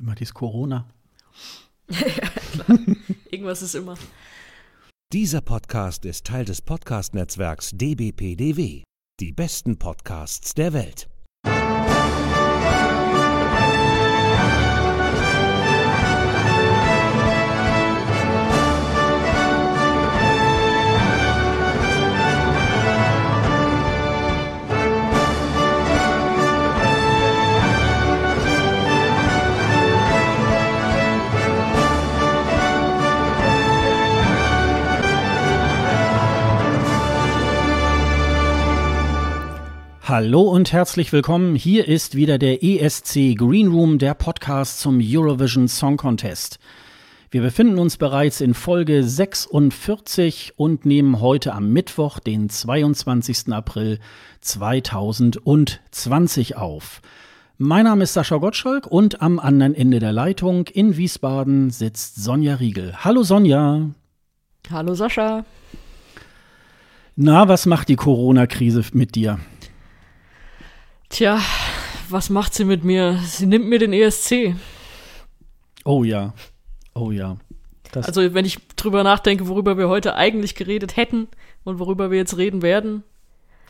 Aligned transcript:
immer 0.00 0.14
dieses 0.14 0.34
Corona. 0.34 0.88
ja, 1.90 2.28
klar. 2.52 2.78
Irgendwas 3.30 3.62
ist 3.62 3.74
immer. 3.74 3.96
Dieser 5.12 5.40
Podcast 5.40 6.04
ist 6.04 6.26
Teil 6.26 6.44
des 6.44 6.62
Podcast-Netzwerks 6.62 7.70
dbpdw. 7.74 8.84
Die 9.20 9.32
besten 9.32 9.78
Podcasts 9.78 10.54
der 10.54 10.72
Welt. 10.72 11.09
Hallo 40.10 40.42
und 40.42 40.72
herzlich 40.72 41.12
willkommen. 41.12 41.54
Hier 41.54 41.86
ist 41.86 42.16
wieder 42.16 42.36
der 42.36 42.64
ESC 42.64 43.36
Green 43.36 43.68
Room, 43.68 43.98
der 43.98 44.14
Podcast 44.14 44.80
zum 44.80 44.98
Eurovision 45.00 45.68
Song 45.68 45.96
Contest. 45.96 46.58
Wir 47.30 47.42
befinden 47.42 47.78
uns 47.78 47.96
bereits 47.96 48.40
in 48.40 48.54
Folge 48.54 49.04
46 49.04 50.54
und 50.56 50.84
nehmen 50.84 51.20
heute 51.20 51.54
am 51.54 51.72
Mittwoch, 51.72 52.18
den 52.18 52.48
22. 52.48 53.52
April 53.52 54.00
2020 54.40 56.56
auf. 56.56 57.02
Mein 57.56 57.84
Name 57.84 58.02
ist 58.02 58.14
Sascha 58.14 58.38
Gottschalk 58.38 58.88
und 58.88 59.22
am 59.22 59.38
anderen 59.38 59.76
Ende 59.76 60.00
der 60.00 60.12
Leitung 60.12 60.66
in 60.66 60.96
Wiesbaden 60.96 61.70
sitzt 61.70 62.16
Sonja 62.16 62.56
Riegel. 62.56 62.96
Hallo 63.04 63.22
Sonja. 63.22 63.90
Hallo 64.72 64.94
Sascha. 64.94 65.44
Na, 67.14 67.46
was 67.46 67.66
macht 67.66 67.88
die 67.88 67.94
Corona-Krise 67.94 68.82
mit 68.92 69.14
dir? 69.14 69.38
Tja, 71.10 71.40
was 72.08 72.30
macht 72.30 72.54
sie 72.54 72.64
mit 72.64 72.84
mir? 72.84 73.18
Sie 73.24 73.46
nimmt 73.46 73.66
mir 73.66 73.80
den 73.80 73.92
ESC. 73.92 74.54
Oh 75.84 76.04
ja. 76.04 76.34
Oh 76.94 77.10
ja. 77.10 77.36
Das 77.90 78.06
also, 78.06 78.32
wenn 78.32 78.44
ich 78.44 78.58
drüber 78.76 79.02
nachdenke, 79.02 79.48
worüber 79.48 79.76
wir 79.76 79.88
heute 79.88 80.14
eigentlich 80.14 80.54
geredet 80.54 80.96
hätten 80.96 81.26
und 81.64 81.80
worüber 81.80 82.12
wir 82.12 82.18
jetzt 82.18 82.36
reden 82.36 82.62
werden. 82.62 83.02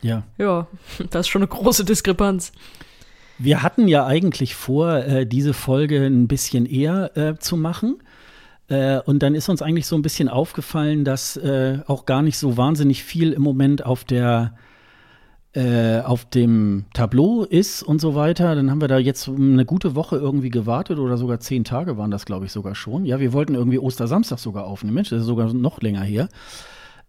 Ja. 0.03 0.23
Ja, 0.37 0.67
das 1.09 1.21
ist 1.21 1.29
schon 1.29 1.41
eine 1.41 1.49
große 1.49 1.83
Diskrepanz. 1.83 2.51
Wir 3.39 3.63
hatten 3.63 3.87
ja 3.87 4.05
eigentlich 4.05 4.53
vor, 4.53 4.97
äh, 4.97 5.25
diese 5.25 5.55
Folge 5.55 6.05
ein 6.05 6.27
bisschen 6.27 6.67
eher 6.67 7.17
äh, 7.17 7.39
zu 7.39 7.57
machen. 7.57 8.03
Äh, 8.67 8.99
und 8.99 9.23
dann 9.23 9.33
ist 9.33 9.49
uns 9.49 9.63
eigentlich 9.63 9.87
so 9.87 9.95
ein 9.95 10.03
bisschen 10.03 10.29
aufgefallen, 10.29 11.03
dass 11.05 11.39
auch 11.87 12.05
gar 12.05 12.21
nicht 12.21 12.37
so 12.37 12.55
wahnsinnig 12.55 13.03
viel 13.03 13.33
im 13.33 13.41
Moment 13.41 13.83
auf 13.83 14.03
der 14.03 14.53
auf 15.53 16.23
dem 16.29 16.85
Tableau 16.93 17.43
ist 17.43 17.83
und 17.83 17.99
so 17.99 18.15
weiter. 18.15 18.55
Dann 18.55 18.71
haben 18.71 18.79
wir 18.79 18.87
da 18.87 18.97
jetzt 18.97 19.27
eine 19.27 19.65
gute 19.65 19.95
Woche 19.95 20.15
irgendwie 20.15 20.49
gewartet 20.49 20.97
oder 20.97 21.17
sogar 21.17 21.41
zehn 21.41 21.65
Tage 21.65 21.97
waren 21.97 22.09
das, 22.09 22.25
glaube 22.25 22.45
ich, 22.45 22.53
sogar 22.53 22.73
schon. 22.73 23.05
Ja, 23.05 23.19
wir 23.19 23.33
wollten 23.33 23.55
irgendwie 23.55 23.77
Ostersamstag 23.77 24.39
sogar 24.39 24.65
aufnehmen. 24.65 24.95
Mensch, 24.95 25.09
das 25.09 25.21
ist 25.21 25.27
sogar 25.27 25.53
noch 25.53 25.81
länger 25.81 26.03
her. 26.03 26.29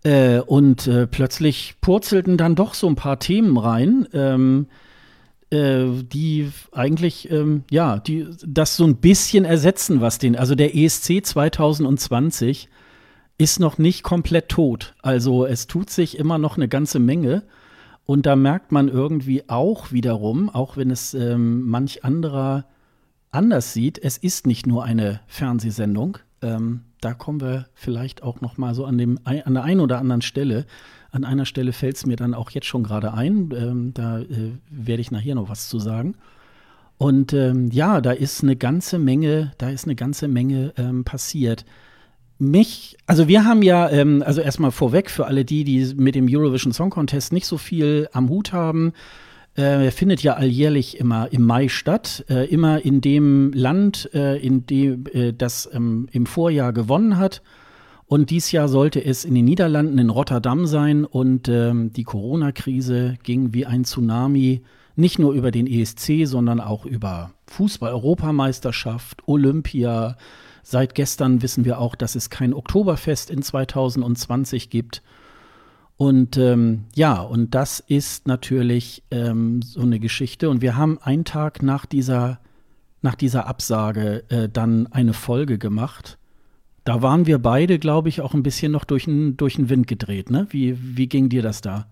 Äh, 0.04 0.40
und 0.40 0.86
äh, 0.88 1.06
plötzlich 1.06 1.76
purzelten 1.80 2.36
dann 2.36 2.54
doch 2.56 2.74
so 2.74 2.88
ein 2.88 2.96
paar 2.96 3.20
Themen 3.20 3.56
rein, 3.56 4.08
ähm, 4.12 4.66
äh, 5.50 5.84
die 6.02 6.50
eigentlich, 6.72 7.30
ähm, 7.30 7.62
ja, 7.70 7.98
die 7.98 8.26
das 8.44 8.76
so 8.76 8.84
ein 8.84 8.96
bisschen 8.96 9.44
ersetzen, 9.44 10.00
was 10.00 10.18
den, 10.18 10.34
also 10.34 10.54
der 10.56 10.74
ESC 10.74 11.24
2020 11.24 12.68
ist 13.38 13.60
noch 13.60 13.78
nicht 13.78 14.02
komplett 14.02 14.48
tot. 14.48 14.94
Also 15.02 15.46
es 15.46 15.68
tut 15.68 15.90
sich 15.90 16.18
immer 16.18 16.38
noch 16.38 16.56
eine 16.56 16.68
ganze 16.68 16.98
Menge. 16.98 17.44
Und 18.04 18.26
da 18.26 18.36
merkt 18.36 18.72
man 18.72 18.88
irgendwie 18.88 19.48
auch 19.48 19.92
wiederum, 19.92 20.50
auch 20.50 20.76
wenn 20.76 20.90
es 20.90 21.14
ähm, 21.14 21.62
manch 21.62 22.04
anderer 22.04 22.66
anders 23.30 23.72
sieht, 23.72 23.98
es 23.98 24.18
ist 24.18 24.46
nicht 24.46 24.66
nur 24.66 24.84
eine 24.84 25.20
Fernsehsendung. 25.26 26.18
Ähm, 26.42 26.82
da 27.00 27.14
kommen 27.14 27.40
wir 27.40 27.66
vielleicht 27.74 28.22
auch 28.22 28.40
noch 28.40 28.58
mal 28.58 28.74
so 28.74 28.84
an, 28.84 28.98
dem, 28.98 29.18
an 29.24 29.54
der 29.54 29.64
einen 29.64 29.80
oder 29.80 29.98
anderen 29.98 30.22
Stelle. 30.22 30.66
An 31.10 31.24
einer 31.24 31.46
Stelle 31.46 31.72
fällt 31.72 31.96
es 31.96 32.06
mir 32.06 32.16
dann 32.16 32.34
auch 32.34 32.50
jetzt 32.50 32.66
schon 32.66 32.82
gerade 32.82 33.14
ein. 33.14 33.50
Ähm, 33.56 33.94
da 33.94 34.20
äh, 34.20 34.52
werde 34.70 35.00
ich 35.00 35.10
nachher 35.10 35.34
noch 35.34 35.48
was 35.48 35.68
zu 35.68 35.78
sagen. 35.78 36.16
Und 36.98 37.32
ähm, 37.32 37.70
ja, 37.70 38.00
da 38.00 38.12
ist 38.12 38.42
eine 38.42 38.56
ganze 38.56 38.98
Menge, 38.98 39.52
da 39.58 39.70
ist 39.70 39.84
eine 39.84 39.96
ganze 39.96 40.28
Menge 40.28 40.72
ähm, 40.76 41.04
passiert 41.04 41.64
mich, 42.42 42.96
also 43.06 43.28
wir 43.28 43.44
haben 43.44 43.62
ja, 43.62 43.88
ähm, 43.90 44.22
also 44.26 44.40
erstmal 44.40 44.72
vorweg 44.72 45.10
für 45.10 45.26
alle 45.26 45.44
die, 45.44 45.64
die 45.64 45.94
mit 45.94 46.14
dem 46.14 46.26
Eurovision 46.28 46.72
Song 46.72 46.90
Contest 46.90 47.32
nicht 47.32 47.46
so 47.46 47.56
viel 47.56 48.08
am 48.12 48.28
Hut 48.28 48.52
haben. 48.52 48.92
Äh, 49.56 49.84
er 49.84 49.92
findet 49.92 50.22
ja 50.22 50.34
alljährlich 50.34 50.98
immer 50.98 51.32
im 51.32 51.42
Mai 51.42 51.68
statt, 51.68 52.24
äh, 52.28 52.46
immer 52.48 52.84
in 52.84 53.00
dem 53.00 53.52
Land, 53.52 54.10
äh, 54.12 54.36
in 54.38 54.66
dem 54.66 55.04
äh, 55.12 55.32
das 55.32 55.70
ähm, 55.72 56.08
im 56.10 56.26
Vorjahr 56.26 56.72
gewonnen 56.72 57.16
hat. 57.16 57.42
Und 58.06 58.30
dies 58.30 58.50
Jahr 58.50 58.68
sollte 58.68 59.02
es 59.02 59.24
in 59.24 59.34
den 59.34 59.44
Niederlanden 59.44 59.98
in 59.98 60.10
Rotterdam 60.10 60.66
sein. 60.66 61.04
Und 61.04 61.48
ähm, 61.48 61.92
die 61.92 62.04
Corona-Krise 62.04 63.18
ging 63.22 63.54
wie 63.54 63.66
ein 63.66 63.84
Tsunami 63.84 64.62
nicht 64.96 65.18
nur 65.18 65.32
über 65.32 65.50
den 65.50 65.66
ESC, 65.66 66.26
sondern 66.26 66.60
auch 66.60 66.84
über 66.84 67.30
Fußball-Europameisterschaft, 67.46 69.26
Olympia, 69.26 70.16
Seit 70.62 70.94
gestern 70.94 71.42
wissen 71.42 71.64
wir 71.64 71.78
auch, 71.78 71.94
dass 71.94 72.14
es 72.14 72.30
kein 72.30 72.54
Oktoberfest 72.54 73.30
in 73.30 73.42
2020 73.42 74.70
gibt. 74.70 75.02
Und 75.96 76.36
ähm, 76.36 76.84
ja, 76.94 77.20
und 77.20 77.54
das 77.54 77.80
ist 77.80 78.26
natürlich 78.26 79.02
ähm, 79.10 79.62
so 79.62 79.82
eine 79.82 80.00
Geschichte. 80.00 80.50
Und 80.50 80.62
wir 80.62 80.76
haben 80.76 80.98
einen 80.98 81.24
Tag 81.24 81.62
nach 81.62 81.86
dieser, 81.86 82.40
nach 83.02 83.14
dieser 83.14 83.46
Absage 83.46 84.24
äh, 84.28 84.48
dann 84.48 84.86
eine 84.88 85.12
Folge 85.12 85.58
gemacht. 85.58 86.18
Da 86.84 87.02
waren 87.02 87.26
wir 87.26 87.38
beide, 87.38 87.78
glaube 87.78 88.08
ich, 88.08 88.20
auch 88.20 88.34
ein 88.34 88.42
bisschen 88.42 88.72
noch 88.72 88.84
durch 88.84 89.04
den, 89.04 89.36
durch 89.36 89.56
den 89.56 89.68
Wind 89.68 89.86
gedreht. 89.86 90.30
Ne? 90.30 90.46
Wie, 90.50 90.96
wie 90.96 91.08
ging 91.08 91.28
dir 91.28 91.42
das 91.42 91.60
da? 91.60 91.86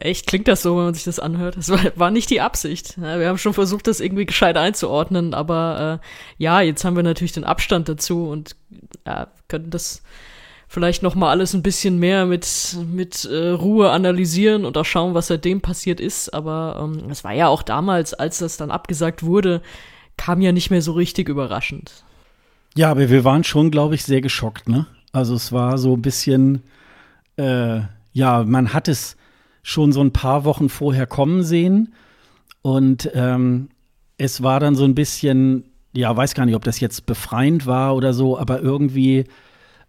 Echt 0.00 0.26
klingt 0.26 0.48
das 0.48 0.62
so, 0.62 0.76
wenn 0.76 0.84
man 0.84 0.94
sich 0.94 1.04
das 1.04 1.18
anhört. 1.18 1.56
Das 1.56 1.68
war, 1.70 1.80
war 1.96 2.10
nicht 2.10 2.30
die 2.30 2.40
Absicht. 2.40 2.96
Ja, 2.96 3.18
wir 3.18 3.28
haben 3.28 3.38
schon 3.38 3.54
versucht, 3.54 3.86
das 3.86 4.00
irgendwie 4.00 4.26
gescheit 4.26 4.56
einzuordnen, 4.56 5.34
aber 5.34 6.00
äh, 6.02 6.42
ja, 6.42 6.60
jetzt 6.60 6.84
haben 6.84 6.96
wir 6.96 7.02
natürlich 7.02 7.32
den 7.32 7.44
Abstand 7.44 7.88
dazu 7.88 8.28
und 8.28 8.56
ja, 9.06 9.28
können 9.48 9.70
das 9.70 10.02
vielleicht 10.68 11.02
noch 11.02 11.14
mal 11.14 11.30
alles 11.30 11.54
ein 11.54 11.62
bisschen 11.62 11.98
mehr 11.98 12.26
mit 12.26 12.76
mit 12.90 13.24
äh, 13.26 13.50
Ruhe 13.50 13.90
analysieren 13.90 14.64
und 14.64 14.76
auch 14.76 14.84
schauen, 14.84 15.14
was 15.14 15.28
seitdem 15.28 15.60
passiert 15.60 16.00
ist. 16.00 16.34
Aber 16.34 16.80
ähm, 16.82 17.10
es 17.10 17.22
war 17.22 17.32
ja 17.32 17.48
auch 17.48 17.62
damals, 17.62 18.14
als 18.14 18.38
das 18.38 18.56
dann 18.56 18.70
abgesagt 18.70 19.22
wurde, 19.22 19.62
kam 20.16 20.40
ja 20.40 20.52
nicht 20.52 20.70
mehr 20.70 20.82
so 20.82 20.92
richtig 20.92 21.28
überraschend. 21.28 22.04
Ja, 22.76 22.90
aber 22.90 23.08
wir 23.08 23.24
waren 23.24 23.44
schon, 23.44 23.70
glaube 23.70 23.94
ich, 23.94 24.04
sehr 24.04 24.20
geschockt. 24.20 24.68
Ne? 24.68 24.86
Also 25.12 25.34
es 25.34 25.52
war 25.52 25.78
so 25.78 25.94
ein 25.94 26.02
bisschen, 26.02 26.64
äh, 27.36 27.80
ja, 28.12 28.42
man 28.42 28.72
hat 28.72 28.88
es 28.88 29.16
schon 29.64 29.92
so 29.92 30.02
ein 30.02 30.12
paar 30.12 30.44
Wochen 30.44 30.68
vorher 30.68 31.06
kommen 31.06 31.42
sehen. 31.42 31.94
Und 32.62 33.10
ähm, 33.14 33.70
es 34.18 34.42
war 34.42 34.60
dann 34.60 34.76
so 34.76 34.84
ein 34.84 34.94
bisschen, 34.94 35.64
ja, 35.92 36.14
weiß 36.14 36.34
gar 36.34 36.44
nicht, 36.44 36.54
ob 36.54 36.62
das 36.62 36.78
jetzt 36.80 37.06
befreiend 37.06 37.66
war 37.66 37.96
oder 37.96 38.12
so, 38.12 38.38
aber 38.38 38.60
irgendwie, 38.60 39.24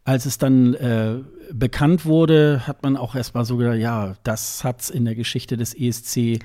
als 0.05 0.25
es 0.25 0.37
dann 0.37 0.73
äh, 0.75 1.17
bekannt 1.51 2.05
wurde, 2.05 2.65
hat 2.65 2.83
man 2.83 2.95
auch 2.95 3.15
erstmal 3.15 3.43
so 3.43 3.57
gedacht, 3.57 3.77
ja, 3.77 4.15
das 4.23 4.63
hat 4.63 4.79
es 4.81 4.89
in 4.89 5.03
der 5.03 5.13
Geschichte 5.13 5.57
des 5.57 5.73
ESC 5.73 6.39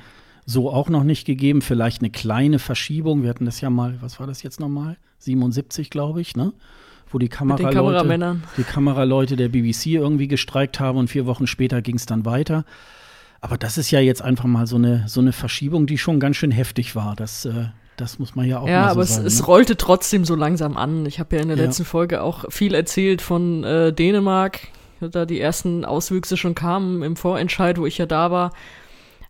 so 0.45 0.69
auch 0.71 0.89
noch 0.89 1.05
nicht 1.05 1.25
gegeben. 1.25 1.63
Vielleicht 1.63 2.03
eine 2.03 2.11
kleine 2.11 2.59
Verschiebung. 2.59 3.23
Wir 3.23 3.31
hatten 3.31 3.45
das 3.45 3.61
ja 3.61 3.71
mal, 3.71 3.97
was 4.01 4.19
war 4.19 4.27
das 4.27 4.43
jetzt 4.43 4.59
nochmal? 4.59 4.97
77, 5.19 5.89
glaube 5.89 6.21
ich, 6.21 6.35
ne? 6.35 6.53
Wo 7.13 7.19
die 7.19 7.29
Kameraleute, 7.29 8.41
die 8.57 8.63
Kameraleute 8.65 9.37
der 9.37 9.49
BBC 9.49 9.87
irgendwie 9.87 10.29
gestreikt 10.29 10.81
haben 10.81 10.99
und 10.99 11.09
vier 11.09 11.27
Wochen 11.27 11.47
später 11.47 11.81
ging 11.81 11.97
es 11.97 12.07
dann 12.07 12.25
weiter. 12.25 12.65
Aber 13.41 13.57
das 13.57 13.79
ist 13.79 13.91
ja 13.91 14.01
jetzt 14.01 14.23
einfach 14.23 14.45
mal 14.45 14.67
so 14.67 14.77
eine, 14.77 15.05
so 15.09 15.21
eine 15.21 15.33
Verschiebung, 15.33 15.87
die 15.87 15.99
schon 15.99 16.21
ganz 16.21 16.37
schön 16.37 16.51
heftig 16.51 16.95
war. 16.95 17.17
Das, 17.17 17.47
äh, 17.47 17.67
das 17.97 18.19
muss 18.19 18.35
man 18.35 18.47
ja 18.47 18.59
auch 18.59 18.69
ja, 18.69 18.81
mal 18.81 18.89
so 18.89 18.91
aber 18.91 19.05
sagen. 19.07 19.15
Ja, 19.15 19.21
aber 19.21 19.27
es, 19.27 19.41
ne? 19.41 19.47
rollte 19.47 19.77
trotzdem 19.77 20.25
so 20.25 20.35
langsam 20.35 20.77
an. 20.77 21.07
Ich 21.07 21.19
habe 21.21 21.37
ja 21.37 21.43
in 21.43 21.49
der 21.49 21.57
ja. 21.57 21.65
letzten 21.65 21.85
Folge 21.85 22.23
auch 22.23 22.45
viel 22.51 22.75
erzählt 22.75 23.23
von 23.23 23.65
äh, 23.65 23.93
Dänemark, 23.93 24.69
da 25.01 25.25
die 25.25 25.41
ersten 25.41 25.85
Auswüchse 25.85 26.37
schon 26.37 26.55
kamen 26.55 27.03
im 27.03 27.17
Vorentscheid, 27.17 27.79
wo 27.79 27.87
ich 27.87 27.97
ja 27.97 28.07
da 28.07 28.31
war. 28.31 28.53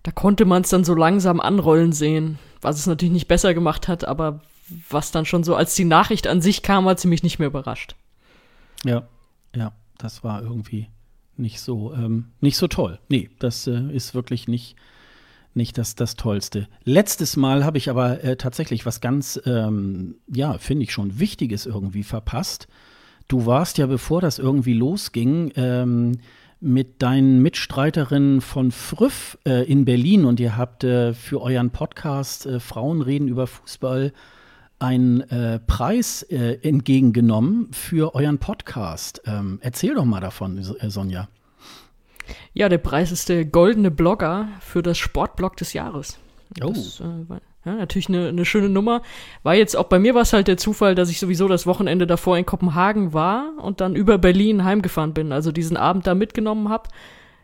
Da 0.03 0.11
konnte 0.11 0.45
man 0.45 0.63
es 0.63 0.71
dann 0.71 0.85
so 0.85 0.95
langsam 0.95 1.41
anrollen 1.41 1.93
sehen, 1.93 2.39
was 2.61 2.79
es 2.79 2.87
natürlich 2.87 3.13
nicht 3.13 3.29
besser 3.29 3.55
gemacht 3.55 3.87
hat, 3.87 4.05
aber 4.05 4.41
was 4.89 5.11
dann 5.13 5.27
schon 5.27 5.45
so, 5.45 5.55
als 5.55 5.75
die 5.75 5.85
Nachricht 5.85 6.27
an 6.27 6.41
sich 6.41 6.63
kam, 6.63 6.87
hat 6.87 7.01
sie 7.01 7.09
mich 7.09 7.23
nicht 7.23 7.39
mehr 7.39 7.49
überrascht. 7.49 7.95
Ja, 8.85 9.03
ja, 9.55 9.73
das 9.99 10.25
war 10.25 10.43
irgendwie 10.43 10.89
nicht 11.41 11.61
so, 11.61 11.93
ähm, 11.95 12.27
nicht 12.41 12.57
so 12.57 12.69
toll. 12.69 12.99
Nee, 13.09 13.31
das 13.39 13.67
äh, 13.67 13.91
ist 13.93 14.15
wirklich 14.15 14.49
nicht, 14.49 14.77
nicht 15.55 15.79
das, 15.79 15.95
das 15.95 16.17
Tollste. 16.17 16.69
Letztes 16.85 17.37
Mal 17.37 17.65
habe 17.65 17.79
ich 17.79 17.91
aber 17.91 18.23
äh, 18.23 18.37
tatsächlich 18.37 18.87
was 18.87 19.01
ganz, 19.01 19.41
ähm, 19.47 20.17
ja, 20.29 20.59
finde 20.59 20.85
ich 20.85 20.93
schon 20.93 21.19
Wichtiges 21.19 21.67
irgendwie 21.67 22.05
verpasst. 22.05 22.69
Du 23.29 23.47
warst 23.47 23.79
ja, 23.79 23.87
bevor 23.87 24.21
das 24.21 24.39
irgendwie 24.39 24.75
losging, 24.75 25.53
ähm, 25.57 26.19
mit 26.61 27.01
deinen 27.01 27.41
Mitstreiterinnen 27.41 28.43
von 28.43 28.71
Früff 28.71 29.39
äh, 29.47 29.65
in 29.65 29.87
Berlin 29.87 30.27
und 30.27 30.41
ihr 30.41 30.57
habt 30.57 30.85
äh, 30.85 31.15
für 31.15 31.41
euren 31.41 31.71
Podcast 31.71 32.45
äh, 32.45 32.61
Frauen 32.61 33.01
reden 33.01 33.29
über 33.29 33.47
Fußball 33.47 34.13
einen 34.81 35.21
äh, 35.31 35.61
Preis 35.61 36.23
äh, 36.23 36.59
entgegengenommen 36.63 37.69
für 37.73 38.15
euren 38.15 38.39
Podcast. 38.39 39.23
Ähm, 39.27 39.59
erzähl 39.63 39.95
doch 39.95 40.05
mal 40.05 40.21
davon, 40.21 40.59
äh, 40.59 40.91
Sonja. 40.91 41.29
Ja, 42.55 42.69
der 42.69 42.79
Preis 42.79 43.13
ist 43.13 43.29
der 43.29 43.45
goldene 43.45 43.91
Blogger 43.91 44.49
für 44.61 44.83
das 44.83 44.99
Sportblog 44.99 45.57
des 45.57 45.73
Jahres. 45.73 46.19
Oh. 46.63 46.71
Das, 46.71 47.01
war, 47.01 47.41
ja, 47.65 47.75
natürlich 47.75 48.09
eine, 48.09 48.29
eine 48.29 48.45
schöne 48.45 48.69
Nummer. 48.69 49.03
War 49.43 49.55
jetzt 49.55 49.77
auch 49.77 49.85
bei 49.85 49.99
mir 49.99 50.15
war 50.15 50.23
es 50.23 50.33
halt 50.33 50.49
der 50.49 50.57
Zufall, 50.57 50.95
dass 50.95 51.11
ich 51.11 51.21
sowieso 51.21 51.47
das 51.47 51.67
Wochenende 51.67 52.07
davor 52.07 52.39
in 52.39 52.47
Kopenhagen 52.47 53.13
war 53.13 53.53
und 53.59 53.81
dann 53.81 53.95
über 53.95 54.19
Berlin 54.19 54.65
heimgefahren 54.65 55.13
bin. 55.13 55.33
Also 55.33 55.53
diesen 55.53 55.77
Abend 55.77 56.07
da 56.07 56.15
mitgenommen 56.15 56.71
habe. 56.71 56.89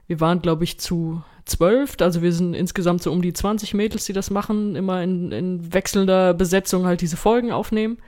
Wir 0.06 0.20
waren, 0.20 0.40
glaube 0.40 0.64
ich, 0.64 0.80
zu 0.80 1.22
zwölf, 1.46 1.96
also 2.00 2.22
wir 2.22 2.32
sind 2.32 2.54
insgesamt 2.54 3.02
so 3.02 3.10
um 3.10 3.22
die 3.22 3.32
20 3.32 3.72
Mädels, 3.72 4.04
die 4.04 4.12
das 4.12 4.30
machen, 4.30 4.76
immer 4.76 5.02
in, 5.02 5.32
in 5.32 5.72
wechselnder 5.72 6.34
Besetzung 6.34 6.86
halt 6.86 7.00
diese 7.00 7.16
Folgen 7.16 7.52
aufnehmen. 7.52 7.98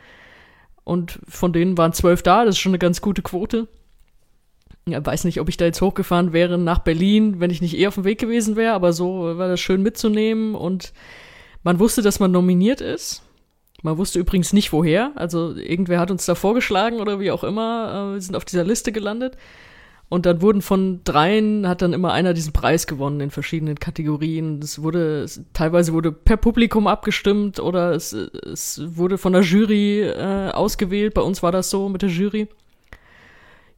Und 0.85 1.21
von 1.29 1.53
denen 1.53 1.79
waren 1.79 1.93
zwölf 1.93 2.23
da, 2.23 2.45
das 2.45 2.57
ist 2.57 2.61
schon 2.61 2.71
eine 2.71 2.79
ganz 2.79 3.01
gute 3.01 3.23
Quote. 3.23 3.69
Ja, 4.89 5.05
weiß 5.05 5.25
nicht, 5.25 5.41
ob 5.41 5.49
ich 5.49 5.57
da 5.57 5.67
jetzt 5.67 5.81
hochgefahren 5.81 6.33
wäre 6.33 6.59
nach 6.59 6.79
Berlin, 6.81 7.41
wenn 7.41 7.51
ich 7.51 7.61
nicht 7.61 7.77
eh 7.79 7.87
auf 7.87 7.95
dem 7.95 8.05
Weg 8.05 8.19
gewesen 8.19 8.57
wäre, 8.57 8.73
aber 8.73 8.93
so 8.93 9.37
war 9.39 9.49
das 9.49 9.61
schön 9.61 9.83
mitzunehmen 9.83 10.55
und 10.55 10.93
man 11.63 11.79
wusste, 11.79 12.03
dass 12.03 12.21
man 12.21 12.31
nominiert 12.31 12.81
ist. 12.81 13.23
Man 13.83 13.99
wusste 13.99 14.19
übrigens 14.19 14.53
nicht 14.53 14.73
woher. 14.73 15.13
Also 15.15 15.55
irgendwer 15.55 16.01
hat 16.01 16.11
uns 16.11 16.27
da 16.27 16.35
vorgeschlagen 16.35 17.01
oder 17.01 17.21
wie 17.21 17.31
auch 17.31 17.45
immer. 17.45 18.11
Äh, 18.11 18.15
wir 18.15 18.21
sind 18.21 18.35
auf 18.35 18.45
dieser 18.45 18.65
Liste 18.65 18.91
gelandet. 18.91 19.37
Und 20.11 20.25
dann 20.25 20.41
wurden 20.41 20.63
von 20.63 21.01
dreien, 21.05 21.69
hat 21.69 21.83
dann 21.83 21.93
immer 21.93 22.13
einer 22.13 22.33
diesen 22.33 22.55
Preis 22.55 22.87
gewonnen 22.87 23.21
in 23.21 23.31
verschiedenen 23.31 23.79
Kategorien. 23.79 24.59
Es 24.63 24.83
wurde, 24.83 25.27
teilweise 25.53 25.93
wurde 25.93 26.13
per 26.13 26.39
Publikum 26.39 26.87
abgestimmt 26.87 27.61
oder 27.61 27.93
es, 27.93 28.13
es 28.15 28.81
wurde 28.97 29.19
von 29.19 29.35
der 29.35 29.43
Jury 29.43 30.01
äh, 30.01 30.51
ausgewählt. 30.51 31.13
Bei 31.13 31.21
uns 31.21 31.43
war 31.43 31.53
das 31.53 31.69
so 31.69 31.91
mit 31.91 32.01
der 32.01 32.09
Jury. 32.09 32.49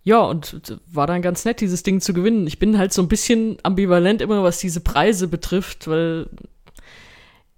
Ja, 0.05 0.21
und 0.21 0.79
war 0.91 1.07
dann 1.07 1.21
ganz 1.21 1.45
nett, 1.45 1.61
dieses 1.61 1.83
Ding 1.83 2.01
zu 2.01 2.15
gewinnen. 2.15 2.47
Ich 2.47 2.59
bin 2.59 2.79
halt 2.79 2.93
so 2.93 3.03
ein 3.03 3.09
bisschen 3.09 3.59
ambivalent 3.65 4.23
immer, 4.23 4.43
was 4.43 4.59
diese 4.59 4.81
Preise 4.81 5.27
betrifft, 5.27 5.89
weil 5.89 6.29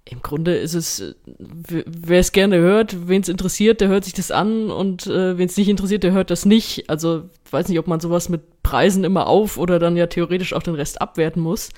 im 0.09 0.21
Grunde 0.21 0.55
ist 0.55 0.73
es, 0.73 1.15
wer 1.37 2.19
es 2.19 2.33
gerne 2.33 2.57
hört, 2.57 3.07
wen 3.07 3.21
es 3.21 3.29
interessiert, 3.29 3.79
der 3.79 3.87
hört 3.87 4.03
sich 4.03 4.13
das 4.13 4.31
an 4.31 4.69
und 4.69 5.07
äh, 5.07 5.37
wen 5.37 5.47
es 5.47 5.55
nicht 5.55 5.69
interessiert, 5.69 6.03
der 6.03 6.11
hört 6.11 6.29
das 6.29 6.45
nicht. 6.45 6.89
Also 6.89 7.29
weiß 7.51 7.69
nicht, 7.69 7.79
ob 7.79 7.87
man 7.87 8.01
sowas 8.01 8.27
mit 8.27 8.63
Preisen 8.63 9.05
immer 9.05 9.27
auf 9.27 9.57
oder 9.57 9.79
dann 9.79 9.95
ja 9.95 10.07
theoretisch 10.07 10.53
auch 10.53 10.63
den 10.63 10.75
Rest 10.75 11.01
abwerten 11.01 11.41
muss. 11.41 11.69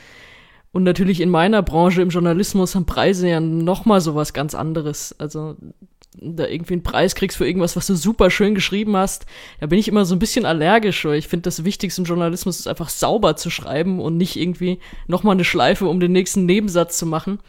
Und 0.72 0.84
natürlich 0.84 1.22
in 1.22 1.30
meiner 1.30 1.62
Branche 1.62 2.02
im 2.02 2.10
Journalismus 2.10 2.76
haben 2.76 2.86
Preise 2.86 3.30
ja 3.30 3.40
nochmal 3.40 4.02
sowas 4.02 4.34
ganz 4.34 4.56
anderes. 4.56 5.16
Also 5.20 5.56
da 6.20 6.48
irgendwie 6.48 6.74
einen 6.74 6.84
Preis 6.84 7.16
kriegst 7.16 7.38
für 7.38 7.46
irgendwas, 7.46 7.76
was 7.76 7.88
du 7.88 7.96
super 7.96 8.30
schön 8.32 8.56
geschrieben 8.56 8.96
hast, 8.96 9.26
da 9.60 9.68
bin 9.68 9.80
ich 9.80 9.88
immer 9.88 10.06
so 10.06 10.16
ein 10.16 10.20
bisschen 10.20 10.46
allergisch, 10.46 11.06
weil 11.06 11.18
ich 11.18 11.28
finde, 11.28 11.44
das 11.44 11.64
Wichtigste 11.64 12.02
im 12.02 12.06
Journalismus 12.06 12.60
ist 12.60 12.68
einfach 12.68 12.90
sauber 12.90 13.36
zu 13.36 13.50
schreiben 13.50 14.00
und 14.00 14.18
nicht 14.18 14.36
irgendwie 14.36 14.80
nochmal 15.08 15.36
eine 15.36 15.44
Schleife, 15.44 15.88
um 15.88 16.00
den 16.00 16.12
nächsten 16.12 16.46
Nebensatz 16.46 16.98
zu 16.98 17.06
machen. 17.06 17.40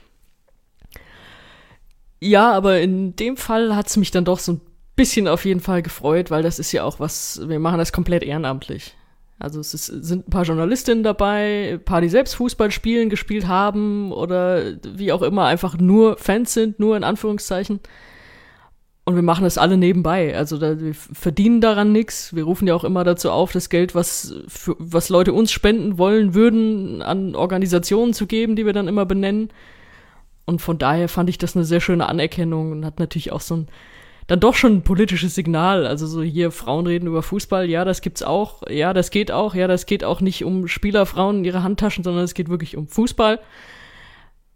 Ja, 2.20 2.52
aber 2.52 2.80
in 2.80 3.14
dem 3.16 3.36
Fall 3.36 3.76
hat 3.76 3.88
es 3.88 3.96
mich 3.96 4.10
dann 4.10 4.24
doch 4.24 4.38
so 4.38 4.52
ein 4.52 4.60
bisschen 4.96 5.28
auf 5.28 5.44
jeden 5.44 5.60
Fall 5.60 5.82
gefreut, 5.82 6.30
weil 6.30 6.42
das 6.42 6.58
ist 6.58 6.72
ja 6.72 6.84
auch 6.84 6.98
was, 6.98 7.40
wir 7.46 7.58
machen 7.58 7.78
das 7.78 7.92
komplett 7.92 8.22
ehrenamtlich. 8.22 8.96
Also 9.38 9.60
es 9.60 9.74
ist, 9.74 9.86
sind 9.86 10.28
ein 10.28 10.30
paar 10.30 10.44
Journalistinnen 10.44 11.04
dabei, 11.04 11.74
ein 11.74 11.84
paar, 11.84 12.00
die 12.00 12.08
selbst 12.08 12.34
Fußball 12.36 12.70
spielen, 12.70 13.10
gespielt 13.10 13.46
haben 13.46 14.10
oder 14.12 14.76
wie 14.82 15.12
auch 15.12 15.20
immer 15.20 15.44
einfach 15.44 15.76
nur 15.76 16.16
Fans 16.16 16.54
sind, 16.54 16.80
nur 16.80 16.96
in 16.96 17.04
Anführungszeichen. 17.04 17.80
Und 19.04 19.14
wir 19.14 19.22
machen 19.22 19.44
das 19.44 19.58
alle 19.58 19.76
nebenbei. 19.76 20.36
Also 20.36 20.56
da, 20.56 20.80
wir 20.80 20.94
verdienen 20.94 21.60
daran 21.60 21.92
nichts. 21.92 22.34
Wir 22.34 22.44
rufen 22.44 22.66
ja 22.66 22.74
auch 22.74 22.82
immer 22.82 23.04
dazu 23.04 23.30
auf, 23.30 23.52
das 23.52 23.68
Geld, 23.68 23.94
was, 23.94 24.34
für, 24.48 24.74
was 24.78 25.10
Leute 25.10 25.32
uns 25.34 25.52
spenden 25.52 25.98
wollen 25.98 26.34
würden, 26.34 27.02
an 27.02 27.36
Organisationen 27.36 28.14
zu 28.14 28.26
geben, 28.26 28.56
die 28.56 28.66
wir 28.66 28.72
dann 28.72 28.88
immer 28.88 29.04
benennen. 29.06 29.50
Und 30.46 30.62
von 30.62 30.78
daher 30.78 31.08
fand 31.08 31.28
ich 31.28 31.38
das 31.38 31.56
eine 31.56 31.64
sehr 31.64 31.80
schöne 31.80 32.08
Anerkennung 32.08 32.72
und 32.72 32.86
hat 32.86 33.00
natürlich 33.00 33.32
auch 33.32 33.40
so 33.40 33.56
ein, 33.56 33.68
dann 34.28 34.40
doch 34.40 34.54
schon 34.54 34.76
ein 34.76 34.82
politisches 34.82 35.34
Signal. 35.34 35.86
Also 35.86 36.06
so 36.06 36.22
hier 36.22 36.52
Frauen 36.52 36.86
reden 36.86 37.08
über 37.08 37.22
Fußball, 37.22 37.68
ja, 37.68 37.84
das 37.84 38.00
gibt's 38.00 38.22
auch, 38.22 38.62
ja, 38.68 38.94
das 38.94 39.10
geht 39.10 39.32
auch, 39.32 39.54
ja, 39.54 39.66
das 39.66 39.86
geht 39.86 40.04
auch 40.04 40.20
nicht 40.20 40.44
um 40.44 40.68
Spielerfrauen 40.68 41.38
in 41.38 41.44
ihre 41.44 41.62
Handtaschen, 41.62 42.04
sondern 42.04 42.24
es 42.24 42.34
geht 42.34 42.48
wirklich 42.48 42.76
um 42.76 42.86
Fußball. 42.86 43.40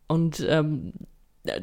Und 0.06 0.44
ähm, 0.48 0.92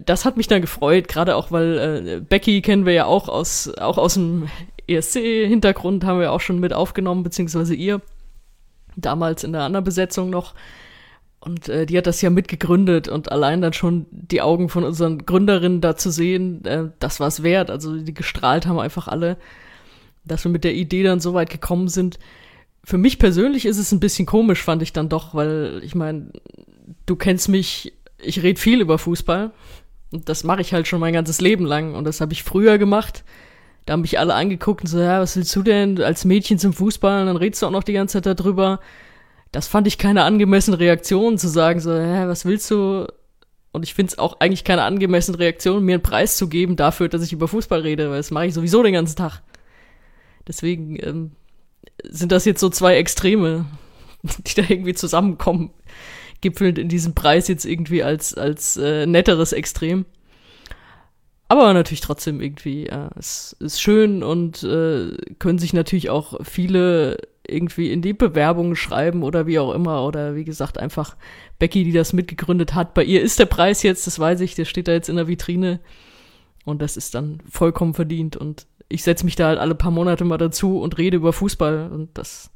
das 0.05 0.25
hat 0.25 0.37
mich 0.37 0.47
dann 0.47 0.61
gefreut, 0.61 1.07
gerade 1.07 1.35
auch, 1.35 1.51
weil 1.51 1.77
äh, 1.77 2.21
Becky 2.21 2.61
kennen 2.61 2.85
wir 2.85 2.93
ja 2.93 3.05
auch 3.05 3.29
aus, 3.29 3.73
auch 3.77 3.97
aus 3.97 4.15
dem 4.15 4.47
ESC-Hintergrund, 4.87 6.03
haben 6.03 6.19
wir 6.19 6.31
auch 6.31 6.41
schon 6.41 6.59
mit 6.59 6.73
aufgenommen, 6.73 7.23
beziehungsweise 7.23 7.75
ihr 7.75 8.01
damals 8.95 9.43
in 9.43 9.53
der 9.53 9.61
anderen 9.61 9.83
Besetzung 9.83 10.29
noch. 10.29 10.53
Und 11.39 11.69
äh, 11.69 11.85
die 11.85 11.97
hat 11.97 12.07
das 12.07 12.21
ja 12.21 12.29
mitgegründet 12.29 13.07
und 13.07 13.31
allein 13.31 13.61
dann 13.61 13.73
schon 13.73 14.07
die 14.11 14.41
Augen 14.41 14.69
von 14.69 14.83
unseren 14.83 15.25
Gründerinnen 15.25 15.81
da 15.81 15.95
zu 15.95 16.09
sehen, 16.09 16.65
äh, 16.65 16.89
das 16.99 17.19
war 17.19 17.27
es 17.27 17.43
wert. 17.43 17.69
Also 17.69 17.95
die 17.95 18.13
gestrahlt 18.13 18.65
haben 18.65 18.79
einfach 18.79 19.07
alle, 19.07 19.37
dass 20.25 20.43
wir 20.43 20.51
mit 20.51 20.63
der 20.63 20.73
Idee 20.73 21.03
dann 21.03 21.19
so 21.19 21.33
weit 21.33 21.49
gekommen 21.49 21.89
sind. 21.89 22.17
Für 22.83 22.97
mich 22.97 23.19
persönlich 23.19 23.65
ist 23.65 23.77
es 23.77 23.91
ein 23.91 23.99
bisschen 23.99 24.25
komisch, 24.25 24.63
fand 24.63 24.81
ich 24.81 24.93
dann 24.93 25.09
doch, 25.09 25.35
weil 25.35 25.81
ich 25.83 25.93
meine, 25.93 26.31
du 27.05 27.15
kennst 27.15 27.49
mich, 27.49 27.93
ich 28.17 28.41
rede 28.41 28.59
viel 28.59 28.81
über 28.81 28.97
Fußball 28.97 29.51
und 30.11 30.29
das 30.29 30.43
mache 30.43 30.61
ich 30.61 30.73
halt 30.73 30.87
schon 30.87 30.99
mein 30.99 31.13
ganzes 31.13 31.39
Leben 31.39 31.65
lang 31.65 31.93
und 31.93 32.05
das 32.05 32.19
habe 32.19 32.33
ich 32.33 32.43
früher 32.43 32.77
gemacht. 32.77 33.23
Da 33.85 33.93
haben 33.93 34.01
mich 34.01 34.19
alle 34.19 34.33
angeguckt 34.33 34.81
und 34.81 34.87
so, 34.87 34.99
ja, 34.99 35.21
was 35.21 35.37
willst 35.37 35.55
du 35.55 35.63
denn 35.63 36.01
als 36.01 36.25
Mädchen 36.25 36.59
zum 36.59 36.73
Fußball? 36.73 37.21
Und 37.21 37.27
dann 37.27 37.37
redest 37.37 37.61
du 37.61 37.67
auch 37.67 37.71
noch 37.71 37.83
die 37.83 37.93
ganze 37.93 38.21
Zeit 38.21 38.39
darüber 38.39 38.81
das 39.51 39.67
fand 39.67 39.87
ich 39.87 39.97
keine 39.97 40.23
angemessene 40.23 40.79
Reaktion, 40.79 41.37
zu 41.37 41.47
sagen 41.47 41.79
so, 41.79 41.93
hä, 41.93 42.27
was 42.27 42.45
willst 42.45 42.69
du? 42.71 43.07
Und 43.71 43.83
ich 43.83 43.93
finde 43.93 44.11
es 44.11 44.19
auch 44.19 44.39
eigentlich 44.39 44.63
keine 44.63 44.83
angemessene 44.83 45.39
Reaktion, 45.39 45.83
mir 45.83 45.95
einen 45.95 46.03
Preis 46.03 46.37
zu 46.37 46.49
geben 46.49 46.75
dafür, 46.75 47.09
dass 47.09 47.23
ich 47.23 47.33
über 47.33 47.47
Fußball 47.47 47.81
rede, 47.81 48.09
weil 48.09 48.17
das 48.17 48.31
mache 48.31 48.47
ich 48.47 48.53
sowieso 48.53 48.81
den 48.83 48.93
ganzen 48.93 49.15
Tag. 49.15 49.41
Deswegen 50.47 50.97
ähm, 51.01 51.31
sind 52.03 52.31
das 52.31 52.45
jetzt 52.45 52.59
so 52.59 52.69
zwei 52.69 52.97
Extreme, 52.97 53.65
die 54.23 54.55
da 54.55 54.63
irgendwie 54.67 54.93
zusammenkommen, 54.93 55.71
gipfelnd 56.41 56.77
in 56.77 56.89
diesem 56.89 57.13
Preis 57.13 57.47
jetzt 57.47 57.65
irgendwie 57.65 58.03
als, 58.03 58.33
als 58.33 58.77
äh, 58.77 59.05
netteres 59.05 59.53
Extrem. 59.53 60.05
Aber 61.49 61.73
natürlich 61.73 62.01
trotzdem 62.01 62.41
irgendwie, 62.41 62.87
ja, 62.87 63.09
es 63.17 63.55
ist 63.59 63.81
schön 63.81 64.21
und 64.21 64.63
äh, 64.63 65.15
können 65.39 65.59
sich 65.59 65.71
natürlich 65.73 66.09
auch 66.09 66.43
viele 66.43 67.17
irgendwie 67.47 67.91
in 67.91 68.01
die 68.01 68.13
Bewerbung 68.13 68.75
schreiben 68.75 69.23
oder 69.23 69.47
wie 69.47 69.59
auch 69.59 69.73
immer. 69.73 70.05
Oder 70.05 70.35
wie 70.35 70.43
gesagt, 70.43 70.77
einfach 70.77 71.15
Becky, 71.59 71.83
die 71.83 71.91
das 71.91 72.13
mitgegründet 72.13 72.75
hat. 72.75 72.93
Bei 72.93 73.03
ihr 73.03 73.21
ist 73.21 73.39
der 73.39 73.45
Preis 73.45 73.83
jetzt, 73.83 74.07
das 74.07 74.19
weiß 74.19 74.41
ich, 74.41 74.55
der 74.55 74.65
steht 74.65 74.87
da 74.87 74.91
jetzt 74.91 75.09
in 75.09 75.15
der 75.15 75.27
Vitrine. 75.27 75.79
Und 76.65 76.81
das 76.81 76.97
ist 76.97 77.15
dann 77.15 77.39
vollkommen 77.49 77.93
verdient. 77.93 78.35
Und 78.35 78.67
ich 78.89 79.03
setze 79.03 79.25
mich 79.25 79.35
da 79.35 79.47
halt 79.47 79.59
alle 79.59 79.75
paar 79.75 79.91
Monate 79.91 80.25
mal 80.25 80.37
dazu 80.37 80.79
und 80.79 80.97
rede 80.97 81.17
über 81.17 81.33
Fußball. 81.33 81.89
Und 81.91 82.17
das 82.17 82.51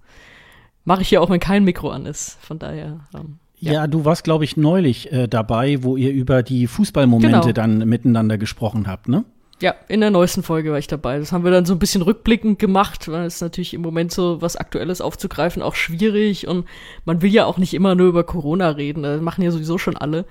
mache 0.84 1.02
ich 1.02 1.12
ja 1.12 1.20
auch, 1.20 1.30
wenn 1.30 1.40
kein 1.40 1.64
Mikro 1.64 1.90
an 1.90 2.06
ist. 2.06 2.38
Von 2.42 2.60
daher. 2.60 3.02
Ähm, 3.16 3.38
ja. 3.60 3.74
ja. 3.74 3.88
du 3.88 4.06
warst, 4.06 4.24
glaube 4.24 4.44
ich, 4.44 4.58
neulich 4.58 5.12
äh, 5.12 5.28
dabei, 5.28 5.84
wo 5.84 5.96
ihr 5.96 6.12
über 6.12 6.44
die 6.44 6.68
Fußballmomente 6.68 7.40
genau. 7.40 7.52
dann 7.52 7.88
miteinander 7.88 8.38
gesprochen 8.38 8.88
habt, 8.88 9.08
ne? 9.08 9.24
Ja, 9.62 9.76
in 9.88 10.02
der 10.02 10.10
neuesten 10.10 10.42
Folge 10.42 10.72
war 10.72 10.80
ich 10.80 10.88
dabei. 10.88 11.20
Das 11.20 11.32
haben 11.32 11.44
wir 11.44 11.52
dann 11.52 11.66
so 11.66 11.74
ein 11.74 11.80
bisschen 11.80 12.02
rückblickend 12.02 12.58
gemacht, 12.58 13.08
weil 13.08 13.26
es 13.26 13.42
natürlich 13.42 13.76
im 13.76 13.82
Moment 13.82 14.12
so 14.12 14.42
was 14.42 14.56
Aktuelles 14.56 15.02
aufzugreifen 15.02 15.62
auch 15.62 15.76
schwierig 15.76 16.48
und 16.48 16.68
man 17.06 17.22
will 17.22 17.32
ja 17.32 17.46
auch 17.46 17.60
nicht 17.60 17.76
immer 17.76 17.94
nur 17.94 18.08
über 18.08 18.24
Corona 18.24 18.72
reden. 18.72 19.04
Das 19.04 19.22
machen 19.22 19.44
ja 19.44 19.52
sowieso 19.52 19.78
schon 19.78 19.96
alle. 19.96 20.26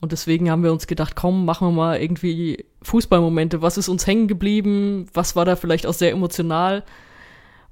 Und 0.00 0.10
deswegen 0.12 0.50
haben 0.50 0.64
wir 0.64 0.72
uns 0.72 0.86
gedacht, 0.86 1.14
komm, 1.14 1.44
machen 1.44 1.68
wir 1.68 1.72
mal 1.72 2.00
irgendwie 2.00 2.64
Fußballmomente. 2.82 3.60
Was 3.62 3.76
ist 3.78 3.88
uns 3.88 4.06
hängen 4.06 4.26
geblieben? 4.26 5.06
Was 5.12 5.36
war 5.36 5.44
da 5.44 5.54
vielleicht 5.54 5.86
auch 5.86 5.94
sehr 5.94 6.10
emotional? 6.10 6.82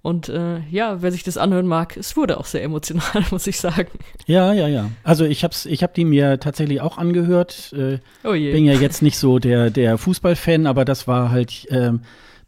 Und 0.02 0.30
äh, 0.30 0.60
ja, 0.70 1.02
wer 1.02 1.12
sich 1.12 1.24
das 1.24 1.36
anhören 1.36 1.66
mag, 1.66 1.96
es 1.96 2.16
wurde 2.16 2.38
auch 2.38 2.46
sehr 2.46 2.62
emotional, 2.62 3.24
muss 3.30 3.46
ich 3.46 3.60
sagen. 3.60 3.90
Ja, 4.26 4.52
ja, 4.54 4.66
ja. 4.66 4.90
Also 5.04 5.26
ich 5.26 5.44
hab's, 5.44 5.66
ich 5.66 5.82
hab 5.82 5.92
die 5.92 6.06
mir 6.06 6.40
tatsächlich 6.40 6.80
auch 6.80 6.96
angehört. 6.96 7.74
Äh, 7.76 7.98
oh 8.24 8.32
je. 8.32 8.52
Bin 8.52 8.64
ja 8.64 8.72
jetzt 8.72 9.02
nicht 9.02 9.18
so 9.18 9.38
der, 9.38 9.68
der 9.70 9.98
Fußballfan, 9.98 10.66
aber 10.66 10.86
das 10.86 11.06
war 11.06 11.30
halt 11.30 11.66
ähm, 11.70 12.00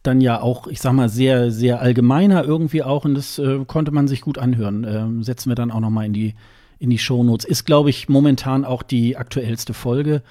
dann 0.03 0.23
ja 0.23 0.41
auch, 0.41 0.67
ich 0.67 0.81
sag 0.81 0.95
mal, 0.95 1.11
sehr, 1.11 1.51
sehr 1.51 1.81
allgemeiner 1.81 2.43
irgendwie 2.45 2.83
auch 2.83 3.05
und 3.05 3.15
das 3.15 3.39
äh, 3.39 3.65
konnte 3.67 3.91
man 3.93 4.09
sich 4.09 4.23
gut 4.23 4.39
anhören. 4.39 4.85
Ähm, 4.89 5.23
setzen 5.23 5.51
wir 5.51 5.55
dann 5.55 5.71
auch 5.71 5.81
noch 5.81 5.91
mal 5.91 6.07
in 6.07 6.15
die 6.15 6.35
in 6.79 6.91
die 6.91 6.99
Shownotes. 6.99 7.45
Ist, 7.47 7.65
glaube 7.65 7.91
ich, 7.91 8.09
momentan 8.09 8.65
auch 8.65 8.83
die 8.83 9.17
aktuellste 9.17 9.73
Folge. 9.73 10.23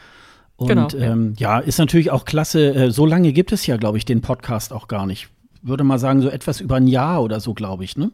Und 0.58 0.68
Genau, 0.68 0.90
ähm, 0.96 1.34
ja, 1.38 1.60
ist 1.60 1.78
natürlich 1.78 2.12
auch 2.12 2.26
klasse. 2.26 2.74
Äh, 2.76 2.92
so 2.92 3.06
lange 3.06 3.32
gibt 3.32 3.54
es 3.54 3.66
ja, 3.68 3.78
glaube 3.78 3.98
ich, 3.98 4.06
den 4.06 4.20
Podcast 4.22 4.74
auch 4.74 4.90
gar 4.90 5.06
nicht. 5.06 5.30
Würde 5.62 5.84
mal 5.84 6.00
sagen, 6.00 6.22
so 6.22 6.30
etwas 6.30 6.60
über 6.60 6.76
ein 6.76 6.88
Jahr 6.88 7.22
oder 7.24 7.40
so, 7.40 7.54
glaube 7.54 7.84
ich, 7.84 7.98
ne? 7.98 8.12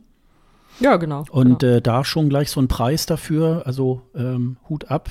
Ja, 0.79 0.97
genau. 0.97 1.25
Und 1.31 1.59
genau. 1.59 1.73
äh, 1.77 1.81
da 1.81 2.03
schon 2.03 2.29
gleich 2.29 2.51
so 2.51 2.61
ein 2.61 2.67
Preis 2.67 3.05
dafür, 3.05 3.63
also 3.65 4.01
ähm, 4.15 4.57
Hut 4.69 4.91
ab. 4.91 5.09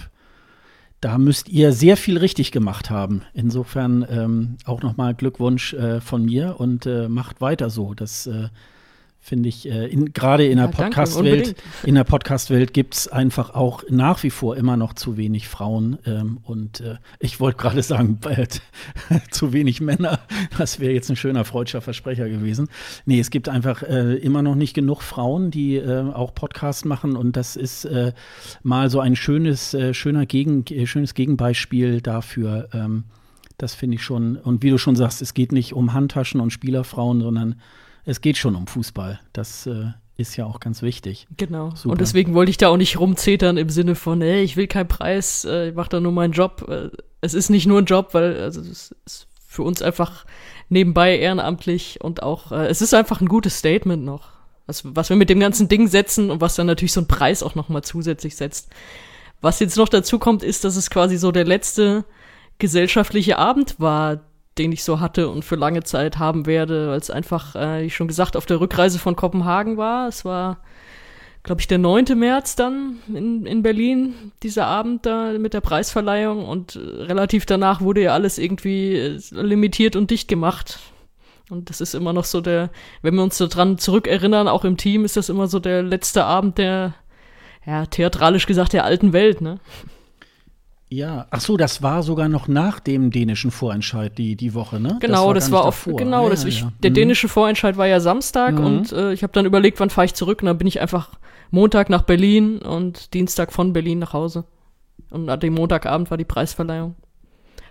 Da 1.01 1.19
müsst 1.19 1.49
ihr 1.49 1.73
sehr 1.73 1.97
viel 1.97 2.19
richtig 2.19 2.53
gemacht 2.53 2.91
haben. 2.91 3.23
Insofern 3.35 4.07
ähm, 4.09 4.57
auch 4.65 4.83
nochmal 4.83 5.15
Glückwunsch 5.15 5.75
äh, 5.75 6.01
von 6.01 6.25
mir 6.25 6.59
und 6.59 6.87
äh, 6.87 7.09
macht 7.09 7.41
weiter 7.41 7.69
so. 7.69 7.95
Das 7.95 8.27
äh, 8.27 8.49
finde 9.27 9.49
ich, 9.49 9.69
äh, 9.69 9.87
in, 9.87 10.13
gerade 10.13 10.45
in 10.47 10.57
der 10.57 10.67
Ja, 10.67 10.71
danke, 10.71 10.95
Podcast-Welt, 10.95 11.57
in 11.83 11.97
der 11.97 12.05
Podcast-Welt 12.05 12.73
gibt 12.73 12.95
es 12.95 13.09
einfach 13.09 13.51
auch 13.51 13.83
nach 13.91 14.23
wie 14.23 14.31
vor 14.31 14.57
immer 14.57 14.77
noch 14.77 14.93
zu 14.95 15.17
wenig 15.17 15.49
Frauen. 15.49 15.99
Ähm, 16.07 16.39
und 16.45 16.81
äh, 16.81 16.95
ich 17.19 17.41
wollte 17.41 17.59
gerade 17.59 17.83
sagen, 17.83 18.21
äh, 18.29 18.47
zu 19.33 19.53
wenig 19.53 19.81
Männer. 19.81 20.21
Das 20.57 20.79
wäre 20.79 20.93
jetzt 20.93 21.11
ein 21.11 21.17
schöner 21.17 21.45
freudscher 21.45 21.81
Versprecher 21.81 22.29
gewesen. 22.29 22.69
Nee, 23.05 23.19
es 23.19 23.31
gibt 23.31 23.49
einfach 23.49 23.83
äh, 23.83 24.15
immer 24.15 24.43
noch 24.43 24.55
nicht 24.55 24.75
genug 24.75 25.03
Frauen, 25.03 25.51
die 25.51 25.75
äh, 25.75 26.03
auch 26.13 26.33
Podcasts 26.33 26.85
machen. 26.85 27.17
Und 27.17 27.37
das 27.37 27.57
ist 27.57 27.85
äh, 27.85 28.13
mal 28.63 28.91
so 28.91 29.01
ein 29.01 29.17
schönes, 29.17 29.75
äh, 29.75 29.93
schöner 29.93 30.27
Gegen, 30.27 30.65
äh, 30.67 30.87
schönes 30.87 31.15
Gegenbeispiel 31.15 32.01
dafür. 32.01 32.69
Ähm, 32.73 33.03
das 33.59 33.75
finde 33.75 33.97
ich 33.97 34.05
schon. 34.05 34.37
Und 34.37 34.63
wie 34.63 34.71
du 34.71 34.79
schon 34.79 34.95
sagst, 34.95 35.21
es 35.21 35.35
geht 35.35 35.51
nicht 35.51 35.73
um 35.73 35.95
Handtaschen 35.95 36.41
und 36.41 36.53
Spielerfrauen, 36.53 37.21
sondern 37.23 37.57
es 38.07 38.21
geht 38.21 38.39
schon 38.39 38.55
um 38.55 38.67
Fußball. 38.67 39.21
Das 39.33 39.67
äh, 39.67 39.91
ist 40.17 40.37
ja 40.37 40.47
auch 40.47 40.61
ganz 40.61 40.81
wichtig. 40.81 41.27
Genau. 41.37 41.71
Super. 41.75 41.91
Und 41.91 42.01
deswegen 42.01 42.35
wollte 42.35 42.51
ich 42.51 42.57
da 42.57 42.69
auch 42.69 42.77
nicht 42.77 42.99
rumzetern 42.99 43.59
im 43.59 43.69
Sinne 43.69 43.95
von, 43.95 44.23
ey, 44.23 44.43
ich 44.43 44.57
will 44.57 44.69
keinen 44.69 44.89
Preis, 44.89 45.45
äh, 45.45 45.69
ich 45.69 45.75
mache 45.75 45.91
da 45.91 46.01
nur 46.01 46.13
meinen 46.13 46.33
Job. 46.33 46.67
Äh, 46.69 46.91
es 47.21 47.35
ist 47.35 47.51
nicht 47.51 47.67
nur 47.67 47.81
ein 47.81 47.85
Job, 47.85 48.15
weil 48.15 48.41
also 48.41 48.61
es 48.61 48.95
ist 49.05 49.27
für 49.47 49.63
uns 49.63 49.83
einfach 49.83 50.25
nebenbei 50.69 51.19
ehrenamtlich 51.19 52.01
und 52.01 52.23
auch, 52.23 52.53
äh, 52.53 52.67
es 52.67 52.81
ist 52.81 52.95
einfach 52.95 53.21
ein 53.21 53.29
gutes 53.29 53.59
Statement 53.59 54.05
noch. 54.05 54.31
Was, 54.67 54.83
was 54.85 55.11
wir 55.11 55.17
mit 55.17 55.31
dem 55.31 55.41
ganzen 55.41 55.69
Ding 55.69 55.87
setzen 55.87 56.31
und 56.31 56.41
was 56.41 56.57
dann 56.57 56.67
natürlich 56.67 56.93
so 56.93 57.01
ein 57.01 57.09
Preis 57.09 57.43
auch 57.43 57.55
nochmal 57.55 57.83
zusätzlich 57.83 58.37
setzt. 58.37 58.69
Was 59.41 59.61
jetzt 59.61 59.77
noch 59.77 59.89
dazu 59.89 60.19
kommt, 60.19 60.43
ist, 60.43 60.65
dass 60.65 60.77
es 60.77 60.91
quasi 60.91 61.19
so 61.19 61.31
der 61.31 61.45
letzte 61.45 62.05
gesellschaftliche 62.59 63.39
Abend 63.39 63.79
war, 63.79 64.21
den 64.59 64.73
ich 64.73 64.85
so 64.85 65.01
hatte 65.01 65.29
und 65.29 65.45
für 65.45 65.57
lange 65.57 65.83
Zeit 65.83 66.19
haben 66.19 66.47
werde, 66.47 66.89
weil 66.89 66.99
es 66.99 67.11
einfach, 67.11 67.55
äh, 67.55 67.85
wie 67.85 67.91
schon 67.91 68.09
gesagt, 68.09 68.37
auf 68.37 68.47
der 68.47 68.61
Rückreise 68.61 68.99
von 68.99 69.17
Kopenhagen 69.17 69.77
war. 69.77 70.09
Es 70.09 70.25
war, 70.25 70.59
glaube 71.43 71.61
ich, 71.61 71.69
der 71.69 71.79
9. 71.79 72.07
März 72.17 72.57
dann 72.57 72.97
in, 73.09 73.47
in 73.47 73.63
Berlin, 73.63 74.33
dieser 74.43 74.67
Abend 74.67 75.07
da 75.07 75.33
mit 75.39 75.55
der 75.55 75.61
Preisverleihung 75.61 76.47
und 76.47 76.77
äh, 76.77 77.03
relativ 77.05 77.47
danach 77.47 77.81
wurde 77.81 78.03
ja 78.03 78.13
alles 78.13 78.39
irgendwie 78.39 78.95
äh, 78.95 79.21
limitiert 79.31 79.97
und 79.97 80.11
dicht 80.11 80.29
gemacht. 80.29 80.79
Und 81.49 81.71
das 81.71 81.81
ist 81.81 81.95
immer 81.95 82.13
noch 82.13 82.25
so 82.25 82.41
der, 82.41 82.71
wenn 83.03 83.15
wir 83.15 83.23
uns 83.23 83.39
daran 83.39 83.79
zurückerinnern, 83.79 84.49
auch 84.49 84.65
im 84.65 84.77
Team, 84.77 85.05
ist 85.05 85.17
das 85.17 85.29
immer 85.29 85.47
so 85.47 85.61
der 85.61 85.83
letzte 85.83 86.25
Abend 86.25 86.59
der, 86.59 86.95
ja, 87.65 87.87
theatralisch 87.87 88.47
gesagt, 88.47 88.73
der 88.73 88.85
alten 88.85 89.13
Welt, 89.13 89.41
ne? 89.41 89.59
Ja, 90.89 91.27
ach 91.31 91.41
so, 91.41 91.57
das 91.57 91.83
war 91.83 92.03
sogar 92.05 92.29
noch 92.29 92.47
nach 92.47 92.79
dem 92.79 93.11
dänischen 93.11 93.51
Vorentscheid 93.51 94.17
die, 94.17 94.37
die 94.37 94.55
Woche, 94.55 94.79
ne? 94.79 94.99
Genau, 95.01 95.33
das 95.35 95.51
war, 95.51 95.65
auf, 95.65 95.89
genau, 95.97 96.25
Ja, 96.25 96.31
das 96.31 96.45
ich, 96.45 96.61
ja. 96.61 96.73
der 96.83 96.91
Mhm. 96.91 96.95
dänische 96.95 97.29
Vorentscheid 97.29 97.77
war 97.77 97.87
ja 97.89 97.99
Samstag 97.99 98.55
Mhm. 98.55 98.65
und 98.65 98.93
äh, 98.93 99.13
ich 99.13 99.25
habe 99.25 99.33
dann 99.33 99.47
überlegt, 99.47 99.81
wann 99.81 99.91
fahre 99.91 100.05
ich 100.05 100.15
zurück 100.15 100.43
und 100.43 100.47
dann 100.47 100.59
bin 100.59 100.69
ich 100.69 100.81
einfach 100.81 101.11
Montag 101.51 101.91
nach 101.91 102.03
Berlin 102.03 102.59
und 102.59 103.15
Dienstag 103.15 103.53
von 103.53 103.73
Berlin 103.73 103.99
nach 103.99 104.13
Hause. 104.13 104.45
Und 105.11 105.29
an 105.29 105.41
dem 105.41 105.55
Montagabend 105.55 106.11
war 106.11 106.19
die 106.19 106.25
Preisverleihung. 106.25 106.95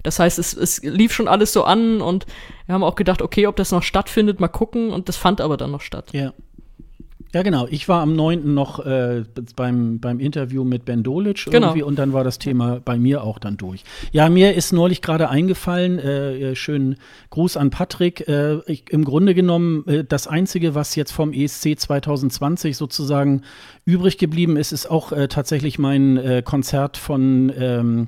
Das 0.03 0.19
heißt, 0.19 0.37
es, 0.37 0.53
es 0.53 0.83
lief 0.83 1.13
schon 1.13 1.27
alles 1.27 1.51
so 1.53 1.63
an 1.63 2.01
und 2.01 2.25
wir 2.67 2.75
haben 2.75 2.83
auch 2.83 2.95
gedacht, 2.95 3.21
okay, 3.21 3.47
ob 3.47 3.55
das 3.55 3.71
noch 3.71 3.81
stattfindet, 3.81 4.39
mal 4.39 4.47
gucken 4.49 4.91
und 4.91 5.07
das 5.09 5.15
fand 5.17 5.41
aber 5.41 5.57
dann 5.57 5.71
noch 5.71 5.81
statt. 5.81 6.09
Ja. 6.11 6.33
Ja, 7.33 7.41
genau. 7.43 7.67
Ich 7.69 7.89
war 7.89 8.01
am 8.01 8.15
9. 8.15 8.53
noch 8.53 8.85
äh, 8.85 9.23
beim, 9.57 9.99
beim 9.99 10.19
Interview 10.21 10.63
mit 10.63 10.85
Ben 10.85 11.03
Dolic 11.03 11.45
Genau. 11.45 11.67
irgendwie 11.67 11.83
und 11.83 11.99
dann 11.99 12.13
war 12.13 12.23
das 12.23 12.39
Thema 12.39 12.79
bei 12.83 12.97
mir 12.97 13.23
auch 13.23 13.39
dann 13.39 13.57
durch. 13.57 13.83
Ja, 14.13 14.29
mir 14.29 14.53
ist 14.53 14.71
neulich 14.71 15.01
gerade 15.01 15.29
eingefallen, 15.29 15.99
äh, 15.99 16.51
äh, 16.51 16.55
schönen 16.55 16.95
Gruß 17.31 17.57
an 17.57 17.71
Patrick. 17.71 18.25
Äh, 18.27 18.59
ich, 18.67 18.89
Im 18.89 19.03
Grunde 19.03 19.33
genommen, 19.35 19.85
äh, 19.87 20.03
das 20.05 20.27
Einzige, 20.27 20.75
was 20.75 20.95
jetzt 20.95 21.11
vom 21.11 21.33
ESC 21.33 21.77
2020 21.77 22.77
sozusagen 22.77 23.41
übrig 23.83 24.17
geblieben 24.17 24.55
ist, 24.55 24.71
ist 24.71 24.89
auch 24.89 25.11
äh, 25.11 25.27
tatsächlich 25.27 25.77
mein 25.77 26.15
äh, 26.17 26.41
Konzert 26.43 26.95
von 26.95 27.51
ähm, 27.57 28.07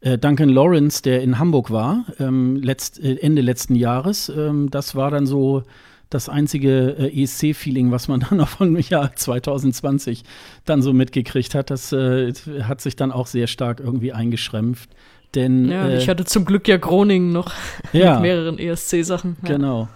äh, 0.00 0.16
Duncan 0.16 0.48
Lawrence, 0.48 1.02
der 1.02 1.22
in 1.22 1.38
Hamburg 1.38 1.70
war, 1.70 2.04
ähm, 2.20 2.56
letzt, 2.56 3.02
Ende 3.02 3.42
letzten 3.42 3.74
Jahres. 3.74 4.28
Ähm, 4.28 4.70
das 4.70 4.94
war 4.94 5.10
dann 5.10 5.26
so 5.26 5.64
das 6.10 6.28
einzige 6.28 6.96
äh, 6.98 7.22
ESC-Feeling, 7.22 7.90
was 7.90 8.08
man 8.08 8.20
dann 8.28 8.38
noch 8.38 8.48
vom 8.48 8.76
Jahr 8.76 9.14
2020 9.14 10.24
dann 10.64 10.82
so 10.82 10.92
mitgekriegt 10.92 11.54
hat. 11.54 11.70
Das 11.70 11.92
äh, 11.92 12.32
hat 12.62 12.80
sich 12.80 12.96
dann 12.96 13.12
auch 13.12 13.26
sehr 13.26 13.46
stark 13.46 13.80
irgendwie 13.80 14.12
eingeschränkt. 14.12 14.88
Denn 15.34 15.70
Ja, 15.70 15.88
äh, 15.88 15.98
ich 15.98 16.08
hatte 16.08 16.24
zum 16.24 16.44
Glück 16.44 16.66
ja 16.68 16.76
Groningen 16.76 17.32
noch 17.32 17.52
ja, 17.92 18.14
mit 18.14 18.22
mehreren 18.22 18.58
ESC-Sachen. 18.58 19.36
Ja. 19.42 19.48
Genau. 19.48 19.88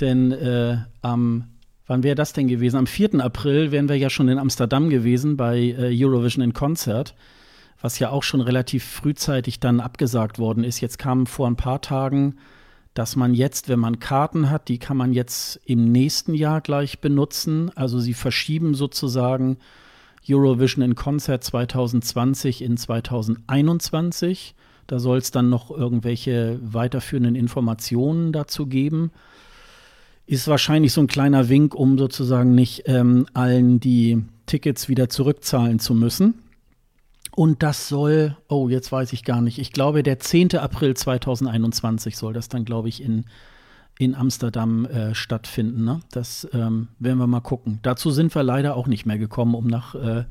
Denn 0.00 0.32
äh, 0.32 0.78
am, 1.02 1.44
wann 1.86 2.02
wäre 2.02 2.14
das 2.14 2.32
denn 2.32 2.48
gewesen? 2.48 2.78
Am 2.78 2.86
4. 2.86 3.20
April 3.20 3.70
wären 3.70 3.88
wir 3.88 3.96
ja 3.96 4.10
schon 4.10 4.28
in 4.28 4.38
Amsterdam 4.38 4.88
gewesen 4.88 5.36
bei 5.36 5.58
äh, 5.58 5.94
Eurovision 5.94 6.42
in 6.42 6.54
Concert, 6.54 7.14
was 7.80 7.98
ja 7.98 8.08
auch 8.08 8.22
schon 8.22 8.40
relativ 8.40 8.84
frühzeitig 8.84 9.60
dann 9.60 9.80
abgesagt 9.80 10.38
worden 10.38 10.64
ist. 10.64 10.80
Jetzt 10.80 10.98
kam 10.98 11.26
vor 11.26 11.46
ein 11.46 11.56
paar 11.56 11.82
Tagen, 11.82 12.38
dass 12.94 13.16
man 13.16 13.34
jetzt, 13.34 13.68
wenn 13.68 13.80
man 13.80 13.98
Karten 13.98 14.50
hat, 14.50 14.68
die 14.68 14.78
kann 14.78 14.96
man 14.96 15.12
jetzt 15.12 15.60
im 15.64 15.90
nächsten 15.90 16.32
Jahr 16.32 16.60
gleich 16.60 17.00
benutzen. 17.00 17.72
Also 17.74 17.98
sie 17.98 18.14
verschieben 18.14 18.74
sozusagen 18.74 19.58
Eurovision 20.28 20.82
in 20.84 20.94
Concert 20.94 21.42
2020 21.42 22.62
in 22.62 22.76
2021. 22.76 24.54
Da 24.86 25.00
soll 25.00 25.18
es 25.18 25.32
dann 25.32 25.50
noch 25.50 25.70
irgendwelche 25.70 26.58
weiterführenden 26.62 27.34
Informationen 27.34 28.32
dazu 28.32 28.66
geben. 28.66 29.10
Ist 30.26 30.46
wahrscheinlich 30.46 30.92
so 30.92 31.00
ein 31.00 31.06
kleiner 31.08 31.48
Wink, 31.48 31.74
um 31.74 31.98
sozusagen 31.98 32.54
nicht 32.54 32.84
ähm, 32.86 33.26
allen 33.34 33.80
die 33.80 34.22
Tickets 34.46 34.88
wieder 34.88 35.08
zurückzahlen 35.08 35.80
zu 35.80 35.94
müssen. 35.94 36.34
Und 37.36 37.62
das 37.62 37.88
soll, 37.88 38.36
oh, 38.48 38.68
jetzt 38.68 38.92
weiß 38.92 39.12
ich 39.12 39.24
gar 39.24 39.40
nicht, 39.40 39.58
ich 39.58 39.72
glaube, 39.72 40.02
der 40.02 40.20
10. 40.20 40.56
April 40.56 40.94
2021 40.94 42.16
soll 42.16 42.32
das 42.32 42.48
dann, 42.48 42.64
glaube 42.64 42.88
ich, 42.88 43.02
in, 43.02 43.24
in 43.98 44.14
Amsterdam 44.14 44.84
äh, 44.86 45.14
stattfinden. 45.14 45.84
Ne? 45.84 46.00
Das 46.12 46.48
ähm, 46.52 46.88
werden 47.00 47.18
wir 47.18 47.26
mal 47.26 47.40
gucken. 47.40 47.80
Dazu 47.82 48.10
sind 48.10 48.34
wir 48.34 48.42
leider 48.44 48.76
auch 48.76 48.86
nicht 48.86 49.04
mehr 49.04 49.18
gekommen, 49.18 49.54
um 49.56 49.66
nach 49.66 49.96
äh, 49.96 50.24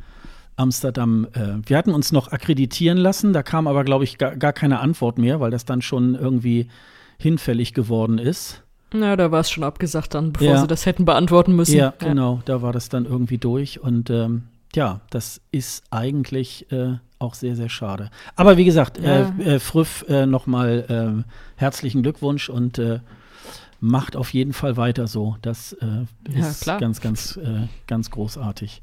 Amsterdam. 0.55 1.27
Äh, 1.33 1.55
wir 1.65 1.77
hatten 1.77 1.91
uns 1.91 2.11
noch 2.13 2.31
akkreditieren 2.31 2.97
lassen, 2.97 3.33
da 3.33 3.43
kam 3.43 3.67
aber, 3.67 3.83
glaube 3.83 4.05
ich, 4.05 4.17
gar, 4.17 4.35
gar 4.37 4.53
keine 4.53 4.79
Antwort 4.79 5.17
mehr, 5.17 5.39
weil 5.41 5.51
das 5.51 5.65
dann 5.65 5.81
schon 5.81 6.15
irgendwie 6.15 6.69
hinfällig 7.17 7.73
geworden 7.73 8.17
ist. 8.17 8.63
Na, 8.93 9.15
da 9.15 9.31
war 9.31 9.39
es 9.41 9.49
schon 9.49 9.63
abgesagt 9.63 10.13
dann, 10.13 10.31
bevor 10.33 10.47
Ja. 10.47 10.61
sie 10.61 10.67
das 10.67 10.85
hätten 10.85 11.03
beantworten 11.03 11.55
müssen. 11.55 11.77
Ja, 11.77 11.93
genau, 11.97 12.41
da 12.45 12.61
war 12.61 12.71
das 12.71 12.89
dann 12.89 13.05
irgendwie 13.05 13.39
durch 13.39 13.81
und 13.81 14.09
ähm, 14.09 14.43
ja, 14.75 15.01
das 15.09 15.41
ist 15.51 15.83
eigentlich 15.91 16.71
äh, 16.71 16.95
auch 17.19 17.33
sehr, 17.33 17.55
sehr 17.55 17.69
schade. 17.69 18.09
Aber 18.35 18.57
wie 18.57 18.65
gesagt, 18.65 18.99
Ja. 19.01 19.29
äh, 19.39 19.55
äh, 19.55 19.59
Früff, 19.59 20.05
äh, 20.09 20.25
nochmal 20.25 21.23
äh, 21.25 21.31
herzlichen 21.59 22.03
Glückwunsch 22.03 22.49
und 22.49 22.77
äh, 22.79 22.99
macht 23.79 24.15
auf 24.15 24.33
jeden 24.33 24.53
Fall 24.53 24.77
weiter 24.77 25.07
so. 25.07 25.35
Das 25.41 25.73
äh, 25.73 25.85
Ja, 26.37 26.47
ist 26.49 26.61
klar. 26.63 26.79
ganz, 26.79 27.01
ganz, 27.01 27.37
äh, 27.37 27.67
ganz 27.87 28.09
großartig. 28.11 28.81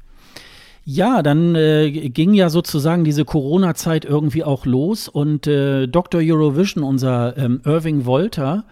Ja, 0.83 1.21
dann 1.21 1.53
äh, 1.55 1.91
ging 2.09 2.33
ja 2.33 2.49
sozusagen 2.49 3.03
diese 3.03 3.23
Corona-Zeit 3.23 4.03
irgendwie 4.03 4.43
auch 4.43 4.65
los 4.65 5.07
und 5.07 5.45
äh, 5.45 5.87
Dr. 5.87 6.21
Eurovision, 6.23 6.83
unser 6.83 7.37
ähm, 7.37 7.61
Irving 7.65 8.05
Wolter, 8.05 8.63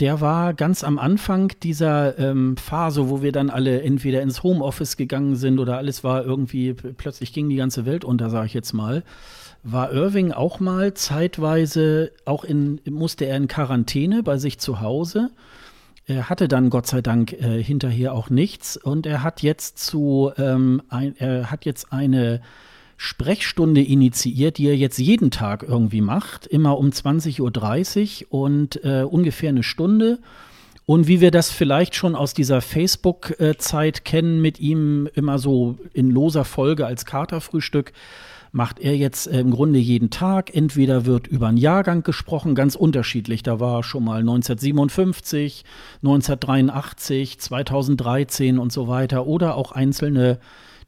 der 0.00 0.20
war 0.20 0.54
ganz 0.54 0.84
am 0.84 0.98
Anfang 0.98 1.52
dieser 1.62 2.18
ähm, 2.18 2.56
Phase, 2.56 3.08
wo 3.10 3.20
wir 3.20 3.32
dann 3.32 3.50
alle 3.50 3.82
entweder 3.82 4.22
ins 4.22 4.42
Homeoffice 4.42 4.96
gegangen 4.96 5.34
sind 5.34 5.58
oder 5.58 5.76
alles 5.76 6.04
war 6.04 6.24
irgendwie, 6.24 6.72
plötzlich 6.72 7.32
ging 7.32 7.48
die 7.48 7.56
ganze 7.56 7.84
Welt 7.84 8.04
unter, 8.04 8.30
sage 8.30 8.46
ich 8.46 8.54
jetzt 8.54 8.72
mal. 8.72 9.02
War 9.64 9.92
Irving 9.92 10.30
auch 10.30 10.60
mal 10.60 10.94
zeitweise, 10.94 12.12
auch 12.24 12.44
in, 12.44 12.80
musste 12.88 13.24
er 13.24 13.36
in 13.36 13.48
Quarantäne 13.48 14.22
bei 14.22 14.38
sich 14.38 14.60
zu 14.60 14.80
Hause. 14.80 15.30
Er 16.06 16.30
hatte 16.30 16.46
dann 16.46 16.70
Gott 16.70 16.86
sei 16.86 17.02
Dank 17.02 17.32
äh, 17.32 17.62
hinterher 17.62 18.14
auch 18.14 18.30
nichts 18.30 18.76
und 18.76 19.04
er 19.04 19.24
hat 19.24 19.42
jetzt 19.42 19.78
zu, 19.78 20.30
ähm, 20.38 20.80
ein, 20.88 21.16
er 21.18 21.50
hat 21.50 21.64
jetzt 21.64 21.92
eine 21.92 22.40
Sprechstunde 23.00 23.80
initiiert, 23.80 24.58
die 24.58 24.66
er 24.66 24.76
jetzt 24.76 24.98
jeden 24.98 25.30
Tag 25.30 25.62
irgendwie 25.62 26.00
macht, 26.00 26.48
immer 26.48 26.76
um 26.76 26.90
20.30 26.90 28.24
Uhr 28.24 28.42
und 28.42 28.84
äh, 28.84 29.04
ungefähr 29.04 29.50
eine 29.50 29.62
Stunde. 29.62 30.18
Und 30.84 31.06
wie 31.06 31.20
wir 31.20 31.30
das 31.30 31.52
vielleicht 31.52 31.94
schon 31.94 32.16
aus 32.16 32.34
dieser 32.34 32.60
Facebook-Zeit 32.60 34.04
kennen, 34.04 34.42
mit 34.42 34.58
ihm 34.58 35.08
immer 35.14 35.38
so 35.38 35.78
in 35.92 36.10
loser 36.10 36.44
Folge 36.44 36.86
als 36.86 37.04
Katerfrühstück, 37.04 37.92
macht 38.50 38.80
er 38.80 38.96
jetzt 38.96 39.28
äh, 39.28 39.38
im 39.38 39.52
Grunde 39.52 39.78
jeden 39.78 40.10
Tag. 40.10 40.52
Entweder 40.52 41.06
wird 41.06 41.28
über 41.28 41.46
einen 41.46 41.56
Jahrgang 41.56 42.02
gesprochen, 42.02 42.56
ganz 42.56 42.74
unterschiedlich. 42.74 43.44
Da 43.44 43.60
war 43.60 43.84
schon 43.84 44.02
mal 44.02 44.20
1957, 44.20 45.64
1983, 46.02 47.38
2013 47.38 48.58
und 48.58 48.72
so 48.72 48.88
weiter. 48.88 49.28
Oder 49.28 49.54
auch 49.54 49.70
einzelne 49.70 50.40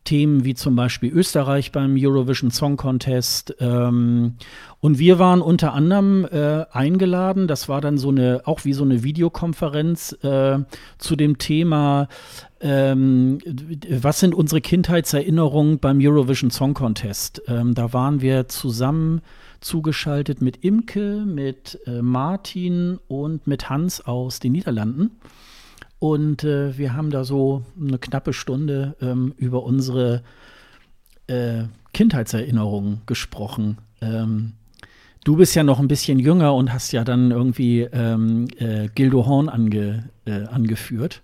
Themen 0.04 0.44
wie 0.44 0.54
zum 0.54 0.76
Beispiel 0.76 1.12
Österreich 1.12 1.72
beim 1.72 1.96
Eurovision 1.98 2.50
Song 2.50 2.76
Contest. 2.76 3.54
Ähm, 3.60 4.34
und 4.80 4.98
wir 4.98 5.18
waren 5.18 5.42
unter 5.42 5.74
anderem 5.74 6.24
äh, 6.24 6.64
eingeladen, 6.72 7.46
das 7.46 7.68
war 7.68 7.80
dann 7.80 7.98
so 7.98 8.08
eine, 8.08 8.42
auch 8.44 8.64
wie 8.64 8.72
so 8.72 8.82
eine 8.82 9.02
Videokonferenz 9.02 10.12
äh, 10.22 10.58
zu 10.98 11.16
dem 11.16 11.38
Thema, 11.38 12.08
ähm, 12.60 13.38
was 13.88 14.20
sind 14.20 14.34
unsere 14.34 14.60
Kindheitserinnerungen 14.60 15.78
beim 15.78 15.98
Eurovision 16.00 16.50
Song 16.50 16.74
Contest? 16.74 17.42
Ähm, 17.46 17.74
da 17.74 17.92
waren 17.92 18.20
wir 18.20 18.48
zusammen 18.48 19.22
zugeschaltet 19.60 20.40
mit 20.40 20.64
Imke, 20.64 21.24
mit 21.26 21.78
äh, 21.86 22.02
Martin 22.02 22.98
und 23.08 23.46
mit 23.46 23.68
Hans 23.68 24.00
aus 24.00 24.40
den 24.40 24.52
Niederlanden. 24.52 25.12
Und 26.00 26.44
äh, 26.44 26.76
wir 26.76 26.94
haben 26.94 27.10
da 27.10 27.24
so 27.24 27.62
eine 27.78 27.98
knappe 27.98 28.32
Stunde 28.32 28.96
ähm, 29.00 29.34
über 29.36 29.62
unsere 29.62 30.22
äh, 31.26 31.64
Kindheitserinnerungen 31.92 33.02
gesprochen. 33.04 33.76
Ähm, 34.00 34.54
du 35.24 35.36
bist 35.36 35.54
ja 35.54 35.62
noch 35.62 35.78
ein 35.78 35.88
bisschen 35.88 36.18
jünger 36.18 36.54
und 36.54 36.72
hast 36.72 36.92
ja 36.92 37.04
dann 37.04 37.30
irgendwie 37.30 37.82
ähm, 37.82 38.48
äh, 38.56 38.88
Gildo 38.94 39.26
Horn 39.26 39.50
ange, 39.50 40.08
äh, 40.24 40.44
angeführt. 40.46 41.20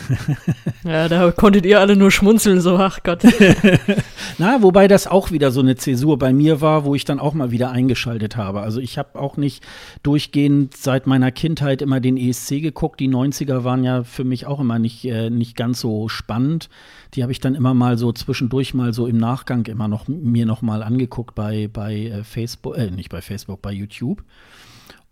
ja, 0.84 1.08
da 1.08 1.30
konntet 1.30 1.66
ihr 1.66 1.80
alle 1.80 1.96
nur 1.96 2.10
schmunzeln, 2.10 2.60
so, 2.60 2.76
ach 2.76 3.00
Gott. 3.02 3.22
Na, 4.38 4.62
wobei 4.62 4.88
das 4.88 5.06
auch 5.06 5.30
wieder 5.30 5.50
so 5.50 5.60
eine 5.60 5.76
Zäsur 5.76 6.18
bei 6.18 6.32
mir 6.32 6.60
war, 6.60 6.84
wo 6.84 6.94
ich 6.94 7.04
dann 7.04 7.20
auch 7.20 7.34
mal 7.34 7.50
wieder 7.50 7.70
eingeschaltet 7.70 8.36
habe. 8.36 8.60
Also 8.60 8.80
ich 8.80 8.98
habe 8.98 9.18
auch 9.18 9.36
nicht 9.36 9.62
durchgehend 10.02 10.76
seit 10.76 11.06
meiner 11.06 11.30
Kindheit 11.30 11.82
immer 11.82 12.00
den 12.00 12.16
ESC 12.16 12.60
geguckt. 12.60 13.00
Die 13.00 13.08
90er 13.08 13.64
waren 13.64 13.84
ja 13.84 14.04
für 14.04 14.24
mich 14.24 14.46
auch 14.46 14.60
immer 14.60 14.78
nicht, 14.78 15.04
äh, 15.04 15.30
nicht 15.30 15.56
ganz 15.56 15.80
so 15.80 16.08
spannend. 16.08 16.68
Die 17.14 17.22
habe 17.22 17.32
ich 17.32 17.40
dann 17.40 17.54
immer 17.54 17.74
mal 17.74 17.98
so 17.98 18.12
zwischendurch 18.12 18.74
mal 18.74 18.92
so 18.94 19.06
im 19.06 19.18
Nachgang 19.18 19.66
immer 19.66 19.88
noch 19.88 20.08
mir 20.08 20.46
noch 20.46 20.62
mal 20.62 20.82
angeguckt 20.82 21.34
bei, 21.34 21.68
bei 21.72 21.94
äh, 21.94 22.24
Facebook, 22.24 22.76
äh, 22.76 22.90
nicht 22.90 23.10
bei 23.10 23.20
Facebook, 23.20 23.60
bei 23.60 23.72
YouTube. 23.72 24.22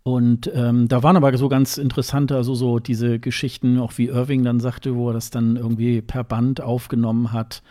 Und 0.03 0.49
ähm, 0.55 0.87
da 0.87 1.03
waren 1.03 1.15
aber 1.15 1.35
so 1.37 1.47
ganz 1.47 1.77
interessante, 1.77 2.35
also 2.35 2.55
so 2.55 2.79
diese 2.79 3.19
Geschichten, 3.19 3.77
auch 3.77 3.97
wie 3.97 4.07
Irving 4.07 4.43
dann 4.43 4.59
sagte, 4.59 4.95
wo 4.95 5.09
er 5.09 5.13
das 5.13 5.29
dann 5.29 5.55
irgendwie 5.57 6.01
per 6.01 6.23
Band 6.23 6.61
aufgenommen 6.61 7.31
hat. 7.31 7.61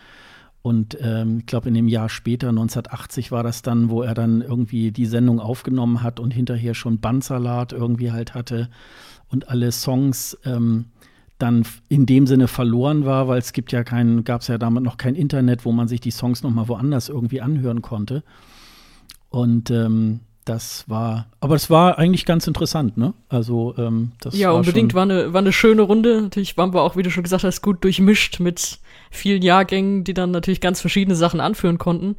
Und 0.61 0.97
ähm, 1.01 1.39
ich 1.39 1.45
glaube, 1.47 1.67
in 1.67 1.73
dem 1.73 1.87
Jahr 1.87 2.07
später, 2.07 2.49
1980, 2.49 3.31
war 3.31 3.43
das 3.43 3.63
dann, 3.63 3.89
wo 3.89 4.01
er 4.01 4.13
dann 4.13 4.41
irgendwie 4.41 4.91
die 4.91 5.07
Sendung 5.07 5.39
aufgenommen 5.39 6.03
hat 6.03 6.19
und 6.19 6.31
hinterher 6.31 6.73
schon 6.73 6.99
Bandsalat 6.99 7.73
irgendwie 7.73 8.11
halt 8.11 8.33
hatte 8.33 8.69
und 9.29 9.49
alle 9.49 9.71
Songs 9.71 10.37
ähm, 10.45 10.85
dann 11.39 11.65
in 11.89 12.05
dem 12.05 12.27
Sinne 12.27 12.47
verloren 12.47 13.05
war, 13.05 13.27
weil 13.27 13.39
es 13.39 13.53
gibt 13.53 13.71
ja 13.71 13.83
kein, 13.83 14.23
gab 14.23 14.41
es 14.41 14.47
ja 14.47 14.57
damit 14.57 14.83
noch 14.83 14.97
kein 14.97 15.15
Internet, 15.15 15.65
wo 15.65 15.71
man 15.71 15.87
sich 15.87 15.99
die 15.99 16.11
Songs 16.11 16.43
noch 16.43 16.51
mal 16.51 16.67
woanders 16.67 17.09
irgendwie 17.09 17.41
anhören 17.41 17.81
konnte. 17.81 18.23
Und 19.29 19.71
ähm, 19.71 20.19
das 20.45 20.85
war, 20.87 21.27
aber 21.39 21.55
es 21.55 21.69
war 21.69 21.97
eigentlich 21.97 22.25
ganz 22.25 22.47
interessant, 22.47 22.97
ne? 22.97 23.13
Also, 23.29 23.75
ähm, 23.77 24.13
das 24.21 24.37
Ja, 24.37 24.49
war 24.49 24.55
unbedingt, 24.55 24.93
war 24.93 25.03
eine, 25.03 25.33
war 25.33 25.39
eine 25.39 25.53
schöne 25.53 25.83
Runde. 25.83 26.21
Natürlich 26.21 26.57
waren 26.57 26.73
wir 26.73 26.81
auch, 26.81 26.95
wie 26.95 27.03
du 27.03 27.11
schon 27.11 27.23
gesagt 27.23 27.43
hast, 27.43 27.61
gut 27.61 27.83
durchmischt 27.83 28.39
mit 28.39 28.79
vielen 29.11 29.43
Jahrgängen, 29.43 30.03
die 30.03 30.13
dann 30.13 30.31
natürlich 30.31 30.61
ganz 30.61 30.81
verschiedene 30.81 31.15
Sachen 31.15 31.39
anführen 31.39 31.77
konnten. 31.77 32.15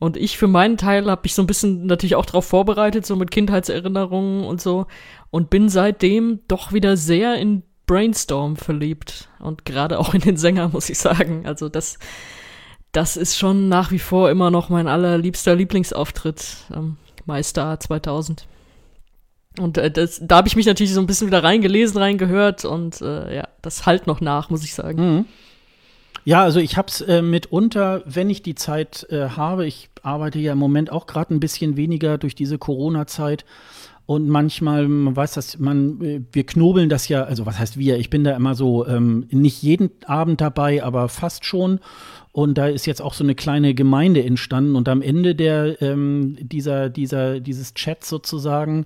Und 0.00 0.16
ich 0.16 0.36
für 0.36 0.48
meinen 0.48 0.76
Teil 0.76 1.08
habe 1.08 1.20
mich 1.22 1.34
so 1.34 1.42
ein 1.42 1.46
bisschen 1.46 1.86
natürlich 1.86 2.16
auch 2.16 2.26
darauf 2.26 2.44
vorbereitet, 2.44 3.06
so 3.06 3.14
mit 3.14 3.30
Kindheitserinnerungen 3.30 4.44
und 4.44 4.60
so. 4.60 4.86
Und 5.30 5.48
bin 5.48 5.68
seitdem 5.68 6.40
doch 6.48 6.72
wieder 6.72 6.96
sehr 6.96 7.36
in 7.36 7.62
Brainstorm 7.86 8.56
verliebt. 8.56 9.28
Und 9.38 9.64
gerade 9.64 10.00
auch 10.00 10.14
in 10.14 10.20
den 10.20 10.36
Sänger, 10.36 10.68
muss 10.72 10.90
ich 10.90 10.98
sagen. 10.98 11.46
Also 11.46 11.68
das, 11.68 12.00
das 12.90 13.16
ist 13.16 13.38
schon 13.38 13.68
nach 13.68 13.92
wie 13.92 14.00
vor 14.00 14.28
immer 14.30 14.50
noch 14.50 14.68
mein 14.70 14.88
allerliebster 14.88 15.54
Lieblingsauftritt. 15.54 16.56
MyStar 17.26 17.80
2000. 17.80 18.46
Und 19.58 19.78
äh, 19.78 19.90
das, 19.90 20.20
da 20.22 20.36
habe 20.36 20.48
ich 20.48 20.56
mich 20.56 20.66
natürlich 20.66 20.92
so 20.92 21.00
ein 21.00 21.06
bisschen 21.06 21.26
wieder 21.26 21.44
reingelesen, 21.44 21.98
reingehört 21.98 22.64
und 22.64 23.00
äh, 23.00 23.36
ja, 23.36 23.48
das 23.60 23.86
halt 23.86 24.06
noch 24.06 24.20
nach, 24.20 24.50
muss 24.50 24.64
ich 24.64 24.74
sagen. 24.74 25.16
Mhm. 25.16 25.24
Ja, 26.24 26.42
also 26.42 26.60
ich 26.60 26.76
habe 26.76 26.88
es 26.88 27.00
äh, 27.00 27.20
mitunter, 27.20 28.02
wenn 28.06 28.30
ich 28.30 28.42
die 28.42 28.54
Zeit 28.54 29.06
äh, 29.10 29.30
habe, 29.30 29.66
ich 29.66 29.90
arbeite 30.02 30.38
ja 30.38 30.52
im 30.52 30.58
Moment 30.58 30.92
auch 30.92 31.06
gerade 31.06 31.34
ein 31.34 31.40
bisschen 31.40 31.76
weniger 31.76 32.16
durch 32.16 32.34
diese 32.34 32.58
Corona-Zeit. 32.58 33.44
Und 34.12 34.28
manchmal, 34.28 34.88
man 34.88 35.16
weiß 35.16 35.32
das, 35.32 35.58
man, 35.58 36.26
wir 36.30 36.44
knobeln 36.44 36.90
das 36.90 37.08
ja, 37.08 37.22
also 37.24 37.46
was 37.46 37.58
heißt 37.58 37.78
wir? 37.78 37.96
Ich 37.96 38.10
bin 38.10 38.24
da 38.24 38.36
immer 38.36 38.54
so 38.54 38.86
ähm, 38.86 39.24
nicht 39.30 39.62
jeden 39.62 39.90
Abend 40.04 40.42
dabei, 40.42 40.84
aber 40.84 41.08
fast 41.08 41.46
schon. 41.46 41.80
Und 42.30 42.58
da 42.58 42.66
ist 42.66 42.84
jetzt 42.84 43.00
auch 43.00 43.14
so 43.14 43.24
eine 43.24 43.34
kleine 43.34 43.72
Gemeinde 43.72 44.22
entstanden. 44.22 44.76
Und 44.76 44.86
am 44.90 45.00
Ende 45.00 45.34
der, 45.34 45.80
ähm, 45.80 46.36
dieser, 46.42 46.90
dieser, 46.90 47.40
dieses 47.40 47.72
Chats 47.72 48.10
sozusagen 48.10 48.84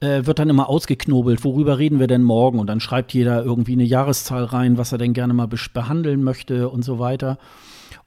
äh, 0.00 0.24
wird 0.24 0.38
dann 0.38 0.48
immer 0.48 0.70
ausgeknobelt, 0.70 1.44
worüber 1.44 1.76
reden 1.76 2.00
wir 2.00 2.06
denn 2.06 2.22
morgen? 2.22 2.58
Und 2.58 2.68
dann 2.68 2.80
schreibt 2.80 3.12
jeder 3.12 3.44
irgendwie 3.44 3.72
eine 3.72 3.84
Jahreszahl 3.84 4.44
rein, 4.44 4.78
was 4.78 4.90
er 4.90 4.96
denn 4.96 5.12
gerne 5.12 5.34
mal 5.34 5.48
behandeln 5.74 6.24
möchte 6.24 6.70
und 6.70 6.82
so 6.82 6.98
weiter. 6.98 7.36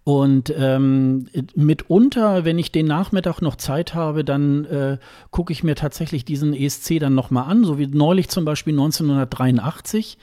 Und 0.05 0.53
ähm, 0.55 1.25
mitunter, 1.55 2.45
wenn 2.45 2.59
ich 2.59 2.71
den 2.71 2.85
Nachmittag 2.85 3.41
noch 3.41 3.55
Zeit 3.55 3.95
habe, 3.95 4.23
dann 4.23 4.65
äh, 4.65 4.97
gucke 5.31 5.51
ich 5.51 5.63
mir 5.63 5.73
tatsächlich 5.73 6.23
diesen 6.23 6.53
ESC 6.53 6.99
dann 6.99 7.15
noch 7.15 7.31
mal 7.31 7.45
an, 7.45 7.63
so 7.63 7.79
wie 7.79 7.87
neulich 7.87 8.29
zum 8.29 8.45
Beispiel 8.45 8.73
1983. 8.73 10.19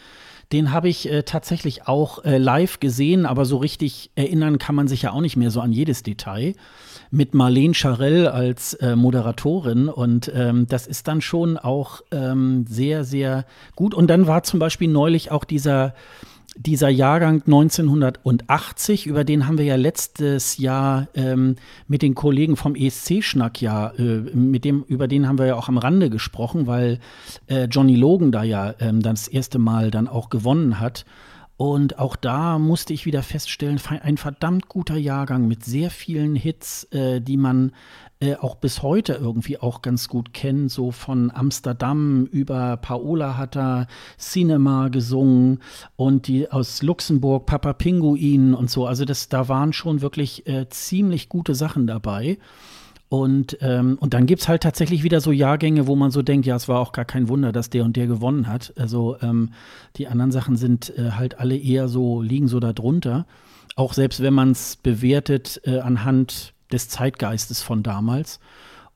Den 0.52 0.70
habe 0.70 0.88
ich 0.88 1.10
äh, 1.10 1.24
tatsächlich 1.24 1.88
auch 1.88 2.24
äh, 2.24 2.38
live 2.38 2.78
gesehen, 2.78 3.26
aber 3.26 3.44
so 3.44 3.56
richtig 3.56 4.12
erinnern 4.14 4.58
kann 4.58 4.76
man 4.76 4.86
sich 4.86 5.02
ja 5.02 5.10
auch 5.10 5.20
nicht 5.20 5.36
mehr 5.36 5.50
so 5.50 5.60
an 5.60 5.72
jedes 5.72 6.04
Detail. 6.04 6.54
Mit 7.10 7.34
Marlene 7.34 7.74
Charell 7.74 8.28
als 8.28 8.74
äh, 8.74 8.94
Moderatorin 8.94 9.88
und 9.88 10.30
ähm, 10.32 10.68
das 10.68 10.86
ist 10.86 11.08
dann 11.08 11.20
schon 11.22 11.58
auch 11.58 12.02
ähm, 12.12 12.66
sehr, 12.68 13.02
sehr 13.02 13.46
gut. 13.74 13.94
Und 13.94 14.06
dann 14.06 14.28
war 14.28 14.44
zum 14.44 14.60
Beispiel 14.60 14.88
neulich 14.88 15.32
auch 15.32 15.42
dieser 15.42 15.94
dieser 16.56 16.88
Jahrgang 16.88 17.42
1980, 17.46 19.06
über 19.06 19.24
den 19.24 19.46
haben 19.46 19.58
wir 19.58 19.64
ja 19.64 19.76
letztes 19.76 20.58
Jahr 20.58 21.08
ähm, 21.14 21.56
mit 21.88 22.02
den 22.02 22.14
Kollegen 22.14 22.56
vom 22.56 22.74
ESC-Schnack 22.74 23.60
ja, 23.62 23.88
äh, 23.98 24.20
mit 24.34 24.64
dem, 24.64 24.84
über 24.88 25.08
den 25.08 25.26
haben 25.26 25.38
wir 25.38 25.46
ja 25.46 25.56
auch 25.56 25.68
am 25.68 25.78
Rande 25.78 26.10
gesprochen, 26.10 26.66
weil 26.66 26.98
äh, 27.46 27.64
Johnny 27.64 27.96
Logan 27.96 28.32
da 28.32 28.42
ja 28.42 28.74
ähm, 28.80 29.00
das 29.00 29.28
erste 29.28 29.58
Mal 29.58 29.90
dann 29.90 30.08
auch 30.08 30.30
gewonnen 30.30 30.78
hat. 30.78 31.04
Und 31.56 31.98
auch 31.98 32.16
da 32.16 32.58
musste 32.58 32.92
ich 32.92 33.06
wieder 33.06 33.22
feststellen, 33.22 33.80
ein 34.02 34.16
verdammt 34.16 34.68
guter 34.68 34.96
Jahrgang 34.96 35.46
mit 35.46 35.64
sehr 35.64 35.90
vielen 35.90 36.34
Hits, 36.34 36.84
äh, 36.90 37.20
die 37.20 37.36
man 37.36 37.72
äh, 38.22 38.36
auch 38.36 38.54
bis 38.54 38.82
heute 38.82 39.14
irgendwie 39.14 39.58
auch 39.58 39.82
ganz 39.82 40.08
gut 40.08 40.32
kennt. 40.32 40.70
So 40.70 40.92
von 40.92 41.32
Amsterdam 41.34 42.26
über 42.26 42.76
Paola 42.76 43.36
hat 43.36 43.56
er 43.56 43.88
Cinema 44.16 44.88
gesungen 44.88 45.58
und 45.96 46.28
die 46.28 46.50
aus 46.50 46.82
Luxemburg, 46.82 47.46
Papa 47.46 47.72
Pinguin 47.72 48.54
und 48.54 48.70
so. 48.70 48.86
Also 48.86 49.04
das, 49.04 49.28
da 49.28 49.48
waren 49.48 49.72
schon 49.72 50.02
wirklich 50.02 50.46
äh, 50.46 50.68
ziemlich 50.68 51.28
gute 51.28 51.56
Sachen 51.56 51.88
dabei. 51.88 52.38
Und, 53.08 53.58
ähm, 53.60 53.98
und 54.00 54.14
dann 54.14 54.26
gibt 54.26 54.42
es 54.42 54.48
halt 54.48 54.62
tatsächlich 54.62 55.02
wieder 55.02 55.20
so 55.20 55.32
Jahrgänge, 55.32 55.88
wo 55.88 55.96
man 55.96 56.12
so 56.12 56.22
denkt, 56.22 56.46
ja, 56.46 56.54
es 56.54 56.68
war 56.68 56.78
auch 56.78 56.92
gar 56.92 57.04
kein 57.04 57.28
Wunder, 57.28 57.50
dass 57.50 57.70
der 57.70 57.84
und 57.84 57.96
der 57.96 58.06
gewonnen 58.06 58.46
hat. 58.46 58.72
Also 58.78 59.16
ähm, 59.20 59.50
die 59.96 60.06
anderen 60.06 60.30
Sachen 60.30 60.56
sind 60.56 60.96
äh, 60.96 61.10
halt 61.10 61.40
alle 61.40 61.56
eher 61.56 61.88
so, 61.88 62.22
liegen 62.22 62.46
so 62.46 62.60
da 62.60 62.72
drunter. 62.72 63.26
Auch 63.74 63.94
selbst 63.94 64.22
wenn 64.22 64.32
man 64.32 64.52
es 64.52 64.76
bewertet 64.76 65.60
äh, 65.64 65.80
anhand 65.80 66.51
des 66.72 66.88
Zeitgeistes 66.88 67.62
von 67.62 67.82
damals. 67.82 68.40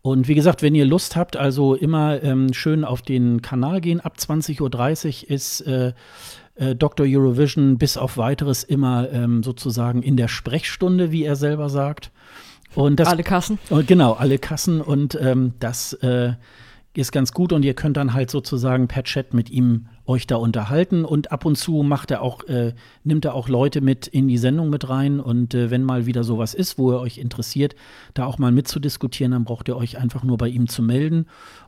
Und 0.02 0.28
wie 0.28 0.36
gesagt, 0.36 0.62
wenn 0.62 0.74
ihr 0.74 0.84
Lust 0.84 1.16
habt, 1.16 1.36
also 1.36 1.74
immer 1.74 2.22
ähm, 2.22 2.52
schön 2.52 2.84
auf 2.84 3.02
den 3.02 3.42
Kanal 3.42 3.80
gehen. 3.80 4.00
Ab 4.00 4.16
20.30 4.18 5.24
Uhr 5.24 5.30
ist 5.30 5.60
äh, 5.62 5.94
äh, 6.54 6.76
Dr. 6.76 7.06
Eurovision 7.08 7.76
bis 7.76 7.96
auf 7.96 8.16
weiteres 8.16 8.62
immer 8.62 9.10
ähm, 9.10 9.42
sozusagen 9.42 10.02
in 10.02 10.16
der 10.16 10.28
Sprechstunde, 10.28 11.10
wie 11.10 11.24
er 11.24 11.34
selber 11.34 11.68
sagt. 11.68 12.12
Und 12.76 13.00
das, 13.00 13.08
alle 13.08 13.24
Kassen. 13.24 13.58
Genau, 13.86 14.12
alle 14.12 14.38
Kassen. 14.38 14.80
Und 14.80 15.18
ähm, 15.20 15.54
das 15.58 15.92
äh, 15.94 16.34
ist 16.98 17.12
ganz 17.12 17.32
gut 17.32 17.52
und 17.52 17.64
ihr 17.64 17.74
könnt 17.74 17.96
dann 17.96 18.14
halt 18.14 18.30
sozusagen 18.30 18.88
per 18.88 19.04
Chat 19.04 19.34
mit 19.34 19.50
ihm 19.50 19.86
euch 20.06 20.26
da 20.26 20.36
unterhalten 20.36 21.04
und 21.04 21.32
ab 21.32 21.44
und 21.44 21.56
zu 21.56 21.82
macht 21.82 22.10
er 22.10 22.22
auch, 22.22 22.44
äh, 22.44 22.74
nimmt 23.04 23.24
er 23.24 23.34
auch 23.34 23.48
Leute 23.48 23.80
mit 23.80 24.06
in 24.06 24.28
die 24.28 24.38
Sendung 24.38 24.70
mit 24.70 24.88
rein 24.88 25.20
und 25.20 25.54
äh, 25.54 25.70
wenn 25.70 25.82
mal 25.82 26.06
wieder 26.06 26.24
sowas 26.24 26.54
ist, 26.54 26.78
wo 26.78 26.92
er 26.92 27.00
euch 27.00 27.18
interessiert, 27.18 27.74
da 28.14 28.26
auch 28.26 28.38
mal 28.38 28.52
mitzudiskutieren, 28.52 29.32
dann 29.32 29.44
braucht 29.44 29.68
ihr 29.68 29.76
euch 29.76 29.98
einfach 29.98 30.22
nur 30.22 30.38
bei 30.38 30.48
ihm 30.48 30.68
zu 30.68 30.82
melden 30.82 31.26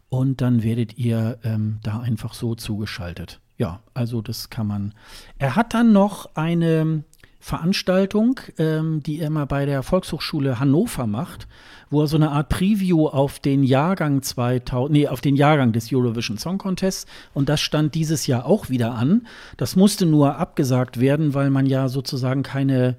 und 0.09 0.41
dann 0.41 0.63
werdet 0.63 0.97
ihr 0.99 1.39
ähm, 1.45 1.79
da 1.83 2.01
einfach 2.01 2.35
so 2.35 2.55
zugeschaltet. 2.55 3.41
ja, 3.59 3.81
also 3.93 4.23
das 4.23 4.51
kann 4.51 4.67
man. 4.67 4.95
Er 5.39 5.57
hat 5.57 5.75
dann 5.75 5.93
noch 5.93 6.35
eine 6.37 7.05
Veranstaltung, 7.49 8.41
ähm, 8.59 9.03
die 9.03 9.21
er 9.21 9.29
immer 9.29 9.47
bei 9.47 9.65
der 9.65 9.83
Volkshochschule 9.83 10.61
Hannover 10.61 11.07
macht, 11.07 11.49
wo 11.89 12.03
er 12.03 12.07
so 12.07 12.17
eine 12.17 12.31
Art 12.31 12.51
Preview 12.51 13.09
auf 13.09 13.39
den 13.39 13.65
Jahrgang 13.65 14.21
2000, 14.21 14.93
nee, 14.93 15.09
auf 15.09 15.23
den 15.23 15.35
Jahrgang 15.35 15.73
des 15.73 15.91
Eurovision 15.91 16.37
Song 16.37 16.59
Contests 16.59 17.07
und 17.33 17.49
das 17.49 17.63
stand 17.63 17.95
dieses 17.95 18.27
Jahr 18.27 18.45
auch 18.45 18.69
wieder 18.69 18.95
an. 18.95 19.27
Das 19.57 19.77
musste 19.77 20.05
nur 20.05 20.37
abgesagt 20.37 21.01
werden, 21.01 21.33
weil 21.33 21.49
man 21.49 21.65
ja 21.65 21.89
sozusagen 21.89 22.43
keine 22.43 22.97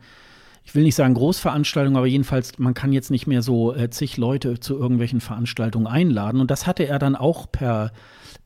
ich 0.65 0.75
will 0.75 0.83
nicht 0.83 0.95
sagen 0.95 1.15
Großveranstaltung, 1.15 1.97
aber 1.97 2.05
jedenfalls, 2.05 2.59
man 2.59 2.75
kann 2.75 2.93
jetzt 2.93 3.09
nicht 3.09 3.25
mehr 3.25 3.41
so 3.41 3.73
äh, 3.73 3.89
zig 3.89 4.17
Leute 4.17 4.59
zu 4.59 4.77
irgendwelchen 4.77 5.19
Veranstaltungen 5.19 5.87
einladen. 5.87 6.39
Und 6.39 6.51
das 6.51 6.67
hatte 6.67 6.83
er 6.83 6.99
dann 6.99 7.15
auch 7.15 7.51
per 7.51 7.91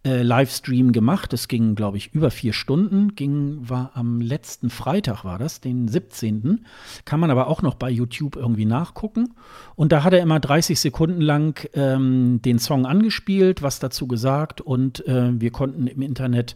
äh, 0.05 0.21
Livestream 0.21 0.91
gemacht. 0.91 1.33
Es 1.33 1.47
ging, 1.47 1.75
glaube 1.75 1.97
ich, 1.97 2.13
über 2.13 2.29
vier 2.29 2.53
Stunden. 2.53 3.15
Ging, 3.15 3.57
war 3.61 3.91
am 3.93 4.19
letzten 4.19 4.69
Freitag 4.69 5.23
war 5.23 5.37
das, 5.37 5.61
den 5.61 5.87
17. 5.87 6.65
Kann 7.05 7.19
man 7.19 7.31
aber 7.31 7.47
auch 7.47 7.61
noch 7.61 7.75
bei 7.75 7.89
YouTube 7.89 8.35
irgendwie 8.35 8.65
nachgucken. 8.65 9.33
Und 9.75 9.91
da 9.91 10.03
hat 10.03 10.13
er 10.13 10.21
immer 10.21 10.39
30 10.39 10.79
Sekunden 10.79 11.21
lang 11.21 11.67
ähm, 11.73 12.41
den 12.41 12.59
Song 12.59 12.85
angespielt, 12.85 13.61
was 13.61 13.79
dazu 13.79 14.07
gesagt 14.07 14.61
und 14.61 15.07
äh, 15.07 15.39
wir 15.39 15.51
konnten 15.51 15.87
im 15.87 16.01
Internet 16.01 16.55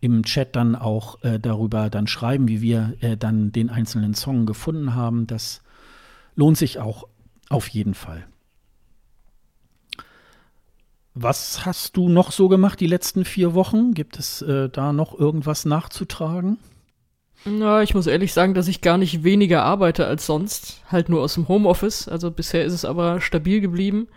im 0.00 0.24
Chat 0.24 0.56
dann 0.56 0.74
auch 0.74 1.22
äh, 1.22 1.38
darüber 1.38 1.88
dann 1.88 2.08
schreiben, 2.08 2.48
wie 2.48 2.60
wir 2.60 2.94
äh, 3.00 3.16
dann 3.16 3.52
den 3.52 3.70
einzelnen 3.70 4.14
Song 4.14 4.46
gefunden 4.46 4.94
haben. 4.94 5.26
Das 5.28 5.62
lohnt 6.34 6.58
sich 6.58 6.80
auch 6.80 7.06
auf 7.48 7.68
jeden 7.68 7.94
Fall. 7.94 8.26
Was 11.14 11.66
hast 11.66 11.96
du 11.96 12.08
noch 12.08 12.32
so 12.32 12.48
gemacht 12.48 12.80
die 12.80 12.86
letzten 12.86 13.24
vier 13.24 13.54
Wochen? 13.54 13.92
Gibt 13.92 14.18
es 14.18 14.40
äh, 14.42 14.68
da 14.70 14.92
noch 14.92 15.18
irgendwas 15.18 15.64
nachzutragen? 15.64 16.58
Na, 17.44 17.82
ich 17.82 17.94
muss 17.94 18.06
ehrlich 18.06 18.32
sagen, 18.32 18.54
dass 18.54 18.68
ich 18.68 18.80
gar 18.80 18.98
nicht 18.98 19.24
weniger 19.24 19.62
arbeite 19.62 20.06
als 20.06 20.26
sonst. 20.26 20.80
Halt 20.90 21.08
nur 21.08 21.20
aus 21.20 21.34
dem 21.34 21.48
Homeoffice. 21.48 22.08
Also 22.08 22.30
bisher 22.30 22.64
ist 22.64 22.72
es 22.72 22.84
aber 22.84 23.20
stabil 23.20 23.60
geblieben. 23.60 24.08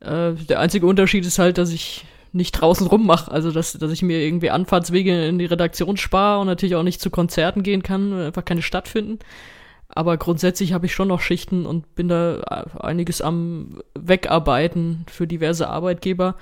Äh, 0.00 0.32
der 0.34 0.60
einzige 0.60 0.86
Unterschied 0.86 1.24
ist 1.24 1.38
halt, 1.38 1.58
dass 1.58 1.70
ich 1.70 2.04
nicht 2.32 2.52
draußen 2.52 2.86
rummache. 2.86 3.30
Also, 3.30 3.50
dass, 3.50 3.72
dass 3.72 3.92
ich 3.92 4.02
mir 4.02 4.18
irgendwie 4.18 4.50
Anfahrtswege 4.50 5.26
in 5.26 5.38
die 5.38 5.44
Redaktion 5.46 5.96
spare 5.96 6.40
und 6.40 6.48
natürlich 6.48 6.74
auch 6.74 6.82
nicht 6.82 7.00
zu 7.00 7.08
Konzerten 7.08 7.62
gehen 7.62 7.82
kann, 7.82 8.12
einfach 8.12 8.44
keine 8.44 8.62
stattfinden. 8.62 9.20
Aber 9.88 10.16
grundsätzlich 10.16 10.72
habe 10.72 10.86
ich 10.86 10.94
schon 10.94 11.08
noch 11.08 11.20
Schichten 11.20 11.66
und 11.66 11.94
bin 11.94 12.08
da 12.08 12.40
einiges 12.80 13.20
am 13.20 13.80
Wegarbeiten 13.98 15.06
für 15.08 15.26
diverse 15.26 15.68
Arbeitgeber. 15.68 16.36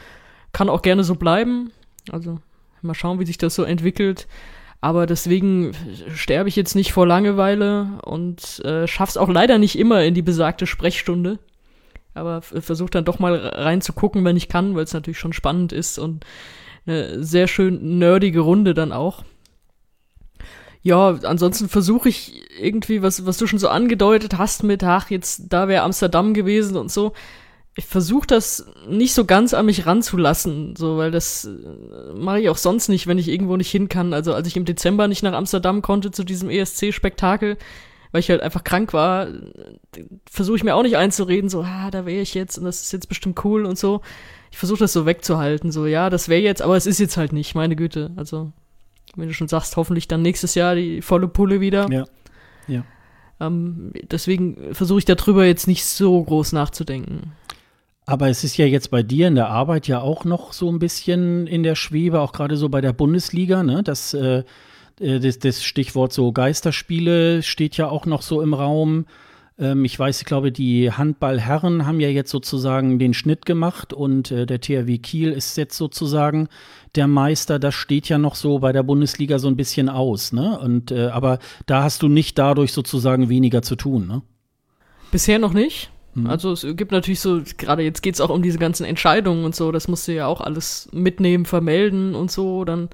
Kann 0.52 0.68
auch 0.68 0.82
gerne 0.82 1.04
so 1.04 1.16
bleiben. 1.16 1.70
Also 2.10 2.38
mal 2.80 2.94
schauen, 2.94 3.20
wie 3.20 3.26
sich 3.26 3.38
das 3.38 3.54
so 3.54 3.64
entwickelt. 3.64 4.26
Aber 4.80 5.06
deswegen 5.06 5.72
sterbe 6.14 6.48
ich 6.48 6.56
jetzt 6.56 6.74
nicht 6.74 6.92
vor 6.92 7.06
Langeweile 7.06 8.00
und 8.04 8.58
äh, 8.64 8.88
schaff's 8.88 9.16
auch 9.16 9.28
leider 9.28 9.58
nicht 9.58 9.78
immer 9.78 10.02
in 10.02 10.14
die 10.14 10.22
besagte 10.22 10.66
Sprechstunde. 10.66 11.38
Aber 12.14 12.42
versuche 12.42 12.90
dann 12.90 13.04
doch 13.04 13.18
mal 13.18 13.36
reinzugucken, 13.36 14.24
wenn 14.24 14.36
ich 14.36 14.48
kann, 14.48 14.74
weil 14.74 14.84
es 14.84 14.92
natürlich 14.92 15.18
schon 15.18 15.32
spannend 15.32 15.72
ist 15.72 15.98
und 15.98 16.26
eine 16.84 17.22
sehr 17.22 17.46
schön 17.46 17.98
nerdige 17.98 18.40
Runde 18.40 18.74
dann 18.74 18.92
auch 18.92 19.24
ja, 20.82 21.16
ansonsten 21.22 21.68
versuche 21.68 22.08
ich 22.08 22.42
irgendwie, 22.60 23.02
was, 23.02 23.24
was 23.24 23.38
du 23.38 23.46
schon 23.46 23.60
so 23.60 23.68
angedeutet 23.68 24.36
hast 24.36 24.64
mit, 24.64 24.82
ach, 24.82 25.10
jetzt 25.10 25.44
da 25.50 25.68
wäre 25.68 25.84
Amsterdam 25.84 26.34
gewesen 26.34 26.76
und 26.76 26.90
so. 26.90 27.12
Ich 27.74 27.86
versuche 27.86 28.26
das 28.26 28.66
nicht 28.86 29.14
so 29.14 29.24
ganz 29.24 29.54
an 29.54 29.66
mich 29.66 29.86
ranzulassen, 29.86 30.76
so, 30.76 30.98
weil 30.98 31.10
das 31.10 31.44
äh, 31.44 32.12
mache 32.14 32.40
ich 32.40 32.48
auch 32.48 32.56
sonst 32.58 32.88
nicht, 32.88 33.06
wenn 33.06 33.16
ich 33.16 33.28
irgendwo 33.28 33.56
nicht 33.56 33.70
hin 33.70 33.88
kann. 33.88 34.12
Also 34.12 34.34
als 34.34 34.48
ich 34.48 34.56
im 34.56 34.64
Dezember 34.64 35.08
nicht 35.08 35.22
nach 35.22 35.32
Amsterdam 35.32 35.82
konnte 35.82 36.10
zu 36.10 36.24
diesem 36.24 36.50
ESC-Spektakel, 36.50 37.56
weil 38.10 38.20
ich 38.20 38.28
halt 38.28 38.42
einfach 38.42 38.64
krank 38.64 38.92
war, 38.92 39.28
versuche 40.30 40.56
ich 40.56 40.64
mir 40.64 40.74
auch 40.74 40.82
nicht 40.82 40.96
einzureden, 40.96 41.48
so, 41.48 41.62
ah, 41.62 41.90
da 41.90 42.04
wäre 42.06 42.20
ich 42.20 42.34
jetzt 42.34 42.58
und 42.58 42.64
das 42.64 42.82
ist 42.82 42.92
jetzt 42.92 43.08
bestimmt 43.08 43.42
cool 43.44 43.64
und 43.66 43.78
so. 43.78 44.02
Ich 44.50 44.58
versuche 44.58 44.80
das 44.80 44.92
so 44.92 45.06
wegzuhalten, 45.06 45.72
so, 45.72 45.86
ja, 45.86 46.10
das 46.10 46.28
wäre 46.28 46.42
jetzt, 46.42 46.60
aber 46.60 46.76
es 46.76 46.86
ist 46.86 46.98
jetzt 46.98 47.16
halt 47.16 47.32
nicht, 47.32 47.54
meine 47.54 47.76
Güte. 47.76 48.10
Also 48.16 48.52
wenn 49.16 49.28
du 49.28 49.34
schon 49.34 49.48
sagst, 49.48 49.76
hoffentlich 49.76 50.08
dann 50.08 50.22
nächstes 50.22 50.54
Jahr 50.54 50.74
die 50.74 51.02
volle 51.02 51.28
Pulle 51.28 51.60
wieder. 51.60 51.90
Ja. 51.90 52.04
ja. 52.66 52.84
Ähm, 53.40 53.92
deswegen 54.10 54.74
versuche 54.74 55.00
ich 55.00 55.04
darüber 55.04 55.44
jetzt 55.44 55.66
nicht 55.66 55.84
so 55.84 56.22
groß 56.22 56.52
nachzudenken. 56.52 57.32
Aber 58.04 58.28
es 58.28 58.42
ist 58.44 58.56
ja 58.56 58.66
jetzt 58.66 58.90
bei 58.90 59.02
dir 59.02 59.28
in 59.28 59.36
der 59.36 59.48
Arbeit 59.48 59.86
ja 59.86 60.00
auch 60.00 60.24
noch 60.24 60.52
so 60.52 60.70
ein 60.70 60.78
bisschen 60.78 61.46
in 61.46 61.62
der 61.62 61.76
Schwebe, 61.76 62.20
auch 62.20 62.32
gerade 62.32 62.56
so 62.56 62.68
bei 62.68 62.80
der 62.80 62.92
Bundesliga, 62.92 63.62
ne? 63.62 63.82
Das, 63.82 64.12
äh, 64.14 64.42
äh 64.98 65.20
das, 65.20 65.38
das 65.38 65.62
Stichwort 65.62 66.12
so 66.12 66.32
Geisterspiele 66.32 67.42
steht 67.42 67.76
ja 67.76 67.88
auch 67.88 68.06
noch 68.06 68.22
so 68.22 68.42
im 68.42 68.54
Raum. 68.54 69.06
Ähm, 69.58 69.84
ich 69.84 69.98
weiß, 69.98 70.20
ich 70.20 70.26
glaube, 70.26 70.50
die 70.50 70.90
Handballherren 70.90 71.86
haben 71.86 72.00
ja 72.00 72.08
jetzt 72.08 72.30
sozusagen 72.30 72.98
den 72.98 73.14
Schnitt 73.14 73.46
gemacht 73.46 73.92
und 73.92 74.30
äh, 74.32 74.46
der 74.46 74.60
THW 74.60 74.98
Kiel 74.98 75.30
ist 75.30 75.56
jetzt 75.56 75.76
sozusagen 75.76 76.48
der 76.94 77.06
Meister. 77.06 77.58
Das 77.58 77.74
steht 77.74 78.08
ja 78.08 78.18
noch 78.18 78.34
so 78.34 78.58
bei 78.58 78.72
der 78.72 78.82
Bundesliga 78.82 79.38
so 79.38 79.48
ein 79.48 79.56
bisschen 79.56 79.88
aus, 79.88 80.32
ne? 80.32 80.58
Und 80.58 80.90
äh, 80.90 81.08
aber 81.08 81.38
da 81.66 81.82
hast 81.82 82.02
du 82.02 82.08
nicht 82.08 82.38
dadurch 82.38 82.72
sozusagen 82.72 83.28
weniger 83.28 83.62
zu 83.62 83.76
tun, 83.76 84.06
ne? 84.06 84.22
Bisher 85.10 85.38
noch 85.38 85.52
nicht. 85.52 85.90
Mhm. 86.14 86.26
Also 86.26 86.52
es 86.52 86.66
gibt 86.76 86.92
natürlich 86.92 87.20
so, 87.20 87.42
gerade 87.56 87.82
jetzt 87.82 88.02
geht 88.02 88.14
es 88.14 88.20
auch 88.20 88.30
um 88.30 88.42
diese 88.42 88.58
ganzen 88.58 88.84
Entscheidungen 88.84 89.44
und 89.44 89.54
so, 89.54 89.72
das 89.72 89.88
musst 89.88 90.08
du 90.08 90.12
ja 90.12 90.26
auch 90.26 90.40
alles 90.40 90.88
mitnehmen, 90.92 91.46
vermelden 91.46 92.14
und 92.14 92.30
so. 92.30 92.64
Dann 92.64 92.88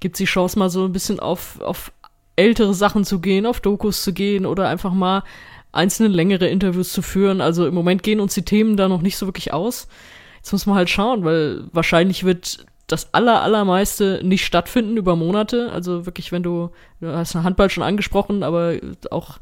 gibt 0.00 0.16
es 0.16 0.18
die 0.18 0.24
Chance, 0.24 0.58
mal 0.58 0.70
so 0.70 0.84
ein 0.84 0.92
bisschen 0.92 1.20
auf, 1.20 1.60
auf 1.60 1.92
ältere 2.36 2.74
Sachen 2.74 3.04
zu 3.04 3.20
gehen, 3.20 3.46
auf 3.46 3.60
Dokus 3.60 4.02
zu 4.02 4.12
gehen 4.12 4.46
oder 4.46 4.68
einfach 4.68 4.92
mal 4.92 5.24
einzelne 5.72 6.08
längere 6.08 6.48
Interviews 6.48 6.92
zu 6.92 7.02
führen. 7.02 7.40
Also 7.40 7.66
im 7.66 7.74
Moment 7.74 8.02
gehen 8.02 8.20
uns 8.20 8.34
die 8.34 8.44
Themen 8.44 8.76
da 8.76 8.88
noch 8.88 9.02
nicht 9.02 9.16
so 9.16 9.26
wirklich 9.26 9.52
aus. 9.52 9.88
Jetzt 10.36 10.52
muss 10.52 10.66
man 10.66 10.76
halt 10.76 10.88
schauen, 10.88 11.24
weil 11.24 11.64
wahrscheinlich 11.72 12.24
wird 12.24 12.64
das 12.88 13.14
aller, 13.14 13.42
allermeiste 13.42 14.20
nicht 14.24 14.44
stattfinden 14.44 14.96
über 14.96 15.14
Monate. 15.14 15.70
Also 15.72 16.06
wirklich, 16.06 16.32
wenn 16.32 16.42
du, 16.42 16.70
du 17.00 17.08
hast 17.12 17.34
Handball 17.34 17.70
schon 17.70 17.84
angesprochen, 17.84 18.42
aber 18.42 18.74
auch 19.10 19.38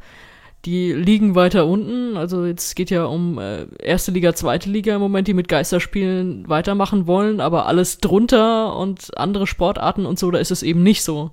die 0.66 0.92
liegen 0.92 1.36
weiter 1.36 1.66
unten. 1.66 2.16
Also 2.16 2.44
jetzt 2.44 2.74
geht 2.74 2.90
ja 2.90 3.04
um 3.04 3.38
äh, 3.38 3.66
erste 3.78 4.10
Liga, 4.10 4.34
zweite 4.34 4.68
Liga 4.68 4.96
im 4.96 5.00
Moment, 5.00 5.28
die 5.28 5.34
mit 5.34 5.48
Geisterspielen 5.48 6.48
weitermachen 6.48 7.06
wollen, 7.06 7.40
aber 7.40 7.66
alles 7.66 7.98
drunter 7.98 8.76
und 8.76 9.16
andere 9.16 9.46
Sportarten 9.46 10.06
und 10.06 10.18
so, 10.18 10.30
da 10.30 10.38
ist 10.38 10.50
es 10.50 10.64
eben 10.64 10.82
nicht 10.82 11.02
so. 11.02 11.30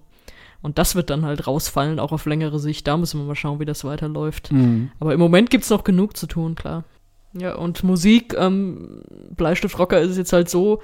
Und 0.61 0.77
das 0.77 0.95
wird 0.95 1.09
dann 1.09 1.25
halt 1.25 1.45
rausfallen, 1.45 1.99
auch 1.99 2.13
auf 2.13 2.25
längere 2.25 2.59
Sicht. 2.59 2.87
Da 2.87 2.95
müssen 2.95 3.19
wir 3.19 3.25
mal 3.25 3.35
schauen, 3.35 3.59
wie 3.59 3.65
das 3.65 3.83
weiterläuft. 3.83 4.51
Mhm. 4.51 4.91
Aber 4.99 5.13
im 5.13 5.19
Moment 5.19 5.49
gibt's 5.49 5.69
noch 5.69 5.83
genug 5.83 6.15
zu 6.15 6.25
tun, 6.25 6.55
klar. 6.55 6.85
Ja, 7.33 7.55
und 7.55 7.83
Musik, 7.83 8.35
ähm, 8.37 9.01
Bleistift 9.35 9.77
Rocker 9.79 9.99
ist 9.99 10.11
es 10.11 10.17
jetzt 10.17 10.31
halt 10.31 10.49
so, 10.49 10.79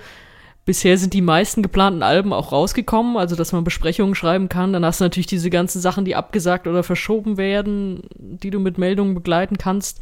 bisher 0.69 0.99
sind 0.99 1.15
die 1.15 1.21
meisten 1.21 1.63
geplanten 1.63 2.03
Alben 2.03 2.31
auch 2.31 2.51
rausgekommen, 2.51 3.17
also 3.17 3.35
dass 3.35 3.53
man 3.53 3.63
Besprechungen 3.63 4.13
schreiben 4.13 4.49
kann. 4.49 4.71
Dann 4.71 4.85
hast 4.85 4.99
du 4.99 5.03
natürlich 5.03 5.25
diese 5.25 5.49
ganzen 5.49 5.81
Sachen, 5.81 6.05
die 6.05 6.15
abgesagt 6.15 6.67
oder 6.67 6.83
verschoben 6.83 7.37
werden, 7.37 8.03
die 8.13 8.51
du 8.51 8.59
mit 8.59 8.77
Meldungen 8.77 9.15
begleiten 9.15 9.57
kannst. 9.57 9.99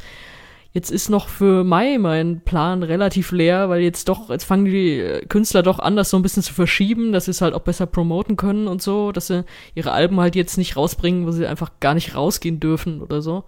Jetzt 0.74 0.90
ist 0.90 1.08
noch 1.08 1.28
für 1.28 1.64
Mai 1.64 1.96
mein 1.96 2.42
Plan 2.42 2.82
relativ 2.82 3.32
leer, 3.32 3.70
weil 3.70 3.80
jetzt 3.80 4.10
doch, 4.10 4.28
jetzt 4.28 4.44
fangen 4.44 4.66
die 4.66 5.22
Künstler 5.30 5.62
doch 5.62 5.78
an, 5.78 5.96
das 5.96 6.10
so 6.10 6.18
ein 6.18 6.22
bisschen 6.22 6.42
zu 6.42 6.52
verschieben, 6.52 7.12
dass 7.12 7.24
sie 7.24 7.30
es 7.30 7.40
halt 7.40 7.54
auch 7.54 7.62
besser 7.62 7.86
promoten 7.86 8.36
können 8.36 8.68
und 8.68 8.82
so, 8.82 9.10
dass 9.10 9.28
sie 9.28 9.46
ihre 9.74 9.92
Alben 9.92 10.20
halt 10.20 10.36
jetzt 10.36 10.58
nicht 10.58 10.76
rausbringen, 10.76 11.26
wo 11.26 11.30
sie 11.30 11.46
einfach 11.46 11.70
gar 11.80 11.94
nicht 11.94 12.14
rausgehen 12.14 12.60
dürfen 12.60 13.00
oder 13.00 13.22
so. 13.22 13.44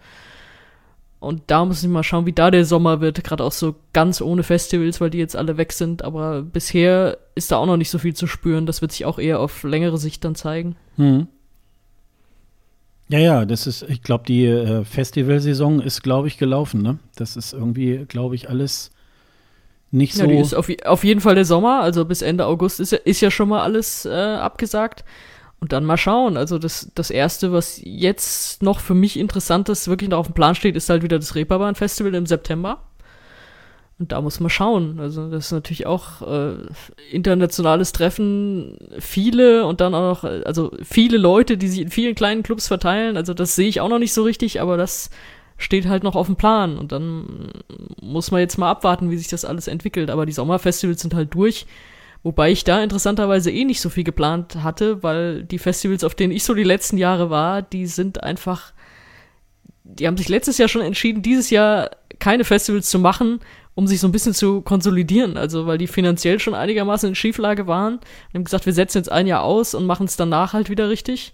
Und 1.21 1.43
da 1.49 1.67
muss 1.67 1.83
ich 1.83 1.89
mal 1.89 2.03
schauen, 2.03 2.25
wie 2.25 2.33
da 2.33 2.51
der 2.51 2.65
Sommer 2.65 3.03
wird, 3.03 3.23
gerade 3.23 3.45
auch 3.45 3.53
so 3.53 3.75
ganz 3.93 4.23
ohne 4.23 4.43
Festivals, 4.43 5.03
weil 5.03 5.11
die 5.11 5.19
jetzt 5.19 5.37
alle 5.37 5.59
weg 5.59 5.73
sind. 5.73 6.03
Aber 6.03 6.43
bisher 6.43 7.19
ist 7.35 7.53
da 7.53 7.59
auch 7.59 7.67
noch 7.67 7.77
nicht 7.77 7.91
so 7.91 7.99
viel 7.99 8.15
zu 8.15 8.27
spüren. 8.27 8.65
Das 8.65 8.81
wird 8.81 8.93
sich 8.93 9.05
auch 9.05 9.19
eher 9.19 9.39
auf 9.39 9.63
längere 9.63 9.99
Sicht 9.99 10.25
dann 10.25 10.35
zeigen. 10.35 10.77
Hm. 10.97 11.27
Ja, 13.11 13.19
ja, 13.19 13.45
das 13.45 13.67
ist, 13.67 13.83
ich 13.83 14.03
glaube, 14.03 14.25
die 14.27 14.47
äh, 14.47 14.85
Festivalsaison 14.85 15.81
ist, 15.81 16.03
glaube 16.03 16.29
ich, 16.29 16.39
gelaufen, 16.39 16.81
ne? 16.81 16.99
Das 17.17 17.37
ist 17.37 17.53
irgendwie, 17.53 18.07
glaube 18.09 18.35
ich, 18.35 18.49
alles 18.49 18.91
nicht 19.91 20.15
so. 20.15 20.23
Ja, 20.23 20.29
die 20.29 20.39
ist 20.39 20.55
auf, 20.55 20.69
auf, 20.85 21.05
jeden 21.05 21.21
Fall 21.21 21.35
der 21.35 21.45
Sommer, 21.45 21.81
also 21.81 22.05
bis 22.05 22.23
Ende 22.23 22.47
August 22.47 22.81
ist, 22.81 22.93
ist 22.93 23.21
ja 23.21 23.31
schon 23.31 23.49
mal 23.49 23.63
alles 23.63 24.07
äh, 24.07 24.11
abgesagt. 24.11 25.05
Und 25.61 25.73
dann 25.73 25.85
mal 25.85 25.99
schauen. 25.99 26.39
Also 26.39 26.59
das, 26.59 26.91
das 26.95 27.11
erste, 27.11 27.53
was 27.53 27.81
jetzt 27.85 28.63
noch 28.63 28.81
für 28.81 28.95
mich 28.95 29.19
interessant 29.19 29.69
ist, 29.69 29.89
wirklich 29.89 30.09
noch 30.09 30.19
auf 30.19 30.27
dem 30.29 30.35
Plan 30.35 30.55
steht, 30.55 30.75
ist 30.75 30.89
halt 30.89 31.03
wieder 31.03 31.19
das 31.19 31.35
Reeperbahn 31.35 31.75
Festival 31.75 32.15
im 32.15 32.25
September. 32.25 32.83
Und 33.99 34.13
da 34.13 34.23
muss 34.23 34.41
man 34.41 34.49
schauen. 34.49 34.99
Also 34.99 35.29
das 35.29 35.47
ist 35.47 35.53
natürlich 35.53 35.87
auch 35.87 36.23
äh, 36.23 36.55
internationales 37.13 37.93
Treffen, 37.93 38.79
viele 38.99 39.67
und 39.67 39.83
dann 39.83 39.95
auch 39.95 40.23
noch, 40.23 40.31
also 40.47 40.73
viele 40.83 41.19
Leute, 41.19 41.59
die 41.59 41.69
sich 41.69 41.81
in 41.81 41.91
vielen 41.91 42.15
kleinen 42.15 42.43
Clubs 42.43 42.67
verteilen. 42.67 43.19
Also 43.19 43.35
das 43.35 43.55
sehe 43.55 43.69
ich 43.69 43.83
auch 43.83 43.91
noch 43.91 43.99
nicht 43.99 44.15
so 44.15 44.23
richtig, 44.23 44.63
aber 44.63 44.79
das 44.79 45.11
steht 45.59 45.87
halt 45.87 46.03
noch 46.03 46.17
auf 46.17 46.27
dem 46.27 46.37
Plan. 46.37 46.79
Und 46.79 46.93
dann 46.93 47.51
muss 48.01 48.31
man 48.31 48.41
jetzt 48.41 48.57
mal 48.57 48.71
abwarten, 48.71 49.11
wie 49.11 49.19
sich 49.19 49.29
das 49.29 49.45
alles 49.45 49.69
entwickelt. 49.69 50.09
Aber 50.09 50.25
die 50.25 50.33
Sommerfestivals 50.33 51.03
sind 51.03 51.13
halt 51.13 51.35
durch. 51.35 51.67
Wobei 52.23 52.51
ich 52.51 52.65
da 52.65 52.83
interessanterweise 52.83 53.51
eh 53.51 53.65
nicht 53.65 53.81
so 53.81 53.89
viel 53.89 54.05
geplant 54.05 54.57
hatte, 54.57 55.03
weil 55.03 55.43
die 55.43 55.59
Festivals, 55.59 56.05
auf 56.05 56.15
denen 56.15 56.33
ich 56.33 56.45
so 56.45 56.55
die 56.55 56.65
letzten 56.65 56.99
Jahre 56.99 57.31
war, 57.31 57.63
die 57.63 57.87
sind 57.87 58.23
einfach, 58.23 58.73
die 59.85 60.07
haben 60.07 60.19
sich 60.19 60.29
letztes 60.29 60.59
Jahr 60.59 60.69
schon 60.69 60.83
entschieden, 60.83 61.23
dieses 61.23 61.49
Jahr 61.49 61.91
keine 62.19 62.45
Festivals 62.45 62.91
zu 62.91 62.99
machen, 62.99 63.41
um 63.75 63.87
sich 63.87 64.01
so 64.01 64.07
ein 64.07 64.13
bisschen 64.13 64.35
zu 64.35 64.61
konsolidieren. 64.61 65.39
Also, 65.39 65.67
weil 65.67 65.79
die 65.79 65.87
finanziell 65.87 66.39
schon 66.39 66.55
einigermaßen 66.55 67.09
in 67.09 67.15
Schieflage 67.15 67.67
waren. 67.67 67.95
Und 67.95 68.35
haben 68.35 68.45
gesagt, 68.45 68.67
wir 68.67 68.75
setzen 68.75 68.99
jetzt 68.99 69.11
ein 69.11 69.27
Jahr 69.27 69.43
aus 69.43 69.75
und 69.75 69.87
machen 69.87 70.07
es 70.07 70.17
danach 70.17 70.53
halt 70.53 70.69
wieder 70.69 70.91
richtig. 70.91 71.33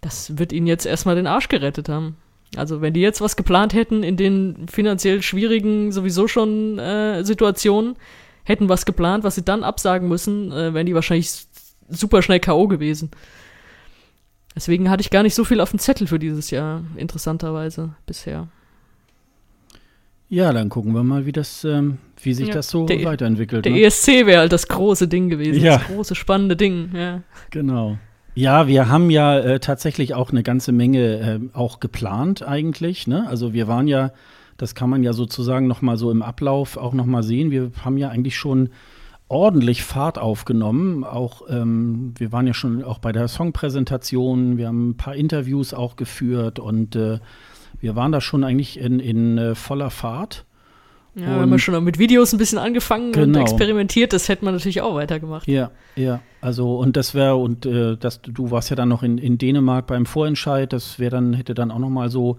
Das 0.00 0.38
wird 0.38 0.52
ihnen 0.52 0.66
jetzt 0.66 0.86
erstmal 0.86 1.16
den 1.16 1.26
Arsch 1.26 1.48
gerettet 1.48 1.90
haben. 1.90 2.16
Also, 2.56 2.80
wenn 2.80 2.94
die 2.94 3.00
jetzt 3.00 3.20
was 3.20 3.36
geplant 3.36 3.74
hätten 3.74 4.02
in 4.02 4.16
den 4.16 4.66
finanziell 4.68 5.20
schwierigen, 5.20 5.92
sowieso 5.92 6.26
schon 6.28 6.78
äh, 6.78 7.22
Situationen, 7.24 7.96
hätten 8.46 8.68
was 8.68 8.86
geplant, 8.86 9.24
was 9.24 9.34
sie 9.34 9.44
dann 9.44 9.62
absagen 9.62 10.08
müssen, 10.08 10.52
äh, 10.52 10.72
wären 10.72 10.86
die 10.86 10.94
wahrscheinlich 10.94 11.46
super 11.88 12.22
schnell 12.22 12.40
K.O. 12.40 12.68
gewesen. 12.68 13.10
Deswegen 14.54 14.88
hatte 14.88 15.02
ich 15.02 15.10
gar 15.10 15.22
nicht 15.22 15.34
so 15.34 15.44
viel 15.44 15.60
auf 15.60 15.70
dem 15.70 15.78
Zettel 15.78 16.06
für 16.06 16.18
dieses 16.18 16.50
Jahr, 16.50 16.82
interessanterweise 16.96 17.94
bisher. 18.06 18.48
Ja, 20.28 20.52
dann 20.52 20.70
gucken 20.70 20.92
wir 20.94 21.04
mal, 21.04 21.26
wie 21.26 21.32
das, 21.32 21.62
ähm, 21.64 21.98
wie 22.22 22.34
sich 22.34 22.48
ja, 22.48 22.54
das 22.54 22.70
so 22.70 22.86
der, 22.86 23.04
weiterentwickelt. 23.04 23.64
Der 23.64 23.72
ne? 23.72 23.82
ESC 23.82 24.26
wäre 24.26 24.40
halt 24.40 24.52
das 24.52 24.66
große 24.66 25.08
Ding 25.08 25.28
gewesen, 25.28 25.62
ja. 25.62 25.78
das 25.78 25.86
große 25.86 26.14
spannende 26.14 26.56
Ding. 26.56 26.90
Ja. 26.94 27.22
Genau. 27.50 27.98
Ja, 28.34 28.66
wir 28.66 28.88
haben 28.88 29.10
ja 29.10 29.38
äh, 29.38 29.60
tatsächlich 29.60 30.14
auch 30.14 30.30
eine 30.30 30.42
ganze 30.42 30.72
Menge 30.72 31.00
äh, 31.00 31.56
auch 31.56 31.80
geplant 31.80 32.42
eigentlich. 32.42 33.06
Ne? 33.06 33.26
Also 33.28 33.52
wir 33.52 33.68
waren 33.68 33.88
ja, 33.88 34.12
das 34.56 34.74
kann 34.74 34.90
man 34.90 35.02
ja 35.02 35.12
sozusagen 35.12 35.66
noch 35.66 35.82
mal 35.82 35.96
so 35.96 36.10
im 36.10 36.22
Ablauf 36.22 36.76
auch 36.76 36.92
noch 36.92 37.06
mal 37.06 37.22
sehen. 37.22 37.50
Wir 37.50 37.70
haben 37.84 37.98
ja 37.98 38.08
eigentlich 38.08 38.36
schon 38.36 38.70
ordentlich 39.28 39.82
Fahrt 39.82 40.18
aufgenommen. 40.18 41.04
Auch 41.04 41.42
ähm, 41.48 42.14
wir 42.16 42.32
waren 42.32 42.46
ja 42.46 42.54
schon 42.54 42.82
auch 42.84 42.98
bei 42.98 43.12
der 43.12 43.28
Songpräsentation. 43.28 44.56
Wir 44.56 44.68
haben 44.68 44.90
ein 44.90 44.96
paar 44.96 45.16
Interviews 45.16 45.74
auch 45.74 45.96
geführt 45.96 46.58
und 46.58 46.96
äh, 46.96 47.18
wir 47.80 47.96
waren 47.96 48.12
da 48.12 48.20
schon 48.20 48.44
eigentlich 48.44 48.78
in, 48.78 49.00
in 49.00 49.38
äh, 49.38 49.54
voller 49.54 49.90
Fahrt. 49.90 50.44
Ja, 51.14 51.34
und, 51.34 51.40
wenn 51.40 51.48
man 51.48 51.58
schon 51.58 51.82
mit 51.82 51.98
Videos 51.98 52.34
ein 52.34 52.38
bisschen 52.38 52.58
angefangen 52.58 53.12
genau. 53.12 53.38
und 53.38 53.42
experimentiert, 53.42 54.12
das 54.12 54.28
hätte 54.28 54.44
man 54.44 54.54
natürlich 54.54 54.82
auch 54.82 54.94
weitergemacht. 54.94 55.48
Ja, 55.48 55.70
ja. 55.96 56.20
Also, 56.42 56.76
und 56.76 56.96
das 56.96 57.14
wäre, 57.14 57.36
und 57.36 57.64
äh, 57.64 57.96
das, 57.96 58.20
du 58.20 58.50
warst 58.50 58.68
ja 58.68 58.76
dann 58.76 58.90
noch 58.90 59.02
in, 59.02 59.16
in 59.16 59.38
Dänemark 59.38 59.86
beim 59.86 60.04
Vorentscheid, 60.04 60.72
das 60.72 60.98
wäre 60.98 61.12
dann, 61.12 61.32
hätte 61.32 61.54
dann 61.54 61.70
auch 61.70 61.78
noch 61.78 61.88
mal 61.88 62.10
so 62.10 62.36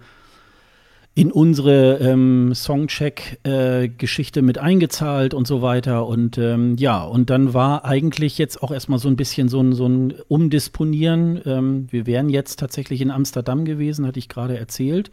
in 1.18 1.32
unsere 1.32 1.98
ähm, 1.98 2.54
Songcheck-Geschichte 2.54 4.40
äh, 4.40 4.44
mit 4.44 4.60
eingezahlt 4.60 5.34
und 5.34 5.48
so 5.48 5.64
weiter. 5.64 6.06
Und 6.06 6.38
ähm, 6.38 6.76
ja, 6.78 7.04
und 7.04 7.32
dann 7.32 7.56
war 7.56 7.86
eigentlich 7.86 8.38
jetzt 8.38 8.62
auch 8.62 8.70
erstmal 8.70 9.00
so 9.00 9.08
ein 9.08 9.16
bisschen 9.16 9.50
so 9.50 9.60
ein, 9.60 9.74
so 9.74 9.88
ein 9.88 10.14
Umdisponieren. 10.28 11.42
Ähm, 11.44 11.88
wir 11.90 12.06
wären 12.06 12.30
jetzt 12.30 12.60
tatsächlich 12.60 13.02
in 13.02 13.10
Amsterdam 13.10 13.66
gewesen, 13.66 14.06
hatte 14.06 14.20
ich 14.20 14.30
gerade 14.30 14.60
erzählt. 14.60 15.10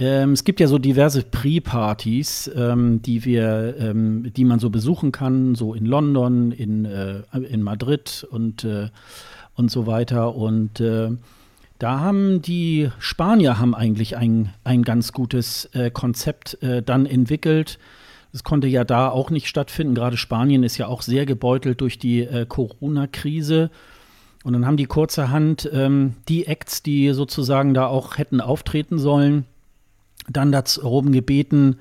Ähm, 0.00 0.32
es 0.32 0.42
gibt 0.42 0.58
ja 0.58 0.66
so 0.66 0.78
diverse 0.78 1.22
Pre-Partys, 1.22 2.50
ähm, 2.56 3.00
die 3.00 3.24
wir, 3.24 3.76
ähm, 3.78 4.32
die 4.36 4.44
man 4.44 4.58
so 4.58 4.68
besuchen 4.68 5.12
kann, 5.12 5.54
so 5.54 5.74
in 5.74 5.86
London, 5.86 6.50
in, 6.50 6.86
äh, 6.86 7.22
in 7.38 7.62
Madrid 7.62 8.26
und, 8.32 8.64
äh, 8.64 8.88
und 9.54 9.70
so 9.70 9.86
weiter. 9.86 10.34
Und 10.34 10.80
äh, 10.80 11.10
da 11.78 12.00
haben 12.00 12.40
die 12.40 12.90
Spanier 12.98 13.58
haben 13.58 13.74
eigentlich 13.74 14.16
ein, 14.16 14.52
ein 14.62 14.82
ganz 14.82 15.12
gutes 15.12 15.66
äh, 15.72 15.90
Konzept 15.90 16.62
äh, 16.62 16.82
dann 16.82 17.06
entwickelt. 17.06 17.78
Es 18.32 18.44
konnte 18.44 18.66
ja 18.66 18.84
da 18.84 19.08
auch 19.08 19.30
nicht 19.30 19.48
stattfinden. 19.48 19.94
Gerade 19.94 20.16
Spanien 20.16 20.62
ist 20.62 20.78
ja 20.78 20.86
auch 20.86 21.02
sehr 21.02 21.26
gebeutelt 21.26 21.80
durch 21.80 21.98
die 21.98 22.22
äh, 22.22 22.46
Corona-Krise. 22.46 23.70
Und 24.44 24.52
dann 24.52 24.66
haben 24.66 24.76
die 24.76 24.86
kurzerhand 24.86 25.68
ähm, 25.72 26.14
die 26.28 26.46
Acts, 26.46 26.82
die 26.82 27.12
sozusagen 27.12 27.74
da 27.74 27.86
auch 27.86 28.18
hätten 28.18 28.40
auftreten 28.40 28.98
sollen, 28.98 29.44
dann 30.28 30.52
darum 30.52 31.12
gebeten, 31.12 31.78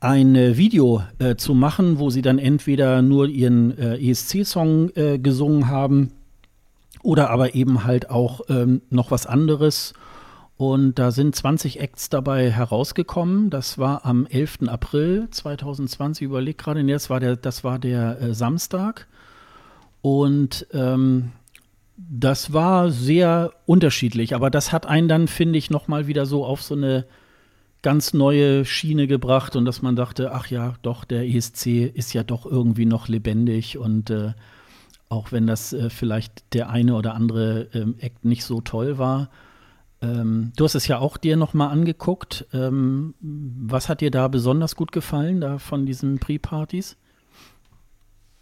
ein 0.00 0.34
äh, 0.34 0.56
Video 0.56 1.02
äh, 1.18 1.36
zu 1.36 1.54
machen, 1.54 1.98
wo 1.98 2.10
sie 2.10 2.22
dann 2.22 2.38
entweder 2.38 3.02
nur 3.02 3.28
ihren 3.28 3.78
äh, 3.78 3.96
ESC-Song 4.10 4.92
gesungen 5.22 5.68
haben 5.68 6.12
oder 7.06 7.30
aber 7.30 7.54
eben 7.54 7.84
halt 7.84 8.10
auch 8.10 8.40
ähm, 8.48 8.82
noch 8.90 9.12
was 9.12 9.26
anderes. 9.26 9.94
Und 10.56 10.98
da 10.98 11.12
sind 11.12 11.36
20 11.36 11.78
Acts 11.78 12.08
dabei 12.08 12.50
herausgekommen. 12.50 13.48
Das 13.48 13.78
war 13.78 14.04
am 14.04 14.26
11. 14.26 14.66
April 14.66 15.28
2020. 15.30 16.24
Überleg 16.24 16.58
gerade, 16.58 16.82
nee, 16.82 16.92
das 16.92 17.08
war 17.08 17.20
der, 17.20 17.36
das 17.36 17.62
war 17.62 17.78
der 17.78 18.20
äh, 18.20 18.34
Samstag. 18.34 19.06
Und 20.02 20.66
ähm, 20.72 21.30
das 21.96 22.52
war 22.52 22.90
sehr 22.90 23.52
unterschiedlich, 23.66 24.34
aber 24.34 24.50
das 24.50 24.72
hat 24.72 24.86
einen 24.86 25.08
dann, 25.08 25.28
finde 25.28 25.58
ich, 25.58 25.70
noch 25.70 25.88
mal 25.88 26.08
wieder 26.08 26.26
so 26.26 26.44
auf 26.44 26.60
so 26.62 26.74
eine 26.74 27.06
ganz 27.82 28.14
neue 28.14 28.64
Schiene 28.64 29.06
gebracht 29.06 29.54
und 29.54 29.64
dass 29.64 29.80
man 29.80 29.94
dachte, 29.94 30.32
ach 30.32 30.48
ja, 30.48 30.74
doch, 30.82 31.04
der 31.04 31.24
ESC 31.24 31.66
ist 31.94 32.12
ja 32.14 32.24
doch 32.24 32.44
irgendwie 32.46 32.84
noch 32.84 33.06
lebendig 33.06 33.78
und 33.78 34.10
äh, 34.10 34.32
auch 35.08 35.32
wenn 35.32 35.46
das 35.46 35.72
äh, 35.72 35.90
vielleicht 35.90 36.54
der 36.54 36.68
eine 36.68 36.94
oder 36.94 37.14
andere 37.14 37.68
ähm, 37.72 37.96
Act 37.98 38.24
nicht 38.24 38.44
so 38.44 38.60
toll 38.60 38.98
war. 38.98 39.30
Ähm, 40.02 40.52
du 40.56 40.64
hast 40.64 40.74
es 40.74 40.88
ja 40.88 40.98
auch 40.98 41.16
dir 41.16 41.36
noch 41.36 41.54
mal 41.54 41.68
angeguckt. 41.68 42.46
Ähm, 42.52 43.14
was 43.20 43.88
hat 43.88 44.00
dir 44.00 44.10
da 44.10 44.28
besonders 44.28 44.76
gut 44.76 44.92
gefallen, 44.92 45.40
da 45.40 45.58
von 45.58 45.86
diesen 45.86 46.18
Pre-Partys? 46.18 46.96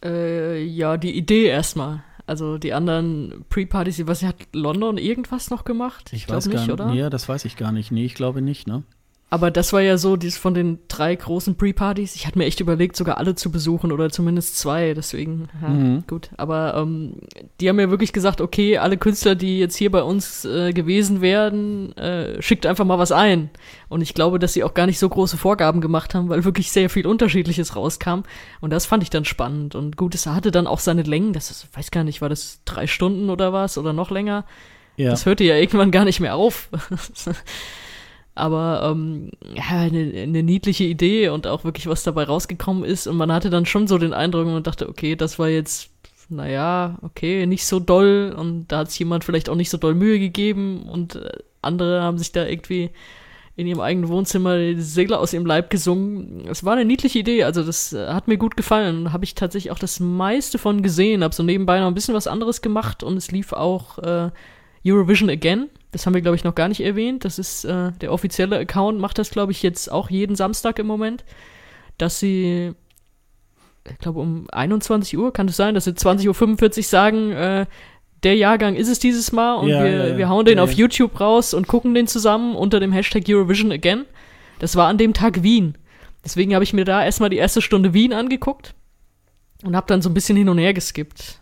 Äh, 0.04 0.62
ja, 0.64 0.96
die 0.96 1.16
Idee 1.16 1.46
erstmal. 1.46 2.02
Also 2.26 2.56
die 2.56 2.72
anderen 2.72 3.44
Pre-Partys, 3.50 4.06
was 4.06 4.22
hat 4.22 4.36
London 4.52 4.96
irgendwas 4.96 5.50
noch 5.50 5.64
gemacht? 5.64 6.10
Ich, 6.12 6.24
ich 6.24 6.28
weiß 6.28 6.48
gar 6.48 6.60
nicht, 6.60 6.72
oder? 6.72 6.86
Nee, 6.86 7.10
das 7.10 7.28
weiß 7.28 7.44
ich 7.44 7.56
gar 7.56 7.70
nicht. 7.70 7.92
Nee, 7.92 8.06
ich 8.06 8.14
glaube 8.14 8.40
nicht, 8.40 8.66
ne? 8.66 8.82
Aber 9.30 9.50
das 9.50 9.72
war 9.72 9.80
ja 9.80 9.98
so, 9.98 10.16
dies 10.16 10.38
von 10.38 10.54
den 10.54 10.78
drei 10.86 11.14
großen 11.14 11.56
Pre-Partys. 11.56 12.14
Ich 12.14 12.26
hatte 12.26 12.38
mir 12.38 12.44
echt 12.44 12.60
überlegt, 12.60 12.94
sogar 12.94 13.18
alle 13.18 13.34
zu 13.34 13.50
besuchen 13.50 13.90
oder 13.90 14.10
zumindest 14.10 14.58
zwei. 14.58 14.94
Deswegen, 14.94 15.48
ja, 15.60 15.68
mhm. 15.68 16.04
gut. 16.06 16.30
Aber 16.36 16.76
ähm, 16.76 17.14
die 17.60 17.68
haben 17.68 17.76
mir 17.76 17.90
wirklich 17.90 18.12
gesagt, 18.12 18.40
okay, 18.40 18.78
alle 18.78 18.96
Künstler, 18.96 19.34
die 19.34 19.58
jetzt 19.58 19.74
hier 19.74 19.90
bei 19.90 20.04
uns 20.04 20.44
äh, 20.44 20.72
gewesen 20.72 21.20
wären, 21.20 21.96
äh, 21.96 22.40
schickt 22.40 22.64
einfach 22.64 22.84
mal 22.84 23.00
was 23.00 23.10
ein. 23.10 23.50
Und 23.88 24.02
ich 24.02 24.14
glaube, 24.14 24.38
dass 24.38 24.52
sie 24.52 24.62
auch 24.62 24.74
gar 24.74 24.86
nicht 24.86 25.00
so 25.00 25.08
große 25.08 25.36
Vorgaben 25.36 25.80
gemacht 25.80 26.14
haben, 26.14 26.28
weil 26.28 26.44
wirklich 26.44 26.70
sehr 26.70 26.88
viel 26.88 27.06
Unterschiedliches 27.06 27.74
rauskam. 27.74 28.20
Und 28.60 28.70
das 28.72 28.86
fand 28.86 29.02
ich 29.02 29.10
dann 29.10 29.24
spannend. 29.24 29.74
Und 29.74 29.96
gut, 29.96 30.14
es 30.14 30.26
hatte 30.26 30.52
dann 30.52 30.68
auch 30.68 30.78
seine 30.78 31.02
Längen. 31.02 31.32
Das 31.32 31.50
ist, 31.50 31.76
weiß 31.76 31.90
gar 31.90 32.04
nicht, 32.04 32.22
war 32.22 32.28
das 32.28 32.60
drei 32.64 32.86
Stunden 32.86 33.30
oder 33.30 33.52
was 33.52 33.78
oder 33.78 33.92
noch 33.92 34.12
länger? 34.12 34.44
Ja. 34.96 35.10
Das 35.10 35.26
hörte 35.26 35.42
ja 35.42 35.56
irgendwann 35.56 35.90
gar 35.90 36.04
nicht 36.04 36.20
mehr 36.20 36.36
auf. 36.36 36.68
Aber 38.34 38.90
ähm, 38.90 39.30
ja, 39.54 39.78
eine, 39.80 40.22
eine 40.22 40.42
niedliche 40.42 40.84
Idee 40.84 41.28
und 41.28 41.46
auch 41.46 41.64
wirklich 41.64 41.86
was 41.86 42.02
dabei 42.02 42.24
rausgekommen 42.24 42.84
ist. 42.84 43.06
Und 43.06 43.16
man 43.16 43.32
hatte 43.32 43.50
dann 43.50 43.66
schon 43.66 43.86
so 43.86 43.98
den 43.98 44.12
Eindruck 44.12 44.46
und 44.46 44.66
dachte, 44.66 44.88
okay, 44.88 45.14
das 45.14 45.38
war 45.38 45.48
jetzt, 45.48 45.90
naja, 46.28 46.98
okay, 47.02 47.46
nicht 47.46 47.64
so 47.64 47.78
doll. 47.78 48.34
Und 48.36 48.68
da 48.68 48.78
hat 48.78 48.90
sich 48.90 48.98
jemand 48.98 49.24
vielleicht 49.24 49.48
auch 49.48 49.54
nicht 49.54 49.70
so 49.70 49.78
doll 49.78 49.94
Mühe 49.94 50.18
gegeben. 50.18 50.88
Und 50.88 51.16
äh, 51.16 51.30
andere 51.62 52.02
haben 52.02 52.18
sich 52.18 52.32
da 52.32 52.44
irgendwie 52.44 52.90
in 53.56 53.68
ihrem 53.68 53.80
eigenen 53.80 54.08
Wohnzimmer 54.08 54.58
die 54.58 54.80
Segler 54.80 55.20
aus 55.20 55.32
ihrem 55.32 55.46
Leib 55.46 55.70
gesungen. 55.70 56.44
Es 56.50 56.64
war 56.64 56.72
eine 56.72 56.84
niedliche 56.84 57.20
Idee, 57.20 57.44
also 57.44 57.62
das 57.62 57.92
äh, 57.92 58.08
hat 58.08 58.26
mir 58.26 58.36
gut 58.36 58.56
gefallen. 58.56 59.12
Habe 59.12 59.24
ich 59.24 59.34
tatsächlich 59.34 59.70
auch 59.70 59.78
das 59.78 60.00
meiste 60.00 60.58
von 60.58 60.82
gesehen, 60.82 61.22
habe 61.22 61.34
so 61.34 61.44
nebenbei 61.44 61.78
noch 61.78 61.86
ein 61.86 61.94
bisschen 61.94 62.14
was 62.14 62.26
anderes 62.26 62.62
gemacht 62.62 63.04
und 63.04 63.16
es 63.16 63.30
lief 63.30 63.52
auch 63.52 63.98
äh, 63.98 64.30
Eurovision 64.84 65.30
Again 65.30 65.70
das 65.94 66.06
haben 66.06 66.14
wir, 66.14 66.22
glaube 66.22 66.34
ich, 66.34 66.42
noch 66.42 66.56
gar 66.56 66.66
nicht 66.66 66.80
erwähnt. 66.80 67.24
Das 67.24 67.38
ist 67.38 67.64
äh, 67.64 67.92
der 67.92 68.12
offizielle 68.12 68.58
Account, 68.58 68.98
macht 68.98 69.16
das, 69.16 69.30
glaube 69.30 69.52
ich, 69.52 69.62
jetzt 69.62 69.90
auch 69.90 70.10
jeden 70.10 70.34
Samstag 70.34 70.80
im 70.80 70.88
Moment, 70.88 71.24
dass 71.98 72.18
sie, 72.18 72.72
ich 73.88 73.98
glaube, 73.98 74.18
um 74.18 74.48
21 74.50 75.16
Uhr 75.16 75.32
kann 75.32 75.46
es 75.46 75.56
sein, 75.56 75.76
dass 75.76 75.84
sie 75.84 75.92
20.45 75.92 76.78
Uhr 76.78 76.82
sagen, 76.82 77.30
äh, 77.30 77.66
der 78.24 78.34
Jahrgang 78.34 78.74
ist 78.74 78.88
es 78.88 78.98
dieses 78.98 79.30
Mal 79.30 79.54
und 79.54 79.68
ja, 79.68 79.84
wir, 79.84 79.90
ja, 79.90 80.06
ja. 80.08 80.16
wir 80.16 80.28
hauen 80.28 80.46
den 80.46 80.58
auf 80.58 80.72
YouTube 80.72 81.20
raus 81.20 81.54
und 81.54 81.68
gucken 81.68 81.94
den 81.94 82.08
zusammen 82.08 82.56
unter 82.56 82.80
dem 82.80 82.90
Hashtag 82.90 83.22
Eurovision 83.28 83.70
Again. 83.70 84.04
Das 84.58 84.74
war 84.74 84.88
an 84.88 84.98
dem 84.98 85.12
Tag 85.12 85.44
Wien. 85.44 85.78
Deswegen 86.24 86.54
habe 86.54 86.64
ich 86.64 86.72
mir 86.72 86.84
da 86.84 87.04
erstmal 87.04 87.30
die 87.30 87.36
erste 87.36 87.62
Stunde 87.62 87.94
Wien 87.94 88.12
angeguckt 88.12 88.74
und 89.62 89.76
habe 89.76 89.86
dann 89.86 90.02
so 90.02 90.10
ein 90.10 90.14
bisschen 90.14 90.36
hin 90.36 90.48
und 90.48 90.58
her 90.58 90.74
geskippt. 90.74 91.40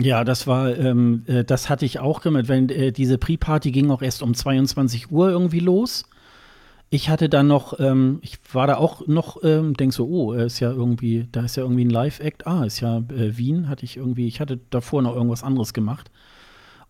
Ja, 0.00 0.24
das 0.24 0.46
war, 0.46 0.76
ähm, 0.76 1.22
äh, 1.26 1.44
das 1.44 1.68
hatte 1.68 1.84
ich 1.84 1.98
auch 2.00 2.22
gemacht. 2.22 2.48
Wenn 2.48 2.68
äh, 2.70 2.92
diese 2.92 3.18
Pre-Party 3.18 3.70
ging 3.72 3.90
auch 3.90 4.02
erst 4.02 4.22
um 4.22 4.34
22 4.34 5.10
Uhr 5.10 5.30
irgendwie 5.30 5.60
los. 5.60 6.04
Ich 6.88 7.08
hatte 7.08 7.28
dann 7.28 7.46
noch, 7.46 7.78
ähm, 7.80 8.18
ich 8.22 8.38
war 8.52 8.66
da 8.66 8.76
auch 8.76 9.06
noch, 9.06 9.42
ähm, 9.42 9.74
denk 9.74 9.92
so, 9.94 10.06
oh, 10.06 10.32
ist 10.32 10.60
ja 10.60 10.70
irgendwie, 10.70 11.28
da 11.32 11.42
ist 11.42 11.56
ja 11.56 11.62
irgendwie 11.62 11.84
ein 11.84 11.90
Live-Act. 11.90 12.46
Ah, 12.46 12.64
ist 12.64 12.80
ja 12.80 12.98
äh, 12.98 13.36
Wien, 13.36 13.68
hatte 13.68 13.84
ich 13.84 13.96
irgendwie, 13.96 14.26
ich 14.28 14.40
hatte 14.40 14.58
davor 14.70 15.02
noch 15.02 15.14
irgendwas 15.14 15.42
anderes 15.42 15.72
gemacht. 15.72 16.10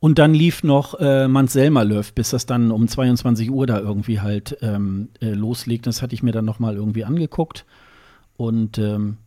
Und 0.01 0.19
dann 0.19 0.35
lief 0.35 0.65
noch 0.65 0.99
äh, 0.99 1.29
Selma 1.47 1.83
Löw, 1.83 2.13
bis 2.13 2.31
das 2.31 2.47
dann 2.47 2.73
um 2.73 2.89
22 2.89 3.51
Uhr 3.51 3.67
da 3.67 3.79
irgendwie 3.79 4.21
halt 4.21 4.59
ähm, 4.61 5.11
äh, 5.21 5.31
loslegt. 5.31 5.87
Das 5.87 6.03
hatte 6.03 6.15
ich 6.15 6.25
mir 6.25 6.33
dann 6.33 6.45
noch 6.45 6.59
mal 6.59 6.75
irgendwie 6.75 7.05
angeguckt. 7.05 7.65
Und 8.37 8.79
ähm, 8.79 9.19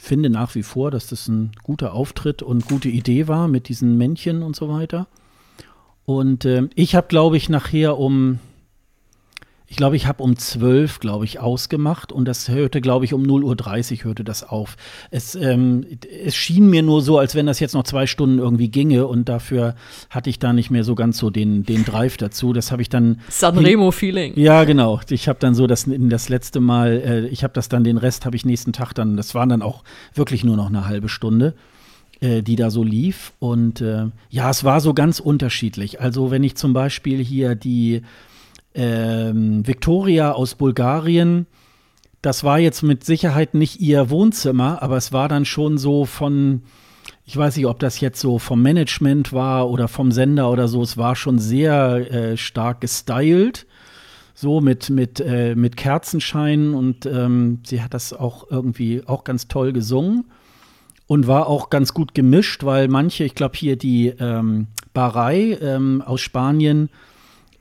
finde 0.00 0.30
nach 0.30 0.54
wie 0.54 0.62
vor, 0.62 0.90
dass 0.90 1.06
das 1.06 1.28
ein 1.28 1.52
guter 1.62 1.92
Auftritt 1.92 2.42
und 2.42 2.66
gute 2.66 2.88
Idee 2.88 3.28
war 3.28 3.48
mit 3.48 3.68
diesen 3.68 3.98
Männchen 3.98 4.42
und 4.42 4.56
so 4.56 4.68
weiter. 4.68 5.06
Und 6.06 6.44
äh, 6.44 6.68
ich 6.74 6.94
habe, 6.94 7.06
glaube 7.08 7.36
ich, 7.36 7.48
nachher 7.48 7.98
um 7.98 8.38
ich 9.70 9.76
glaube, 9.76 9.94
ich 9.94 10.08
habe 10.08 10.20
um 10.24 10.36
12, 10.36 10.98
glaube 10.98 11.24
ich, 11.24 11.38
ausgemacht 11.38 12.10
und 12.10 12.24
das 12.24 12.48
hörte, 12.48 12.80
glaube 12.80 13.04
ich, 13.04 13.14
um 13.14 13.22
0.30 13.22 13.98
Uhr 13.98 14.04
hörte 14.06 14.24
das 14.24 14.42
auf. 14.42 14.76
Es, 15.12 15.36
ähm, 15.36 15.86
es 16.24 16.34
schien 16.34 16.68
mir 16.68 16.82
nur 16.82 17.02
so, 17.02 17.18
als 17.18 17.36
wenn 17.36 17.46
das 17.46 17.60
jetzt 17.60 17.74
noch 17.74 17.84
zwei 17.84 18.08
Stunden 18.08 18.40
irgendwie 18.40 18.68
ginge 18.68 19.06
und 19.06 19.28
dafür 19.28 19.76
hatte 20.10 20.28
ich 20.28 20.40
da 20.40 20.52
nicht 20.52 20.70
mehr 20.70 20.82
so 20.82 20.96
ganz 20.96 21.18
so 21.18 21.30
den, 21.30 21.64
den 21.64 21.84
Drive 21.84 22.16
dazu. 22.16 22.52
Das 22.52 22.72
habe 22.72 22.82
ich 22.82 22.88
dann. 22.88 23.20
Sanremo-Feeling. 23.28 24.32
Ja, 24.34 24.64
genau. 24.64 25.00
Ich 25.08 25.28
habe 25.28 25.38
dann 25.38 25.54
so 25.54 25.68
das, 25.68 25.84
das 25.86 26.28
letzte 26.28 26.58
Mal, 26.58 27.00
äh, 27.06 27.26
ich 27.28 27.44
habe 27.44 27.54
das 27.54 27.68
dann, 27.68 27.84
den 27.84 27.96
Rest 27.96 28.26
habe 28.26 28.34
ich 28.34 28.44
nächsten 28.44 28.72
Tag 28.72 28.92
dann, 28.94 29.16
das 29.16 29.36
waren 29.36 29.50
dann 29.50 29.62
auch 29.62 29.84
wirklich 30.14 30.42
nur 30.42 30.56
noch 30.56 30.66
eine 30.66 30.88
halbe 30.88 31.08
Stunde 31.08 31.54
äh, 32.20 32.42
die 32.42 32.56
da 32.56 32.70
so 32.70 32.82
lief. 32.82 33.34
Und 33.38 33.80
äh, 33.80 34.06
ja, 34.30 34.50
es 34.50 34.64
war 34.64 34.80
so 34.80 34.94
ganz 34.94 35.20
unterschiedlich. 35.20 36.00
Also 36.00 36.32
wenn 36.32 36.42
ich 36.42 36.56
zum 36.56 36.72
Beispiel 36.72 37.22
hier 37.22 37.54
die 37.54 38.02
ähm, 38.74 39.66
Victoria 39.66 40.32
aus 40.32 40.54
Bulgarien, 40.54 41.46
das 42.22 42.44
war 42.44 42.58
jetzt 42.58 42.82
mit 42.82 43.04
Sicherheit 43.04 43.54
nicht 43.54 43.80
ihr 43.80 44.10
Wohnzimmer, 44.10 44.82
aber 44.82 44.96
es 44.96 45.12
war 45.12 45.28
dann 45.28 45.44
schon 45.44 45.78
so 45.78 46.04
von, 46.04 46.62
ich 47.24 47.36
weiß 47.36 47.56
nicht, 47.56 47.66
ob 47.66 47.78
das 47.78 48.00
jetzt 48.00 48.20
so 48.20 48.38
vom 48.38 48.62
Management 48.62 49.32
war 49.32 49.70
oder 49.70 49.88
vom 49.88 50.12
Sender 50.12 50.50
oder 50.50 50.68
so, 50.68 50.82
es 50.82 50.98
war 50.98 51.16
schon 51.16 51.38
sehr 51.38 52.12
äh, 52.12 52.36
stark 52.36 52.82
gestylt, 52.82 53.66
so 54.34 54.60
mit, 54.60 54.90
mit, 54.90 55.20
äh, 55.20 55.54
mit 55.54 55.76
Kerzenschein 55.76 56.74
und 56.74 57.06
ähm, 57.06 57.60
sie 57.64 57.82
hat 57.82 57.94
das 57.94 58.12
auch 58.12 58.50
irgendwie 58.50 59.02
auch 59.06 59.24
ganz 59.24 59.48
toll 59.48 59.72
gesungen 59.72 60.24
und 61.06 61.26
war 61.26 61.46
auch 61.46 61.70
ganz 61.70 61.94
gut 61.94 62.14
gemischt, 62.14 62.64
weil 62.64 62.88
manche, 62.88 63.24
ich 63.24 63.34
glaube 63.34 63.56
hier 63.56 63.76
die 63.76 64.08
ähm, 64.08 64.66
Barei 64.92 65.58
ähm, 65.60 66.02
aus 66.02 66.20
Spanien, 66.20 66.90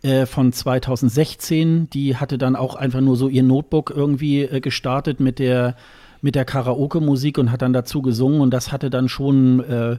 äh, 0.01 0.25
von 0.25 0.53
2016. 0.53 1.89
Die 1.89 2.17
hatte 2.17 2.37
dann 2.37 2.55
auch 2.55 2.75
einfach 2.75 3.01
nur 3.01 3.15
so 3.15 3.27
ihr 3.27 3.43
Notebook 3.43 3.91
irgendwie 3.95 4.43
äh, 4.43 4.61
gestartet 4.61 5.19
mit 5.19 5.39
der 5.39 5.75
mit 6.21 6.35
der 6.35 6.45
Karaoke-Musik 6.45 7.37
und 7.37 7.51
hat 7.51 7.61
dann 7.61 7.73
dazu 7.73 8.01
gesungen 8.01 8.41
und 8.41 8.51
das 8.51 8.71
hatte 8.71 8.89
dann 8.89 9.09
schon, 9.09 9.61
äh, 9.61 9.97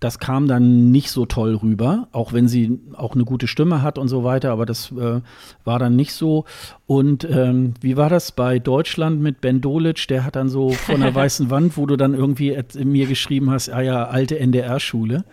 das 0.00 0.18
kam 0.18 0.48
dann 0.48 0.90
nicht 0.90 1.10
so 1.10 1.26
toll 1.26 1.54
rüber, 1.54 2.08
auch 2.12 2.32
wenn 2.32 2.48
sie 2.48 2.80
auch 2.96 3.14
eine 3.14 3.24
gute 3.24 3.46
Stimme 3.46 3.82
hat 3.82 3.98
und 3.98 4.08
so 4.08 4.24
weiter, 4.24 4.50
aber 4.50 4.66
das 4.66 4.90
äh, 4.92 5.20
war 5.64 5.78
dann 5.78 5.96
nicht 5.96 6.12
so. 6.12 6.44
Und 6.86 7.24
ähm, 7.24 7.74
wie 7.80 7.96
war 7.96 8.08
das 8.08 8.32
bei 8.32 8.58
Deutschland 8.58 9.20
mit 9.20 9.40
Ben 9.40 9.60
Dolic? 9.60 10.08
Der 10.08 10.24
hat 10.24 10.36
dann 10.36 10.48
so 10.48 10.70
von 10.70 11.00
der 11.00 11.14
weißen 11.14 11.50
Wand, 11.50 11.76
wo 11.76 11.86
du 11.86 11.96
dann 11.96 12.14
irgendwie 12.14 12.58
mir 12.82 13.06
geschrieben 13.06 13.50
hast, 13.50 13.68
ah 13.70 13.80
ja, 13.80 14.04
alte 14.06 14.38
NDR-Schule. 14.38 15.24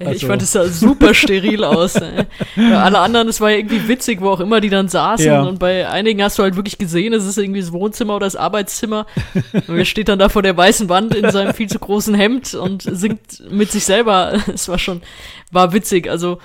Also. 0.00 0.12
Ich 0.12 0.24
fand 0.24 0.40
es 0.40 0.52
sah 0.52 0.66
super 0.66 1.12
steril 1.14 1.62
aus. 1.64 1.94
Ja, 2.56 2.82
alle 2.82 2.98
anderen, 2.98 3.28
es 3.28 3.40
war 3.40 3.50
ja 3.50 3.58
irgendwie 3.58 3.88
witzig, 3.88 4.20
wo 4.20 4.28
auch 4.30 4.40
immer 4.40 4.60
die 4.60 4.70
dann 4.70 4.88
saßen. 4.88 5.26
Ja. 5.26 5.42
Und 5.42 5.58
bei 5.58 5.88
einigen 5.88 6.22
hast 6.22 6.38
du 6.38 6.42
halt 6.42 6.56
wirklich 6.56 6.78
gesehen, 6.78 7.12
es 7.12 7.24
ist 7.24 7.38
irgendwie 7.38 7.60
das 7.60 7.72
Wohnzimmer 7.72 8.16
oder 8.16 8.26
das 8.26 8.36
Arbeitszimmer. 8.36 9.06
Und 9.66 9.78
er 9.78 9.84
steht 9.84 10.08
dann 10.08 10.18
da 10.18 10.28
vor 10.28 10.42
der 10.42 10.56
weißen 10.56 10.88
Wand 10.88 11.14
in 11.14 11.30
seinem 11.30 11.54
viel 11.54 11.68
zu 11.68 11.78
großen 11.78 12.14
Hemd 12.14 12.54
und 12.54 12.82
singt 12.82 13.50
mit 13.50 13.70
sich 13.70 13.84
selber. 13.84 14.40
Es 14.52 14.68
war 14.68 14.78
schon, 14.78 15.00
war 15.50 15.72
witzig. 15.72 16.10
Also 16.10 16.38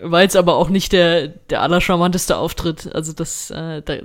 war 0.00 0.22
jetzt 0.22 0.36
aber 0.36 0.56
auch 0.56 0.68
nicht 0.68 0.92
der, 0.92 1.26
der 1.26 1.60
allercharmanteste 1.60 2.36
Auftritt. 2.36 2.94
Also 2.94 3.12
das, 3.12 3.50
äh, 3.50 3.82
da 3.82 3.94
äh, 3.94 4.04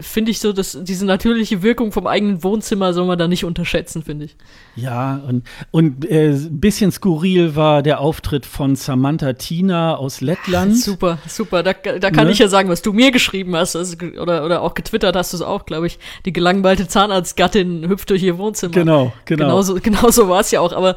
finde 0.00 0.30
ich 0.30 0.38
so, 0.38 0.52
dass 0.52 0.78
diese 0.80 1.04
natürliche 1.06 1.62
Wirkung 1.62 1.90
vom 1.90 2.06
eigenen 2.06 2.44
Wohnzimmer 2.44 2.92
soll 2.92 3.06
man 3.06 3.18
da 3.18 3.26
nicht 3.26 3.44
unterschätzen, 3.44 4.04
finde 4.04 4.26
ich. 4.26 4.36
Ja, 4.76 5.20
und, 5.26 5.44
und 5.72 6.08
äh, 6.08 6.38
bisschen 6.50 6.92
skurril 6.92 7.56
war 7.56 7.82
der 7.82 7.98
Auftritt 8.00 8.46
von 8.46 8.76
Samantha 8.76 9.32
Tina 9.32 9.96
aus 9.96 10.20
Lettland. 10.20 10.76
Super, 10.84 11.18
super. 11.26 11.62
Da, 11.62 11.72
da 11.72 12.10
kann 12.10 12.26
ne? 12.26 12.32
ich 12.32 12.38
ja 12.38 12.48
sagen, 12.48 12.68
was 12.68 12.82
du 12.82 12.92
mir 12.92 13.10
geschrieben 13.10 13.56
hast, 13.56 13.74
also, 13.74 13.96
oder, 14.20 14.44
oder 14.44 14.62
auch 14.62 14.74
getwittert 14.74 15.16
hast 15.16 15.32
du 15.32 15.38
es 15.38 15.42
auch, 15.42 15.66
glaube 15.66 15.86
ich. 15.86 15.98
Die 16.26 16.32
gelangweilte 16.32 16.86
Zahnarztgattin 16.86 17.88
hüpft 17.88 18.10
durch 18.10 18.22
ihr 18.22 18.38
Wohnzimmer. 18.38 18.72
Genau, 18.72 19.12
genau. 19.24 19.44
Genauso, 19.46 19.74
genauso 19.82 20.28
war 20.28 20.40
es 20.40 20.50
ja 20.50 20.60
auch, 20.60 20.72
aber 20.72 20.96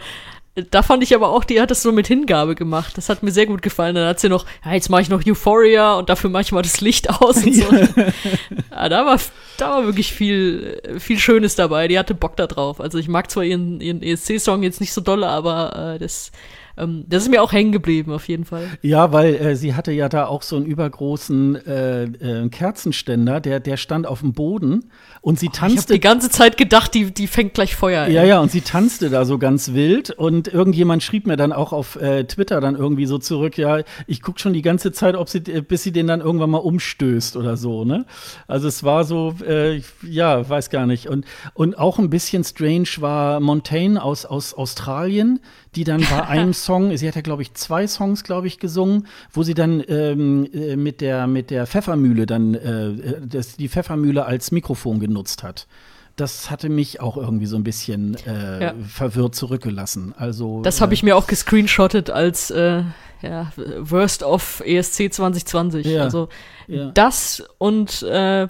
da 0.71 0.81
fand 0.81 1.03
ich 1.03 1.13
aber 1.13 1.29
auch, 1.29 1.43
die 1.43 1.61
hat 1.61 1.69
das 1.69 1.83
so 1.83 1.91
mit 1.91 2.07
Hingabe 2.07 2.55
gemacht. 2.55 2.97
Das 2.97 3.09
hat 3.09 3.21
mir 3.21 3.31
sehr 3.31 3.45
gut 3.45 3.61
gefallen. 3.61 3.95
Dann 3.95 4.07
hat 4.07 4.19
sie 4.19 4.29
noch, 4.29 4.45
ja, 4.65 4.73
jetzt 4.73 4.89
mache 4.89 5.01
ich 5.01 5.09
noch 5.09 5.25
Euphoria 5.25 5.95
und 5.95 6.09
dafür 6.09 6.29
mache 6.29 6.43
ich 6.43 6.51
mal 6.51 6.63
das 6.63 6.81
Licht 6.81 7.09
aus 7.09 7.43
und 7.43 7.53
so. 7.53 7.71
ja, 7.71 8.89
da 8.89 9.05
war, 9.05 9.19
da 9.57 9.69
war 9.69 9.85
wirklich 9.85 10.11
viel, 10.13 10.81
viel 10.99 11.19
Schönes 11.19 11.55
dabei. 11.55 11.87
Die 11.87 11.99
hatte 11.99 12.15
Bock 12.15 12.35
da 12.37 12.47
drauf. 12.47 12.81
Also 12.81 12.97
ich 12.97 13.07
mag 13.07 13.29
zwar 13.29 13.43
ihren, 13.43 13.81
ihren 13.81 14.01
ESC-Song 14.01 14.63
jetzt 14.63 14.81
nicht 14.81 14.93
so 14.93 15.01
dolle, 15.01 15.27
aber 15.27 15.93
äh, 15.95 15.99
das, 15.99 16.31
ähm, 16.77 17.05
das 17.07 17.23
ist 17.23 17.29
mir 17.29 17.41
auch 17.41 17.51
hängen 17.51 17.71
geblieben, 17.71 18.11
auf 18.11 18.27
jeden 18.27 18.45
Fall. 18.45 18.65
Ja, 18.81 19.11
weil 19.11 19.35
äh, 19.35 19.55
sie 19.55 19.73
hatte 19.73 19.91
ja 19.91 20.09
da 20.09 20.27
auch 20.27 20.41
so 20.41 20.55
einen 20.55 20.65
übergroßen 20.65 21.55
äh, 21.65 22.03
äh, 22.03 22.49
Kerzenständer, 22.49 23.39
der, 23.39 23.59
der 23.59 23.77
stand 23.77 24.07
auf 24.07 24.21
dem 24.21 24.33
Boden 24.33 24.91
und 25.21 25.39
sie 25.39 25.49
tanzte. 25.49 25.75
Ich 25.75 25.83
habe 25.83 25.93
die 25.93 25.99
ganze 25.99 26.29
Zeit 26.29 26.57
gedacht, 26.57 26.93
die, 26.93 27.11
die 27.13 27.27
fängt 27.27 27.53
gleich 27.53 27.75
Feuer. 27.75 28.07
Ja, 28.07 28.23
ja, 28.23 28.39
und 28.39 28.51
sie 28.51 28.61
tanzte 28.61 29.09
da 29.09 29.25
so 29.25 29.37
ganz 29.37 29.73
wild 29.73 30.11
und 30.11 30.47
irgendjemand 30.47 31.03
schrieb 31.03 31.27
mir 31.27 31.37
dann 31.37 31.51
auch 31.51 31.73
auf 31.73 31.95
äh, 31.97 32.23
Twitter 32.25 32.61
dann 32.61 32.75
irgendwie 32.75 33.05
so 33.05 33.17
zurück, 33.17 33.57
ja, 33.57 33.79
ich 34.05 34.21
gucke 34.21 34.39
schon 34.39 34.53
die 34.53 34.61
ganze 34.61 34.91
Zeit, 34.91 35.15
ob 35.15 35.29
sie, 35.29 35.39
bis 35.39 35.83
sie 35.83 35.91
den 35.91 36.07
dann 36.07 36.21
irgendwann 36.21 36.49
mal 36.49 36.59
umstößt 36.59 37.35
oder 37.37 37.57
so, 37.57 37.85
ne? 37.85 38.05
Also 38.47 38.67
es 38.67 38.83
war 38.83 39.03
so, 39.03 39.35
äh, 39.47 39.81
ja, 40.07 40.47
weiß 40.47 40.69
gar 40.69 40.85
nicht. 40.85 41.07
Und, 41.07 41.25
und 41.53 41.77
auch 41.77 41.99
ein 41.99 42.09
bisschen 42.09 42.43
strange 42.43 42.87
war 42.99 43.39
Montaigne 43.39 44.01
aus, 44.01 44.25
aus 44.25 44.53
Australien, 44.53 45.39
die 45.77 45.83
dann 45.83 46.01
bei 46.01 46.23
einem 46.27 46.53
Song, 46.53 46.95
sie 46.97 47.07
hat 47.07 47.15
ja, 47.15 47.21
glaube 47.21 47.43
ich, 47.43 47.53
zwei 47.53 47.87
Songs, 47.87 48.23
glaube 48.23 48.47
ich, 48.47 48.59
gesungen, 48.59 49.07
wo 49.31 49.43
sie 49.43 49.53
dann 49.53 49.83
ähm, 49.87 50.49
äh, 50.51 50.75
mit, 50.75 50.99
der, 51.01 51.27
mit 51.27 51.51
der 51.51 51.67
Pfeffermühle 51.67 52.25
dann 52.25 52.55
äh, 52.55 53.21
das, 53.25 53.55
die 53.55 53.69
Pfeffermühle 53.69 54.25
als 54.25 54.51
Mikrofon 54.51 54.99
genutzt 54.99 55.43
hat. 55.43 55.67
Das 56.15 56.49
hatte 56.49 56.69
mich 56.69 56.99
auch 56.99 57.15
irgendwie 57.15 57.45
so 57.45 57.55
ein 57.57 57.63
bisschen 57.63 58.17
äh, 58.25 58.63
ja. 58.63 58.73
verwirrt 58.87 59.35
zurückgelassen. 59.35 60.15
Also, 60.17 60.63
das 60.63 60.81
habe 60.81 60.95
ich 60.95 61.03
mir 61.03 61.15
auch 61.15 61.27
gescreenshottet 61.27 62.09
als 62.09 62.49
äh, 62.49 62.81
ja, 63.21 63.51
Worst 63.79 64.23
of 64.23 64.63
ESC 64.65 65.13
2020. 65.13 65.85
Ja, 65.85 66.01
also 66.01 66.29
ja. 66.65 66.89
das 66.89 67.43
und 67.59 68.01
äh, 68.01 68.47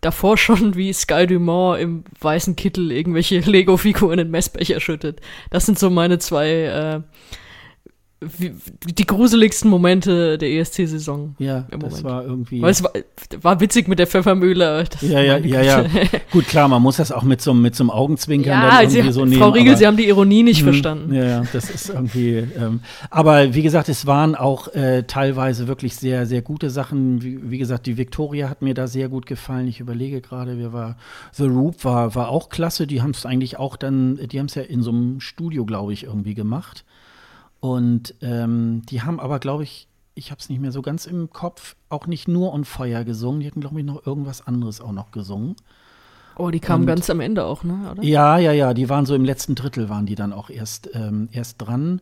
davor 0.00 0.36
schon 0.36 0.74
wie 0.76 0.92
Sky 0.92 1.26
Dumont 1.26 1.80
im 1.80 2.04
weißen 2.20 2.56
Kittel 2.56 2.92
irgendwelche 2.92 3.38
Lego-Figuren 3.50 4.18
in 4.18 4.30
Messbecher 4.30 4.80
schüttet. 4.80 5.20
Das 5.50 5.66
sind 5.66 5.78
so 5.78 5.90
meine 5.90 6.18
zwei 6.18 6.48
äh, 6.48 7.00
die 8.22 9.06
gruseligsten 9.06 9.68
Momente 9.68 10.38
der 10.38 10.50
ESC-Saison. 10.50 11.34
Ja, 11.38 11.66
im 11.70 11.80
das 11.80 11.90
Moment. 11.90 12.04
war 12.04 12.24
irgendwie. 12.24 12.62
Weil 12.62 12.70
es 12.70 12.82
war, 12.82 12.92
war 13.42 13.60
witzig 13.60 13.88
mit 13.88 13.98
der 13.98 14.06
Pfeffermühle. 14.06 14.84
ja, 15.02 15.20
ja, 15.20 15.36
ja, 15.36 15.60
ja. 15.60 15.84
Gut, 16.32 16.46
klar, 16.46 16.66
man 16.68 16.80
muss 16.80 16.96
das 16.96 17.12
auch 17.12 17.24
mit 17.24 17.42
so, 17.42 17.52
mit 17.52 17.76
so 17.76 17.84
einem 17.84 17.90
Augenzwinkern 17.90 18.52
ja, 18.54 18.70
dann 18.70 18.84
irgendwie 18.84 19.02
Sie, 19.02 19.12
so 19.12 19.24
nehmen. 19.26 19.38
Frau 19.38 19.50
Riegel, 19.50 19.72
aber, 19.72 19.78
Sie 19.78 19.86
haben 19.86 19.98
die 19.98 20.08
Ironie 20.08 20.42
nicht 20.42 20.62
mh, 20.62 20.72
verstanden. 20.72 21.14
Ja, 21.14 21.24
ja, 21.24 21.42
das 21.52 21.68
ist 21.68 21.90
irgendwie. 21.90 22.38
Ähm, 22.58 22.80
aber 23.10 23.52
wie 23.52 23.62
gesagt, 23.62 23.90
es 23.90 24.06
waren 24.06 24.34
auch 24.34 24.68
äh, 24.68 25.02
teilweise 25.02 25.68
wirklich 25.68 25.94
sehr, 25.96 26.24
sehr 26.24 26.40
gute 26.40 26.70
Sachen. 26.70 27.22
Wie, 27.22 27.50
wie, 27.50 27.58
gesagt, 27.58 27.84
die 27.84 27.98
Victoria 27.98 28.48
hat 28.48 28.62
mir 28.62 28.72
da 28.72 28.86
sehr 28.86 29.10
gut 29.10 29.26
gefallen. 29.26 29.68
Ich 29.68 29.80
überlege 29.80 30.22
gerade, 30.22 30.56
wir 30.56 30.72
war 30.72 30.96
The 31.32 31.44
Roop 31.44 31.84
war, 31.84 32.14
war 32.14 32.30
auch 32.30 32.48
klasse. 32.48 32.86
Die 32.86 33.02
haben 33.02 33.10
es 33.10 33.26
eigentlich 33.26 33.58
auch 33.58 33.76
dann, 33.76 34.16
die 34.16 34.38
haben 34.38 34.46
es 34.46 34.54
ja 34.54 34.62
in 34.62 34.82
so 34.82 34.90
einem 34.90 35.20
Studio, 35.20 35.66
glaube 35.66 35.92
ich, 35.92 36.04
irgendwie 36.04 36.34
gemacht. 36.34 36.86
Und 37.60 38.14
ähm, 38.20 38.82
die 38.88 39.02
haben 39.02 39.18
aber, 39.18 39.38
glaube 39.38 39.62
ich, 39.62 39.88
ich 40.14 40.30
habe 40.30 40.40
es 40.40 40.48
nicht 40.48 40.60
mehr 40.60 40.72
so 40.72 40.82
ganz 40.82 41.06
im 41.06 41.30
Kopf, 41.30 41.76
auch 41.88 42.06
nicht 42.06 42.26
nur 42.26 42.52
On 42.52 42.64
Fire 42.64 43.04
gesungen. 43.04 43.40
Die 43.40 43.46
hatten, 43.46 43.60
glaube 43.60 43.78
ich, 43.78 43.84
noch 43.84 44.06
irgendwas 44.06 44.46
anderes 44.46 44.80
auch 44.80 44.92
noch 44.92 45.10
gesungen. 45.10 45.56
Oh, 46.38 46.50
die 46.50 46.60
kamen 46.60 46.82
und, 46.82 46.86
ganz 46.86 47.08
am 47.08 47.20
Ende 47.20 47.44
auch, 47.44 47.64
ne? 47.64 47.90
Oder? 47.92 48.02
Ja, 48.02 48.38
ja, 48.38 48.52
ja. 48.52 48.74
Die 48.74 48.88
waren 48.88 49.06
so 49.06 49.14
im 49.14 49.24
letzten 49.24 49.54
Drittel, 49.54 49.88
waren 49.88 50.06
die 50.06 50.14
dann 50.14 50.32
auch 50.32 50.50
erst, 50.50 50.90
ähm, 50.94 51.28
erst 51.32 51.62
dran. 51.62 52.00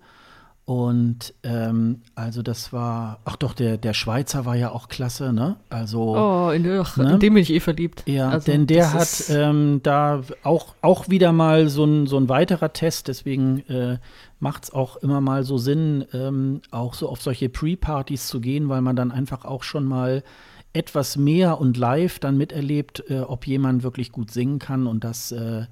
Und 0.66 1.34
ähm, 1.42 2.00
also 2.14 2.40
das 2.40 2.72
war, 2.72 3.18
ach 3.26 3.36
doch, 3.36 3.52
der, 3.52 3.76
der 3.76 3.92
Schweizer 3.92 4.46
war 4.46 4.56
ja 4.56 4.70
auch 4.70 4.88
klasse, 4.88 5.34
ne? 5.34 5.56
Also. 5.68 6.16
Oh, 6.16 6.50
in, 6.50 6.66
ach, 6.80 6.96
ne? 6.96 7.12
in 7.12 7.20
dem 7.20 7.34
bin 7.34 7.42
ich 7.42 7.52
eh 7.52 7.60
verliebt. 7.60 8.02
Ja, 8.06 8.30
also, 8.30 8.50
denn 8.50 8.66
der 8.66 8.94
hat 8.94 9.24
ähm, 9.28 9.80
da 9.82 10.22
auch, 10.42 10.74
auch 10.80 11.10
wieder 11.10 11.32
mal 11.32 11.68
so 11.68 11.84
ein, 11.84 12.06
so 12.06 12.16
ein 12.16 12.30
weiterer 12.30 12.72
Test, 12.72 13.08
deswegen 13.08 13.58
äh, 13.68 13.98
macht 14.40 14.64
es 14.64 14.72
auch 14.72 14.96
immer 14.96 15.20
mal 15.20 15.44
so 15.44 15.58
Sinn, 15.58 16.06
ähm, 16.14 16.62
auch 16.70 16.94
so 16.94 17.10
auf 17.10 17.20
solche 17.20 17.50
Pre-Partys 17.50 18.26
zu 18.28 18.40
gehen, 18.40 18.70
weil 18.70 18.80
man 18.80 18.96
dann 18.96 19.10
einfach 19.12 19.44
auch 19.44 19.64
schon 19.64 19.84
mal 19.84 20.22
etwas 20.72 21.18
mehr 21.18 21.60
und 21.60 21.76
live 21.76 22.20
dann 22.20 22.38
miterlebt, 22.38 23.04
äh, 23.10 23.20
ob 23.20 23.46
jemand 23.46 23.82
wirklich 23.82 24.12
gut 24.12 24.30
singen 24.30 24.58
kann 24.58 24.86
und 24.86 25.04
das 25.04 25.30
äh, 25.30 25.66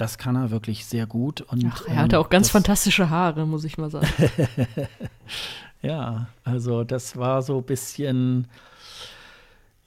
das 0.00 0.18
kann 0.18 0.36
er 0.36 0.50
wirklich 0.50 0.86
sehr 0.86 1.06
gut. 1.06 1.40
Und, 1.42 1.66
Ach, 1.68 1.86
er 1.86 1.96
hatte 1.96 2.16
ähm, 2.16 2.22
auch 2.22 2.28
ganz 2.30 2.50
fantastische 2.50 3.10
Haare, 3.10 3.46
muss 3.46 3.64
ich 3.64 3.78
mal 3.78 3.90
sagen. 3.90 4.06
ja, 5.82 6.28
also 6.44 6.84
das 6.84 7.16
war 7.16 7.42
so 7.42 7.58
ein 7.58 7.64
bisschen, 7.64 8.46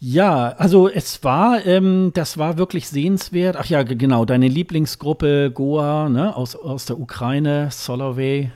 Ja, 0.05 0.49
also 0.57 0.89
es 0.89 1.23
war, 1.23 1.65
ähm, 1.65 2.11
das 2.13 2.37
war 2.37 2.57
wirklich 2.57 2.89
sehenswert. 2.89 3.55
Ach 3.55 3.65
ja, 3.67 3.83
genau, 3.83 4.25
deine 4.25 4.49
Lieblingsgruppe 4.49 5.49
Goa 5.49 6.09
ne, 6.09 6.35
aus, 6.35 6.57
aus 6.57 6.85
der 6.85 6.99
Ukraine, 6.99 7.69
Solovey, 7.71 8.51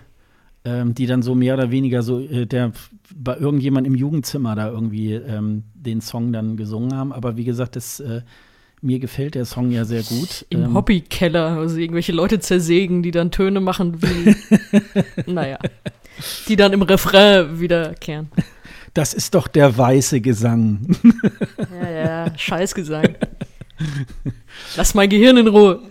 ähm, 0.66 0.94
die 0.94 1.06
dann 1.06 1.22
so 1.22 1.36
mehr 1.36 1.54
oder 1.54 1.72
weniger 1.72 2.04
so 2.04 2.20
äh, 2.20 2.46
der 2.46 2.74
bei 3.16 3.38
irgendjemand 3.38 3.88
im 3.88 3.96
Jugendzimmer 3.96 4.56
da 4.56 4.70
irgendwie 4.70 5.14
ähm, 5.14 5.64
den 5.74 6.02
Song 6.02 6.34
dann 6.34 6.58
gesungen 6.58 6.94
haben. 6.94 7.14
Aber 7.14 7.38
wie 7.38 7.46
gesagt, 7.46 7.78
das 7.78 8.02
äh, 8.02 8.24
mir 8.82 9.00
gefällt 9.00 9.36
der 9.36 9.46
Song 9.46 9.72
ja 9.72 9.86
sehr 9.86 10.04
gut. 10.04 10.46
Im 10.50 10.64
ähm, 10.64 10.74
Hobbykeller, 10.74 11.58
also 11.58 11.78
irgendwelche 11.78 12.12
Leute 12.12 12.40
zersägen, 12.40 13.04
die 13.04 13.12
dann 13.12 13.32
Töne 13.32 13.60
machen 13.60 14.02
wie, 14.02 14.36
naja, 15.32 15.58
die 16.48 16.56
dann 16.56 16.74
im 16.74 16.82
Refrain 16.82 17.60
wiederkehren. 17.60 18.30
Das 18.94 19.14
ist 19.14 19.36
doch 19.36 19.48
der 19.48 19.78
weiße 19.78 20.22
Gesang. 20.22 20.96
ja, 21.82 21.90
ja, 21.90 22.38
Scheißgesang. 22.38 23.16
Lass 24.76 24.94
mein 24.94 25.10
Gehirn 25.10 25.38
in 25.38 25.48
Ruhe. 25.48 25.82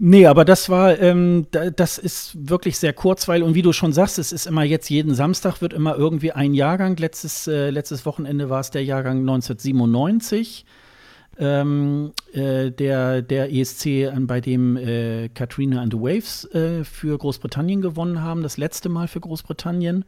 Nee, 0.00 0.26
aber 0.26 0.44
das 0.44 0.68
war, 0.68 0.98
ähm, 1.00 1.46
das 1.50 1.98
ist 1.98 2.48
wirklich 2.48 2.78
sehr 2.78 2.92
kurzweilig. 2.92 3.44
Und 3.44 3.54
wie 3.54 3.62
du 3.62 3.72
schon 3.72 3.92
sagst, 3.92 4.18
es 4.18 4.30
ist 4.30 4.46
immer 4.46 4.62
jetzt 4.62 4.88
jeden 4.90 5.14
Samstag 5.14 5.60
wird 5.60 5.72
immer 5.72 5.96
irgendwie 5.96 6.30
ein 6.30 6.54
Jahrgang. 6.54 6.96
Letztes, 6.96 7.48
äh, 7.48 7.70
letztes 7.70 8.06
Wochenende 8.06 8.48
war 8.48 8.60
es 8.60 8.70
der 8.70 8.84
Jahrgang 8.84 9.18
1997. 9.20 10.64
Ähm, 11.38 12.12
äh, 12.32 12.70
der, 12.72 13.22
der 13.22 13.52
ESC, 13.52 14.12
bei 14.20 14.40
dem 14.40 14.76
äh, 14.76 15.28
Katrina 15.28 15.80
and 15.80 15.92
the 15.92 16.00
Waves 16.00 16.44
äh, 16.52 16.82
für 16.82 17.16
Großbritannien 17.16 17.80
gewonnen 17.80 18.22
haben, 18.22 18.42
das 18.42 18.56
letzte 18.56 18.88
Mal 18.88 19.06
für 19.06 19.20
Großbritannien. 19.20 20.04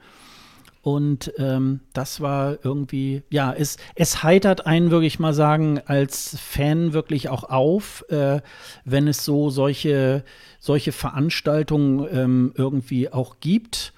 Und 0.82 1.32
ähm, 1.36 1.80
das 1.92 2.20
war 2.22 2.58
irgendwie, 2.62 3.22
ja, 3.28 3.52
es, 3.52 3.76
es 3.96 4.22
heitert 4.22 4.66
einen, 4.66 4.90
würde 4.90 5.06
ich 5.06 5.18
mal 5.18 5.34
sagen, 5.34 5.80
als 5.84 6.36
Fan 6.40 6.94
wirklich 6.94 7.28
auch 7.28 7.44
auf, 7.44 8.04
äh, 8.08 8.40
wenn 8.84 9.06
es 9.06 9.24
so 9.24 9.50
solche, 9.50 10.24
solche 10.58 10.92
Veranstaltungen 10.92 12.06
ähm, 12.10 12.52
irgendwie 12.56 13.12
auch 13.12 13.40
gibt. 13.40 13.92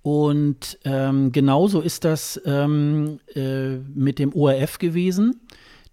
Und 0.00 0.78
ähm, 0.84 1.32
genauso 1.32 1.80
ist 1.80 2.04
das 2.04 2.40
ähm, 2.46 3.20
äh, 3.34 3.76
mit 3.94 4.18
dem 4.18 4.34
ORF 4.34 4.78
gewesen, 4.78 5.40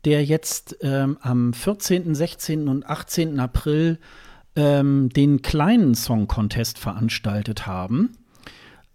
der 0.06 0.24
jetzt 0.24 0.78
ähm, 0.82 1.18
am 1.22 1.54
14., 1.54 2.16
16. 2.16 2.68
und 2.68 2.86
18. 2.86 3.40
April 3.40 4.00
ähm, 4.56 5.10
den 5.10 5.42
kleinen 5.42 5.96
Song 5.96 6.28
Contest 6.28 6.80
veranstaltet 6.80 7.68
haben. 7.68 8.18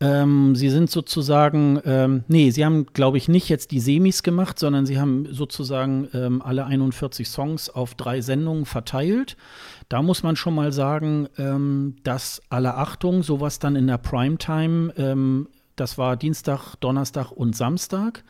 Ähm, 0.00 0.57
sie 0.57 0.70
sind 0.70 0.90
sozusagen, 0.90 1.80
ähm, 1.84 2.24
nee, 2.26 2.50
sie 2.50 2.64
haben, 2.64 2.86
glaube 2.86 3.16
ich, 3.16 3.28
nicht 3.28 3.48
jetzt 3.48 3.70
die 3.70 3.80
Semis 3.80 4.22
gemacht, 4.22 4.59
sondern 4.59 4.86
sie 4.86 4.98
haben 4.98 5.26
sozusagen 5.32 6.09
ähm, 6.12 6.42
alle 6.42 6.66
41 6.66 7.28
Songs 7.28 7.70
auf 7.70 7.94
drei 7.94 8.20
Sendungen 8.20 8.66
verteilt. 8.66 9.36
Da 9.88 10.02
muss 10.02 10.22
man 10.22 10.34
schon 10.34 10.55
mal 10.55 10.72
sagen, 10.72 11.28
ähm, 11.38 11.96
dass 12.02 12.42
alle 12.48 12.74
Achtung, 12.74 13.22
sowas 13.22 13.61
dann 13.61 13.76
in 13.76 13.86
der 13.86 13.98
Primetime, 13.98 14.92
ähm, 14.96 15.48
das 15.76 15.96
war 15.96 16.16
Dienstag, 16.16 16.74
Donnerstag 16.76 17.30
und 17.30 17.57
Samstag. 17.57 18.24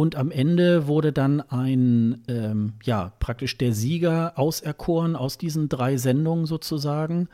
Und 0.00 0.16
am 0.16 0.30
Ende 0.30 0.86
wurde 0.86 1.12
dann 1.12 1.42
ein, 1.42 2.22
ähm, 2.26 2.72
ja, 2.84 3.12
praktisch 3.20 3.58
der 3.58 3.74
Sieger 3.74 4.32
auserkoren 4.38 5.14
aus 5.14 5.36
diesen 5.36 5.68
drei 5.68 5.98
Sendungen 5.98 6.46
sozusagen. 6.46 7.28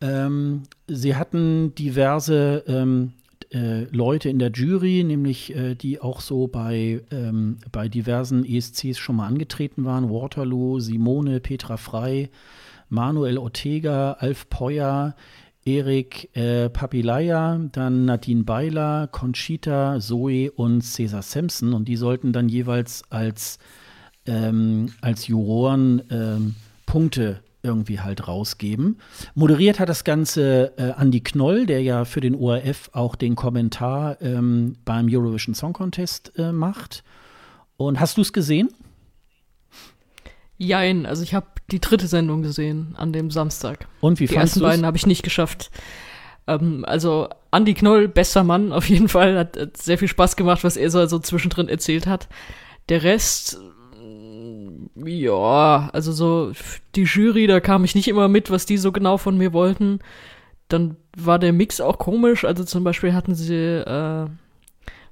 Ähm, 0.00 0.62
sie 0.86 1.14
hatten 1.14 1.74
diverse 1.74 2.64
ähm, 2.66 3.12
äh, 3.52 3.84
Leute 3.90 4.30
in 4.30 4.38
der 4.38 4.50
Jury, 4.50 5.04
nämlich 5.04 5.54
äh, 5.54 5.74
die 5.74 6.00
auch 6.00 6.22
so 6.22 6.46
bei, 6.46 7.02
ähm, 7.10 7.58
bei 7.70 7.90
diversen 7.90 8.46
ESCs 8.46 8.96
schon 8.96 9.16
mal 9.16 9.26
angetreten 9.26 9.84
waren. 9.84 10.08
Waterloo, 10.08 10.80
Simone, 10.80 11.38
Petra 11.40 11.76
Frei, 11.76 12.30
Manuel 12.88 13.36
Ortega, 13.36 14.12
Alf 14.12 14.48
Peuer, 14.48 15.16
Erik 15.64 16.34
äh, 16.36 16.68
Papilaya, 16.68 17.60
dann 17.72 18.04
Nadine 18.04 18.44
Beiler, 18.44 19.08
Conchita, 19.08 19.98
Zoe 20.00 20.50
und 20.50 20.82
Cesar 20.82 21.22
Sampson. 21.22 21.72
Und 21.72 21.86
die 21.86 21.96
sollten 21.96 22.32
dann 22.32 22.48
jeweils 22.48 23.02
als, 23.10 23.58
ähm, 24.26 24.92
als 25.00 25.26
Juroren 25.26 26.02
ähm, 26.10 26.54
Punkte 26.86 27.40
irgendwie 27.62 28.00
halt 28.00 28.28
rausgeben. 28.28 28.98
Moderiert 29.34 29.80
hat 29.80 29.88
das 29.88 30.04
Ganze 30.04 30.72
äh, 30.76 30.92
Andy 31.00 31.20
Knoll, 31.20 31.66
der 31.66 31.82
ja 31.82 32.04
für 32.04 32.20
den 32.20 32.34
ORF 32.34 32.90
auch 32.92 33.16
den 33.16 33.34
Kommentar 33.34 34.20
ähm, 34.20 34.76
beim 34.84 35.08
Eurovision 35.10 35.54
Song 35.54 35.72
Contest 35.72 36.32
äh, 36.36 36.52
macht. 36.52 37.02
Und 37.76 37.98
hast 37.98 38.18
du 38.18 38.20
es 38.20 38.32
gesehen? 38.32 38.68
Jein, 40.64 41.06
also 41.06 41.22
ich 41.22 41.34
habe 41.34 41.46
die 41.70 41.80
dritte 41.80 42.06
Sendung 42.06 42.42
gesehen 42.42 42.94
an 42.96 43.12
dem 43.12 43.30
Samstag. 43.30 43.86
Und 44.00 44.20
wie 44.20 44.26
die 44.26 44.34
fandest 44.34 44.56
du 44.56 44.60
Die 44.60 44.64
ersten 44.64 44.72
beiden 44.72 44.86
habe 44.86 44.96
ich 44.96 45.06
nicht 45.06 45.22
geschafft. 45.22 45.70
Ähm, 46.46 46.84
also 46.86 47.28
Andy 47.52 47.74
Knoll, 47.74 48.08
bester 48.08 48.44
Mann 48.44 48.72
auf 48.72 48.88
jeden 48.88 49.08
Fall, 49.08 49.38
hat, 49.38 49.56
hat 49.56 49.76
sehr 49.76 49.98
viel 49.98 50.08
Spaß 50.08 50.36
gemacht, 50.36 50.64
was 50.64 50.76
er 50.76 50.90
so, 50.90 51.04
so 51.06 51.18
zwischendrin 51.18 51.68
erzählt 51.68 52.06
hat. 52.06 52.28
Der 52.88 53.02
Rest 53.02 53.58
ja, 54.96 55.90
also 55.92 56.12
so 56.12 56.52
die 56.94 57.02
Jury, 57.02 57.46
da 57.46 57.60
kam 57.60 57.84
ich 57.84 57.94
nicht 57.94 58.08
immer 58.08 58.28
mit, 58.28 58.50
was 58.50 58.66
die 58.66 58.76
so 58.76 58.92
genau 58.92 59.16
von 59.16 59.36
mir 59.36 59.52
wollten. 59.52 59.98
Dann 60.68 60.96
war 61.16 61.38
der 61.38 61.52
Mix 61.52 61.80
auch 61.80 61.98
komisch. 61.98 62.44
Also 62.44 62.64
zum 62.64 62.84
Beispiel 62.84 63.12
hatten 63.12 63.34
sie, 63.34 63.54
äh, 63.54 64.26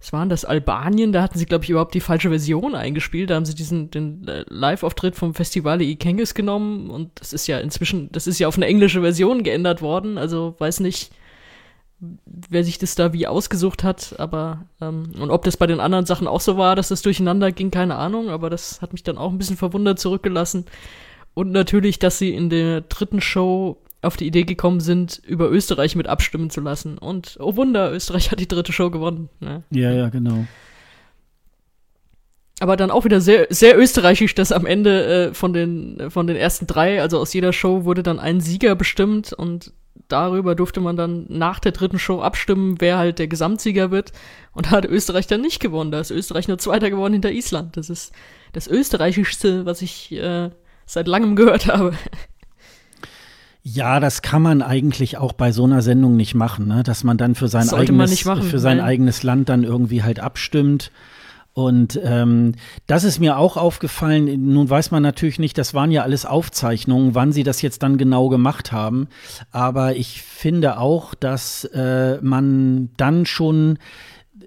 was 0.02 0.12
waren 0.12 0.28
das, 0.28 0.44
Albanien, 0.44 1.12
da 1.12 1.22
hatten 1.22 1.38
sie, 1.38 1.46
glaube 1.46 1.62
ich, 1.62 1.70
überhaupt 1.70 1.94
die 1.94 2.00
falsche 2.00 2.30
Version 2.30 2.74
eingespielt. 2.74 3.30
Da 3.30 3.36
haben 3.36 3.44
sie 3.44 3.54
diesen 3.54 3.88
den 3.92 4.26
äh, 4.26 4.44
Live-Auftritt 4.48 5.14
vom 5.14 5.32
Festival 5.32 5.80
Ikengis 5.80 6.34
genommen 6.34 6.90
und 6.90 7.10
das 7.14 7.32
ist 7.32 7.46
ja 7.46 7.60
inzwischen, 7.60 8.10
das 8.10 8.26
ist 8.26 8.40
ja 8.40 8.48
auf 8.48 8.56
eine 8.56 8.66
englische 8.66 9.00
Version 9.00 9.44
geändert 9.44 9.80
worden. 9.80 10.18
Also 10.18 10.56
weiß 10.58 10.80
nicht, 10.80 11.12
wer 12.26 12.64
sich 12.64 12.78
das 12.78 12.96
da 12.96 13.12
wie 13.12 13.28
ausgesucht 13.28 13.84
hat, 13.84 14.16
aber 14.18 14.66
ähm, 14.80 15.12
und 15.20 15.30
ob 15.30 15.44
das 15.44 15.56
bei 15.56 15.68
den 15.68 15.78
anderen 15.78 16.04
Sachen 16.04 16.26
auch 16.26 16.40
so 16.40 16.56
war, 16.56 16.74
dass 16.74 16.88
das 16.88 17.02
durcheinander 17.02 17.52
ging, 17.52 17.70
keine 17.70 17.94
Ahnung, 17.94 18.28
aber 18.28 18.50
das 18.50 18.82
hat 18.82 18.92
mich 18.92 19.04
dann 19.04 19.18
auch 19.18 19.30
ein 19.30 19.38
bisschen 19.38 19.56
verwundert 19.56 20.00
zurückgelassen. 20.00 20.66
Und 21.34 21.52
natürlich, 21.52 22.00
dass 22.00 22.18
sie 22.18 22.34
in 22.34 22.50
der 22.50 22.80
dritten 22.80 23.20
Show 23.20 23.78
auf 24.02 24.16
die 24.16 24.26
Idee 24.26 24.42
gekommen 24.42 24.80
sind, 24.80 25.22
über 25.24 25.50
Österreich 25.50 25.94
mit 25.96 26.08
abstimmen 26.08 26.50
zu 26.50 26.60
lassen. 26.60 26.98
Und 26.98 27.36
oh 27.40 27.56
Wunder, 27.56 27.92
Österreich 27.92 28.30
hat 28.30 28.40
die 28.40 28.48
dritte 28.48 28.72
Show 28.72 28.90
gewonnen. 28.90 29.30
Ne? 29.40 29.62
Ja, 29.70 29.92
ja, 29.92 30.08
genau. 30.08 30.44
Aber 32.60 32.76
dann 32.76 32.90
auch 32.90 33.04
wieder 33.04 33.20
sehr, 33.20 33.46
sehr 33.50 33.78
österreichisch, 33.78 34.34
dass 34.34 34.52
am 34.52 34.66
Ende 34.66 35.30
äh, 35.30 35.34
von, 35.34 35.52
den, 35.52 36.10
von 36.10 36.26
den 36.26 36.36
ersten 36.36 36.66
drei, 36.66 37.00
also 37.00 37.18
aus 37.18 37.32
jeder 37.32 37.52
Show, 37.52 37.84
wurde 37.84 38.02
dann 38.02 38.20
ein 38.20 38.40
Sieger 38.40 38.74
bestimmt 38.74 39.32
und 39.32 39.72
darüber 40.08 40.54
durfte 40.54 40.80
man 40.80 40.96
dann 40.96 41.26
nach 41.28 41.58
der 41.58 41.72
dritten 41.72 41.98
Show 41.98 42.20
abstimmen, 42.20 42.80
wer 42.80 42.98
halt 42.98 43.18
der 43.18 43.28
Gesamtsieger 43.28 43.90
wird. 43.90 44.12
Und 44.52 44.66
da 44.66 44.70
hat 44.72 44.84
Österreich 44.84 45.26
dann 45.26 45.40
nicht 45.40 45.60
gewonnen. 45.60 45.90
Da 45.90 46.00
ist 46.00 46.10
Österreich 46.10 46.48
nur 46.48 46.58
Zweiter 46.58 46.90
geworden 46.90 47.14
hinter 47.14 47.32
Island. 47.32 47.76
Das 47.76 47.88
ist 47.88 48.12
das 48.52 48.68
Österreichischste, 48.68 49.64
was 49.64 49.82
ich 49.82 50.12
äh, 50.12 50.50
seit 50.86 51.08
langem 51.08 51.36
gehört 51.36 51.66
habe. 51.66 51.94
Ja, 53.64 54.00
das 54.00 54.22
kann 54.22 54.42
man 54.42 54.60
eigentlich 54.60 55.18
auch 55.18 55.32
bei 55.32 55.52
so 55.52 55.64
einer 55.64 55.82
Sendung 55.82 56.16
nicht 56.16 56.34
machen, 56.34 56.66
ne? 56.66 56.82
dass 56.82 57.04
man 57.04 57.16
dann 57.16 57.36
für 57.36 57.46
sein, 57.46 57.68
eigenes, 57.70 58.24
machen, 58.24 58.42
für 58.42 58.58
sein 58.58 58.80
eigenes 58.80 59.22
Land 59.22 59.48
dann 59.48 59.62
irgendwie 59.62 60.02
halt 60.02 60.18
abstimmt. 60.18 60.90
Und 61.54 62.00
ähm, 62.02 62.54
das 62.86 63.04
ist 63.04 63.20
mir 63.20 63.36
auch 63.36 63.56
aufgefallen. 63.56 64.52
Nun 64.52 64.68
weiß 64.68 64.90
man 64.90 65.02
natürlich 65.02 65.38
nicht, 65.38 65.58
das 65.58 65.74
waren 65.74 65.90
ja 65.90 66.02
alles 66.02 66.24
Aufzeichnungen, 66.24 67.14
wann 67.14 67.30
sie 67.30 67.42
das 67.44 67.62
jetzt 67.62 67.82
dann 67.82 67.98
genau 67.98 68.28
gemacht 68.30 68.72
haben. 68.72 69.08
Aber 69.50 69.94
ich 69.94 70.22
finde 70.22 70.78
auch, 70.78 71.14
dass 71.14 71.64
äh, 71.66 72.18
man 72.22 72.90
dann 72.96 73.26
schon 73.26 73.78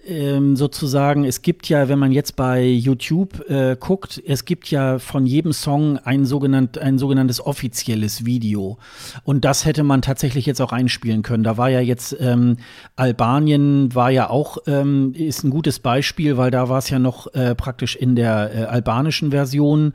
ähm, 0.05 0.55
sozusagen, 0.55 1.25
es 1.25 1.41
gibt 1.41 1.67
ja, 1.67 1.89
wenn 1.89 1.99
man 1.99 2.11
jetzt 2.11 2.35
bei 2.35 2.63
YouTube 2.63 3.49
äh, 3.49 3.75
guckt, 3.79 4.21
es 4.25 4.45
gibt 4.45 4.69
ja 4.69 4.99
von 4.99 5.25
jedem 5.25 5.53
Song 5.53 5.97
ein, 5.97 6.25
sogenannt, 6.25 6.77
ein 6.77 6.97
sogenanntes 6.97 7.45
offizielles 7.45 8.25
Video. 8.25 8.77
Und 9.23 9.45
das 9.45 9.65
hätte 9.65 9.83
man 9.83 10.01
tatsächlich 10.01 10.45
jetzt 10.45 10.61
auch 10.61 10.71
einspielen 10.71 11.23
können. 11.23 11.43
Da 11.43 11.57
war 11.57 11.69
ja 11.69 11.79
jetzt 11.79 12.15
ähm, 12.19 12.57
Albanien 12.95 13.93
war 13.95 14.11
ja 14.11 14.29
auch, 14.29 14.57
ähm, 14.67 15.13
ist 15.15 15.43
ein 15.43 15.49
gutes 15.49 15.79
Beispiel, 15.79 16.37
weil 16.37 16.51
da 16.51 16.69
war 16.69 16.77
es 16.77 16.89
ja 16.89 16.99
noch 16.99 17.33
äh, 17.33 17.55
praktisch 17.55 17.95
in 17.95 18.15
der 18.15 18.51
äh, 18.53 18.63
albanischen 18.65 19.31
Version. 19.31 19.93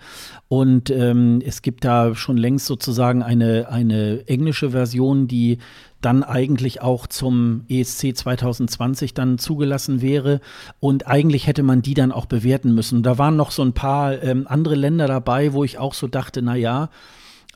Und 0.49 0.91
ähm, 0.91 1.41
es 1.47 1.63
gibt 1.63 1.85
da 1.85 2.15
schon 2.17 2.37
längst 2.37 2.67
sozusagen 2.67 3.23
eine, 3.23 3.69
eine 3.71 4.27
englische 4.27 4.71
Version, 4.71 5.29
die 5.29 5.59
dann 6.01 6.23
eigentlich 6.23 6.83
auch 6.83 7.07
zum 7.07 7.65
ESC 7.69 8.17
2020 8.17 9.15
dann 9.15 9.39
zugelassen 9.39 10.01
wäre. 10.01 10.41
Und 10.81 11.07
eigentlich 11.07 11.47
hätte 11.47 11.63
man 11.63 11.83
die 11.83 11.95
dann 11.95 12.13
auch 12.13 12.27
bewerten 12.27 12.75
müssen. 12.75 13.03
Da 13.03 13.19
waren 13.19 13.37
noch 13.37 13.51
so 13.51 13.63
ein 13.63 13.73
paar 13.73 14.23
ähm, 14.23 14.47
andere 14.49 14.75
Länder 14.75 15.07
dabei, 15.07 15.53
wo 15.53 15.65
ich 15.65 15.79
auch 15.79 15.95
so 15.95 16.07
dachte, 16.07 16.43
na 16.43 16.57
ja, 16.57 16.89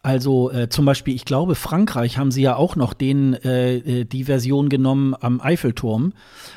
Also 0.05 0.51
äh, 0.51 0.69
zum 0.69 0.85
Beispiel, 0.85 1.15
ich 1.15 1.25
glaube, 1.25 1.55
Frankreich 1.55 2.19
haben 2.19 2.31
sie 2.31 2.43
ja 2.43 2.57
auch 2.57 2.77
noch 2.77 2.93
den, 2.93 3.33
äh, 3.43 3.77
äh, 3.77 4.05
die 4.05 4.25
Version 4.25 4.69
genommen 4.69 5.15
am 5.19 5.41
Eiffelturm. 5.41 6.13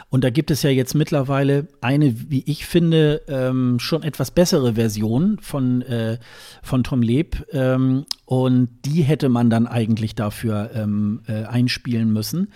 Und 0.10 0.26
da 0.26 0.30
gibt 0.32 0.52
es 0.52 0.64
ja 0.64 0.70
jetzt 0.70 0.96
mittlerweile 0.96 1.70
eine, 1.80 2.30
wie 2.30 2.44
ich 2.46 2.66
finde, 2.66 3.22
ähm, 3.30 3.80
schon 3.80 4.04
etwas 4.04 4.32
bessere 4.32 4.74
Version 4.74 5.38
von, 5.42 5.82
äh, 5.84 6.18
von 6.62 6.84
Tom 6.84 7.02
Leb. 7.02 7.46
Ähm, 7.54 8.04
und 8.26 8.68
die 8.84 9.04
hätte 9.04 9.30
man 9.30 9.50
dann 9.50 9.66
eigentlich 9.66 10.14
dafür 10.14 10.72
ähm, 10.76 11.22
äh, 11.28 11.46
einspielen 11.46 12.12
müssen. 12.12 12.50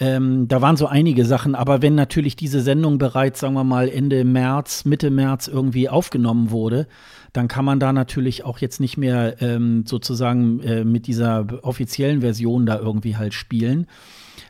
Ähm, 0.00 0.48
da 0.48 0.60
waren 0.60 0.76
so 0.76 0.88
einige 0.88 1.24
Sachen, 1.24 1.54
aber 1.54 1.80
wenn 1.80 1.94
natürlich 1.94 2.34
diese 2.34 2.60
Sendung 2.60 2.98
bereits, 2.98 3.38
sagen 3.38 3.54
wir 3.54 3.62
mal, 3.62 3.88
Ende 3.88 4.24
März, 4.24 4.84
Mitte 4.84 5.12
März 5.12 5.46
irgendwie 5.46 5.88
aufgenommen 5.88 6.50
wurde, 6.50 6.88
dann 7.34 7.48
kann 7.48 7.64
man 7.64 7.80
da 7.80 7.92
natürlich 7.92 8.44
auch 8.44 8.58
jetzt 8.58 8.80
nicht 8.80 8.96
mehr 8.96 9.42
ähm, 9.42 9.84
sozusagen 9.86 10.60
äh, 10.60 10.84
mit 10.84 11.08
dieser 11.08 11.46
offiziellen 11.62 12.20
Version 12.20 12.64
da 12.64 12.78
irgendwie 12.78 13.16
halt 13.16 13.34
spielen. 13.34 13.88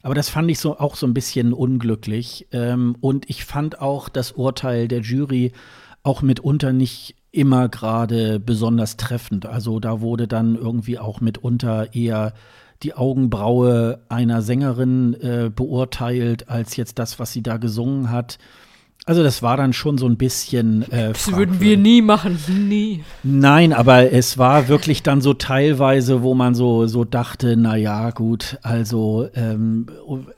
Aber 0.02 0.14
das 0.14 0.28
fand 0.28 0.50
ich 0.50 0.58
so 0.58 0.78
auch 0.78 0.94
so 0.94 1.06
ein 1.06 1.14
bisschen 1.14 1.54
unglücklich. 1.54 2.46
Ähm, 2.52 2.94
und 3.00 3.28
ich 3.30 3.46
fand 3.46 3.80
auch 3.80 4.10
das 4.10 4.32
Urteil 4.32 4.86
der 4.86 5.00
Jury 5.00 5.52
auch 6.02 6.20
mitunter 6.20 6.74
nicht 6.74 7.16
immer 7.32 7.70
gerade 7.70 8.38
besonders 8.38 8.98
treffend. 8.98 9.46
Also 9.46 9.80
da 9.80 10.02
wurde 10.02 10.28
dann 10.28 10.54
irgendwie 10.54 10.98
auch 10.98 11.22
mitunter 11.22 11.94
eher 11.94 12.34
die 12.82 12.92
Augenbraue 12.92 14.02
einer 14.10 14.42
Sängerin 14.42 15.14
äh, 15.14 15.50
beurteilt, 15.54 16.50
als 16.50 16.76
jetzt 16.76 16.98
das, 16.98 17.18
was 17.18 17.32
sie 17.32 17.42
da 17.42 17.56
gesungen 17.56 18.10
hat. 18.10 18.38
Also 19.06 19.22
das 19.22 19.42
war 19.42 19.58
dann 19.58 19.74
schon 19.74 19.98
so 19.98 20.06
ein 20.06 20.16
bisschen. 20.16 20.90
Äh, 20.90 21.12
das 21.12 21.30
würden 21.30 21.60
wir 21.60 21.76
nie 21.76 22.00
machen, 22.00 22.38
nie. 22.48 23.04
Nein, 23.22 23.74
aber 23.74 24.12
es 24.12 24.38
war 24.38 24.68
wirklich 24.68 25.02
dann 25.02 25.20
so 25.20 25.34
teilweise, 25.34 26.22
wo 26.22 26.34
man 26.34 26.54
so 26.54 26.86
so 26.86 27.04
dachte, 27.04 27.54
na 27.58 27.76
ja, 27.76 28.10
gut, 28.12 28.58
also 28.62 29.28
ähm, 29.34 29.88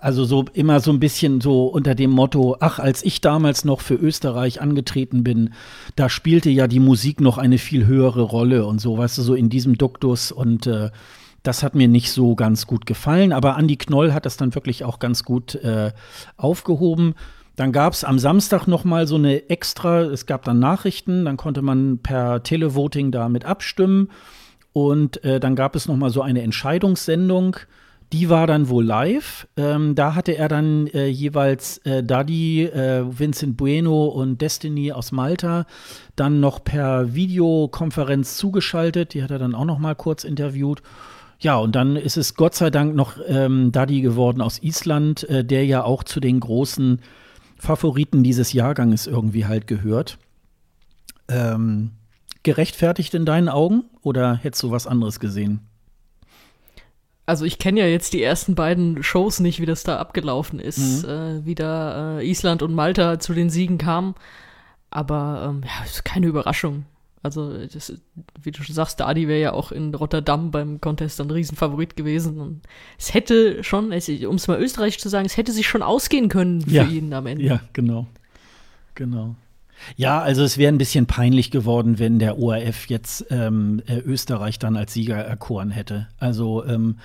also 0.00 0.24
so 0.24 0.46
immer 0.52 0.80
so 0.80 0.90
ein 0.90 0.98
bisschen 0.98 1.40
so 1.40 1.66
unter 1.66 1.94
dem 1.94 2.10
Motto, 2.10 2.56
ach, 2.58 2.80
als 2.80 3.04
ich 3.04 3.20
damals 3.20 3.64
noch 3.64 3.80
für 3.80 3.94
Österreich 3.94 4.60
angetreten 4.60 5.22
bin, 5.22 5.54
da 5.94 6.08
spielte 6.08 6.50
ja 6.50 6.66
die 6.66 6.80
Musik 6.80 7.20
noch 7.20 7.38
eine 7.38 7.58
viel 7.58 7.86
höhere 7.86 8.22
Rolle 8.22 8.66
und 8.66 8.80
so, 8.80 8.98
weißt 8.98 9.18
du, 9.18 9.22
so 9.22 9.34
in 9.36 9.48
diesem 9.48 9.78
Duktus 9.78 10.32
und 10.32 10.66
äh, 10.66 10.90
das 11.44 11.62
hat 11.62 11.76
mir 11.76 11.86
nicht 11.86 12.10
so 12.10 12.34
ganz 12.34 12.66
gut 12.66 12.86
gefallen, 12.86 13.32
aber 13.32 13.56
Andi 13.56 13.76
Knoll 13.76 14.12
hat 14.12 14.26
das 14.26 14.36
dann 14.36 14.56
wirklich 14.56 14.82
auch 14.82 14.98
ganz 14.98 15.22
gut 15.22 15.54
äh, 15.54 15.92
aufgehoben. 16.36 17.14
Dann 17.56 17.72
gab 17.72 17.94
es 17.94 18.04
am 18.04 18.18
Samstag 18.18 18.66
noch 18.66 18.84
mal 18.84 19.06
so 19.06 19.16
eine 19.16 19.48
extra, 19.48 20.02
es 20.02 20.26
gab 20.26 20.44
dann 20.44 20.58
Nachrichten, 20.58 21.24
dann 21.24 21.38
konnte 21.38 21.62
man 21.62 21.98
per 21.98 22.42
Televoting 22.42 23.10
damit 23.10 23.46
abstimmen 23.46 24.10
und 24.72 25.24
äh, 25.24 25.40
dann 25.40 25.56
gab 25.56 25.74
es 25.74 25.88
noch 25.88 25.96
mal 25.96 26.10
so 26.10 26.20
eine 26.20 26.42
Entscheidungssendung. 26.42 27.56
Die 28.12 28.28
war 28.28 28.46
dann 28.46 28.68
wohl 28.68 28.84
live. 28.84 29.48
Ähm, 29.56 29.94
da 29.94 30.14
hatte 30.14 30.32
er 30.36 30.48
dann 30.48 30.86
äh, 30.88 31.06
jeweils 31.06 31.78
äh, 31.78 32.04
Daddy, 32.04 32.64
äh, 32.64 33.04
Vincent 33.08 33.56
Bueno 33.56 34.04
und 34.04 34.40
Destiny 34.40 34.92
aus 34.92 35.10
Malta 35.10 35.66
dann 36.14 36.38
noch 36.38 36.62
per 36.62 37.14
Videokonferenz 37.14 38.36
zugeschaltet. 38.36 39.14
Die 39.14 39.22
hat 39.22 39.30
er 39.30 39.38
dann 39.38 39.54
auch 39.54 39.64
noch 39.64 39.78
mal 39.78 39.94
kurz 39.94 40.24
interviewt. 40.24 40.82
Ja, 41.40 41.56
und 41.56 41.74
dann 41.74 41.96
ist 41.96 42.16
es 42.16 42.34
Gott 42.34 42.54
sei 42.54 42.70
Dank 42.70 42.94
noch 42.94 43.14
ähm, 43.26 43.72
Daddy 43.72 44.02
geworden 44.02 44.40
aus 44.40 44.62
Island, 44.62 45.28
äh, 45.28 45.44
der 45.44 45.64
ja 45.64 45.82
auch 45.82 46.04
zu 46.04 46.20
den 46.20 46.38
großen 46.38 47.00
Favoriten 47.58 48.22
dieses 48.22 48.52
Jahrganges 48.52 49.06
irgendwie 49.06 49.46
halt 49.46 49.66
gehört. 49.66 50.18
Ähm, 51.28 51.92
gerechtfertigt 52.42 53.14
in 53.14 53.24
deinen 53.24 53.48
Augen 53.48 53.84
oder 54.02 54.36
hättest 54.36 54.62
du 54.62 54.70
was 54.70 54.86
anderes 54.86 55.18
gesehen? 55.18 55.60
Also 57.26 57.44
ich 57.44 57.58
kenne 57.58 57.80
ja 57.80 57.86
jetzt 57.86 58.12
die 58.12 58.22
ersten 58.22 58.54
beiden 58.54 59.02
Shows 59.02 59.40
nicht, 59.40 59.60
wie 59.60 59.66
das 59.66 59.82
da 59.82 59.96
abgelaufen 59.96 60.60
ist, 60.60 61.02
mhm. 61.02 61.08
äh, 61.08 61.44
wie 61.44 61.56
da 61.56 62.20
äh, 62.20 62.30
Island 62.30 62.62
und 62.62 62.72
Malta 62.72 63.18
zu 63.18 63.34
den 63.34 63.50
Siegen 63.50 63.78
kamen. 63.78 64.14
Aber 64.90 65.50
ähm, 65.50 65.62
ja, 65.64 65.84
ist 65.84 66.04
keine 66.04 66.26
Überraschung. 66.28 66.86
Also, 67.26 67.66
das, 67.66 67.92
wie 68.42 68.50
du 68.50 68.62
schon 68.62 68.74
sagst, 68.74 69.00
Adi 69.02 69.28
wäre 69.28 69.40
ja 69.40 69.52
auch 69.52 69.72
in 69.72 69.94
Rotterdam 69.94 70.50
beim 70.50 70.80
Contest 70.80 71.20
ein 71.20 71.30
Riesenfavorit 71.30 71.96
gewesen. 71.96 72.40
Und 72.40 72.62
es 72.98 73.12
hätte 73.12 73.62
schon, 73.62 73.86
um 73.86 73.90
es 74.36 74.48
mal 74.48 74.60
österreichisch 74.60 74.98
zu 74.98 75.08
sagen, 75.08 75.26
es 75.26 75.36
hätte 75.36 75.52
sich 75.52 75.66
schon 75.66 75.82
ausgehen 75.82 76.28
können 76.28 76.62
für 76.62 76.70
ja. 76.70 76.84
ihn 76.84 77.12
am 77.12 77.26
Ende. 77.26 77.44
Ja, 77.44 77.60
genau. 77.72 78.06
Genau. 78.94 79.36
Ja, 79.96 80.20
also 80.20 80.42
es 80.42 80.58
wäre 80.58 80.72
ein 80.72 80.78
bisschen 80.78 81.06
peinlich 81.06 81.50
geworden, 81.50 81.98
wenn 81.98 82.18
der 82.18 82.38
ORF 82.38 82.86
jetzt 82.86 83.26
ähm, 83.30 83.82
äh, 83.86 83.98
Österreich 83.98 84.58
dann 84.58 84.76
als 84.76 84.94
Sieger 84.94 85.16
erkoren 85.16 85.70
hätte. 85.70 86.08
Also 86.18 86.64
ähm, 86.64 86.96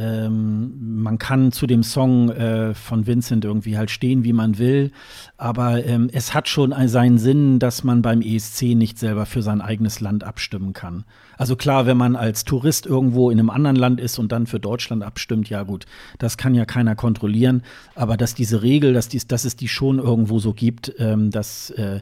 ähm, 0.00 1.02
man 1.02 1.18
kann 1.18 1.52
zu 1.52 1.66
dem 1.66 1.82
Song 1.82 2.30
äh, 2.30 2.72
von 2.72 3.06
Vincent 3.06 3.44
irgendwie 3.44 3.76
halt 3.76 3.90
stehen, 3.90 4.24
wie 4.24 4.32
man 4.32 4.56
will, 4.58 4.92
aber 5.36 5.84
ähm, 5.84 6.08
es 6.12 6.32
hat 6.32 6.48
schon 6.48 6.74
seinen 6.88 7.18
Sinn, 7.18 7.58
dass 7.58 7.84
man 7.84 8.00
beim 8.00 8.22
ESC 8.22 8.74
nicht 8.74 8.98
selber 8.98 9.26
für 9.26 9.42
sein 9.42 9.60
eigenes 9.60 10.00
Land 10.00 10.24
abstimmen 10.24 10.72
kann. 10.72 11.04
Also 11.36 11.54
klar, 11.54 11.84
wenn 11.84 11.96
man 11.98 12.16
als 12.16 12.44
Tourist 12.44 12.86
irgendwo 12.86 13.30
in 13.30 13.38
einem 13.38 13.50
anderen 13.50 13.76
Land 13.76 14.00
ist 14.00 14.18
und 14.18 14.32
dann 14.32 14.46
für 14.46 14.60
Deutschland 14.60 15.02
abstimmt, 15.02 15.50
ja 15.50 15.64
gut, 15.64 15.84
das 16.18 16.38
kann 16.38 16.54
ja 16.54 16.64
keiner 16.64 16.96
kontrollieren, 16.96 17.62
aber 17.94 18.16
dass 18.16 18.34
diese 18.34 18.62
Regel, 18.62 18.94
dass, 18.94 19.08
dies, 19.08 19.26
dass 19.26 19.44
es 19.44 19.56
die 19.56 19.68
schon 19.68 19.98
irgendwo 19.98 20.38
so 20.38 20.54
gibt, 20.54 20.94
ähm, 20.98 21.30
dass 21.30 21.70
äh, 21.70 22.00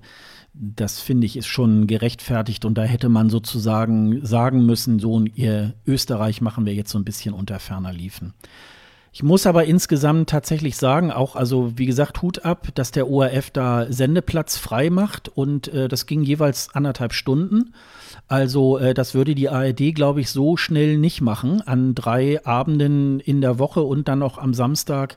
das 0.60 1.00
finde 1.00 1.26
ich 1.26 1.36
ist 1.36 1.46
schon 1.46 1.86
gerechtfertigt 1.86 2.64
und 2.64 2.76
da 2.76 2.82
hätte 2.82 3.08
man 3.08 3.30
sozusagen 3.30 4.24
sagen 4.24 4.66
müssen, 4.66 4.98
so 4.98 5.22
ihr 5.34 5.74
Österreich 5.86 6.40
machen 6.40 6.66
wir 6.66 6.74
jetzt 6.74 6.90
so 6.90 6.98
ein 6.98 7.04
bisschen 7.04 7.32
unter 7.32 7.60
ferner 7.60 7.92
liefen. 7.92 8.34
Ich 9.12 9.22
muss 9.22 9.46
aber 9.46 9.64
insgesamt 9.64 10.28
tatsächlich 10.28 10.76
sagen, 10.76 11.10
auch, 11.10 11.34
also 11.34 11.72
wie 11.76 11.86
gesagt, 11.86 12.22
Hut 12.22 12.44
ab, 12.44 12.68
dass 12.74 12.90
der 12.90 13.08
ORF 13.08 13.50
da 13.50 13.90
Sendeplatz 13.90 14.58
frei 14.58 14.90
macht 14.90 15.28
und 15.28 15.68
äh, 15.68 15.88
das 15.88 16.06
ging 16.06 16.22
jeweils 16.22 16.74
anderthalb 16.74 17.14
Stunden. 17.14 17.72
Also 18.26 18.78
äh, 18.78 18.94
das 18.94 19.14
würde 19.14 19.34
die 19.34 19.48
ARD, 19.48 19.94
glaube 19.94 20.20
ich, 20.20 20.30
so 20.30 20.56
schnell 20.56 20.98
nicht 20.98 21.20
machen, 21.20 21.62
an 21.62 21.94
drei 21.94 22.44
Abenden 22.44 23.20
in 23.20 23.40
der 23.40 23.58
Woche 23.58 23.80
und 23.82 24.08
dann 24.08 24.18
noch 24.18 24.38
am 24.38 24.54
Samstag 24.54 25.16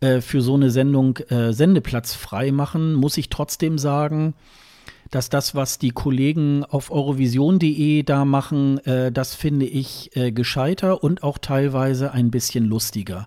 äh, 0.00 0.20
für 0.20 0.40
so 0.40 0.54
eine 0.54 0.70
Sendung 0.70 1.18
äh, 1.28 1.52
Sendeplatz 1.52 2.14
frei 2.14 2.52
machen, 2.52 2.94
muss 2.94 3.18
ich 3.18 3.28
trotzdem 3.28 3.78
sagen, 3.78 4.34
dass 5.16 5.30
das, 5.30 5.54
was 5.54 5.78
die 5.78 5.92
Kollegen 5.92 6.62
auf 6.62 6.90
eurovision.de 6.90 8.02
da 8.02 8.26
machen, 8.26 8.84
äh, 8.84 9.10
das 9.10 9.34
finde 9.34 9.64
ich 9.64 10.14
äh, 10.14 10.30
gescheiter 10.30 11.02
und 11.02 11.22
auch 11.22 11.38
teilweise 11.38 12.12
ein 12.12 12.30
bisschen 12.30 12.66
lustiger. 12.66 13.26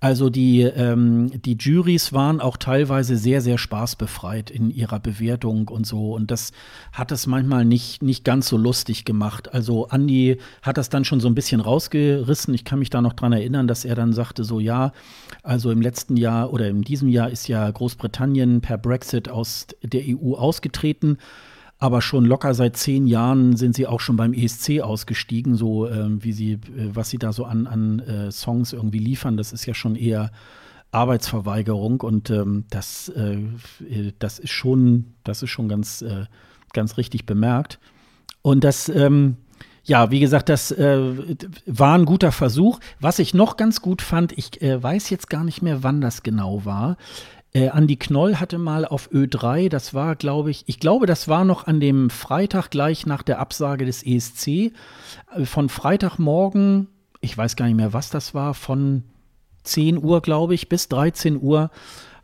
Also 0.00 0.28
die, 0.28 0.60
ähm, 0.60 1.30
die 1.42 1.56
Juries 1.58 2.12
waren 2.12 2.40
auch 2.40 2.58
teilweise 2.58 3.16
sehr, 3.16 3.40
sehr 3.40 3.56
spaßbefreit 3.56 4.50
in 4.50 4.70
ihrer 4.70 5.00
Bewertung 5.00 5.68
und 5.68 5.86
so. 5.86 6.12
Und 6.12 6.30
das 6.30 6.52
hat 6.92 7.10
es 7.10 7.26
manchmal 7.26 7.64
nicht, 7.64 8.02
nicht 8.02 8.22
ganz 8.22 8.48
so 8.48 8.58
lustig 8.58 9.06
gemacht. 9.06 9.54
Also 9.54 9.88
Andy 9.90 10.38
hat 10.60 10.76
das 10.76 10.90
dann 10.90 11.06
schon 11.06 11.20
so 11.20 11.28
ein 11.28 11.34
bisschen 11.34 11.60
rausgerissen. 11.60 12.52
Ich 12.52 12.64
kann 12.64 12.80
mich 12.80 12.90
da 12.90 13.00
noch 13.00 13.14
dran 13.14 13.32
erinnern, 13.32 13.66
dass 13.66 13.86
er 13.86 13.94
dann 13.94 14.12
sagte, 14.12 14.44
so 14.44 14.60
ja, 14.60 14.92
also 15.42 15.70
im 15.70 15.80
letzten 15.80 16.18
Jahr 16.18 16.52
oder 16.52 16.68
in 16.68 16.82
diesem 16.82 17.08
Jahr 17.08 17.30
ist 17.30 17.48
ja 17.48 17.70
Großbritannien 17.70 18.60
per 18.60 18.76
Brexit 18.76 19.30
aus 19.30 19.68
der 19.82 20.02
EU 20.06 20.34
ausgetreten 20.34 21.16
aber 21.78 22.00
schon 22.00 22.24
locker 22.24 22.54
seit 22.54 22.76
zehn 22.76 23.06
Jahren 23.06 23.56
sind 23.56 23.74
sie 23.74 23.86
auch 23.86 24.00
schon 24.00 24.16
beim 24.16 24.32
ESC 24.32 24.80
ausgestiegen, 24.80 25.56
so 25.56 25.86
äh, 25.86 26.22
wie 26.22 26.32
sie, 26.32 26.52
äh, 26.52 26.58
was 26.92 27.10
sie 27.10 27.18
da 27.18 27.32
so 27.32 27.44
an, 27.44 27.66
an 27.66 27.98
äh, 28.00 28.30
Songs 28.30 28.72
irgendwie 28.72 28.98
liefern. 28.98 29.36
Das 29.36 29.52
ist 29.52 29.66
ja 29.66 29.74
schon 29.74 29.96
eher 29.96 30.30
Arbeitsverweigerung 30.92 32.00
und 32.00 32.30
ähm, 32.30 32.64
das, 32.70 33.08
äh, 33.10 33.38
das 34.18 34.38
ist 34.38 34.52
schon, 34.52 35.14
das 35.24 35.42
ist 35.42 35.50
schon 35.50 35.68
ganz, 35.68 36.02
äh, 36.02 36.26
ganz 36.72 36.96
richtig 36.96 37.26
bemerkt. 37.26 37.80
Und 38.42 38.62
das, 38.62 38.88
ähm, 38.88 39.36
ja, 39.84 40.10
wie 40.10 40.20
gesagt, 40.20 40.48
das 40.48 40.70
äh, 40.70 40.98
war 41.66 41.98
ein 41.98 42.06
guter 42.06 42.32
Versuch. 42.32 42.80
Was 43.00 43.18
ich 43.18 43.34
noch 43.34 43.56
ganz 43.56 43.82
gut 43.82 44.00
fand, 44.00 44.32
ich 44.32 44.62
äh, 44.62 44.82
weiß 44.82 45.10
jetzt 45.10 45.28
gar 45.28 45.44
nicht 45.44 45.60
mehr, 45.60 45.82
wann 45.82 46.00
das 46.00 46.22
genau 46.22 46.64
war. 46.64 46.96
Äh, 47.54 47.68
Andi 47.68 47.96
Knoll 47.96 48.36
hatte 48.36 48.58
mal 48.58 48.84
auf 48.84 49.10
Ö3, 49.12 49.68
das 49.68 49.94
war, 49.94 50.16
glaube 50.16 50.50
ich, 50.50 50.64
ich 50.66 50.80
glaube, 50.80 51.06
das 51.06 51.28
war 51.28 51.44
noch 51.44 51.68
an 51.68 51.78
dem 51.78 52.10
Freitag 52.10 52.70
gleich 52.70 53.06
nach 53.06 53.22
der 53.22 53.38
Absage 53.38 53.86
des 53.86 54.04
ESC, 54.04 54.48
äh, 54.48 55.44
von 55.44 55.68
Freitagmorgen, 55.68 56.88
ich 57.20 57.38
weiß 57.38 57.54
gar 57.54 57.66
nicht 57.66 57.76
mehr, 57.76 57.92
was 57.92 58.10
das 58.10 58.34
war, 58.34 58.54
von 58.54 59.04
10 59.62 60.02
Uhr, 60.02 60.20
glaube 60.20 60.54
ich, 60.54 60.68
bis 60.68 60.88
13 60.88 61.40
Uhr 61.40 61.70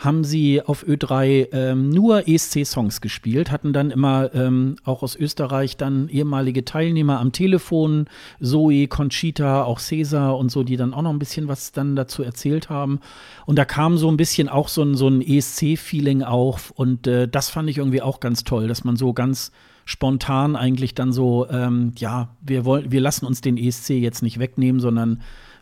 haben 0.00 0.24
sie 0.24 0.62
auf 0.62 0.84
Ö3 0.84 1.48
ähm, 1.52 1.90
nur 1.90 2.26
ESC-Songs 2.26 3.00
gespielt, 3.02 3.50
hatten 3.50 3.72
dann 3.72 3.90
immer 3.90 4.34
ähm, 4.34 4.76
auch 4.84 5.02
aus 5.02 5.14
Österreich 5.14 5.76
dann 5.76 6.08
ehemalige 6.08 6.64
Teilnehmer 6.64 7.20
am 7.20 7.32
Telefon, 7.32 8.06
Zoe, 8.40 8.88
Conchita, 8.88 9.62
auch 9.64 9.78
Cesar 9.78 10.38
und 10.38 10.50
so, 10.50 10.64
die 10.64 10.76
dann 10.76 10.94
auch 10.94 11.02
noch 11.02 11.10
ein 11.10 11.18
bisschen 11.18 11.48
was 11.48 11.72
dann 11.72 11.96
dazu 11.96 12.22
erzählt 12.22 12.70
haben. 12.70 13.00
Und 13.44 13.58
da 13.58 13.66
kam 13.66 13.98
so 13.98 14.10
ein 14.10 14.16
bisschen 14.16 14.48
auch 14.48 14.68
so 14.68 14.82
ein, 14.82 14.94
so 14.94 15.06
ein 15.06 15.20
ESC-Feeling 15.20 16.22
auf 16.22 16.70
und 16.70 17.06
äh, 17.06 17.28
das 17.28 17.50
fand 17.50 17.68
ich 17.68 17.76
irgendwie 17.76 18.02
auch 18.02 18.20
ganz 18.20 18.42
toll, 18.44 18.68
dass 18.68 18.84
man 18.84 18.96
so 18.96 19.12
ganz 19.12 19.52
spontan 19.84 20.56
eigentlich 20.56 20.94
dann 20.94 21.12
so, 21.12 21.46
ähm, 21.50 21.92
ja, 21.96 22.36
wir 22.40 22.64
wollen, 22.64 22.90
wir 22.90 23.00
lassen 23.00 23.26
uns 23.26 23.42
den 23.42 23.58
ESC 23.58 23.90
jetzt 23.90 24.22
nicht 24.22 24.38
wegnehmen, 24.38 24.80
sondern 24.80 25.20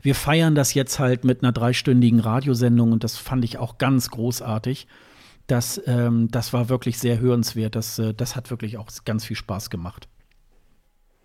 wir 0.09 0.15
feiern 0.15 0.55
das 0.55 0.73
jetzt 0.73 0.99
halt 0.99 1.25
mit 1.25 1.43
einer 1.43 1.53
dreistündigen 1.53 2.21
Radiosendung 2.21 2.93
und 2.93 3.05
das 3.05 3.19
fand 3.19 3.45
ich 3.45 3.59
auch 3.59 3.77
ganz 3.77 4.09
großartig. 4.09 4.87
Das, 5.47 5.83
ähm, 5.85 6.31
das 6.31 6.55
war 6.55 6.71
wirklich 6.71 6.99
sehr 6.99 7.21
hörenswert. 7.21 7.77
Das, 7.77 7.99
äh, 7.99 8.15
das 8.15 8.35
hat 8.35 8.49
wirklich 8.49 8.79
auch 8.79 8.89
ganz 9.05 9.27
viel 9.27 9.37
Spaß 9.37 9.69
gemacht. 9.69 10.09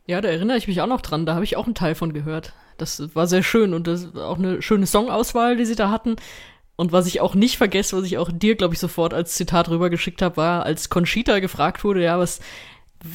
Ja, 0.05 0.19
da 0.19 0.27
erinnere 0.27 0.57
ich 0.57 0.67
mich 0.67 0.81
auch 0.81 0.87
noch 0.87 0.99
dran. 0.99 1.25
Da 1.25 1.33
habe 1.33 1.45
ich 1.45 1.55
auch 1.55 1.63
einen 1.63 1.75
Teil 1.75 1.95
von 1.95 2.11
gehört. 2.11 2.51
Das 2.77 3.15
war 3.15 3.25
sehr 3.25 3.41
schön 3.41 3.73
und 3.73 3.87
das 3.87 4.17
auch 4.17 4.37
eine 4.37 4.61
schöne 4.61 4.85
Songauswahl, 4.85 5.55
die 5.55 5.65
sie 5.65 5.75
da 5.75 5.89
hatten. 5.89 6.17
Und 6.75 6.91
was 6.91 7.07
ich 7.07 7.21
auch 7.21 7.35
nicht 7.35 7.55
vergesse, 7.55 7.95
was 7.95 8.03
ich 8.03 8.17
auch 8.17 8.31
dir, 8.33 8.55
glaube 8.55 8.73
ich, 8.73 8.81
sofort 8.81 9.13
als 9.13 9.35
Zitat 9.35 9.69
rübergeschickt 9.69 10.21
habe, 10.21 10.35
war, 10.35 10.63
als 10.65 10.89
Conchita 10.89 11.39
gefragt 11.39 11.85
wurde, 11.85 12.03
ja, 12.03 12.19
was, 12.19 12.41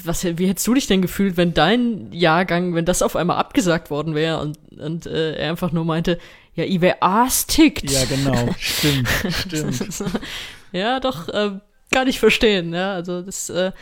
was, 0.05 0.25
wie 0.25 0.47
hättest 0.47 0.67
du 0.67 0.75
dich 0.75 0.87
denn 0.87 1.01
gefühlt, 1.01 1.37
wenn 1.37 1.55
dein 1.55 2.13
Jahrgang, 2.13 2.75
wenn 2.75 2.85
das 2.85 3.03
auf 3.03 3.17
einmal 3.17 3.39
abgesagt 3.39 3.91
worden 3.91 4.15
wäre 4.15 4.41
und, 4.41 4.59
und 4.79 5.07
äh, 5.07 5.37
er 5.37 5.51
einfach 5.51 5.73
nur 5.73 5.85
meinte, 5.85 6.19
ja, 6.55 6.65
ich 6.65 6.81
wäre 6.81 6.99
tickt. 7.47 7.91
Ja, 7.91 8.05
genau, 8.05 8.55
stimmt, 8.59 9.09
stimmt. 9.31 10.21
ja, 10.73 11.01
doch, 11.01 11.29
äh, 11.29 11.53
kann 11.91 12.09
ich 12.09 12.21
verstehen, 12.21 12.75
ja, 12.75 12.93
also 12.93 13.23
das, 13.23 13.49
äh, 13.49 13.73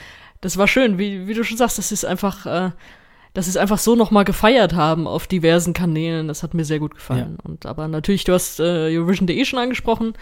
das 0.41 0.57
war 0.57 0.69
schön, 0.69 0.99
wie, 0.99 1.27
wie 1.27 1.35
du 1.35 1.43
schon 1.43 1.57
sagst, 1.57 1.79
das 1.79 1.91
ist 1.91 2.05
einfach, 2.05 2.47
äh, 2.47 2.71
dass 3.35 3.47
sie 3.47 3.51
es 3.51 3.57
einfach 3.57 3.79
so 3.79 3.97
nochmal 3.97 4.25
gefeiert 4.25 4.75
haben 4.75 5.07
auf 5.07 5.27
diversen 5.27 5.75
Kanälen. 5.75 6.29
Das 6.29 6.43
hat 6.43 6.55
mir 6.55 6.65
sehr 6.65 6.79
gut 6.79 6.95
gefallen. 6.95 7.37
Ja. 7.39 7.51
Und 7.51 7.67
aber 7.67 7.87
natürlich, 7.87 8.25
du 8.25 8.33
hast 8.33 8.61
äh, 8.61 8.97
Eurovision.de 8.97 9.45
schon 9.45 9.59
angesprochen. 9.59 10.15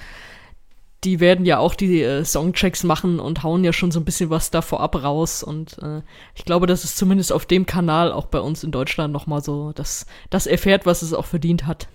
Die 1.04 1.20
werden 1.20 1.44
ja 1.44 1.58
auch 1.58 1.74
die 1.74 2.02
äh, 2.02 2.24
Songchecks 2.24 2.82
machen 2.84 3.20
und 3.20 3.42
hauen 3.42 3.62
ja 3.64 3.72
schon 3.72 3.90
so 3.90 4.00
ein 4.00 4.04
bisschen 4.04 4.30
was 4.30 4.50
da 4.50 4.62
vorab 4.62 5.02
raus. 5.02 5.42
Und 5.42 5.78
äh, 5.82 6.00
ich 6.34 6.44
glaube, 6.44 6.66
dass 6.66 6.84
es 6.84 6.96
zumindest 6.96 7.32
auf 7.32 7.46
dem 7.46 7.66
Kanal 7.66 8.12
auch 8.12 8.26
bei 8.26 8.40
uns 8.40 8.64
in 8.64 8.70
Deutschland 8.70 9.12
nochmal 9.12 9.42
so 9.42 9.72
das, 9.74 10.06
das 10.30 10.46
erfährt, 10.46 10.86
was 10.86 11.02
es 11.02 11.12
auch 11.12 11.26
verdient 11.26 11.66
hat. 11.66 11.88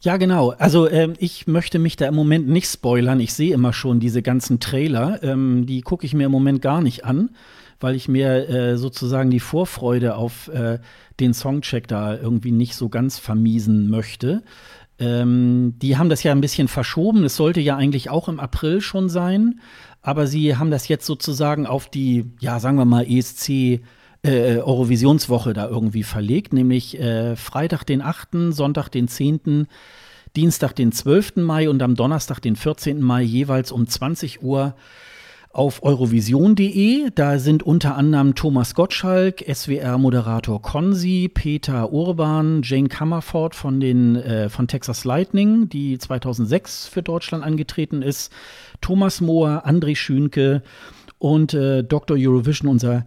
Ja, 0.00 0.16
genau. 0.16 0.50
Also 0.50 0.88
ähm, 0.88 1.14
ich 1.18 1.46
möchte 1.46 1.78
mich 1.78 1.96
da 1.96 2.06
im 2.06 2.14
Moment 2.14 2.48
nicht 2.48 2.68
spoilern. 2.68 3.18
Ich 3.20 3.32
sehe 3.32 3.54
immer 3.54 3.72
schon 3.72 4.00
diese 4.00 4.22
ganzen 4.22 4.60
Trailer. 4.60 5.22
Ähm, 5.22 5.66
die 5.66 5.80
gucke 5.80 6.06
ich 6.06 6.14
mir 6.14 6.26
im 6.26 6.32
Moment 6.32 6.62
gar 6.62 6.80
nicht 6.80 7.04
an 7.04 7.30
weil 7.80 7.94
ich 7.94 8.08
mir 8.08 8.48
äh, 8.48 8.76
sozusagen 8.76 9.30
die 9.30 9.40
Vorfreude 9.40 10.16
auf 10.16 10.48
äh, 10.48 10.78
den 11.20 11.34
Songcheck 11.34 11.86
da 11.86 12.16
irgendwie 12.16 12.52
nicht 12.52 12.74
so 12.74 12.88
ganz 12.88 13.18
vermiesen 13.18 13.88
möchte. 13.88 14.42
Ähm, 14.98 15.74
die 15.80 15.96
haben 15.96 16.08
das 16.08 16.22
ja 16.22 16.32
ein 16.32 16.40
bisschen 16.40 16.68
verschoben. 16.68 17.24
Es 17.24 17.36
sollte 17.36 17.60
ja 17.60 17.76
eigentlich 17.76 18.10
auch 18.10 18.28
im 18.28 18.40
April 18.40 18.80
schon 18.80 19.08
sein, 19.08 19.60
aber 20.02 20.26
sie 20.26 20.56
haben 20.56 20.70
das 20.70 20.88
jetzt 20.88 21.06
sozusagen 21.06 21.66
auf 21.66 21.88
die, 21.88 22.26
ja, 22.40 22.60
sagen 22.60 22.78
wir 22.78 22.84
mal, 22.84 23.06
ESC 23.08 23.80
äh, 24.22 24.58
Eurovisionswoche 24.58 25.52
da 25.52 25.68
irgendwie 25.68 26.02
verlegt, 26.02 26.52
nämlich 26.52 26.98
äh, 26.98 27.36
Freitag 27.36 27.84
den 27.84 28.02
8., 28.02 28.28
Sonntag 28.50 28.88
den 28.88 29.08
10., 29.08 29.68
Dienstag 30.36 30.74
den 30.74 30.92
12. 30.92 31.36
Mai 31.36 31.68
und 31.70 31.82
am 31.82 31.94
Donnerstag 31.94 32.40
den 32.40 32.54
14. 32.54 33.00
Mai 33.00 33.22
jeweils 33.22 33.72
um 33.72 33.86
20 33.86 34.42
Uhr 34.42 34.74
auf 35.50 35.82
eurovision.de. 35.82 37.10
Da 37.14 37.38
sind 37.38 37.62
unter 37.62 37.96
anderem 37.96 38.34
Thomas 38.34 38.74
Gottschalk, 38.74 39.44
SWR-Moderator 39.52 40.62
Konzi, 40.62 41.30
Peter 41.32 41.92
Urban, 41.92 42.62
Jane 42.62 42.88
Kammerford 42.88 43.54
von, 43.54 43.80
den, 43.80 44.16
äh, 44.16 44.48
von 44.48 44.68
Texas 44.68 45.04
Lightning, 45.04 45.68
die 45.68 45.98
2006 45.98 46.88
für 46.88 47.02
Deutschland 47.02 47.44
angetreten 47.44 48.02
ist, 48.02 48.32
Thomas 48.80 49.20
Mohr, 49.20 49.66
André 49.66 49.96
Schünke 49.96 50.62
und 51.18 51.54
äh, 51.54 51.82
Dr. 51.82 52.16
Eurovision, 52.18 52.68
unser 52.68 53.06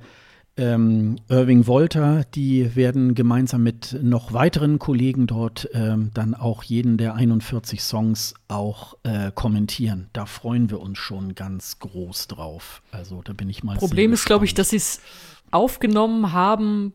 ähm, 0.58 1.16
Irving 1.30 1.66
Wolter, 1.66 2.26
die 2.36 2.76
werden 2.76 3.16
gemeinsam 3.16 3.64
mit 3.64 3.98
noch 4.02 4.34
weiteren 4.34 4.80
Kollegen 4.80 5.26
dort 5.26 5.70
ähm, 5.74 6.12
dann 6.14 6.36
auch 6.36 6.64
jeden 6.64 6.98
der 6.98 7.16
41 7.16 7.82
Songs 7.82 8.34
auch 8.48 8.96
äh, 9.04 9.32
kommentieren. 9.34 10.10
Da 10.14 10.26
freuen 10.26 10.70
wir 10.70 10.82
uns 10.82 10.98
schon 10.98 11.36
ganz 11.36 11.80
groß 11.80 12.28
drauf. 12.28 12.82
Also 12.92 13.22
da 13.24 13.34
bin 13.34 13.50
ich 13.50 13.64
mal. 13.64 13.78
Problem 13.78 14.12
ist, 14.12 14.26
glaube 14.26 14.46
ich, 14.46 14.54
dass 14.54 14.70
sie 14.70 14.78
es 14.78 15.02
aufgenommen 15.52 16.34
haben, 16.34 16.94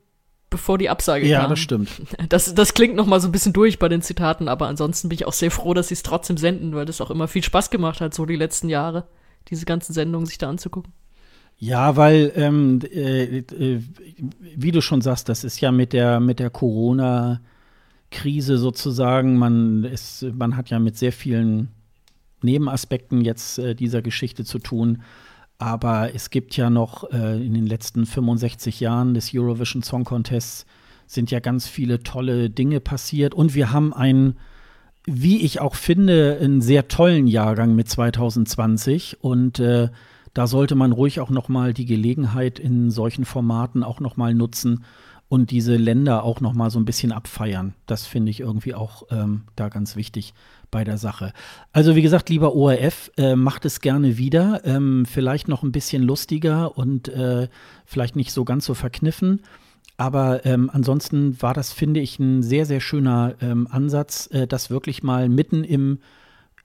bevor 0.50 0.76
die 0.76 0.90
Absage 0.90 1.26
ja, 1.26 1.38
kam. 1.38 1.44
Ja, 1.44 1.48
das 1.50 1.59
stimmt. 1.59 1.90
Das, 2.28 2.54
das 2.54 2.74
klingt 2.74 2.94
noch 2.94 3.07
mal 3.07 3.20
so 3.20 3.28
ein 3.28 3.32
bisschen 3.32 3.52
durch 3.52 3.78
bei 3.78 3.88
den 3.88 4.02
Zitaten, 4.02 4.48
aber 4.48 4.68
ansonsten 4.68 5.09
bin 5.09 5.16
ich 5.16 5.26
auch 5.26 5.32
sehr 5.32 5.50
froh, 5.50 5.74
dass 5.74 5.88
sie 5.88 5.94
es 5.94 6.02
trotzdem 6.02 6.36
senden, 6.36 6.74
weil 6.74 6.84
das 6.84 7.00
auch 7.00 7.11
immer 7.11 7.28
viel 7.28 7.42
Spaß 7.42 7.70
gemacht 7.70 8.00
hat, 8.00 8.14
so 8.14 8.26
die 8.26 8.36
letzten 8.36 8.68
Jahre, 8.68 9.07
diese 9.48 9.64
ganzen 9.64 9.92
Sendungen 9.92 10.26
sich 10.26 10.38
da 10.38 10.48
anzugucken. 10.48 10.92
Ja, 11.59 11.96
weil, 11.96 12.32
ähm, 12.36 12.80
äh, 12.92 13.42
wie 14.57 14.72
du 14.72 14.82
schon 14.82 15.00
sagst, 15.00 15.28
das 15.28 15.42
ist 15.42 15.61
ja 15.61 15.72
mit 15.72 15.94
der, 15.94 16.20
mit 16.20 16.38
der 16.38 16.50
Corona-Krise 16.50 18.59
sozusagen, 18.59 19.38
man, 19.38 19.84
ist, 19.84 20.26
man 20.34 20.57
hat 20.57 20.68
ja 20.68 20.78
mit 20.78 20.98
sehr 20.98 21.12
vielen 21.12 21.68
Nebenaspekten 22.42 23.22
jetzt 23.22 23.59
äh, 23.59 23.74
dieser 23.74 24.02
Geschichte 24.02 24.44
zu 24.44 24.59
tun. 24.59 25.02
Aber 25.59 26.14
es 26.14 26.28
gibt 26.28 26.54
ja 26.57 26.68
noch 26.68 27.11
äh, 27.11 27.44
in 27.44 27.54
den 27.54 27.66
letzten 27.66 28.04
65 28.04 28.80
Jahren 28.80 29.14
des 29.14 29.30
Eurovision 29.34 29.82
Song 29.82 30.04
Contests 30.04 30.66
sind 31.07 31.30
ja 31.30 31.40
ganz 31.40 31.66
viele 31.66 32.02
tolle 32.02 32.50
Dinge 32.50 32.80
passiert. 32.80 33.32
Und 33.32 33.54
wir 33.54 33.72
haben 33.72 33.94
einen, 33.94 34.36
wie 35.07 35.42
ich 35.42 35.61
auch 35.61 35.74
finde, 35.74 36.38
einen 36.40 36.61
sehr 36.61 36.88
tollen 36.88 37.26
Jahrgang 37.26 37.74
mit 37.74 37.88
2020. 37.88 39.18
Und 39.22 39.61
äh, 39.61 39.88
da 40.37 40.47
sollte 40.47 40.74
man 40.74 40.93
ruhig 40.93 41.20
auch 41.20 41.30
noch 41.30 41.49
mal 41.49 41.72
die 41.72 41.87
Gelegenheit 41.87 42.59
in 42.59 42.91
solchen 42.91 43.24
Formaten 43.24 43.82
auch 43.82 44.01
noch 44.01 44.18
mal 44.18 44.34
nutzen 44.34 44.84
und 45.30 45.51
diese 45.51 45.76
Länder 45.76 46.24
auch 46.24 46.43
noch 46.43 46.53
mal 46.53 46.68
so 46.68 46.78
ein 46.78 46.84
bisschen 46.84 47.11
abfeiern. 47.11 47.72
Das 47.87 48.05
finde 48.05 48.28
ich 48.30 48.41
irgendwie 48.41 48.74
auch 48.74 49.05
ähm, 49.11 49.45
da 49.57 49.70
ganz 49.70 49.97
wichtig 49.97 50.34
bei 50.70 50.84
der 50.84 50.99
Sache. 50.99 51.32
Also 51.72 51.97
wie 51.97 52.03
gesagt, 52.03 52.28
lieber 52.28 52.55
ORF, 52.55 53.11
äh, 53.16 53.34
macht 53.34 53.64
es 53.64 53.80
gerne 53.80 54.18
wieder. 54.18 54.61
Ähm, 54.66 55.07
vielleicht 55.07 55.49
noch 55.49 55.62
ein 55.62 55.72
bisschen 55.72 56.03
lustiger 56.03 56.76
und 56.76 57.09
äh, 57.09 57.49
vielleicht 57.87 58.14
nicht 58.14 58.30
so 58.30 58.45
ganz 58.45 58.66
so 58.66 58.74
verkniffen. 58.74 59.41
Aber 59.97 60.45
ähm, 60.45 60.68
ansonsten 60.70 61.41
war 61.41 61.55
das, 61.55 61.72
finde 61.72 62.01
ich, 62.01 62.18
ein 62.18 62.43
sehr, 62.43 62.66
sehr 62.66 62.80
schöner 62.80 63.37
ähm, 63.41 63.68
Ansatz, 63.70 64.28
äh, 64.32 64.47
das 64.47 64.68
wirklich 64.68 65.03
mal 65.03 65.30
mitten 65.30 65.64
im 65.64 66.01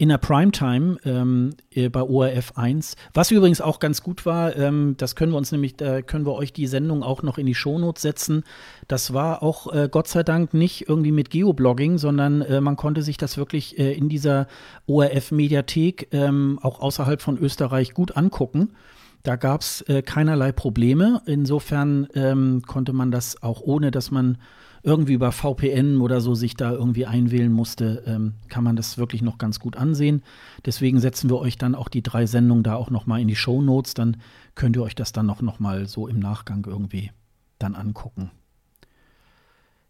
in 0.01 0.09
der 0.09 0.17
Primetime 0.17 0.97
ähm, 1.05 1.51
äh, 1.69 1.87
bei 1.87 2.01
ORF 2.01 2.53
1. 2.55 2.95
Was 3.13 3.29
übrigens 3.29 3.61
auch 3.61 3.77
ganz 3.77 4.01
gut 4.01 4.25
war, 4.25 4.55
ähm, 4.55 4.95
das 4.97 5.15
können 5.15 5.31
wir 5.31 5.37
uns 5.37 5.51
nämlich, 5.51 5.75
da 5.75 6.01
können 6.01 6.25
wir 6.25 6.33
euch 6.33 6.51
die 6.51 6.65
Sendung 6.65 7.03
auch 7.03 7.21
noch 7.21 7.37
in 7.37 7.45
die 7.45 7.53
Shownotes 7.53 8.01
setzen. 8.01 8.43
Das 8.87 9.13
war 9.13 9.43
auch 9.43 9.71
äh, 9.71 9.89
Gott 9.91 10.07
sei 10.07 10.23
Dank 10.23 10.55
nicht 10.55 10.89
irgendwie 10.89 11.11
mit 11.11 11.29
Geoblogging, 11.29 11.99
sondern 11.99 12.41
äh, 12.41 12.61
man 12.61 12.77
konnte 12.77 13.03
sich 13.03 13.17
das 13.17 13.37
wirklich 13.37 13.77
äh, 13.77 13.93
in 13.93 14.09
dieser 14.09 14.47
ORF-Mediathek 14.87 16.07
ähm, 16.13 16.57
auch 16.63 16.79
außerhalb 16.79 17.21
von 17.21 17.37
Österreich 17.37 17.93
gut 17.93 18.17
angucken. 18.17 18.69
Da 19.21 19.35
gab 19.35 19.61
es 19.61 19.81
äh, 19.81 20.01
keinerlei 20.01 20.51
Probleme. 20.51 21.21
Insofern 21.27 22.07
ähm, 22.15 22.63
konnte 22.65 22.93
man 22.93 23.11
das 23.11 23.43
auch 23.43 23.61
ohne, 23.61 23.91
dass 23.91 24.09
man 24.09 24.39
irgendwie 24.83 25.13
über 25.13 25.31
VPN 25.31 26.01
oder 26.01 26.21
so 26.21 26.33
sich 26.33 26.55
da 26.55 26.71
irgendwie 26.71 27.05
einwählen 27.05 27.51
musste, 27.51 28.03
ähm, 28.05 28.33
kann 28.49 28.63
man 28.63 28.75
das 28.75 28.97
wirklich 28.97 29.21
noch 29.21 29.37
ganz 29.37 29.59
gut 29.59 29.77
ansehen. 29.77 30.23
Deswegen 30.65 30.99
setzen 30.99 31.29
wir 31.29 31.37
euch 31.37 31.57
dann 31.57 31.75
auch 31.75 31.87
die 31.87 32.01
drei 32.01 32.25
Sendungen 32.25 32.63
da 32.63 32.75
auch 32.75 32.89
noch 32.89 33.05
mal 33.05 33.21
in 33.21 33.27
die 33.27 33.35
Show 33.35 33.61
Notes. 33.61 33.93
Dann 33.93 34.17
könnt 34.55 34.75
ihr 34.75 34.83
euch 34.83 34.95
das 34.95 35.11
dann 35.11 35.25
noch, 35.25 35.41
noch 35.41 35.59
mal 35.59 35.87
so 35.87 36.07
im 36.07 36.19
Nachgang 36.19 36.65
irgendwie 36.67 37.11
dann 37.59 37.75
angucken. 37.75 38.31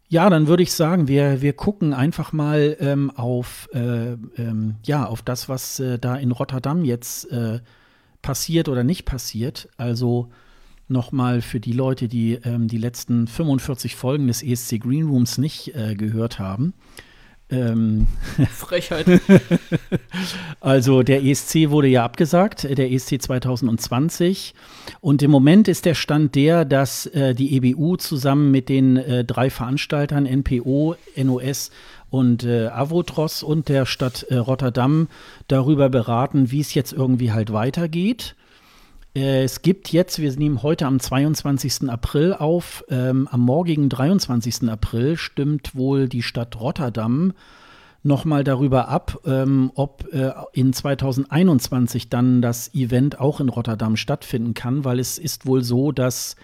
Ja, 0.08 0.28
dann 0.28 0.46
würde 0.46 0.62
ich 0.62 0.74
sagen, 0.74 1.08
wir, 1.08 1.40
wir 1.40 1.54
gucken 1.54 1.94
einfach 1.94 2.34
mal 2.34 2.76
ähm, 2.80 3.10
auf, 3.12 3.70
äh, 3.72 4.12
ähm, 4.36 4.74
ja, 4.84 5.06
auf 5.06 5.22
das, 5.22 5.48
was 5.48 5.80
äh, 5.80 5.98
da 5.98 6.16
in 6.16 6.32
Rotterdam 6.32 6.84
jetzt 6.84 7.32
äh, 7.32 7.60
passiert 8.20 8.68
oder 8.68 8.84
nicht 8.84 9.06
passiert. 9.06 9.70
Also 9.78 10.28
nochmal 10.92 11.40
für 11.40 11.60
die 11.60 11.72
Leute, 11.72 12.08
die 12.08 12.34
ähm, 12.44 12.68
die 12.68 12.78
letzten 12.78 13.26
45 13.26 13.96
Folgen 13.96 14.26
des 14.28 14.42
ESC 14.42 14.80
Green 14.80 15.06
Rooms 15.06 15.38
nicht 15.38 15.74
äh, 15.74 15.94
gehört 15.94 16.38
haben. 16.38 16.74
Ähm 17.52 18.06
Frechheit. 18.50 19.06
also 20.60 21.02
der 21.02 21.22
ESC 21.22 21.70
wurde 21.70 21.88
ja 21.88 22.04
abgesagt, 22.04 22.64
der 22.64 22.90
ESC 22.90 23.20
2020. 23.20 24.54
Und 25.00 25.22
im 25.22 25.30
Moment 25.30 25.68
ist 25.68 25.84
der 25.84 25.94
Stand 25.94 26.34
der, 26.34 26.64
dass 26.64 27.06
äh, 27.06 27.34
die 27.34 27.56
EBU 27.56 27.96
zusammen 27.96 28.50
mit 28.50 28.68
den 28.68 28.96
äh, 28.96 29.24
drei 29.24 29.50
Veranstaltern 29.50 30.24
NPO, 30.24 30.96
NOS 31.16 31.70
und 32.10 32.44
äh, 32.44 32.66
Avotros 32.68 33.42
und 33.42 33.68
der 33.68 33.86
Stadt 33.86 34.24
äh, 34.24 34.36
Rotterdam 34.36 35.08
darüber 35.48 35.88
beraten, 35.88 36.50
wie 36.50 36.60
es 36.60 36.74
jetzt 36.74 36.92
irgendwie 36.92 37.32
halt 37.32 37.52
weitergeht. 37.52 38.34
Äh, 39.14 39.44
es 39.44 39.62
gibt 39.62 39.92
jetzt, 39.92 40.18
wir 40.18 40.32
nehmen 40.32 40.62
heute 40.62 40.86
am 40.86 41.00
22. 41.00 41.90
April 41.90 42.32
auf, 42.32 42.84
ähm, 42.88 43.28
am 43.30 43.40
morgigen 43.40 43.88
23. 43.88 44.68
April 44.68 45.16
stimmt 45.16 45.74
wohl 45.74 46.08
die 46.08 46.22
Stadt 46.22 46.60
Rotterdam 46.60 47.32
nochmal 48.02 48.42
darüber 48.42 48.88
ab, 48.88 49.20
ähm, 49.26 49.70
ob 49.74 50.12
äh, 50.12 50.32
in 50.52 50.72
2021 50.72 52.08
dann 52.08 52.42
das 52.42 52.74
Event 52.74 53.20
auch 53.20 53.40
in 53.40 53.48
Rotterdam 53.48 53.96
stattfinden 53.96 54.54
kann, 54.54 54.84
weil 54.84 54.98
es 54.98 55.18
ist 55.18 55.46
wohl 55.46 55.62
so, 55.62 55.92
dass 55.92 56.36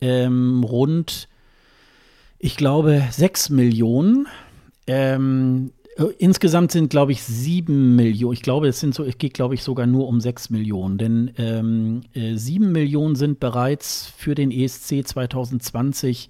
ähm, 0.00 0.64
rund, 0.64 1.28
ich 2.38 2.56
glaube, 2.56 3.02
6 3.10 3.50
Millionen. 3.50 4.26
Ähm, 4.86 5.72
äh, 5.75 5.75
insgesamt 6.18 6.72
sind, 6.72 6.90
glaube 6.90 7.12
ich, 7.12 7.22
7 7.22 7.96
Millionen. 7.96 8.34
Ich 8.34 8.42
glaube, 8.42 8.68
es 8.68 8.80
sind 8.80 8.94
so, 8.94 9.02
es 9.04 9.18
geht, 9.18 9.34
glaube 9.34 9.54
ich, 9.54 9.62
sogar 9.62 9.86
nur 9.86 10.08
um 10.08 10.20
6 10.20 10.50
Millionen. 10.50 10.98
Denn 10.98 11.30
ähm, 11.38 12.00
äh, 12.14 12.36
7 12.36 12.70
Millionen 12.70 13.16
sind 13.16 13.40
bereits 13.40 14.12
für 14.16 14.34
den 14.34 14.50
ESC 14.50 15.06
2020 15.06 16.28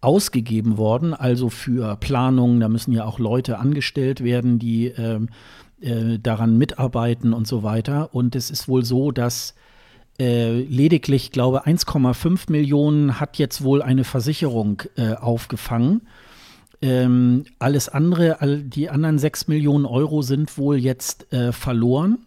ausgegeben 0.00 0.76
worden, 0.76 1.14
also 1.14 1.48
für 1.48 1.96
Planungen. 1.96 2.60
Da 2.60 2.68
müssen 2.68 2.92
ja 2.92 3.04
auch 3.04 3.18
Leute 3.18 3.58
angestellt 3.58 4.22
werden, 4.22 4.58
die 4.58 4.88
ähm, 4.88 5.28
äh, 5.80 6.18
daran 6.18 6.58
mitarbeiten 6.58 7.32
und 7.32 7.46
so 7.46 7.62
weiter. 7.62 8.14
Und 8.14 8.36
es 8.36 8.50
ist 8.50 8.68
wohl 8.68 8.84
so, 8.84 9.10
dass 9.10 9.54
äh, 10.20 10.60
lediglich, 10.62 11.30
glaube 11.30 11.66
1,5 11.66 12.50
Millionen 12.50 13.20
hat 13.20 13.38
jetzt 13.38 13.62
wohl 13.62 13.82
eine 13.82 14.04
Versicherung 14.04 14.82
äh, 14.96 15.14
aufgefangen. 15.14 16.02
Ähm, 16.80 17.44
alles 17.58 17.88
andere, 17.88 18.40
all, 18.40 18.62
die 18.62 18.88
anderen 18.88 19.18
6 19.18 19.48
Millionen 19.48 19.84
Euro 19.84 20.22
sind 20.22 20.56
wohl 20.58 20.76
jetzt 20.76 21.32
äh, 21.32 21.52
verloren 21.52 22.18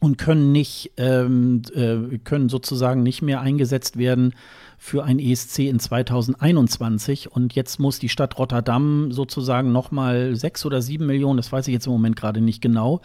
und 0.00 0.16
können 0.16 0.52
nicht, 0.52 0.92
ähm, 0.96 1.62
äh, 1.74 2.18
können 2.18 2.48
sozusagen 2.48 3.02
nicht 3.02 3.22
mehr 3.22 3.40
eingesetzt 3.40 3.96
werden 3.96 4.34
für 4.78 5.02
ein 5.02 5.18
ESC 5.18 5.60
in 5.60 5.80
2021. 5.80 7.32
Und 7.32 7.54
jetzt 7.54 7.80
muss 7.80 7.98
die 7.98 8.08
Stadt 8.08 8.38
Rotterdam 8.38 9.10
sozusagen 9.12 9.72
nochmal 9.72 10.36
sechs 10.36 10.64
oder 10.66 10.82
sieben 10.82 11.06
Millionen, 11.06 11.38
das 11.38 11.50
weiß 11.50 11.66
ich 11.68 11.72
jetzt 11.72 11.86
im 11.86 11.92
Moment 11.92 12.16
gerade 12.16 12.40
nicht 12.40 12.60
genau, 12.60 13.00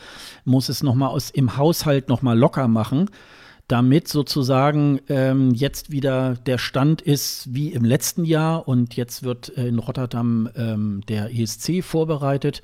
muss 0.45 0.70
es 0.70 0.84
nochmal 0.84 1.17
im 1.34 1.57
Haushalt 1.57 2.09
nochmal 2.09 2.38
locker 2.38 2.67
machen 2.67 3.09
damit 3.70 4.07
sozusagen 4.07 4.99
ähm, 5.09 5.51
jetzt 5.53 5.91
wieder 5.91 6.36
der 6.45 6.57
Stand 6.57 7.01
ist 7.01 7.53
wie 7.53 7.72
im 7.72 7.86
letzten 7.86 8.26
Jahr 8.26 8.67
und 8.67 8.95
jetzt 8.95 9.24
wird 9.24 9.47
in 9.49 9.80
Rotterdam 9.80 10.49
ähm, 10.55 11.01
der 11.07 11.34
ESC 11.34 11.84
vorbereitet. 11.84 12.63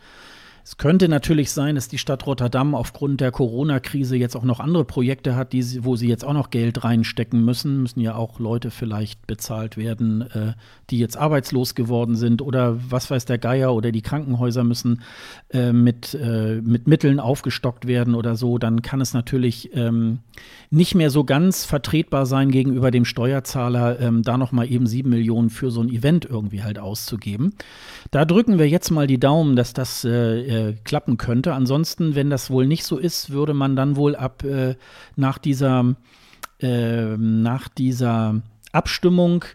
Es 0.68 0.78
könnte 0.78 1.07
natürlich 1.07 1.51
sein, 1.51 1.76
dass 1.76 1.89
die 1.89 1.99
Stadt 1.99 2.26
Rotterdam 2.26 2.74
aufgrund 2.74 3.22
der 3.22 3.30
Corona-Krise 3.30 4.16
jetzt 4.16 4.36
auch 4.36 4.43
noch 4.43 4.59
andere 4.59 4.84
Projekte 4.84 5.36
hat, 5.36 5.53
die 5.53 5.63
wo 5.86 5.95
sie 5.95 6.07
jetzt 6.07 6.26
auch 6.26 6.34
noch 6.34 6.49
Geld 6.49 6.84
reinstecken 6.84 7.45
müssen. 7.45 7.84
Müssen 7.84 7.99
ja 7.99 8.16
auch 8.16 8.39
Leute 8.39 8.72
vielleicht 8.72 9.28
bezahlt 9.28 9.78
werden, 9.78 10.22
äh, 10.22 10.53
die 10.89 10.97
jetzt 10.97 11.18
arbeitslos 11.18 11.76
geworden 11.76 12.16
sind 12.16 12.41
oder 12.41 12.80
was 12.89 13.11
weiß 13.11 13.26
der 13.26 13.38
Geier 13.38 13.76
oder 13.76 13.91
die 13.91 14.01
Krankenhäuser 14.01 14.63
müssen 14.63 15.03
äh, 15.51 15.72
mit, 15.72 16.16
äh, 16.16 16.61
mit 16.63 16.88
Mitteln 16.88 17.20
aufgestockt 17.20 17.86
werden 17.86 18.16
oder 18.16 18.36
so. 18.36 18.57
Dann 18.57 18.82
kann 18.82 19.01
es 19.01 19.13
natürlich 19.13 19.70
ähm, 19.76 20.22
nicht 20.72 20.95
mehr 20.95 21.11
so 21.11 21.26
ganz 21.26 21.63
vertretbar 21.63 22.26
sein 22.26 22.49
gegenüber 22.49 22.89
dem 22.89 23.05
Steuerzahler, 23.05 23.99
ähm, 23.99 24.24
da 24.24 24.36
noch 24.36 24.51
mal 24.51 24.66
eben 24.68 24.88
sieben 24.88 25.11
Millionen 25.11 25.51
für 25.51 25.70
so 25.70 25.82
ein 25.82 25.89
Event 25.89 26.26
irgendwie 26.26 26.63
halt 26.63 26.80
auszugeben. 26.80 27.53
Da 28.09 28.26
drücken 28.26 28.57
wir 28.57 28.68
jetzt 28.68 28.89
mal 28.89 29.05
die 29.05 29.20
Daumen, 29.20 29.55
dass 29.55 29.74
das 29.74 30.03
äh, 30.05 30.55
äh, 30.56 30.74
klappen 30.84 31.18
könnte. 31.18 31.53
Ansonsten, 31.53 32.16
wenn 32.16 32.30
das 32.30 32.49
wohl 32.49 32.68
nicht 32.68 32.86
so 32.86 32.97
ist, 32.97 33.30
würde 33.30 33.53
man 33.53 33.76
dann 33.76 33.95
wohl 33.95 34.16
ab 34.16 34.43
äh, 34.43 34.76
nach 35.16 35.38
dieser 35.38 35.95
äh, 36.60 37.18
nach 37.18 37.68
dieser 37.68 38.41
Abstimmung 38.72 39.45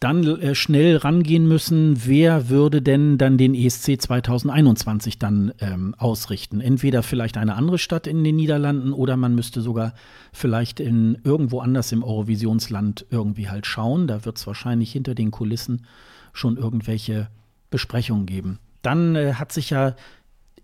dann 0.00 0.24
äh, 0.24 0.54
schnell 0.54 0.98
rangehen 0.98 1.48
müssen, 1.48 2.06
wer 2.06 2.50
würde 2.50 2.82
denn 2.82 3.16
dann 3.16 3.38
den 3.38 3.54
ESC 3.54 4.00
2021 4.00 5.18
dann 5.18 5.54
ähm, 5.60 5.94
ausrichten? 5.96 6.60
Entweder 6.60 7.02
vielleicht 7.02 7.38
eine 7.38 7.54
andere 7.54 7.78
Stadt 7.78 8.06
in 8.06 8.22
den 8.22 8.36
Niederlanden 8.36 8.92
oder 8.92 9.16
man 9.16 9.34
müsste 9.34 9.62
sogar 9.62 9.94
vielleicht 10.32 10.80
in 10.80 11.18
irgendwo 11.24 11.60
anders 11.60 11.92
im 11.92 12.04
Eurovisionsland 12.04 13.06
irgendwie 13.10 13.48
halt 13.48 13.66
schauen. 13.66 14.06
Da 14.06 14.26
wird 14.26 14.36
es 14.36 14.46
wahrscheinlich 14.46 14.92
hinter 14.92 15.14
den 15.14 15.30
Kulissen 15.30 15.86
schon 16.34 16.58
irgendwelche 16.58 17.28
Besprechungen 17.70 18.26
geben. 18.26 18.58
Dann 18.82 19.16
äh, 19.16 19.34
hat 19.34 19.50
sich 19.50 19.70
ja 19.70 19.96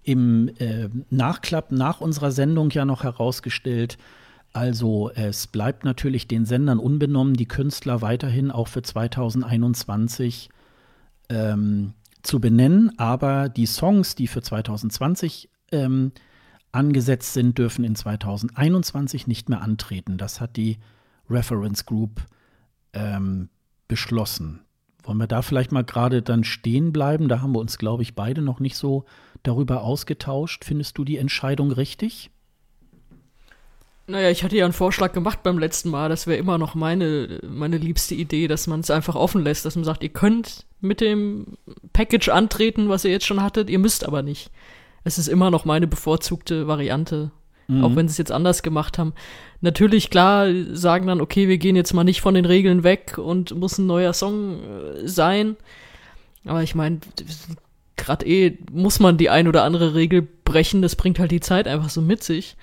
im 0.03 0.49
äh, 0.59 0.89
Nachklapp 1.11 1.73
nach 1.73 2.01
unserer 2.01 2.33
Sendung 2.33 2.71
ja 2.71 2.85
noch 2.85 3.05
herausgestellt, 3.05 3.99
also 4.53 5.11
es 5.15 5.47
bleibt 5.47 5.85
natürlich 5.85 6.29
den 6.29 6.45
Sendern 6.45 6.79
unbenommen, 6.79 7.35
die 7.35 7.49
Künstler 7.49 8.03
weiterhin 8.03 8.51
auch 8.51 8.69
für 8.69 8.83
2021 8.83 10.51
ähm, 11.31 11.95
zu 12.23 12.39
benennen, 12.39 12.93
aber 12.99 13.49
die 13.49 13.67
Songs, 13.67 14.15
die 14.15 14.27
für 14.27 14.43
2020 14.43 15.49
ähm, 15.73 16.13
angesetzt 16.71 17.33
sind, 17.33 17.57
dürfen 17.57 17.85
in 17.85 17.97
2021 17.97 19.27
nicht 19.27 19.49
mehr 19.49 19.63
antreten. 19.63 20.19
Das 20.19 20.41
hat 20.41 20.57
die 20.57 20.79
Reference 21.31 21.87
Group 21.87 22.23
ähm, 22.93 23.49
beschlossen. 23.89 24.61
Wollen 25.03 25.19
wir 25.19 25.27
da 25.27 25.43
vielleicht 25.43 25.73
mal 25.73 25.85
gerade 25.85 26.23
dann 26.23 26.45
stehen 26.45 26.93
bleiben? 26.93 27.29
Da 27.29 27.41
haben 27.41 27.55
wir 27.55 27.61
uns, 27.61 27.79
glaube 27.79 28.03
ich, 28.03 28.15
beide 28.15 28.43
noch 28.43 28.61
nicht 28.61 28.77
so 28.77 29.05
darüber 29.43 29.83
ausgetauscht. 29.83 30.65
Findest 30.65 30.99
du 30.99 31.05
die 31.05 31.19
Entscheidung 31.19 31.73
richtig? 31.73 32.31
Naja, 34.07 34.31
ich 34.31 34.43
hatte 34.43 34.57
ja 34.57 34.65
einen 34.65 34.73
Vorschlag 34.73 35.13
gemacht 35.13 35.43
beim 35.43 35.59
letzten 35.59 35.91
Mal. 35.91 36.09
Das 36.09 36.27
wäre 36.27 36.39
immer 36.39 36.59
noch 36.59 36.75
meine, 36.75 37.41
meine 37.49 37.79
liebste 37.79 38.15
Idee, 38.15 38.49
dass 38.49 38.67
man 38.67 38.81
es 38.81 38.91
einfach 38.91 39.15
offen 39.15 39.43
lässt, 39.43 39.65
dass 39.65 39.77
man 39.77 39.85
sagt, 39.85 40.03
ihr 40.03 40.09
könnt 40.09 40.67
mit 40.81 41.01
dem 41.01 41.57
Package 41.93 42.29
antreten, 42.29 42.89
was 42.89 43.05
ihr 43.05 43.13
jetzt 43.13 43.27
schon 43.27 43.43
hattet, 43.43 43.71
ihr 43.71 43.79
müsst 43.79 44.05
aber 44.05 44.23
nicht. 44.23 44.51
Es 45.05 45.19
ist 45.19 45.29
immer 45.29 45.51
noch 45.51 45.65
meine 45.65 45.87
bevorzugte 45.87 46.67
Variante, 46.67 47.31
mhm. 47.69 47.85
auch 47.85 47.97
wenn 47.97 48.09
sie 48.09 48.13
es 48.13 48.19
jetzt 48.19 48.33
anders 48.33 48.63
gemacht 48.63 48.99
haben. 48.99 49.15
Natürlich, 49.61 50.11
klar, 50.11 50.49
sagen 50.73 51.07
dann, 51.07 51.21
okay, 51.21 51.49
wir 51.49 51.59
gehen 51.59 51.77
jetzt 51.77 51.95
mal 51.95 52.05
nicht 52.05 52.21
von 52.21 52.35
den 52.35 52.45
Regeln 52.45 52.83
weg 52.83 53.19
und 53.19 53.55
muss 53.55 53.79
ein 53.79 53.87
neuer 53.87 54.13
Song 54.13 54.61
äh, 54.63 55.09
sein. 55.09 55.57
Aber 56.45 56.65
ich 56.65 56.75
meine, 56.75 56.99
gerade 57.97 58.27
eh 58.27 58.59
muss 58.71 59.01
man 59.01 59.17
die 59.17 59.31
ein 59.31 59.49
oder 59.49 59.65
andere 59.65 59.95
Regel 59.95 60.23
brechen. 60.45 60.83
Das 60.83 60.97
bringt 60.97 61.19
halt 61.19 61.31
die 61.31 61.41
Zeit 61.41 61.69
einfach 61.69 61.91
so 61.91 62.01
mit 62.01 62.23
sich. 62.23 62.57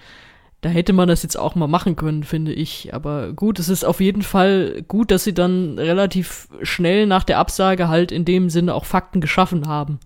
Da 0.62 0.68
hätte 0.68 0.92
man 0.92 1.08
das 1.08 1.24
jetzt 1.24 1.38
auch 1.38 1.56
mal 1.56 1.68
machen 1.68 1.96
können, 1.96 2.24
finde 2.24 2.52
ich. 2.52 2.94
Aber 2.94 3.32
gut, 3.34 3.60
es 3.60 3.70
ist 3.70 3.86
auf 3.86 4.02
jeden 4.02 4.24
Fall 4.24 4.84
gut, 4.88 5.10
dass 5.12 5.24
sie 5.24 5.34
dann 5.34 5.80
relativ 5.80 6.50
schnell 6.64 7.06
nach 7.06 7.24
der 7.24 7.38
Absage 7.38 7.88
halt 7.88 8.12
in 8.12 8.26
dem 8.26 8.50
Sinne 8.50 8.74
auch 8.74 8.86
Fakten 8.86 9.22
geschaffen 9.22 9.68
haben. 9.68 10.00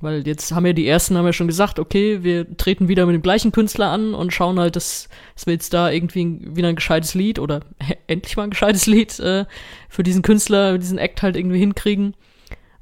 Weil 0.00 0.26
jetzt 0.26 0.52
haben 0.52 0.66
ja 0.66 0.72
die 0.72 0.86
ersten 0.86 1.16
haben 1.16 1.24
ja 1.24 1.32
schon 1.32 1.46
gesagt, 1.46 1.78
okay, 1.78 2.22
wir 2.22 2.56
treten 2.56 2.86
wieder 2.88 3.06
mit 3.06 3.14
dem 3.14 3.22
gleichen 3.22 3.50
Künstler 3.50 3.90
an 3.90 4.14
und 4.14 4.32
schauen 4.32 4.60
halt, 4.60 4.76
dass, 4.76 5.08
dass 5.34 5.46
wir 5.46 5.54
jetzt 5.54 5.72
da 5.72 5.90
irgendwie 5.90 6.38
wieder 6.54 6.68
ein 6.68 6.76
gescheites 6.76 7.14
Lied 7.14 7.38
oder 7.38 7.60
endlich 8.06 8.36
mal 8.36 8.44
ein 8.44 8.50
gescheites 8.50 8.86
Lied 8.86 9.18
äh, 9.18 9.46
für 9.88 10.02
diesen 10.02 10.22
Künstler, 10.22 10.78
diesen 10.78 10.98
Act 10.98 11.22
halt 11.22 11.36
irgendwie 11.36 11.58
hinkriegen. 11.58 12.14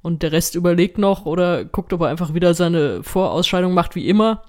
Und 0.05 0.23
der 0.23 0.33
Rest 0.33 0.55
überlegt 0.55 0.99
noch 0.99 1.25
oder 1.25 1.65
guckt, 1.65 1.95
ob 1.95 2.03
er 2.03 2.09
einfach 2.09 2.35
wieder 2.35 2.53
seine 2.53 3.03
Vorausscheidung 3.03 3.73
macht 3.73 3.95
wie 3.95 4.07
immer. 4.07 4.43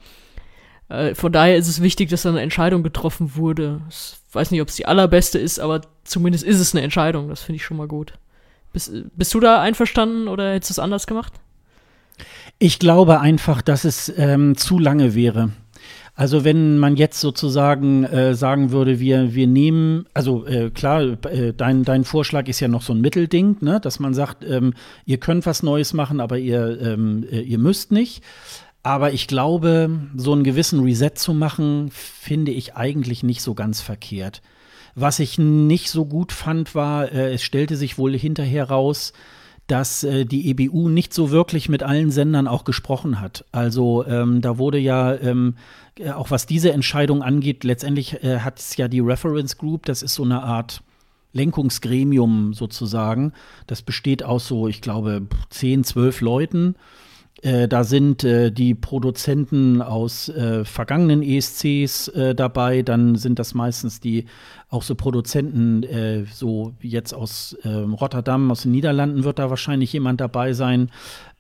Äh, 0.90 1.16
von 1.16 1.32
daher 1.32 1.56
ist 1.56 1.70
es 1.70 1.82
wichtig, 1.82 2.10
dass 2.10 2.24
da 2.24 2.30
eine 2.30 2.42
Entscheidung 2.42 2.84
getroffen 2.84 3.38
wurde. 3.38 3.80
Ich 3.90 4.18
weiß 4.34 4.52
nicht, 4.52 4.62
ob 4.62 4.68
es 4.68 4.76
die 4.76 4.86
allerbeste 4.86 5.40
ist, 5.40 5.60
aber 5.60 5.80
zumindest 6.04 6.44
ist 6.44 6.60
es 6.60 6.76
eine 6.76 6.84
Entscheidung. 6.84 7.30
Das 7.30 7.42
finde 7.42 7.56
ich 7.56 7.64
schon 7.64 7.78
mal 7.78 7.88
gut. 7.88 8.16
Bist, 8.74 8.92
bist 9.16 9.34
du 9.34 9.40
da 9.40 9.62
einverstanden 9.62 10.28
oder 10.28 10.52
hättest 10.52 10.72
du 10.72 10.74
es 10.74 10.80
anders 10.80 11.08
gemacht? 11.08 11.32
Ich 12.60 12.78
glaube 12.78 13.22
einfach, 13.22 13.62
dass 13.62 13.86
es 13.86 14.12
ähm, 14.18 14.58
zu 14.58 14.78
lange 14.78 15.16
wäre. 15.16 15.52
Also 16.16 16.46
wenn 16.46 16.78
man 16.78 16.96
jetzt 16.96 17.20
sozusagen 17.20 18.06
äh, 18.06 18.36
sagen 18.36 18.72
würde, 18.72 19.02
wir, 19.02 19.36
wir 19.36 19.48
nehmen, 19.48 20.06
also 20.14 20.46
äh, 20.46 20.70
klar, 20.70 21.18
äh, 21.26 21.54
dein, 21.54 21.84
dein 21.84 22.06
Vorschlag 22.06 22.48
ist 22.48 22.62
ja 22.62 22.70
noch 22.70 22.82
so 22.82 22.94
ein 22.94 23.02
Mittelding, 23.02 23.58
ne? 23.60 23.82
dass 23.82 24.00
man 24.00 24.14
sagt, 24.14 24.46
ähm, 24.46 24.74
ihr 25.06 25.18
könnt 25.18 25.46
was 25.46 25.62
Neues 25.62 25.94
machen, 25.94 26.22
aber 26.22 26.38
ihr, 26.38 26.80
ähm, 26.82 27.26
äh, 27.30 27.42
ihr 27.42 27.60
müsst 27.60 27.92
nicht. 27.92 28.24
Aber 28.82 29.12
ich 29.12 29.28
glaube, 29.28 29.90
so 30.16 30.32
einen 30.32 30.44
gewissen 30.44 30.82
Reset 30.82 31.12
zu 31.16 31.34
machen, 31.34 31.90
finde 31.92 32.52
ich 32.52 32.76
eigentlich 32.76 33.24
nicht 33.24 33.42
so 33.42 33.54
ganz 33.54 33.82
verkehrt. 33.82 34.42
Was 34.94 35.20
ich 35.20 35.38
nicht 35.38 35.90
so 35.90 36.06
gut 36.06 36.32
fand, 36.32 36.76
war, 36.76 37.12
äh, 37.12 37.34
es 37.34 37.44
stellte 37.44 37.76
sich 37.76 37.98
wohl 37.98 38.18
hinterher 38.18 38.70
raus, 38.70 39.12
dass 39.68 40.04
äh, 40.04 40.26
die 40.26 40.50
EBU 40.50 40.90
nicht 40.90 41.14
so 41.14 41.32
wirklich 41.32 41.70
mit 41.70 41.84
allen 41.84 42.12
Sendern 42.12 42.48
auch 42.48 42.64
gesprochen 42.64 43.20
hat. 43.20 43.46
Also 43.52 44.06
ähm, 44.06 44.42
da 44.42 44.58
wurde 44.58 44.78
ja, 44.78 45.16
ähm, 45.16 45.56
äh, 46.00 46.12
auch 46.12 46.32
was 46.32 46.46
diese 46.46 46.72
Entscheidung 46.72 47.22
angeht, 47.24 47.64
letztendlich 47.64 48.24
äh, 48.24 48.40
hat 48.40 48.60
es 48.60 48.78
ja 48.78 48.88
die 48.88 49.00
Reference 49.00 49.58
Group, 49.58 49.86
das 49.86 50.02
ist 50.02 50.16
so 50.16 50.24
eine 50.24 50.44
Art 50.44 50.82
Lenkungsgremium 51.34 52.54
sozusagen. 52.54 53.34
Das 53.68 53.82
besteht 53.82 54.24
aus 54.24 54.48
so, 54.48 54.68
ich 54.68 54.82
glaube, 54.82 55.28
zehn, 55.50 55.84
zwölf 55.84 56.22
Leuten. 56.22 56.76
Äh, 57.42 57.68
da 57.68 57.84
sind 57.84 58.24
äh, 58.24 58.52
die 58.52 58.74
Produzenten 58.74 59.82
aus 59.82 60.30
äh, 60.30 60.64
vergangenen 60.64 61.22
ESCs 61.22 62.08
äh, 62.08 62.34
dabei, 62.34 62.82
dann 62.82 63.18
sind 63.18 63.40
das 63.40 63.54
meistens 63.54 64.00
die 64.00 64.26
auch 64.70 64.84
so 64.84 64.96
Produzenten, 64.96 65.84
äh, 65.84 66.26
so 66.32 66.74
jetzt 66.82 67.14
aus 67.14 67.58
ähm, 67.64 67.94
Rotterdam, 67.94 68.50
aus 68.52 68.64
den 68.64 68.72
Niederlanden 68.72 69.26
wird 69.26 69.40
da 69.40 69.50
wahrscheinlich 69.50 69.92
jemand 69.92 70.22
dabei 70.22 70.54
sein 70.54 70.90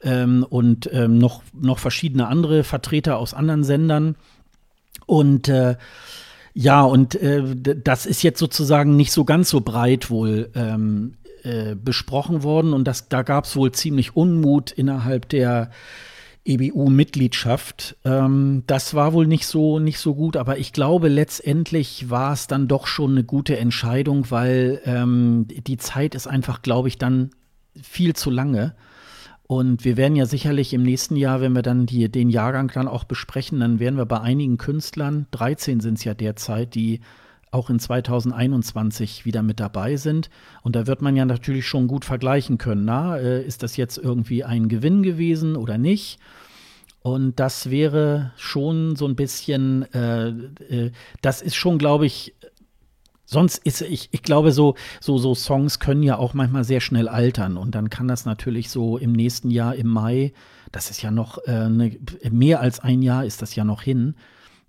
ähm, 0.01 0.45
und 0.47 0.89
ähm, 0.93 1.17
noch, 1.17 1.41
noch 1.53 1.79
verschiedene 1.79 2.27
andere 2.27 2.63
Vertreter 2.63 3.17
aus 3.17 3.33
anderen 3.33 3.63
Sendern. 3.63 4.15
Und 5.05 5.51
Ja, 6.57 6.83
und 6.83 7.15
äh, 7.15 7.43
das 7.53 8.05
ist 8.05 8.23
jetzt 8.23 8.39
sozusagen 8.39 8.95
nicht 8.95 9.11
so 9.11 9.25
ganz 9.25 9.49
so 9.49 9.59
breit 9.59 10.09
wohl 10.09 10.49
ähm, 10.55 11.15
äh, 11.43 11.75
besprochen 11.75 12.43
worden. 12.43 12.73
Und 12.73 12.85
das, 12.85 13.09
da 13.09 13.21
gab 13.23 13.43
es 13.43 13.55
wohl 13.57 13.71
ziemlich 13.73 14.15
Unmut 14.15 14.71
innerhalb 14.71 15.27
der 15.29 15.69
EBU-Mitgliedschaft. 16.45 17.97
Ähm, 18.05 18.63
das 18.67 18.93
war 18.93 19.13
wohl 19.13 19.27
nicht 19.27 19.45
so, 19.47 19.79
nicht 19.79 19.99
so 19.99 20.15
gut, 20.15 20.37
aber 20.37 20.57
ich 20.57 20.73
glaube, 20.73 21.07
letztendlich 21.09 22.09
war 22.09 22.33
es 22.33 22.47
dann 22.47 22.67
doch 22.67 22.87
schon 22.87 23.11
eine 23.11 23.23
gute 23.23 23.57
Entscheidung, 23.57 24.31
weil 24.31 24.81
ähm, 24.85 25.47
die 25.49 25.77
Zeit 25.77 26.15
ist 26.15 26.27
einfach, 26.27 26.61
glaube 26.61 26.87
ich, 26.87 26.97
dann 26.97 27.31
viel 27.81 28.15
zu 28.15 28.29
lange. 28.29 28.75
Und 29.47 29.85
wir 29.85 29.95
werden 29.95 30.15
ja 30.15 30.25
sicherlich 30.25 30.73
im 30.73 30.81
nächsten 30.81 31.15
Jahr, 31.15 31.39
wenn 31.39 31.53
wir 31.53 31.61
dann 31.61 31.85
die, 31.85 32.09
den 32.09 32.29
Jahrgang 32.29 32.71
dann 32.73 32.87
auch 32.87 33.03
besprechen, 33.03 33.59
dann 33.59 33.79
werden 33.79 33.97
wir 33.97 34.05
bei 34.05 34.19
einigen 34.19 34.57
Künstlern, 34.57 35.27
13 35.31 35.81
sind 35.81 35.99
es 35.99 36.03
ja 36.03 36.15
derzeit, 36.15 36.73
die 36.73 37.01
auch 37.51 37.69
in 37.69 37.79
2021 37.79 39.25
wieder 39.25 39.43
mit 39.43 39.59
dabei 39.59 39.95
sind. 39.97 40.29
Und 40.63 40.75
da 40.75 40.87
wird 40.87 41.01
man 41.01 41.15
ja 41.15 41.25
natürlich 41.25 41.67
schon 41.67 41.87
gut 41.87 42.05
vergleichen 42.05 42.57
können. 42.57 42.85
Na, 42.85 43.17
äh, 43.17 43.45
ist 43.45 43.63
das 43.63 43.77
jetzt 43.77 43.97
irgendwie 43.97 44.43
ein 44.43 44.67
Gewinn 44.67 45.03
gewesen 45.03 45.55
oder 45.55 45.77
nicht? 45.77 46.19
Und 47.01 47.39
das 47.39 47.69
wäre 47.69 48.33
schon 48.35 48.95
so 48.95 49.07
ein 49.07 49.15
bisschen, 49.15 49.83
äh, 49.93 50.29
äh, 50.29 50.91
das 51.21 51.43
ist 51.43 51.55
schon, 51.55 51.77
glaube 51.77 52.07
ich, 52.07 52.33
Sonst 53.25 53.57
ist 53.65 53.81
ich, 53.81 54.09
ich 54.11 54.21
glaube, 54.21 54.51
so, 54.51 54.75
so, 55.01 55.17
so 55.17 55.33
Songs 55.33 55.79
können 55.79 56.03
ja 56.03 56.17
auch 56.17 56.33
manchmal 56.33 56.63
sehr 56.63 56.79
schnell 56.79 57.07
altern. 57.07 57.57
Und 57.57 57.73
dann 57.75 57.89
kann 57.89 58.07
das 58.07 58.25
natürlich 58.25 58.69
so 58.69 58.97
im 58.97 59.13
nächsten 59.13 59.49
Jahr, 59.49 59.75
im 59.75 59.87
Mai, 59.87 60.33
das 60.71 60.91
ist 60.91 61.01
ja 61.01 61.09
noch 61.11 61.39
äh, 61.45 61.69
ne, 61.69 61.97
mehr 62.29 62.59
als 62.59 62.79
ein 62.79 63.01
Jahr 63.01 63.25
ist 63.25 63.41
das 63.41 63.55
ja 63.55 63.63
noch 63.63 63.81
hin. 63.81 64.15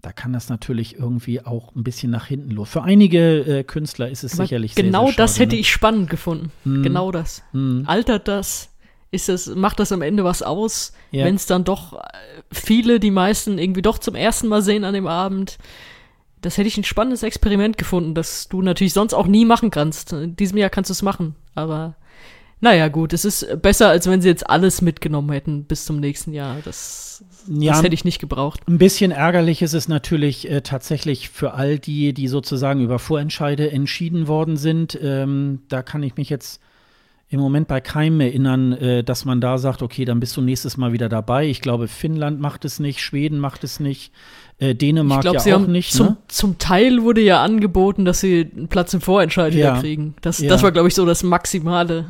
Da 0.02 0.12
kann 0.12 0.32
das 0.32 0.48
natürlich 0.48 0.96
irgendwie 0.98 1.44
auch 1.44 1.74
ein 1.74 1.82
bisschen 1.82 2.10
nach 2.10 2.26
hinten 2.26 2.50
los. 2.52 2.68
Für 2.68 2.82
einige 2.82 3.40
äh, 3.40 3.64
Künstler 3.64 4.08
ist 4.08 4.22
es 4.24 4.34
Aber 4.34 4.44
sicherlich 4.44 4.74
genau 4.74 5.06
sehr, 5.06 5.14
sehr 5.14 5.16
das 5.16 5.30
schade, 5.32 5.42
hätte 5.42 5.54
ne? 5.56 5.60
ich 5.60 5.70
spannend 5.70 6.10
gefunden. 6.10 6.52
Mhm. 6.64 6.82
Genau 6.82 7.10
das. 7.10 7.42
Mhm. 7.52 7.84
Altert 7.86 8.28
das? 8.28 8.70
Ist 9.10 9.28
das, 9.28 9.46
macht 9.54 9.80
das 9.80 9.92
am 9.92 10.02
Ende 10.02 10.24
was 10.24 10.42
aus, 10.42 10.92
Ja. 11.10 11.24
wenn 11.24 11.34
es 11.36 11.46
dann 11.46 11.64
doch 11.64 11.94
äh, 11.94 11.98
viele, 12.52 13.00
die 13.00 13.10
meisten 13.10 13.58
irgendwie 13.58 13.82
doch 13.82 13.98
zum 13.98 14.14
ersten 14.14 14.48
Mal 14.48 14.62
sehen 14.62 14.84
an 14.84 14.94
dem 14.94 15.06
Abend? 15.06 15.58
Das 16.42 16.58
hätte 16.58 16.68
ich 16.68 16.76
ein 16.76 16.84
spannendes 16.84 17.22
Experiment 17.22 17.78
gefunden, 17.78 18.14
das 18.14 18.48
du 18.48 18.62
natürlich 18.62 18.92
sonst 18.92 19.14
auch 19.14 19.26
nie 19.26 19.44
machen 19.44 19.70
kannst. 19.70 20.12
In 20.12 20.36
diesem 20.36 20.58
Jahr 20.58 20.70
kannst 20.70 20.90
du 20.90 20.92
es 20.92 21.02
machen, 21.02 21.34
aber 21.54 21.96
naja, 22.60 22.88
gut, 22.88 23.12
es 23.12 23.24
ist 23.24 23.60
besser, 23.60 23.88
als 23.90 24.08
wenn 24.08 24.22
sie 24.22 24.28
jetzt 24.28 24.48
alles 24.48 24.80
mitgenommen 24.80 25.30
hätten 25.30 25.64
bis 25.64 25.84
zum 25.84 26.00
nächsten 26.00 26.32
Jahr. 26.32 26.56
Das, 26.64 27.22
Ja. 27.48 27.72
das 27.72 27.82
hätte 27.82 27.94
ich 27.94 28.04
nicht 28.04 28.18
gebraucht. 28.18 28.60
Ein 28.66 28.78
bisschen 28.78 29.10
ärgerlich 29.10 29.60
ist 29.60 29.74
es 29.74 29.88
natürlich 29.88 30.50
äh, 30.50 30.62
tatsächlich 30.62 31.28
für 31.28 31.52
all 31.52 31.78
die, 31.78 32.14
die 32.14 32.28
sozusagen 32.28 32.80
über 32.80 32.98
Vorentscheide 32.98 33.70
entschieden 33.70 34.26
worden 34.26 34.56
sind. 34.56 34.98
Ähm, 35.02 35.60
da 35.68 35.82
kann 35.82 36.02
ich 36.02 36.16
mich 36.16 36.30
jetzt 36.30 36.62
im 37.28 37.40
Moment 37.40 37.68
bei 37.68 37.80
keinem 37.80 38.20
erinnern, 38.20 38.72
äh, 38.72 39.04
dass 39.04 39.24
man 39.24 39.40
da 39.40 39.58
sagt, 39.58 39.82
okay, 39.82 40.04
dann 40.06 40.20
bist 40.20 40.36
du 40.36 40.40
nächstes 40.40 40.76
Mal 40.78 40.92
wieder 40.92 41.08
dabei. 41.10 41.46
Ich 41.48 41.60
glaube, 41.60 41.88
Finnland 41.88 42.40
macht 42.40 42.64
es 42.64 42.78
nicht, 42.78 43.00
Schweden 43.00 43.38
macht 43.38 43.64
es 43.64 43.80
nicht, 43.80 44.12
äh, 44.58 44.74
Dänemark 44.74 45.18
ich 45.18 45.22
glaube, 45.22 45.36
ja 45.36 45.40
sie 45.42 45.54
auch 45.54 45.60
haben 45.60 45.72
nicht. 45.72 45.92
zum, 45.92 46.06
ne? 46.06 46.16
zum 46.28 46.58
Teil 46.58 47.02
wurde 47.02 47.20
ja 47.20 47.42
angeboten, 47.42 48.04
dass 48.04 48.20
sie 48.20 48.50
einen 48.56 48.68
Platz 48.68 48.94
im 48.94 49.00
Vorentscheid 49.00 49.52
Ja. 49.54 49.58
wieder 49.72 49.80
kriegen. 49.80 50.14
Das, 50.22 50.38
Ja. 50.38 50.48
das 50.48 50.62
war, 50.62 50.72
glaube 50.72 50.88
ich, 50.88 50.94
so 50.94 51.04
das 51.06 51.22
Maximale. 51.22 52.06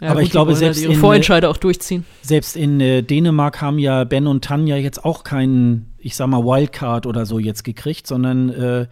Ja, 0.00 0.08
Aber 0.08 0.16
gut, 0.20 0.24
ich 0.24 0.30
glaube, 0.32 0.46
wollen 0.52 0.54
halt 0.56 0.58
selbst 0.74 0.82
ihre 0.82 0.92
in- 0.94 0.98
Vorentscheide 0.98 1.48
auch 1.48 1.56
durchziehen. 1.56 2.04
Selbst 2.22 2.56
in 2.56 2.80
äh, 2.80 3.02
Dänemark 3.02 3.60
haben 3.60 3.78
ja 3.78 4.04
Ben 4.04 4.26
und 4.26 4.42
Tanja 4.44 4.76
jetzt 4.76 5.04
auch 5.04 5.22
keinen, 5.24 5.92
ich 5.98 6.16
sag 6.16 6.26
mal, 6.26 6.42
Wildcard 6.44 7.06
oder 7.06 7.26
so 7.26 7.38
jetzt 7.38 7.62
gekriegt, 7.64 8.06
sondern 8.06 8.48
äh, 8.50 8.86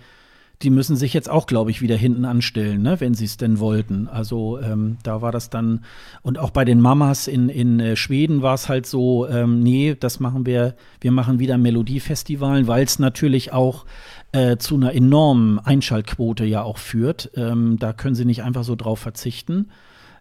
die 0.62 0.70
müssen 0.70 0.96
sich 0.96 1.12
jetzt 1.12 1.28
auch, 1.28 1.46
glaube 1.46 1.70
ich, 1.70 1.82
wieder 1.82 1.96
hinten 1.96 2.24
anstellen, 2.24 2.82
ne, 2.82 3.00
wenn 3.00 3.14
sie 3.14 3.24
es 3.24 3.36
denn 3.36 3.58
wollten. 3.58 4.08
Also 4.08 4.60
ähm, 4.60 4.98
da 5.02 5.20
war 5.20 5.32
das 5.32 5.50
dann, 5.50 5.84
und 6.22 6.38
auch 6.38 6.50
bei 6.50 6.64
den 6.64 6.80
Mamas 6.80 7.26
in, 7.26 7.48
in 7.48 7.80
äh, 7.80 7.96
Schweden 7.96 8.42
war 8.42 8.54
es 8.54 8.68
halt 8.68 8.86
so, 8.86 9.28
ähm, 9.28 9.60
nee, 9.60 9.96
das 9.98 10.20
machen 10.20 10.46
wir, 10.46 10.76
wir 11.00 11.12
machen 11.12 11.38
wieder 11.38 11.58
Melodiefestivalen, 11.58 12.66
weil 12.66 12.84
es 12.84 12.98
natürlich 12.98 13.52
auch 13.52 13.84
äh, 14.32 14.56
zu 14.56 14.76
einer 14.76 14.94
enormen 14.94 15.58
Einschaltquote 15.58 16.44
ja 16.44 16.62
auch 16.62 16.78
führt. 16.78 17.30
Ähm, 17.34 17.76
da 17.78 17.92
können 17.92 18.14
sie 18.14 18.24
nicht 18.24 18.42
einfach 18.42 18.64
so 18.64 18.76
drauf 18.76 19.00
verzichten. 19.00 19.68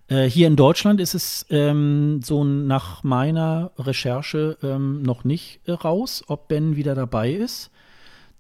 Äh, 0.07 0.25
hier 0.25 0.47
in 0.47 0.55
Deutschland 0.55 0.99
ist 0.99 1.13
es 1.13 1.45
ähm, 1.49 2.21
so 2.23 2.43
nach 2.43 3.03
meiner 3.03 3.71
Recherche 3.77 4.57
ähm, 4.63 5.03
noch 5.03 5.23
nicht 5.23 5.61
äh, 5.65 5.71
raus, 5.71 6.23
ob 6.27 6.47
Ben 6.47 6.75
wieder 6.75 6.95
dabei 6.95 7.31
ist. 7.31 7.71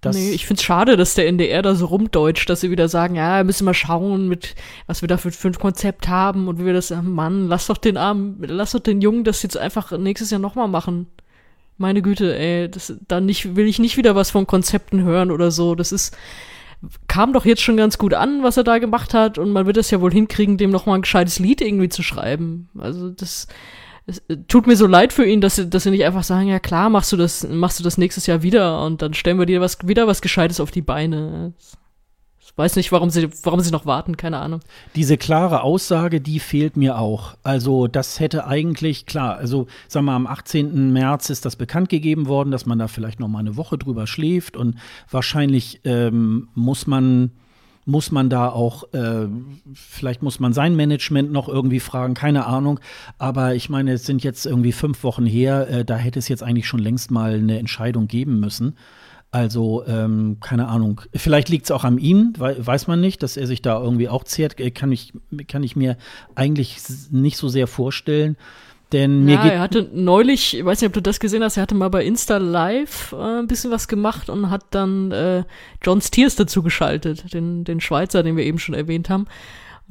Das, 0.01 0.15
nee, 0.15 0.31
ich 0.31 0.47
find's 0.47 0.63
schade, 0.63 0.97
dass 0.97 1.13
der 1.13 1.27
NDR 1.27 1.61
da 1.61 1.75
so 1.75 1.85
rumdeutscht, 1.85 2.49
dass 2.49 2.61
sie 2.61 2.71
wieder 2.71 2.89
sagen, 2.89 3.13
ja, 3.13 3.37
wir 3.37 3.43
müssen 3.43 3.65
mal 3.65 3.75
schauen, 3.75 4.27
mit 4.27 4.55
was 4.87 5.01
wir 5.01 5.07
da 5.07 5.17
für, 5.17 5.31
für 5.31 5.47
ein 5.47 5.59
Konzept 5.59 6.07
haben 6.07 6.47
und 6.47 6.59
wie 6.59 6.65
wir 6.65 6.73
das, 6.73 6.89
Mann, 6.89 7.47
lass 7.47 7.67
doch 7.67 7.77
den 7.77 7.97
Armen, 7.97 8.37
lass 8.41 8.71
doch 8.71 8.79
den 8.79 9.01
Jungen 9.01 9.23
das 9.23 9.43
jetzt 9.43 9.57
einfach 9.57 9.95
nächstes 9.95 10.31
Jahr 10.31 10.39
nochmal 10.39 10.67
machen. 10.67 11.05
Meine 11.77 12.01
Güte, 12.01 12.35
ey, 12.35 12.69
das, 12.69 12.95
da 13.07 13.21
nicht, 13.21 13.55
will 13.55 13.67
ich 13.67 13.77
nicht 13.77 13.95
wieder 13.95 14.15
was 14.15 14.31
von 14.31 14.47
Konzepten 14.47 15.03
hören 15.03 15.29
oder 15.29 15.51
so. 15.51 15.75
Das 15.75 15.91
ist, 15.91 16.17
kam 17.07 17.31
doch 17.31 17.45
jetzt 17.45 17.61
schon 17.61 17.77
ganz 17.77 17.99
gut 17.99 18.15
an, 18.15 18.41
was 18.41 18.57
er 18.57 18.63
da 18.63 18.79
gemacht 18.79 19.13
hat 19.13 19.37
und 19.37 19.51
man 19.51 19.67
wird 19.67 19.77
es 19.77 19.91
ja 19.91 20.01
wohl 20.01 20.11
hinkriegen, 20.11 20.57
dem 20.57 20.71
nochmal 20.71 20.97
ein 20.97 21.03
gescheites 21.03 21.37
Lied 21.37 21.61
irgendwie 21.61 21.89
zu 21.89 22.01
schreiben. 22.01 22.69
Also 22.75 23.11
das, 23.11 23.47
es 24.05 24.19
äh, 24.27 24.37
tut 24.47 24.67
mir 24.67 24.75
so 24.75 24.87
leid 24.87 25.13
für 25.13 25.25
ihn, 25.25 25.41
dass 25.41 25.55
sie, 25.55 25.69
dass 25.69 25.83
sie 25.83 25.91
nicht 25.91 26.05
einfach 26.05 26.23
sagen, 26.23 26.47
ja 26.47 26.59
klar, 26.59 26.89
machst 26.89 27.11
du 27.11 27.17
das, 27.17 27.47
machst 27.47 27.79
du 27.79 27.83
das 27.83 27.97
nächstes 27.97 28.27
Jahr 28.27 28.43
wieder 28.43 28.83
und 28.83 29.01
dann 29.01 29.13
stellen 29.13 29.39
wir 29.39 29.45
dir 29.45 29.61
was, 29.61 29.77
wieder 29.87 30.07
was 30.07 30.21
Gescheites 30.21 30.59
auf 30.59 30.71
die 30.71 30.81
Beine. 30.81 31.53
Ich 32.39 32.57
weiß 32.57 32.75
nicht, 32.75 32.91
warum 32.91 33.09
sie, 33.09 33.29
warum 33.43 33.61
sie 33.61 33.71
noch 33.71 33.85
warten, 33.85 34.17
keine 34.17 34.39
Ahnung. 34.39 34.59
diese 34.95 35.17
klare 35.17 35.61
Aussage, 35.61 36.19
die 36.19 36.39
fehlt 36.39 36.75
mir 36.75 36.97
auch. 36.97 37.35
Also 37.43 37.87
das 37.87 38.19
hätte 38.19 38.45
eigentlich, 38.45 39.05
klar, 39.05 39.37
also 39.37 39.67
sagen 39.87 40.05
wir 40.05 40.13
am 40.13 40.27
18. 40.27 40.91
März 40.91 41.29
ist 41.29 41.45
das 41.45 41.55
bekannt 41.55 41.87
gegeben 41.87 42.27
worden, 42.27 42.51
dass 42.51 42.65
man 42.65 42.77
da 42.77 42.87
vielleicht 42.87 43.21
noch 43.21 43.29
mal 43.29 43.39
eine 43.39 43.55
Woche 43.55 43.77
drüber 43.77 44.05
schläft 44.05 44.57
und 44.57 44.75
wahrscheinlich 45.09 45.79
ähm, 45.85 46.49
muss 46.53 46.87
man 46.87 47.31
muss 47.85 48.11
man 48.11 48.29
da 48.29 48.49
auch, 48.49 48.93
äh, 48.93 49.27
vielleicht 49.73 50.21
muss 50.21 50.39
man 50.39 50.53
sein 50.53 50.75
Management 50.75 51.31
noch 51.31 51.47
irgendwie 51.49 51.79
fragen, 51.79 52.13
keine 52.13 52.45
Ahnung. 52.45 52.79
Aber 53.17 53.55
ich 53.55 53.69
meine, 53.69 53.93
es 53.93 54.05
sind 54.05 54.23
jetzt 54.23 54.45
irgendwie 54.45 54.71
fünf 54.71 55.03
Wochen 55.03 55.25
her, 55.25 55.67
äh, 55.69 55.85
da 55.85 55.97
hätte 55.97 56.19
es 56.19 56.27
jetzt 56.27 56.43
eigentlich 56.43 56.67
schon 56.67 56.79
längst 56.79 57.11
mal 57.11 57.33
eine 57.33 57.59
Entscheidung 57.59 58.07
geben 58.07 58.39
müssen. 58.39 58.75
Also, 59.33 59.85
ähm, 59.87 60.37
keine 60.41 60.67
Ahnung. 60.67 61.01
Vielleicht 61.15 61.47
liegt 61.47 61.65
es 61.65 61.71
auch 61.71 61.85
an 61.85 61.97
ihm, 61.97 62.33
wei 62.37 62.55
weiß 62.59 62.87
man 62.87 62.99
nicht, 62.99 63.23
dass 63.23 63.37
er 63.37 63.47
sich 63.47 63.61
da 63.61 63.81
irgendwie 63.81 64.09
auch 64.09 64.25
zehrt. 64.25 64.59
Äh, 64.59 64.71
Kann 64.71 64.91
ich, 64.91 65.13
kann 65.47 65.63
ich 65.63 65.77
mir 65.77 65.97
eigentlich 66.35 66.77
nicht 67.11 67.37
so 67.37 67.47
sehr 67.47 67.67
vorstellen. 67.67 68.35
Denn 68.91 69.23
mir 69.23 69.35
ja, 69.35 69.43
geht. 69.43 69.51
er 69.53 69.59
hatte 69.61 69.89
neulich, 69.93 70.57
ich 70.57 70.65
weiß 70.65 70.81
nicht, 70.81 70.87
ob 70.87 70.93
du 70.93 71.01
das 71.01 71.19
gesehen 71.19 71.43
hast, 71.43 71.55
er 71.55 71.63
hatte 71.63 71.75
mal 71.75 71.89
bei 71.89 72.03
Insta 72.03 72.37
Live 72.37 73.13
äh, 73.13 73.39
ein 73.39 73.47
bisschen 73.47 73.71
was 73.71 73.87
gemacht 73.87 74.29
und 74.29 74.49
hat 74.49 74.65
dann 74.71 75.11
äh, 75.11 75.43
John 75.81 76.01
Steers 76.01 76.35
dazu 76.35 76.61
geschaltet, 76.61 77.33
den, 77.33 77.63
den 77.63 77.79
Schweizer, 77.79 78.21
den 78.21 78.35
wir 78.35 78.43
eben 78.43 78.59
schon 78.59 78.75
erwähnt 78.75 79.09
haben. 79.09 79.27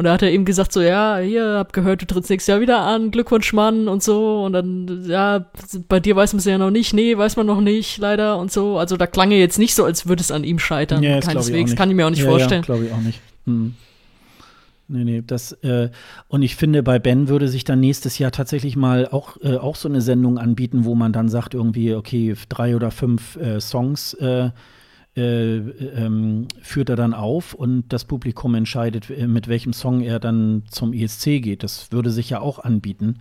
Und 0.01 0.05
da 0.05 0.15
hat 0.15 0.23
er 0.23 0.31
eben 0.31 0.47
gesagt, 0.47 0.73
so, 0.73 0.81
ja, 0.81 1.19
hier, 1.19 1.59
hab 1.59 1.75
gehört, 1.75 2.01
du 2.01 2.07
trittst 2.07 2.31
nächstes 2.31 2.47
Jahr 2.47 2.63
wieder 2.63 2.81
an, 2.81 3.11
Glückwunsch, 3.11 3.53
Mann, 3.53 3.87
und 3.87 4.03
so. 4.03 4.45
Und 4.45 4.55
dann, 4.55 5.05
ja, 5.07 5.45
bei 5.89 6.01
dir 6.01 6.17
weiß 6.17 6.33
man 6.33 6.39
es 6.39 6.47
ja 6.47 6.57
noch 6.57 6.71
nicht, 6.71 6.95
nee, 6.95 7.19
weiß 7.19 7.37
man 7.37 7.45
noch 7.45 7.61
nicht, 7.61 7.99
leider, 7.99 8.39
und 8.39 8.51
so. 8.51 8.79
Also 8.79 8.97
da 8.97 9.07
klang 9.07 9.31
er 9.31 9.39
jetzt 9.39 9.59
nicht 9.59 9.75
so, 9.75 9.85
als 9.85 10.09
würde 10.09 10.23
es 10.23 10.31
an 10.31 10.43
ihm 10.43 10.59
scheitern. 10.59 11.03
Ja, 11.03 11.19
ich 11.19 11.27
Keineswegs, 11.27 11.71
nicht. 11.71 11.77
kann 11.77 11.91
ich 11.91 11.97
mir 11.97 12.07
auch 12.07 12.11
nicht 12.11 12.23
ja, 12.23 12.31
vorstellen. 12.31 12.63
Ja, 12.63 12.67
glaube 12.67 12.87
ich 12.87 12.93
auch 12.93 13.01
nicht. 13.03 13.21
Hm. 13.45 13.75
Nee, 14.93 15.05
nee, 15.05 15.22
das, 15.24 15.53
äh, 15.62 15.91
und 16.26 16.43
ich 16.43 16.57
finde, 16.57 16.82
bei 16.82 16.99
Ben 16.99 17.28
würde 17.28 17.47
sich 17.47 17.62
dann 17.62 17.78
nächstes 17.78 18.18
Jahr 18.18 18.32
tatsächlich 18.32 18.74
mal 18.74 19.07
auch, 19.07 19.36
äh, 19.41 19.57
auch 19.57 19.76
so 19.76 19.88
eine 19.88 20.01
Sendung 20.01 20.36
anbieten, 20.36 20.84
wo 20.84 20.97
man 20.97 21.12
dann 21.12 21.28
sagt, 21.28 21.55
irgendwie, 21.55 21.95
okay, 21.95 22.34
drei 22.49 22.74
oder 22.74 22.91
fünf 22.91 23.36
äh, 23.36 23.61
Songs 23.61 24.14
äh, 24.14 24.51
äh, 25.16 25.59
ähm, 25.59 26.49
führt 26.61 26.88
er 26.88 26.97
dann 26.97 27.14
auf 27.14 27.55
und 27.55 27.93
das 27.93 28.05
Publikum 28.05 28.57
entscheidet, 28.57 29.11
äh, 29.11 29.28
mit 29.28 29.47
welchem 29.47 29.72
Song 29.72 30.01
er 30.01 30.18
dann 30.18 30.64
zum 30.68 30.93
ESC 30.93 31.41
geht. 31.41 31.62
Das 31.62 31.93
würde 31.93 32.11
sich 32.11 32.30
ja 32.30 32.41
auch 32.41 32.59
anbieten. 32.59 33.20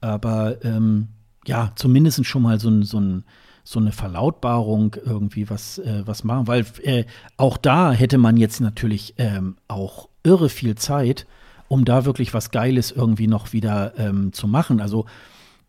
Aber 0.00 0.64
ähm, 0.64 1.08
ja, 1.46 1.72
zumindest 1.76 2.24
schon 2.24 2.42
mal 2.42 2.58
so 2.58 2.82
so 2.82 2.98
ein 2.98 3.24
so 3.62 3.80
eine 3.80 3.92
Verlautbarung 3.92 4.96
irgendwie 5.04 5.48
was, 5.48 5.78
äh, 5.78 6.02
was 6.04 6.22
machen, 6.22 6.46
weil 6.46 6.66
äh, 6.82 7.04
auch 7.38 7.56
da 7.56 7.92
hätte 7.92 8.18
man 8.18 8.36
jetzt 8.36 8.60
natürlich 8.60 9.14
ähm, 9.16 9.56
auch 9.68 10.10
irre 10.24 10.48
viel 10.48 10.74
Zeit, 10.74 11.26
um 11.68 11.84
da 11.84 12.04
wirklich 12.04 12.34
was 12.34 12.50
Geiles 12.50 12.90
irgendwie 12.90 13.26
noch 13.26 13.52
wieder 13.52 13.98
ähm, 13.98 14.32
zu 14.32 14.48
machen. 14.48 14.80
Also 14.80 15.06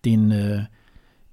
den, 0.04 0.32
äh, 0.32 0.66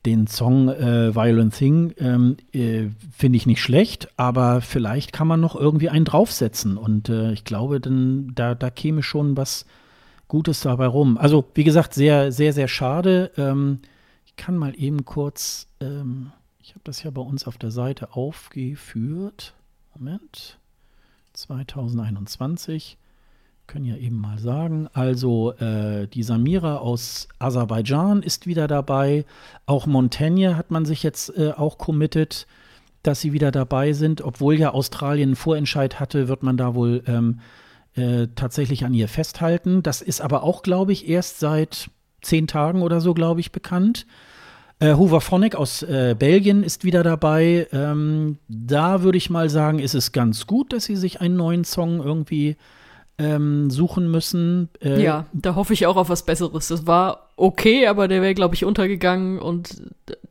den 0.05 0.27
Song 0.27 0.68
äh, 0.68 1.14
Violent 1.14 1.55
Thing 1.55 1.95
ähm, 1.99 2.37
äh, 2.53 2.89
finde 3.16 3.37
ich 3.37 3.47
nicht 3.47 3.62
schlecht, 3.62 4.09
aber 4.18 4.61
vielleicht 4.61 5.12
kann 5.12 5.29
man 5.29 5.41
noch 5.41 5.55
irgendwie 5.55 5.89
einen 5.89 6.05
draufsetzen 6.05 6.77
und 6.77 7.09
äh, 7.09 7.33
ich 7.33 7.45
glaube, 7.45 7.81
dann, 7.81 8.33
da, 8.35 8.55
da 8.55 8.70
käme 8.70 9.03
schon 9.03 9.37
was 9.37 9.64
Gutes 10.29 10.62
dabei 10.62 10.87
rum. 10.87 11.18
Also, 11.18 11.45
wie 11.55 11.64
gesagt, 11.64 11.95
sehr, 11.95 12.33
sehr, 12.33 12.53
sehr 12.53 12.68
schade. 12.68 13.31
Ähm, 13.37 13.81
ich 14.25 14.35
kann 14.35 14.57
mal 14.57 14.73
eben 14.77 15.05
kurz, 15.05 15.68
ähm, 15.81 16.33
ich 16.59 16.70
habe 16.70 16.81
das 16.85 17.03
ja 17.03 17.11
bei 17.11 17.20
uns 17.20 17.47
auf 17.47 17.59
der 17.59 17.70
Seite 17.70 18.14
aufgeführt. 18.14 19.55
Moment. 19.95 20.59
2021. 21.35 22.97
Können 23.73 23.87
ja 23.87 23.97
eben 23.97 24.20
mal 24.20 24.39
sagen. 24.39 24.87
Also 24.93 25.53
äh, 25.53 26.07
die 26.07 26.23
Samira 26.23 26.77
aus 26.77 27.27
Aserbaidschan 27.39 28.23
ist 28.23 28.47
wieder 28.47 28.68
dabei. 28.68 29.25
Auch 29.64 29.87
Montaigne 29.87 30.59
hat 30.59 30.70
man 30.70 30.85
sich 30.85 31.03
jetzt 31.03 31.35
äh, 31.39 31.53
auch 31.53 31.79
committed, 31.79 32.47
dass 33.03 33.23
sie 33.23 33.33
wieder 33.33 33.51
dabei 33.51 33.95
sind. 33.95 34.20
Obwohl 34.20 34.59
ja 34.59 34.75
Australien 34.75 35.31
einen 35.31 35.37
Vorentscheid 35.37 36.01
hatte, 36.01 36.29
wird 36.29 36.43
man 36.43 36.59
da 36.59 36.75
wohl 36.75 37.03
ähm, 37.07 37.41
äh, 37.95 38.27
tatsächlich 38.35 38.85
an 38.85 38.93
ihr 38.93 39.09
festhalten. 39.09 39.83
Das 39.83 40.03
ist 40.03 40.20
aber 40.20 40.43
auch, 40.43 40.62
glaube 40.62 40.93
ich, 40.93 41.09
erst 41.09 41.41
seit 41.41 41.89
zehn 42.20 42.47
Tagen 42.47 42.83
oder 42.83 43.01
so, 43.01 43.14
glaube 43.14 43.41
ich, 43.41 43.53
bekannt. 43.53 44.05
Äh, 44.81 44.97
Hoover 44.97 45.23
Phonic 45.23 45.55
aus 45.55 45.83
äh, 45.83 46.14
Belgien 46.18 46.62
ist 46.62 46.85
wieder 46.85 47.03
dabei. 47.03 47.66
Ähm, 47.73 48.37
da 48.49 49.03
würde 49.03 49.16
ich 49.16 49.31
mal 49.31 49.49
sagen, 49.49 49.79
ist 49.79 49.95
es 49.95 50.12
ganz 50.12 50.47
gut, 50.47 50.75
dass 50.75 50.85
sie 50.85 50.97
sich 50.97 51.23
einen 51.23 51.37
neuen 51.37 51.64
Song 51.64 52.03
irgendwie 52.03 52.59
ähm, 53.19 53.71
suchen 53.71 54.11
müssen. 54.11 54.69
Äh, 54.83 55.03
ja, 55.03 55.27
da 55.33 55.55
hoffe 55.55 55.73
ich 55.73 55.87
auch 55.87 55.97
auf 55.97 56.09
was 56.09 56.25
Besseres. 56.25 56.69
Das 56.69 56.87
war 56.87 57.29
okay, 57.37 57.87
aber 57.87 58.09
der 58.09 58.23
wäre, 58.23 58.35
glaube 58.35 58.55
ich, 58.55 58.65
untergegangen 58.65 59.39
und 59.39 59.83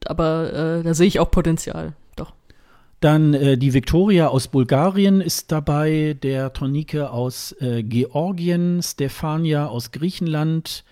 aber 0.05 0.79
äh, 0.79 0.83
da 0.83 0.93
sehe 0.93 1.07
ich 1.07 1.19
auch 1.19 1.31
Potenzial. 1.31 1.93
Doch. 2.15 2.33
Dann 2.99 3.33
äh, 3.33 3.57
die 3.57 3.73
Victoria 3.73 4.27
aus 4.27 4.47
Bulgarien 4.47 5.21
ist 5.21 5.51
dabei, 5.51 6.17
der 6.21 6.53
Tonike 6.53 7.11
aus 7.11 7.55
äh, 7.59 7.83
Georgien, 7.83 8.81
Stefania 8.83 9.67
aus 9.67 9.91
Griechenland, 9.91 10.83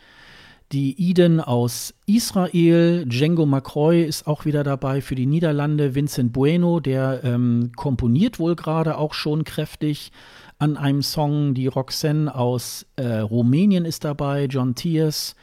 die 0.72 1.10
Eden 1.10 1.40
aus 1.40 1.96
Israel, 2.06 3.04
Django 3.08 3.48
Macroy 3.48 4.04
ist 4.04 4.28
auch 4.28 4.46
wieder 4.46 4.64
dabei 4.64 5.02
für 5.02 5.16
die 5.16 5.26
Niederlande, 5.26 5.96
Vincent 5.96 6.32
Bueno, 6.32 6.80
der 6.80 7.22
ähm, 7.24 7.72
komponiert 7.76 8.38
wohl 8.38 8.56
gerade 8.56 9.00
auch 9.00 9.16
schon 9.16 9.44
kräftig 9.44 10.12
an 10.60 10.78
einem 10.78 11.02
Song. 11.02 11.54
Die 11.56 11.68
Roxanne 11.68 12.34
aus 12.34 12.86
äh, 12.98 13.18
Rumänien 13.20 13.86
ist 13.86 14.04
dabei, 14.04 14.46
John 14.46 14.76
Tiers, 14.76 15.36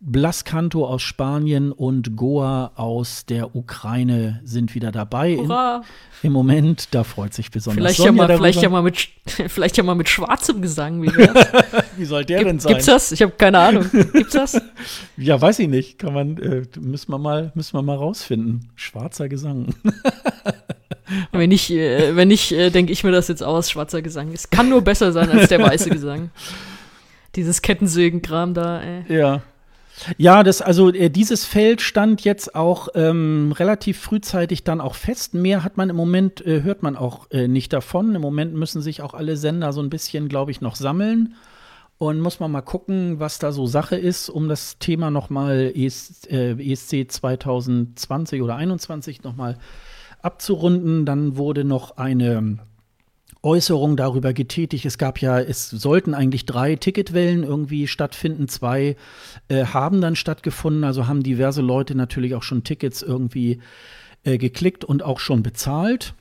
Blascanto 0.00 0.86
aus 0.86 1.00
Spanien 1.00 1.72
und 1.72 2.16
Goa 2.16 2.72
aus 2.74 3.24
der 3.24 3.56
Ukraine 3.56 4.40
sind 4.44 4.74
wieder 4.74 4.92
dabei. 4.92 5.30
In, 5.30 5.50
Im 6.22 6.32
Moment, 6.32 6.88
da 6.90 7.02
freut 7.02 7.32
sich 7.32 7.50
besonders 7.50 7.82
vielleicht 7.82 7.96
Sonja 7.96 8.22
ja 8.22 8.28
mal, 8.28 8.36
vielleicht 8.36 8.62
ja 8.62 8.68
mal 8.68 8.82
mit 8.82 9.08
Vielleicht 9.48 9.76
ja 9.76 9.82
mal 9.82 9.94
mit 9.94 10.08
schwarzem 10.08 10.62
Gesang. 10.62 11.02
Wie, 11.02 11.08
wie 11.96 12.04
soll 12.04 12.24
der 12.24 12.38
Gibt, 12.38 12.50
denn 12.50 12.58
sein? 12.60 12.72
Gibt's 12.72 12.86
das? 12.86 13.12
Ich 13.12 13.22
habe 13.22 13.32
keine 13.32 13.58
Ahnung. 13.58 13.90
Gibt's 13.90 14.34
das? 14.34 14.60
ja, 15.16 15.40
weiß 15.40 15.58
ich 15.60 15.68
nicht. 15.68 15.98
Kann 15.98 16.14
man, 16.14 16.36
äh, 16.38 16.62
müssen 16.78 17.10
wir 17.10 17.18
mal, 17.18 17.52
müssen 17.54 17.74
wir 17.74 17.82
mal 17.82 17.96
rausfinden. 17.96 18.68
Schwarzer 18.74 19.28
Gesang. 19.28 19.74
wenn 21.32 21.48
nicht, 21.48 21.70
äh, 21.70 22.16
wenn 22.16 22.28
nicht, 22.28 22.52
äh, 22.52 22.70
denke 22.70 22.92
ich 22.92 23.04
mir 23.04 23.12
das 23.12 23.28
jetzt 23.28 23.42
aus. 23.42 23.70
Schwarzer 23.70 24.02
Gesang. 24.02 24.32
Es 24.32 24.50
kann 24.50 24.68
nur 24.68 24.82
besser 24.82 25.12
sein 25.12 25.30
als 25.30 25.48
der 25.48 25.62
weiße 25.62 25.90
Gesang. 25.90 26.30
Dieses 27.36 27.62
Kettensägen-Kram 27.62 28.54
da. 28.54 28.80
Ey. 28.80 29.04
Ja. 29.08 29.42
Ja, 30.18 30.42
das, 30.42 30.60
also 30.60 30.92
äh, 30.92 31.08
dieses 31.08 31.44
Feld 31.44 31.80
stand 31.80 32.22
jetzt 32.22 32.54
auch 32.54 32.88
ähm, 32.94 33.52
relativ 33.56 33.98
frühzeitig 33.98 34.62
dann 34.62 34.80
auch 34.80 34.94
fest. 34.94 35.34
Mehr 35.34 35.64
hat 35.64 35.76
man 35.76 35.88
im 35.88 35.96
Moment, 35.96 36.44
äh, 36.46 36.62
hört 36.62 36.82
man 36.82 36.96
auch 36.96 37.30
äh, 37.30 37.48
nicht 37.48 37.72
davon. 37.72 38.14
Im 38.14 38.20
Moment 38.20 38.54
müssen 38.54 38.82
sich 38.82 39.00
auch 39.00 39.14
alle 39.14 39.36
Sender 39.36 39.72
so 39.72 39.80
ein 39.80 39.90
bisschen, 39.90 40.28
glaube 40.28 40.50
ich, 40.50 40.60
noch 40.60 40.76
sammeln. 40.76 41.34
Und 41.98 42.20
muss 42.20 42.40
man 42.40 42.50
mal 42.50 42.60
gucken, 42.60 43.20
was 43.20 43.38
da 43.38 43.52
so 43.52 43.66
Sache 43.66 43.96
ist, 43.96 44.28
um 44.28 44.50
das 44.50 44.78
Thema 44.78 45.10
nochmal 45.10 45.72
ES, 45.74 46.26
ESC 46.26 47.10
2020 47.10 48.42
oder 48.42 48.56
2021 48.56 49.22
nochmal 49.22 49.56
abzurunden. 50.26 51.06
Dann 51.06 51.36
wurde 51.36 51.64
noch 51.64 51.96
eine 51.96 52.58
Äußerung 53.42 53.96
darüber 53.96 54.32
getätigt. 54.32 54.84
Es 54.84 54.98
gab 54.98 55.20
ja, 55.20 55.38
es 55.38 55.70
sollten 55.70 56.14
eigentlich 56.14 56.44
drei 56.46 56.74
Ticketwellen 56.76 57.44
irgendwie 57.44 57.86
stattfinden. 57.86 58.48
Zwei 58.48 58.96
äh, 59.48 59.64
haben 59.64 60.00
dann 60.00 60.16
stattgefunden. 60.16 60.84
Also 60.84 61.06
haben 61.06 61.22
diverse 61.22 61.62
Leute 61.62 61.94
natürlich 61.94 62.34
auch 62.34 62.42
schon 62.42 62.64
Tickets 62.64 63.02
irgendwie 63.02 63.60
äh, 64.24 64.36
geklickt 64.36 64.84
und 64.84 65.02
auch 65.02 65.20
schon 65.20 65.42
bezahlt. 65.42 66.14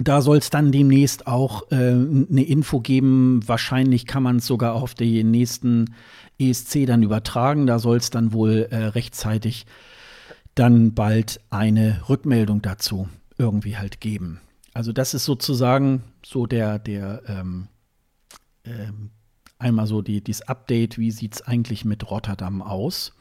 Da 0.00 0.20
soll 0.20 0.38
es 0.38 0.50
dann 0.50 0.70
demnächst 0.70 1.26
auch 1.26 1.72
äh, 1.72 1.74
eine 1.74 2.44
Info 2.44 2.78
geben. 2.78 3.40
Wahrscheinlich 3.46 4.06
kann 4.06 4.22
man 4.22 4.36
es 4.36 4.46
sogar 4.46 4.74
auf 4.74 4.94
den 4.94 5.32
nächsten 5.32 5.94
ESC 6.38 6.86
dann 6.86 7.02
übertragen. 7.02 7.66
Da 7.66 7.80
soll 7.80 7.96
es 7.96 8.10
dann 8.10 8.32
wohl 8.32 8.68
äh, 8.70 8.76
rechtzeitig 8.76 9.66
dann 10.58 10.94
bald 10.94 11.40
eine 11.50 12.02
Rückmeldung 12.08 12.62
dazu 12.62 13.08
irgendwie 13.38 13.76
halt 13.76 14.00
geben. 14.00 14.40
Also 14.74 14.92
das 14.92 15.14
ist 15.14 15.24
sozusagen 15.24 16.02
so 16.24 16.46
der, 16.46 16.78
der 16.78 17.22
ähm, 17.26 17.68
ähm, 18.64 19.10
einmal 19.58 19.86
so 19.86 20.02
die, 20.02 20.22
dieses 20.22 20.42
Update, 20.42 20.98
wie 20.98 21.10
sieht 21.10 21.34
es 21.34 21.42
eigentlich 21.42 21.84
mit 21.84 22.10
Rotterdam 22.10 22.62
aus. 22.62 23.12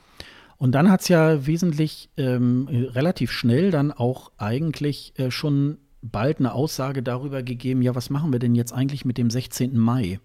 Und 0.57 0.73
dann 0.73 0.89
hat 0.89 1.01
es 1.01 1.07
ja 1.07 1.45
wesentlich 1.45 2.09
ähm, 2.17 2.67
relativ 2.69 3.31
schnell 3.31 3.71
dann 3.71 3.91
auch 3.91 4.31
eigentlich 4.38 5.17
äh, 5.19 5.29
schon 5.29 5.77
bald 6.01 6.39
eine 6.39 6.53
Aussage 6.53 7.03
darüber 7.03 7.43
gegeben, 7.43 7.81
ja, 7.81 7.95
was 7.95 8.09
machen 8.09 8.31
wir 8.31 8.39
denn 8.39 8.55
jetzt 8.55 8.73
eigentlich 8.73 9.05
mit 9.05 9.17
dem 9.17 9.29
16. 9.29 9.77
Mai? 9.77 10.19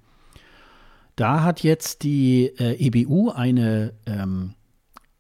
Da 1.17 1.43
hat 1.43 1.63
jetzt 1.63 2.03
die 2.03 2.47
äh, 2.59 2.77
EBU 2.87 3.31
eine 3.31 3.93
ähm, 4.07 4.55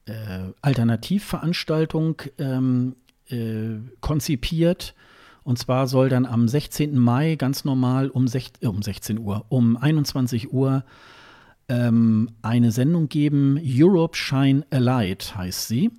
äh, 0.06 0.52
Alternativveranstaltung 0.60 2.22
ähm, 2.38 2.96
äh, 3.28 3.78
konzipiert, 4.00 4.94
und 5.44 5.58
zwar 5.58 5.86
soll 5.86 6.08
dann 6.08 6.26
am 6.26 6.48
16. 6.48 6.98
Mai 6.98 7.36
ganz 7.36 7.64
normal 7.64 8.10
um, 8.10 8.28
sech, 8.28 8.52
äh, 8.60 8.66
um 8.66 8.82
16 8.82 9.18
Uhr, 9.18 9.44
um 9.48 9.76
21 9.76 10.52
Uhr 10.52 10.84
ähm, 11.68 12.30
eine 12.42 12.70
Sendung 12.70 13.08
geben. 13.08 13.60
Europe 13.62 14.16
Shine 14.16 14.64
a 14.70 14.78
Light 14.78 15.36
heißt 15.36 15.68
sie. 15.68 15.90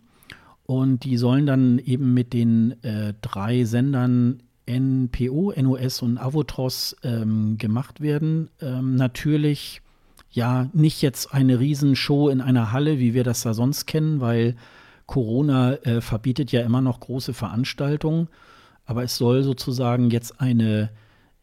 Und 0.65 1.03
die 1.03 1.17
sollen 1.17 1.45
dann 1.45 1.77
eben 1.79 2.13
mit 2.13 2.31
den 2.31 2.81
äh, 2.83 3.13
drei 3.21 3.65
Sendern 3.65 4.43
NPO, 4.65 5.53
NOS 5.57 6.01
und 6.01 6.17
Avotros 6.17 6.95
ähm, 7.03 7.57
gemacht 7.57 7.99
werden. 7.99 8.49
Ähm, 8.61 8.95
natürlich 8.95 9.81
ja 10.33 10.69
nicht 10.73 11.01
jetzt 11.01 11.33
eine 11.33 11.59
Riesenshow 11.59 12.29
in 12.29 12.41
einer 12.41 12.71
Halle, 12.71 12.99
wie 12.99 13.13
wir 13.13 13.23
das 13.23 13.43
da 13.43 13.53
sonst 13.53 13.85
kennen, 13.85 14.19
weil 14.19 14.55
Corona 15.05 15.73
äh, 15.83 16.01
verbietet 16.01 16.51
ja 16.51 16.61
immer 16.61 16.81
noch 16.81 16.99
große 16.99 17.33
Veranstaltungen 17.33 18.27
aber 18.85 19.03
es 19.03 19.17
soll 19.17 19.43
sozusagen 19.43 20.09
jetzt 20.09 20.39
eine 20.39 20.89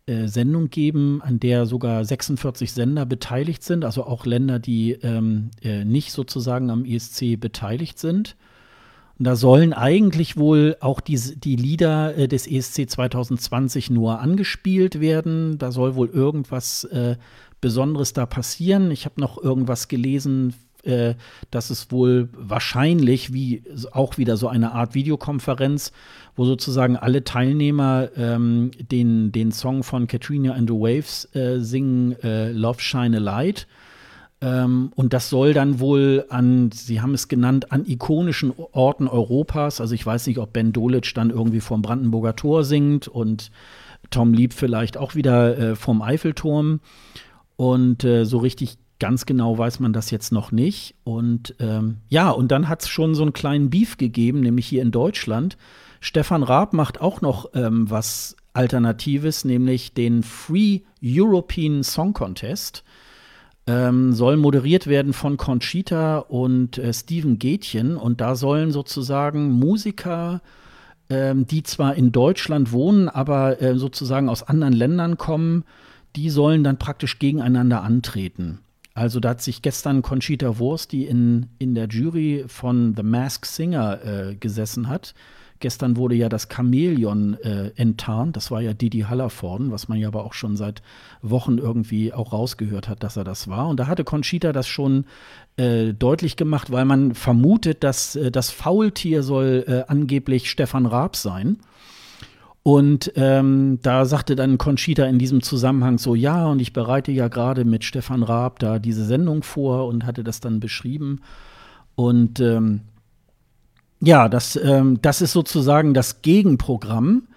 äh, 0.06 0.26
Sendung 0.26 0.70
geben, 0.70 1.22
an 1.22 1.40
der 1.40 1.66
sogar 1.66 2.04
46 2.04 2.72
Sender 2.72 3.06
beteiligt 3.06 3.62
sind, 3.62 3.84
also 3.84 4.04
auch 4.04 4.26
Länder, 4.26 4.58
die 4.58 4.92
ähm, 4.92 5.50
äh, 5.62 5.84
nicht 5.84 6.12
sozusagen 6.12 6.70
am 6.70 6.84
ESC 6.84 7.38
beteiligt 7.38 7.98
sind. 7.98 8.36
Und 9.18 9.26
da 9.26 9.36
sollen 9.36 9.74
eigentlich 9.74 10.38
wohl 10.38 10.76
auch 10.80 11.00
die, 11.00 11.18
die 11.18 11.56
Lieder 11.56 12.16
äh, 12.16 12.28
des 12.28 12.46
ESC 12.46 12.88
2020 12.88 13.90
nur 13.90 14.20
angespielt 14.20 15.00
werden. 15.00 15.58
Da 15.58 15.72
soll 15.72 15.94
wohl 15.94 16.08
irgendwas 16.08 16.84
äh, 16.84 17.16
Besonderes 17.60 18.12
da 18.12 18.26
passieren. 18.26 18.90
Ich 18.90 19.04
habe 19.04 19.20
noch 19.20 19.42
irgendwas 19.42 19.88
gelesen 19.88 20.54
äh, 20.84 21.14
dass 21.50 21.68
es 21.68 21.90
wohl 21.90 22.30
wahrscheinlich 22.32 23.34
wie 23.34 23.62
auch 23.92 24.16
wieder 24.16 24.38
so 24.38 24.48
eine 24.48 24.72
Art 24.72 24.94
Videokonferenz, 24.94 25.92
wo 26.36 26.46
sozusagen 26.46 26.96
alle 26.96 27.22
Teilnehmer 27.22 28.08
ähm, 28.16 28.70
den, 28.90 29.30
den 29.30 29.52
Song 29.52 29.82
von 29.82 30.06
Katrina 30.06 30.54
and 30.54 30.70
the 30.70 30.74
Waves 30.74 31.28
äh, 31.34 31.58
singen, 31.60 32.16
äh, 32.22 32.50
Love 32.52 32.80
Shine 32.80 33.18
a 33.18 33.20
Light. 33.20 33.66
Ähm, 34.40 34.90
und 34.94 35.12
das 35.12 35.28
soll 35.28 35.52
dann 35.52 35.80
wohl 35.80 36.24
an, 36.30 36.70
Sie 36.72 37.02
haben 37.02 37.12
es 37.12 37.28
genannt, 37.28 37.72
an 37.72 37.84
ikonischen 37.84 38.52
Orten 38.72 39.06
Europas. 39.06 39.80
Also 39.80 39.94
ich 39.94 40.06
weiß 40.06 40.26
nicht, 40.28 40.38
ob 40.38 40.54
Ben 40.54 40.72
Dolic 40.72 41.12
dann 41.14 41.30
irgendwie 41.30 41.60
vom 41.60 41.82
Brandenburger 41.82 42.36
Tor 42.36 42.64
singt 42.64 43.06
und 43.06 43.50
Tom 44.08 44.32
Lieb 44.32 44.54
vielleicht 44.54 44.96
auch 44.96 45.14
wieder 45.14 45.58
äh, 45.58 45.76
vom 45.76 46.00
Eiffelturm. 46.00 46.80
Und 47.60 48.04
äh, 48.04 48.24
so 48.24 48.38
richtig 48.38 48.78
Ganz 49.00 49.24
genau 49.24 49.56
weiß 49.56 49.80
man 49.80 49.94
das 49.94 50.10
jetzt 50.10 50.30
noch 50.30 50.52
nicht. 50.52 50.94
Und 51.04 51.54
ähm, 51.58 51.96
ja, 52.10 52.28
und 52.28 52.52
dann 52.52 52.68
hat 52.68 52.82
es 52.82 52.88
schon 52.90 53.14
so 53.14 53.22
einen 53.22 53.32
kleinen 53.32 53.70
Beef 53.70 53.96
gegeben, 53.96 54.40
nämlich 54.40 54.66
hier 54.66 54.82
in 54.82 54.90
Deutschland. 54.90 55.56
Stefan 56.00 56.42
Raab 56.42 56.74
macht 56.74 57.00
auch 57.00 57.22
noch 57.22 57.48
ähm, 57.54 57.90
was 57.90 58.36
Alternatives, 58.52 59.46
nämlich 59.46 59.94
den 59.94 60.22
Free 60.22 60.80
European 61.02 61.82
Song 61.82 62.12
Contest. 62.12 62.84
Ähm, 63.66 64.12
soll 64.12 64.36
moderiert 64.36 64.86
werden 64.86 65.14
von 65.14 65.38
Conchita 65.38 66.18
und 66.18 66.76
äh, 66.76 66.92
Steven 66.92 67.38
Gätchen. 67.38 67.96
Und 67.96 68.20
da 68.20 68.36
sollen 68.36 68.70
sozusagen 68.70 69.50
Musiker, 69.50 70.42
ähm, 71.08 71.46
die 71.46 71.62
zwar 71.62 71.94
in 71.94 72.12
Deutschland 72.12 72.70
wohnen, 72.72 73.08
aber 73.08 73.62
äh, 73.62 73.78
sozusagen 73.78 74.28
aus 74.28 74.42
anderen 74.42 74.74
Ländern 74.74 75.16
kommen, 75.16 75.64
die 76.16 76.30
sollen 76.30 76.64
dann 76.64 76.78
praktisch 76.78 77.18
gegeneinander 77.18 77.82
antreten. 77.82 78.60
Also 78.94 79.20
da 79.20 79.30
hat 79.30 79.42
sich 79.42 79.62
gestern 79.62 80.02
Conchita 80.02 80.58
Wurst, 80.58 80.92
die 80.92 81.06
in, 81.06 81.46
in 81.58 81.74
der 81.74 81.88
Jury 81.88 82.44
von 82.48 82.94
The 82.96 83.02
Mask 83.02 83.46
Singer 83.46 84.04
äh, 84.04 84.34
gesessen 84.34 84.88
hat, 84.88 85.14
Gestern 85.60 85.98
wurde 85.98 86.14
ja 86.14 86.30
das 86.30 86.48
Chamäleon 86.50 87.34
äh, 87.42 87.72
enttarnt. 87.76 88.34
Das 88.34 88.50
war 88.50 88.62
ja 88.62 88.72
Didi 88.72 89.00
Hallervorden, 89.00 89.70
was 89.70 89.88
man 89.88 89.98
ja 89.98 90.08
aber 90.08 90.24
auch 90.24 90.32
schon 90.32 90.56
seit 90.56 90.80
Wochen 91.20 91.58
irgendwie 91.58 92.14
auch 92.14 92.32
rausgehört 92.32 92.88
hat, 92.88 93.02
dass 93.02 93.18
er 93.18 93.24
das 93.24 93.46
war. 93.46 93.68
Und 93.68 93.78
da 93.78 93.86
hatte 93.86 94.02
Conchita 94.02 94.52
das 94.52 94.66
schon 94.66 95.04
äh, 95.58 95.92
deutlich 95.92 96.36
gemacht, 96.36 96.72
weil 96.72 96.86
man 96.86 97.14
vermutet, 97.14 97.84
dass 97.84 98.16
äh, 98.16 98.30
das 98.30 98.50
Faultier 98.50 99.22
soll 99.22 99.64
äh, 99.68 99.84
angeblich 99.86 100.50
Stefan 100.50 100.86
Raab 100.86 101.14
sein. 101.14 101.58
Und 102.62 103.12
ähm, 103.16 103.78
da 103.82 104.04
sagte 104.04 104.36
dann 104.36 104.58
Conchita 104.58 105.04
in 105.04 105.18
diesem 105.18 105.42
Zusammenhang 105.42 105.96
so, 105.98 106.14
ja, 106.14 106.46
und 106.46 106.60
ich 106.60 106.72
bereite 106.72 107.10
ja 107.10 107.28
gerade 107.28 107.64
mit 107.64 107.84
Stefan 107.84 108.22
Raab 108.22 108.58
da 108.58 108.78
diese 108.78 109.04
Sendung 109.04 109.42
vor 109.42 109.86
und 109.86 110.04
hatte 110.04 110.22
das 110.22 110.40
dann 110.40 110.60
beschrieben. 110.60 111.20
Und 111.94 112.38
ähm, 112.40 112.82
ja, 114.00 114.28
das, 114.28 114.56
ähm, 114.56 115.00
das 115.00 115.22
ist 115.22 115.32
sozusagen 115.32 115.94
das 115.94 116.20
Gegenprogramm. 116.22 117.28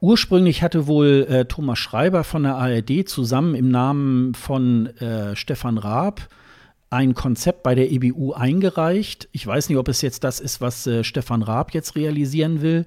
Ursprünglich 0.00 0.62
hatte 0.62 0.86
wohl 0.86 1.26
äh, 1.28 1.44
Thomas 1.46 1.78
Schreiber 1.78 2.22
von 2.22 2.42
der 2.42 2.56
ARD 2.56 3.08
zusammen 3.08 3.54
im 3.54 3.70
Namen 3.70 4.34
von 4.34 4.86
äh, 4.98 5.34
Stefan 5.34 5.78
Raab 5.78 6.28
ein 6.90 7.14
Konzept 7.14 7.62
bei 7.62 7.74
der 7.74 7.90
EBU 7.90 8.32
eingereicht. 8.32 9.28
Ich 9.32 9.46
weiß 9.46 9.68
nicht, 9.68 9.78
ob 9.78 9.88
es 9.88 10.00
jetzt 10.00 10.24
das 10.24 10.40
ist, 10.40 10.60
was 10.60 10.86
äh, 10.86 11.04
Stefan 11.04 11.42
Raab 11.42 11.74
jetzt 11.74 11.96
realisieren 11.96 12.62
will. 12.62 12.86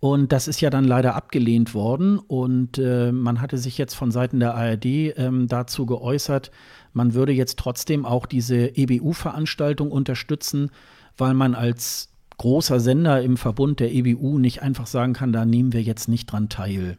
Und 0.00 0.32
das 0.32 0.48
ist 0.48 0.62
ja 0.62 0.70
dann 0.70 0.84
leider 0.84 1.14
abgelehnt 1.14 1.74
worden. 1.74 2.18
Und 2.18 2.78
äh, 2.78 3.12
man 3.12 3.40
hatte 3.42 3.58
sich 3.58 3.76
jetzt 3.76 3.94
von 3.94 4.10
Seiten 4.10 4.40
der 4.40 4.54
ARD 4.54 4.86
ähm, 4.86 5.46
dazu 5.46 5.84
geäußert, 5.86 6.50
man 6.92 7.14
würde 7.14 7.32
jetzt 7.32 7.58
trotzdem 7.58 8.04
auch 8.04 8.26
diese 8.26 8.76
EBU-Veranstaltung 8.76 9.92
unterstützen, 9.92 10.70
weil 11.16 11.34
man 11.34 11.54
als 11.54 12.08
großer 12.38 12.80
Sender 12.80 13.22
im 13.22 13.36
Verbund 13.36 13.80
der 13.80 13.92
EBU 13.92 14.38
nicht 14.38 14.62
einfach 14.62 14.86
sagen 14.86 15.12
kann, 15.12 15.32
da 15.32 15.44
nehmen 15.44 15.72
wir 15.72 15.82
jetzt 15.82 16.08
nicht 16.08 16.26
dran 16.26 16.48
teil. 16.48 16.98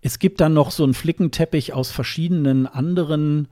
Es 0.00 0.18
gibt 0.18 0.40
dann 0.40 0.54
noch 0.54 0.70
so 0.70 0.82
einen 0.82 0.94
Flickenteppich 0.94 1.72
aus 1.72 1.90
verschiedenen 1.90 2.66
anderen 2.66 3.48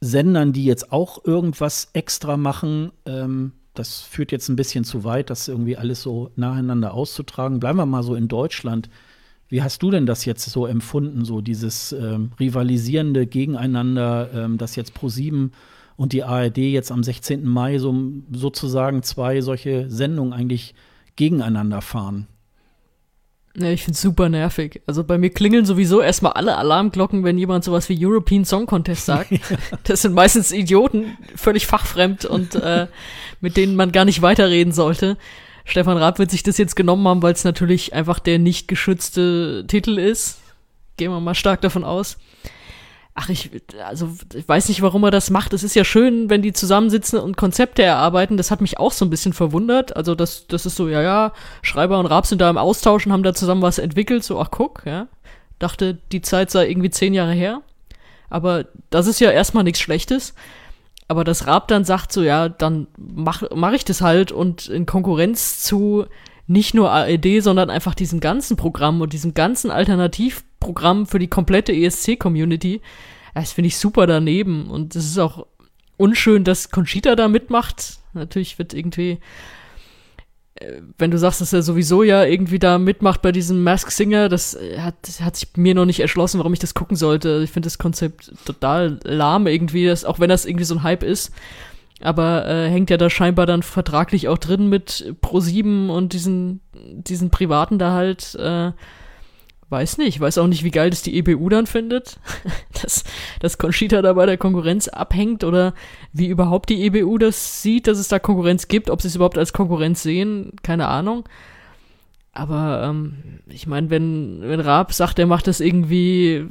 Sendern, 0.00 0.52
die 0.52 0.64
jetzt 0.64 0.90
auch 0.90 1.24
irgendwas 1.24 1.90
extra 1.92 2.36
machen. 2.36 2.92
Ähm, 3.06 3.52
das 3.74 4.00
führt 4.00 4.32
jetzt 4.32 4.48
ein 4.48 4.56
bisschen 4.56 4.84
zu 4.84 5.04
weit, 5.04 5.30
das 5.30 5.48
irgendwie 5.48 5.76
alles 5.76 6.02
so 6.02 6.30
nacheinander 6.36 6.94
auszutragen. 6.94 7.60
Bleiben 7.60 7.78
wir 7.78 7.86
mal 7.86 8.02
so 8.02 8.14
in 8.14 8.28
Deutschland. 8.28 8.90
Wie 9.48 9.62
hast 9.62 9.82
du 9.82 9.90
denn 9.90 10.06
das 10.06 10.24
jetzt 10.24 10.44
so 10.44 10.66
empfunden, 10.66 11.24
so 11.24 11.40
dieses 11.40 11.92
ähm, 11.92 12.32
rivalisierende 12.38 13.26
Gegeneinander, 13.26 14.30
ähm, 14.34 14.58
das 14.58 14.76
jetzt 14.76 14.94
ProSieben 14.94 15.52
und 15.96 16.12
die 16.12 16.24
ARD 16.24 16.58
jetzt 16.58 16.90
am 16.90 17.02
16. 17.02 17.46
Mai 17.46 17.78
so 17.78 17.94
sozusagen 18.32 19.02
zwei 19.02 19.40
solche 19.40 19.90
Sendungen 19.90 20.32
eigentlich 20.32 20.74
gegeneinander 21.16 21.80
fahren? 21.80 22.26
Ja, 23.56 23.68
ich 23.68 23.84
find's 23.84 24.00
super 24.00 24.30
nervig. 24.30 24.80
Also 24.86 25.04
bei 25.04 25.18
mir 25.18 25.28
klingeln 25.28 25.66
sowieso 25.66 26.00
erstmal 26.00 26.32
alle 26.32 26.56
Alarmglocken, 26.56 27.22
wenn 27.22 27.36
jemand 27.36 27.64
sowas 27.64 27.88
wie 27.88 28.06
European 28.06 28.46
Song 28.46 28.64
Contest 28.66 29.04
sagt. 29.04 29.30
ja. 29.30 29.38
Das 29.84 30.02
sind 30.02 30.14
meistens 30.14 30.52
Idioten, 30.52 31.18
völlig 31.36 31.66
fachfremd 31.66 32.24
und 32.24 32.54
äh, 32.54 32.86
mit 33.40 33.58
denen 33.58 33.76
man 33.76 33.92
gar 33.92 34.06
nicht 34.06 34.22
weiterreden 34.22 34.72
sollte. 34.72 35.18
Stefan 35.64 35.98
Raab 35.98 36.18
wird 36.18 36.30
sich 36.30 36.42
das 36.42 36.58
jetzt 36.58 36.76
genommen 36.76 37.06
haben, 37.06 37.22
weil 37.22 37.34
es 37.34 37.44
natürlich 37.44 37.92
einfach 37.92 38.18
der 38.18 38.38
nicht 38.38 38.68
geschützte 38.68 39.64
Titel 39.68 39.98
ist. 39.98 40.38
Gehen 40.96 41.10
wir 41.10 41.20
mal 41.20 41.34
stark 41.34 41.60
davon 41.60 41.84
aus. 41.84 42.18
Ach, 43.14 43.28
ich, 43.28 43.50
also, 43.84 44.08
ich 44.34 44.48
weiß 44.48 44.68
nicht, 44.68 44.80
warum 44.80 45.04
er 45.04 45.10
das 45.10 45.28
macht. 45.28 45.52
Es 45.52 45.62
ist 45.62 45.74
ja 45.74 45.84
schön, 45.84 46.30
wenn 46.30 46.40
die 46.40 46.54
zusammensitzen 46.54 47.18
und 47.18 47.36
Konzepte 47.36 47.82
erarbeiten. 47.82 48.38
Das 48.38 48.50
hat 48.50 48.62
mich 48.62 48.78
auch 48.78 48.92
so 48.92 49.04
ein 49.04 49.10
bisschen 49.10 49.34
verwundert. 49.34 49.94
Also, 49.96 50.14
das, 50.14 50.46
das 50.46 50.64
ist 50.64 50.76
so, 50.76 50.88
ja, 50.88 51.02
ja, 51.02 51.32
Schreiber 51.60 51.98
und 51.98 52.06
Raab 52.06 52.26
sind 52.26 52.40
da 52.40 52.48
im 52.48 52.56
Austausch 52.56 53.04
und 53.04 53.12
haben 53.12 53.22
da 53.22 53.34
zusammen 53.34 53.60
was 53.60 53.78
entwickelt. 53.78 54.24
So, 54.24 54.40
ach, 54.40 54.50
guck, 54.50 54.84
ja. 54.86 55.08
Dachte, 55.58 55.98
die 56.10 56.22
Zeit 56.22 56.50
sei 56.50 56.68
irgendwie 56.68 56.90
zehn 56.90 57.12
Jahre 57.12 57.32
her. 57.32 57.60
Aber 58.30 58.64
das 58.88 59.06
ist 59.06 59.20
ja 59.20 59.30
erstmal 59.30 59.64
nichts 59.64 59.80
Schlechtes. 59.80 60.34
Aber 61.06 61.24
das 61.24 61.46
Raab 61.46 61.68
dann 61.68 61.84
sagt 61.84 62.12
so, 62.12 62.22
ja, 62.22 62.48
dann 62.48 62.86
mach, 62.96 63.42
mach 63.54 63.72
ich 63.72 63.84
das 63.84 64.00
halt 64.00 64.32
und 64.32 64.68
in 64.68 64.86
Konkurrenz 64.86 65.62
zu 65.62 66.06
nicht 66.46 66.72
nur 66.72 66.90
AED, 66.90 67.42
sondern 67.42 67.68
einfach 67.68 67.94
diesem 67.94 68.20
ganzen 68.20 68.56
Programm 68.56 69.02
und 69.02 69.12
diesem 69.12 69.34
ganzen 69.34 69.70
Alternativ 69.70 70.44
Programm 70.62 71.06
für 71.06 71.18
die 71.18 71.26
komplette 71.26 71.72
ESC-Community. 71.72 72.80
Das 73.34 73.52
finde 73.52 73.66
ich 73.66 73.76
super 73.76 74.06
daneben. 74.06 74.70
Und 74.70 74.94
es 74.94 75.04
ist 75.04 75.18
auch 75.18 75.46
unschön, 75.96 76.44
dass 76.44 76.70
Conchita 76.70 77.16
da 77.16 77.26
mitmacht. 77.26 77.98
Natürlich 78.12 78.58
wird 78.58 78.72
irgendwie, 78.72 79.18
äh, 80.54 80.80
wenn 80.98 81.10
du 81.10 81.18
sagst, 81.18 81.40
dass 81.40 81.52
er 81.52 81.62
sowieso 81.62 82.04
ja 82.04 82.24
irgendwie 82.24 82.60
da 82.60 82.78
mitmacht 82.78 83.22
bei 83.22 83.32
diesem 83.32 83.64
Mask 83.64 83.90
Singer, 83.90 84.28
das 84.28 84.56
hat, 84.78 84.94
hat 85.20 85.36
sich 85.36 85.48
mir 85.56 85.74
noch 85.74 85.84
nicht 85.84 85.98
erschlossen, 85.98 86.38
warum 86.38 86.52
ich 86.52 86.60
das 86.60 86.74
gucken 86.74 86.96
sollte. 86.96 87.40
Ich 87.42 87.50
finde 87.50 87.66
das 87.66 87.78
Konzept 87.78 88.32
total 88.44 89.00
lahm 89.02 89.48
irgendwie, 89.48 89.86
das, 89.86 90.04
auch 90.04 90.20
wenn 90.20 90.28
das 90.28 90.46
irgendwie 90.46 90.64
so 90.64 90.76
ein 90.76 90.82
Hype 90.84 91.02
ist. 91.02 91.32
Aber 92.00 92.46
äh, 92.46 92.68
hängt 92.68 92.90
ja 92.90 92.96
da 92.96 93.10
scheinbar 93.10 93.46
dann 93.46 93.64
vertraglich 93.64 94.28
auch 94.28 94.38
drin 94.38 94.68
mit 94.68 95.12
Pro7 95.22 95.88
und 95.88 96.12
diesen, 96.12 96.60
diesen 96.72 97.30
Privaten 97.30 97.80
da 97.80 97.92
halt. 97.92 98.36
Äh, 98.36 98.72
Weiß 99.72 99.96
nicht, 99.96 100.20
weiß 100.20 100.36
auch 100.36 100.48
nicht, 100.48 100.64
wie 100.64 100.70
geil 100.70 100.90
das 100.90 101.00
die 101.00 101.16
EBU 101.16 101.48
dann 101.48 101.66
findet, 101.66 102.18
dass, 102.82 103.04
dass 103.40 103.56
Conchita 103.56 104.02
da 104.02 104.12
bei 104.12 104.26
der 104.26 104.36
Konkurrenz 104.36 104.86
abhängt 104.86 105.44
oder 105.44 105.72
wie 106.12 106.26
überhaupt 106.26 106.68
die 106.68 106.84
EBU 106.84 107.16
das 107.16 107.62
sieht, 107.62 107.86
dass 107.86 107.96
es 107.98 108.08
da 108.08 108.18
Konkurrenz 108.18 108.68
gibt, 108.68 108.90
ob 108.90 109.00
sie 109.00 109.08
es 109.08 109.16
überhaupt 109.16 109.38
als 109.38 109.54
Konkurrenz 109.54 110.02
sehen, 110.02 110.52
keine 110.62 110.88
Ahnung. 110.88 111.24
Aber 112.34 112.82
ähm, 112.84 113.40
ich 113.48 113.66
meine, 113.66 113.88
wenn, 113.88 114.42
wenn 114.42 114.60
Raab 114.60 114.92
sagt, 114.92 115.18
er 115.18 115.26
macht 115.26 115.46
das 115.46 115.60
irgendwie 115.60 116.46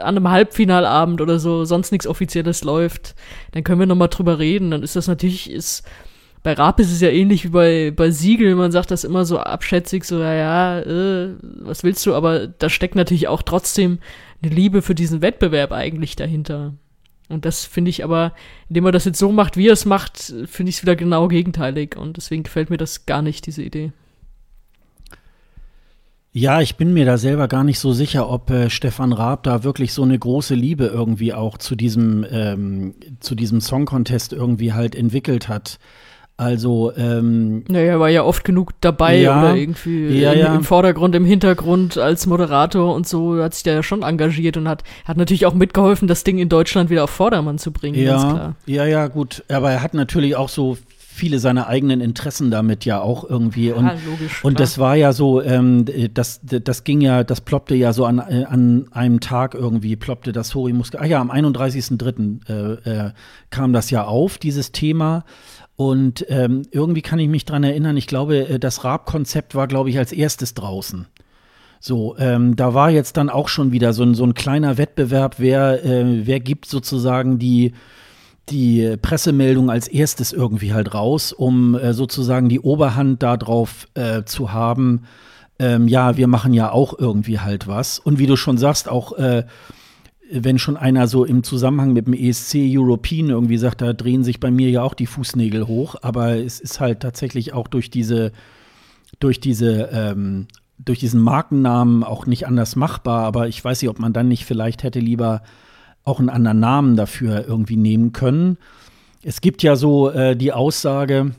an 0.00 0.16
einem 0.16 0.30
Halbfinalabend 0.30 1.20
oder 1.20 1.40
so, 1.40 1.64
sonst 1.64 1.90
nichts 1.90 2.06
Offizielles 2.06 2.62
läuft, 2.62 3.16
dann 3.50 3.64
können 3.64 3.80
wir 3.80 3.86
nochmal 3.88 4.10
drüber 4.10 4.38
reden. 4.38 4.70
Dann 4.70 4.84
ist 4.84 4.94
das 4.94 5.08
natürlich, 5.08 5.50
ist 5.50 5.82
bei 6.42 6.54
Raab 6.54 6.80
ist 6.80 6.90
es 6.90 7.00
ja 7.00 7.10
ähnlich 7.10 7.44
wie 7.44 7.48
bei, 7.48 7.92
bei 7.94 8.10
Siegel, 8.10 8.54
man 8.54 8.72
sagt 8.72 8.90
das 8.90 9.04
immer 9.04 9.24
so 9.24 9.38
abschätzig, 9.38 10.04
so, 10.04 10.20
ja, 10.20 10.80
äh, 10.80 11.34
was 11.40 11.84
willst 11.84 12.04
du, 12.06 12.14
aber 12.14 12.46
da 12.46 12.70
steckt 12.70 12.94
natürlich 12.94 13.28
auch 13.28 13.42
trotzdem 13.42 13.98
eine 14.42 14.54
Liebe 14.54 14.80
für 14.80 14.94
diesen 14.94 15.20
Wettbewerb 15.20 15.72
eigentlich 15.72 16.16
dahinter. 16.16 16.74
Und 17.28 17.44
das 17.44 17.64
finde 17.64 17.90
ich 17.90 18.02
aber, 18.02 18.32
indem 18.68 18.86
er 18.86 18.92
das 18.92 19.04
jetzt 19.04 19.18
so 19.18 19.30
macht, 19.30 19.56
wie 19.56 19.68
er 19.68 19.74
es 19.74 19.84
macht, 19.84 20.34
finde 20.46 20.70
ich 20.70 20.76
es 20.76 20.82
wieder 20.82 20.96
genau 20.96 21.28
gegenteilig. 21.28 21.96
Und 21.96 22.16
deswegen 22.16 22.42
gefällt 22.42 22.70
mir 22.70 22.76
das 22.76 23.06
gar 23.06 23.22
nicht, 23.22 23.46
diese 23.46 23.62
Idee. 23.62 23.92
Ja, 26.32 26.60
ich 26.60 26.76
bin 26.76 26.92
mir 26.92 27.04
da 27.04 27.18
selber 27.18 27.48
gar 27.48 27.64
nicht 27.64 27.78
so 27.78 27.92
sicher, 27.92 28.28
ob 28.28 28.50
äh, 28.50 28.70
Stefan 28.70 29.12
Raab 29.12 29.44
da 29.44 29.62
wirklich 29.62 29.92
so 29.92 30.02
eine 30.02 30.18
große 30.18 30.54
Liebe 30.54 30.86
irgendwie 30.86 31.34
auch 31.34 31.58
zu 31.58 31.76
diesem, 31.76 32.24
ähm, 32.30 32.94
zu 33.20 33.34
diesem 33.34 33.60
Song 33.60 33.84
Contest 33.84 34.32
irgendwie 34.32 34.72
halt 34.72 34.94
entwickelt 34.94 35.48
hat. 35.48 35.78
Also, 36.40 36.90
ähm, 36.96 37.64
naja, 37.68 37.92
er 37.92 38.00
war 38.00 38.08
ja 38.08 38.24
oft 38.24 38.44
genug 38.44 38.72
dabei 38.80 39.18
ja, 39.18 39.38
oder 39.38 39.56
irgendwie 39.56 40.08
ja, 40.08 40.32
im, 40.32 40.38
ja. 40.38 40.54
im, 40.54 40.64
Vordergrund, 40.64 41.14
im 41.14 41.26
Hintergrund 41.26 41.98
als 41.98 42.26
Moderator 42.26 42.94
und 42.94 43.06
so 43.06 43.42
hat 43.42 43.52
sich 43.52 43.62
da 43.62 43.72
ja 43.72 43.82
schon 43.82 44.02
engagiert 44.02 44.56
und 44.56 44.66
hat, 44.66 44.82
hat 45.04 45.18
natürlich 45.18 45.44
auch 45.44 45.52
mitgeholfen, 45.52 46.08
das 46.08 46.24
Ding 46.24 46.38
in 46.38 46.48
Deutschland 46.48 46.88
wieder 46.88 47.04
auf 47.04 47.10
Vordermann 47.10 47.58
zu 47.58 47.72
bringen, 47.72 48.02
ja, 48.02 48.54
Ja, 48.64 48.86
ja, 48.86 49.08
gut. 49.08 49.44
Aber 49.50 49.70
er 49.70 49.82
hat 49.82 49.92
natürlich 49.92 50.34
auch 50.34 50.48
so 50.48 50.78
viele 51.20 51.38
seiner 51.38 51.66
eigenen 51.66 52.00
Interessen 52.00 52.50
damit 52.50 52.86
ja 52.86 53.00
auch 53.02 53.28
irgendwie. 53.28 53.72
Und, 53.72 53.90
logisch, 54.06 54.42
und 54.42 54.58
das 54.58 54.78
war 54.78 54.96
ja 54.96 55.12
so, 55.12 55.42
ähm, 55.42 55.84
das, 56.14 56.40
das 56.42 56.84
ging 56.84 57.02
ja, 57.02 57.22
das 57.24 57.42
ploppte 57.42 57.74
ja 57.74 57.92
so 57.92 58.06
an, 58.06 58.18
an 58.18 58.86
einem 58.92 59.20
Tag 59.20 59.54
irgendwie, 59.54 59.96
ploppte 59.96 60.32
das 60.32 60.54
Hori-Muskel. 60.54 60.98
Ah 60.98 61.04
ja, 61.04 61.20
am 61.20 61.30
31.03. 61.30 62.48
Äh, 62.48 63.08
äh, 63.08 63.10
kam 63.50 63.74
das 63.74 63.90
ja 63.90 64.04
auf, 64.04 64.38
dieses 64.38 64.72
Thema. 64.72 65.24
Und 65.80 66.26
ähm, 66.28 66.60
irgendwie 66.72 67.00
kann 67.00 67.18
ich 67.20 67.28
mich 67.30 67.46
dran 67.46 67.64
erinnern, 67.64 67.96
ich 67.96 68.06
glaube, 68.06 68.46
äh, 68.46 68.58
das 68.58 68.84
Raab-Konzept 68.84 69.54
war, 69.54 69.66
glaube 69.66 69.88
ich, 69.88 69.96
als 69.96 70.12
erstes 70.12 70.52
draußen. 70.52 71.06
So, 71.80 72.18
ähm, 72.18 72.54
da 72.54 72.74
war 72.74 72.90
jetzt 72.90 73.16
dann 73.16 73.30
auch 73.30 73.48
schon 73.48 73.72
wieder 73.72 73.94
so 73.94 74.02
ein, 74.02 74.14
so 74.14 74.24
ein 74.24 74.34
kleiner 74.34 74.76
Wettbewerb, 74.76 75.36
wer, 75.38 75.82
äh, 75.82 76.26
wer 76.26 76.38
gibt 76.38 76.66
sozusagen 76.66 77.38
die, 77.38 77.72
die 78.50 78.94
Pressemeldung 79.00 79.70
als 79.70 79.88
erstes 79.88 80.34
irgendwie 80.34 80.74
halt 80.74 80.92
raus, 80.92 81.32
um 81.32 81.74
äh, 81.74 81.94
sozusagen 81.94 82.50
die 82.50 82.60
Oberhand 82.60 83.22
darauf 83.22 83.88
äh, 83.94 84.24
zu 84.24 84.52
haben, 84.52 85.04
ähm, 85.58 85.88
ja, 85.88 86.18
wir 86.18 86.26
machen 86.26 86.52
ja 86.52 86.70
auch 86.70 86.98
irgendwie 86.98 87.38
halt 87.38 87.68
was. 87.68 87.98
Und 87.98 88.18
wie 88.18 88.26
du 88.26 88.36
schon 88.36 88.58
sagst, 88.58 88.86
auch 88.86 89.14
äh, 89.14 89.44
wenn 90.32 90.58
schon 90.58 90.76
einer 90.76 91.08
so 91.08 91.24
im 91.24 91.42
Zusammenhang 91.42 91.92
mit 91.92 92.06
dem 92.06 92.14
ESC 92.14 92.56
European 92.56 93.30
irgendwie 93.30 93.58
sagt, 93.58 93.82
da 93.82 93.92
drehen 93.92 94.24
sich 94.24 94.40
bei 94.40 94.50
mir 94.50 94.70
ja 94.70 94.82
auch 94.82 94.94
die 94.94 95.06
Fußnägel 95.06 95.66
hoch, 95.66 95.96
aber 96.02 96.36
es 96.36 96.60
ist 96.60 96.80
halt 96.80 97.00
tatsächlich 97.00 97.52
auch 97.52 97.68
durch 97.68 97.90
diese, 97.90 98.32
durch 99.18 99.40
diese, 99.40 99.90
ähm, 99.92 100.46
durch 100.78 100.98
diesen 100.98 101.20
Markennamen 101.20 102.04
auch 102.04 102.26
nicht 102.26 102.46
anders 102.46 102.76
machbar, 102.76 103.24
aber 103.24 103.48
ich 103.48 103.62
weiß 103.62 103.82
nicht, 103.82 103.90
ob 103.90 103.98
man 103.98 104.12
dann 104.12 104.28
nicht 104.28 104.44
vielleicht 104.44 104.82
hätte 104.82 105.00
lieber 105.00 105.42
auch 106.04 106.20
einen 106.20 106.30
anderen 106.30 106.60
Namen 106.60 106.96
dafür 106.96 107.46
irgendwie 107.46 107.76
nehmen 107.76 108.12
können. 108.12 108.56
Es 109.22 109.40
gibt 109.40 109.62
ja 109.62 109.76
so 109.76 110.10
äh, 110.10 110.36
die 110.36 110.52
Aussage, 110.52 111.32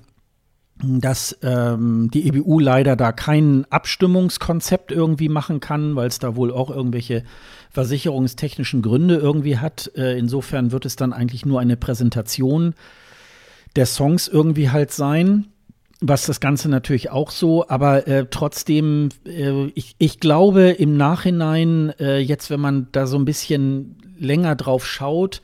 dass 0.83 1.37
ähm, 1.43 2.09
die 2.11 2.27
EBU 2.27 2.59
leider 2.59 2.95
da 2.95 3.11
kein 3.11 3.65
Abstimmungskonzept 3.69 4.91
irgendwie 4.91 5.29
machen 5.29 5.59
kann, 5.59 5.95
weil 5.95 6.07
es 6.07 6.19
da 6.19 6.35
wohl 6.35 6.51
auch 6.51 6.69
irgendwelche 6.69 7.23
versicherungstechnischen 7.71 8.81
Gründe 8.81 9.15
irgendwie 9.15 9.57
hat. 9.57 9.91
Äh, 9.95 10.17
insofern 10.17 10.71
wird 10.71 10.85
es 10.85 10.95
dann 10.95 11.13
eigentlich 11.13 11.45
nur 11.45 11.59
eine 11.59 11.77
Präsentation 11.77 12.73
der 13.75 13.85
Songs 13.85 14.27
irgendwie 14.27 14.69
halt 14.69 14.91
sein. 14.91 15.47
Was 16.03 16.25
das 16.25 16.39
Ganze 16.39 16.67
natürlich 16.67 17.11
auch 17.11 17.29
so, 17.29 17.67
aber 17.69 18.07
äh, 18.07 18.25
trotzdem, 18.29 19.09
äh, 19.23 19.67
ich, 19.75 19.95
ich 19.99 20.19
glaube 20.19 20.69
im 20.69 20.97
Nachhinein, 20.97 21.93
äh, 21.99 22.17
jetzt 22.17 22.49
wenn 22.49 22.59
man 22.59 22.87
da 22.91 23.05
so 23.05 23.19
ein 23.19 23.25
bisschen 23.25 23.97
länger 24.17 24.55
drauf 24.55 24.85
schaut, 24.85 25.43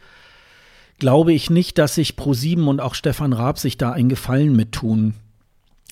glaube 0.97 1.31
ich 1.31 1.51
nicht, 1.51 1.77
dass 1.77 1.93
sich 1.93 2.14
Pro7 2.14 2.65
und 2.65 2.81
auch 2.81 2.95
Stefan 2.95 3.34
Raab 3.34 3.59
sich 3.59 3.77
da 3.77 3.91
einen 3.91 4.09
Gefallen 4.09 4.55
mit 4.55 4.72
tun. 4.72 5.14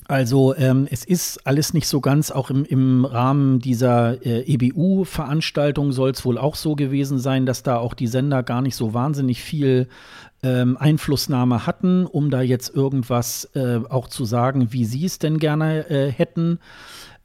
Also 0.08 0.56
ähm, 0.56 0.88
es 0.92 1.04
ist 1.04 1.48
alles 1.48 1.74
nicht 1.74 1.88
so 1.88 2.00
ganz, 2.00 2.30
auch 2.30 2.52
im, 2.52 2.64
im 2.64 3.06
Rahmen 3.06 3.60
dieser 3.60 4.24
äh, 4.24 4.42
EBU-Veranstaltung 4.42 5.92
soll 5.92 6.12
es 6.12 6.24
wohl 6.24 6.38
auch 6.38 6.56
so 6.56 6.76
gewesen 6.76 7.18
sein, 7.18 7.48
dass 7.48 7.64
da 7.64 7.78
auch 7.78 7.96
die 7.96 8.06
Sender 8.06 8.44
gar 8.44 8.62
nicht 8.62 8.76
so 8.76 8.94
wahnsinnig 8.94 9.42
viel 9.42 9.88
ähm, 10.44 10.78
Einflussnahme 10.78 11.66
hatten, 11.66 12.06
um 12.06 12.30
da 12.30 12.42
jetzt 12.42 12.76
irgendwas 12.76 13.50
äh, 13.56 13.80
auch 13.90 14.08
zu 14.08 14.26
sagen, 14.26 14.72
wie 14.72 14.86
sie 14.86 15.06
es 15.06 15.18
denn 15.18 15.40
gerne 15.40 15.90
äh, 15.90 16.12
hätten. 16.12 16.60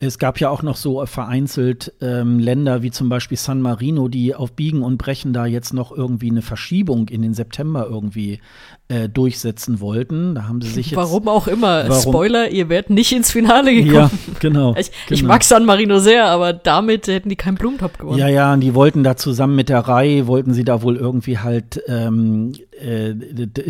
Es 0.03 0.19
gab 0.19 0.41
ja 0.41 0.49
auch 0.49 0.63
noch 0.63 0.77
so 0.77 1.05
vereinzelt 1.05 1.93
ähm, 2.01 2.39
Länder 2.39 2.83
wie 2.83 2.91
zum 2.91 3.11
Beispiel 3.11 3.37
San 3.37 3.61
Marino, 3.61 4.09
die 4.09 4.35
auf 4.35 4.53
Biegen 4.53 4.81
und 4.81 4.97
Brechen 4.97 5.35
da 5.35 5.45
jetzt 5.45 5.75
noch 5.75 5.93
irgendwie 5.93 6.31
eine 6.31 6.41
Verschiebung 6.41 7.09
in 7.09 7.21
den 7.21 7.35
September 7.35 7.87
irgendwie 7.87 8.41
äh, 8.91 9.09
durchsetzen 9.09 9.81
wollten. 9.81 10.35
Da 10.35 10.49
haben 10.49 10.61
sie 10.61 10.69
sich 10.69 10.91
jetzt. 10.91 10.97
Warum 10.97 11.29
auch 11.29 11.47
immer. 11.47 11.89
Warum? 11.89 12.03
Spoiler, 12.03 12.51
ihr 12.51 12.69
werdet 12.69 12.91
nicht 12.91 13.13
ins 13.13 13.31
Finale 13.31 13.73
gekommen. 13.73 13.95
Ja, 13.95 14.11
genau. 14.41 14.75
Ich, 14.77 14.91
genau. 14.91 14.97
ich 15.11 15.23
mag 15.23 15.45
San 15.45 15.65
Marino 15.65 16.01
sehr, 16.01 16.27
aber 16.27 16.53
damit 16.53 17.07
hätten 17.07 17.29
die 17.29 17.37
keinen 17.37 17.55
Blumentopf 17.55 17.99
gewonnen. 17.99 18.19
Ja, 18.19 18.27
ja, 18.27 18.53
und 18.53 18.61
die 18.61 18.75
wollten 18.75 19.05
da 19.05 19.17
zusammen 19.17 19.55
mit 19.55 19.69
der 19.69 19.81
Reihe, 19.81 20.27
wollten 20.27 20.53
sie 20.53 20.65
da 20.65 20.83
wohl 20.83 20.97
irgendwie 20.97 21.39
halt 21.39 21.81
ähm, 21.87 22.53
äh, 22.81 23.15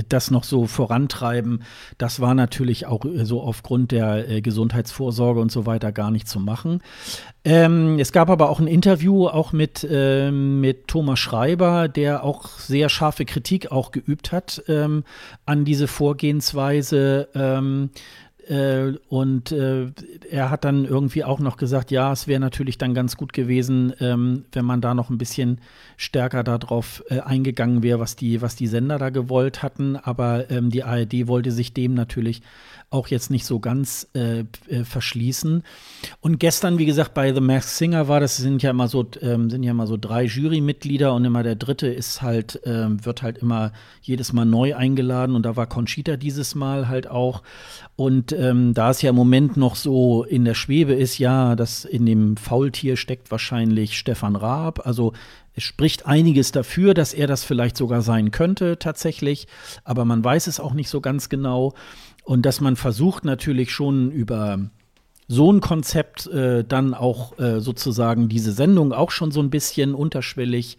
das 0.09 0.31
noch 0.31 0.45
so 0.45 0.67
vorantreiben. 0.67 1.65
Das 1.99 2.21
war 2.21 2.35
natürlich 2.35 2.87
auch 2.87 3.05
äh, 3.05 3.25
so 3.25 3.43
aufgrund 3.43 3.93
der 3.93 4.29
äh, 4.29 4.41
Gesundheitsvorsorge 4.41 5.41
und 5.41 5.53
so 5.53 5.67
weiter 5.67 5.93
gar 5.93 6.11
nicht 6.11 6.29
zu 6.29 6.41
machen. 6.41 6.81
Ähm, 7.45 7.99
es 7.99 8.13
gab 8.13 8.31
aber 8.31 8.51
auch 8.51 8.61
ein 8.61 8.67
Interview 8.67 9.27
auch 9.27 9.53
mit, 9.53 9.87
ähm, 9.91 10.61
mit 10.61 10.89
Thomas 10.89 11.19
Schreiber, 11.19 11.89
der 11.89 12.23
auch 12.25 12.49
sehr 12.49 12.89
scharfe 12.89 13.25
Kritik 13.25 13.73
auch 13.73 13.93
geübt 13.93 14.33
hat 14.33 14.63
ähm, 14.69 15.05
an 15.47 15.65
diese 15.65 15.87
Vorgehensweise. 15.87 17.29
Ähm, 17.35 17.91
äh, 18.51 18.95
und 19.09 19.53
äh, 19.53 19.93
er 20.29 20.51
hat 20.51 20.65
dann 20.65 20.85
irgendwie 20.85 21.23
auch 21.23 21.39
noch 21.39 21.57
gesagt, 21.57 21.93
ja, 21.93 22.13
es 22.13 22.27
wäre 22.27 22.41
natürlich 22.41 22.79
dann 22.79 22.95
ganz 22.95 23.17
gut 23.17 23.33
gewesen, 23.33 23.93
ähm, 24.01 24.45
wenn 24.53 24.65
man 24.65 24.81
da 24.81 24.93
noch 24.95 25.09
ein 25.09 25.19
bisschen 25.19 25.61
stärker 25.97 26.43
darauf 26.43 27.05
äh, 27.09 27.21
eingegangen 27.21 27.85
wäre, 27.85 28.01
was 28.01 28.17
die, 28.17 28.43
was 28.43 28.57
die 28.57 28.67
Sender 28.67 28.99
da 28.99 29.11
gewollt 29.11 29.63
hatten. 29.63 29.97
Aber 29.97 30.51
ähm, 30.51 30.71
die 30.71 30.83
ARD 30.83 31.29
wollte 31.29 31.53
sich 31.53 31.75
dem 31.75 31.95
natürlich 31.95 32.43
auch 32.91 33.07
jetzt 33.07 33.31
nicht 33.31 33.47
so 33.47 33.61
ganz 33.61 34.09
äh, 34.15 34.41
äh, 34.69 34.85
verschließen. 34.85 35.63
Und 36.21 36.41
gestern, 36.41 36.79
wie 36.79 36.87
gesagt, 36.87 37.15
bei 37.15 37.33
The 37.33 37.41
Masked 37.41 37.77
Singer 37.77 38.09
war, 38.09 38.19
das 38.19 38.37
sind 38.37 38.65
ja 38.65 38.71
immer 38.71 38.89
so, 38.89 39.07
ähm, 39.21 39.49
sind 39.49 39.63
ja 39.63 39.71
immer 39.71 39.87
so 39.87 39.97
drei 39.97 40.25
Jurymitglieder 40.25 41.15
und 41.15 41.25
immer 41.25 41.45
der 41.45 41.55
dritte 41.55 41.87
ist 41.87 42.21
halt, 42.21 42.61
ähm, 42.65 43.05
wird 43.05 43.23
halt 43.23 43.39
immer 43.39 43.73
jedes 44.03 44.33
Mal 44.33 44.45
neu 44.45 44.75
eingeladen 44.75 45.37
und 45.37 45.47
da 45.47 45.55
war 45.55 45.69
Conchita 45.69 46.17
dieses 46.17 46.57
Mal 46.57 46.89
halt 46.89 47.09
auch. 47.09 47.45
Und 47.95 48.33
ähm, 48.33 48.75
da 48.75 48.91
es 48.91 49.03
ja 49.03 49.11
im 49.11 49.17
Moment 49.17 49.57
noch 49.57 49.77
so 49.77 50.25
in 50.25 50.45
der 50.45 50.55
Schwebe 50.55 50.95
ist, 50.95 51.19
ja, 51.19 51.55
dass 51.55 51.85
in 51.85 52.07
dem 52.07 52.37
Faultier 52.37 52.97
steckt 52.97 53.31
wahrscheinlich 53.31 53.97
Stefan 53.97 54.35
Raab. 54.35 54.85
Also 54.85 55.13
es 55.55 55.65
spricht 55.65 56.07
einiges 56.07 56.53
dafür, 56.53 56.95
dass 56.95 57.13
er 57.13 57.27
das 57.27 57.45
vielleicht 57.45 57.77
sogar 57.77 58.03
sein 58.03 58.31
könnte 58.31 58.79
tatsächlich, 58.79 59.47
aber 59.85 60.05
man 60.05 60.25
weiß 60.25 60.47
es 60.47 60.61
auch 60.61 60.75
nicht 60.75 60.89
so 60.89 61.01
ganz 61.01 61.29
genau. 61.29 61.75
Und 62.31 62.47
dass 62.47 62.61
man 62.61 62.77
versucht 62.77 63.25
natürlich 63.25 63.73
schon 63.73 64.13
über 64.13 64.61
so 65.27 65.53
ein 65.53 65.61
Konzept 65.61 66.29
äh, 66.29 66.63
dann 66.63 66.95
auch 66.95 67.37
äh, 67.41 67.59
sozusagen 67.59 68.29
diese 68.29 68.53
Sendung 68.53 68.93
auch 68.93 69.11
schon 69.11 69.33
so 69.33 69.41
ein 69.41 69.51
bisschen 69.51 69.97
unterschwellig 69.97 70.79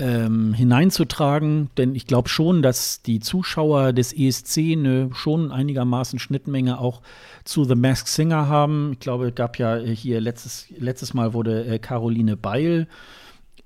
ähm, 0.00 0.52
hineinzutragen. 0.52 1.70
Denn 1.76 1.94
ich 1.94 2.08
glaube 2.08 2.28
schon, 2.28 2.60
dass 2.60 3.02
die 3.02 3.20
Zuschauer 3.20 3.92
des 3.92 4.12
ESC 4.12 4.58
eine 4.72 5.10
schon 5.14 5.52
einigermaßen 5.52 6.18
Schnittmenge 6.18 6.80
auch 6.80 7.02
zu 7.44 7.62
The 7.62 7.76
Masked 7.76 8.08
Singer 8.08 8.48
haben. 8.48 8.94
Ich 8.94 8.98
glaube, 8.98 9.28
es 9.28 9.34
gab 9.36 9.60
ja 9.60 9.76
hier 9.76 10.20
letztes, 10.20 10.66
letztes 10.76 11.14
Mal 11.14 11.34
wurde 11.34 11.66
äh, 11.66 11.78
Caroline 11.78 12.36
Beil 12.36 12.88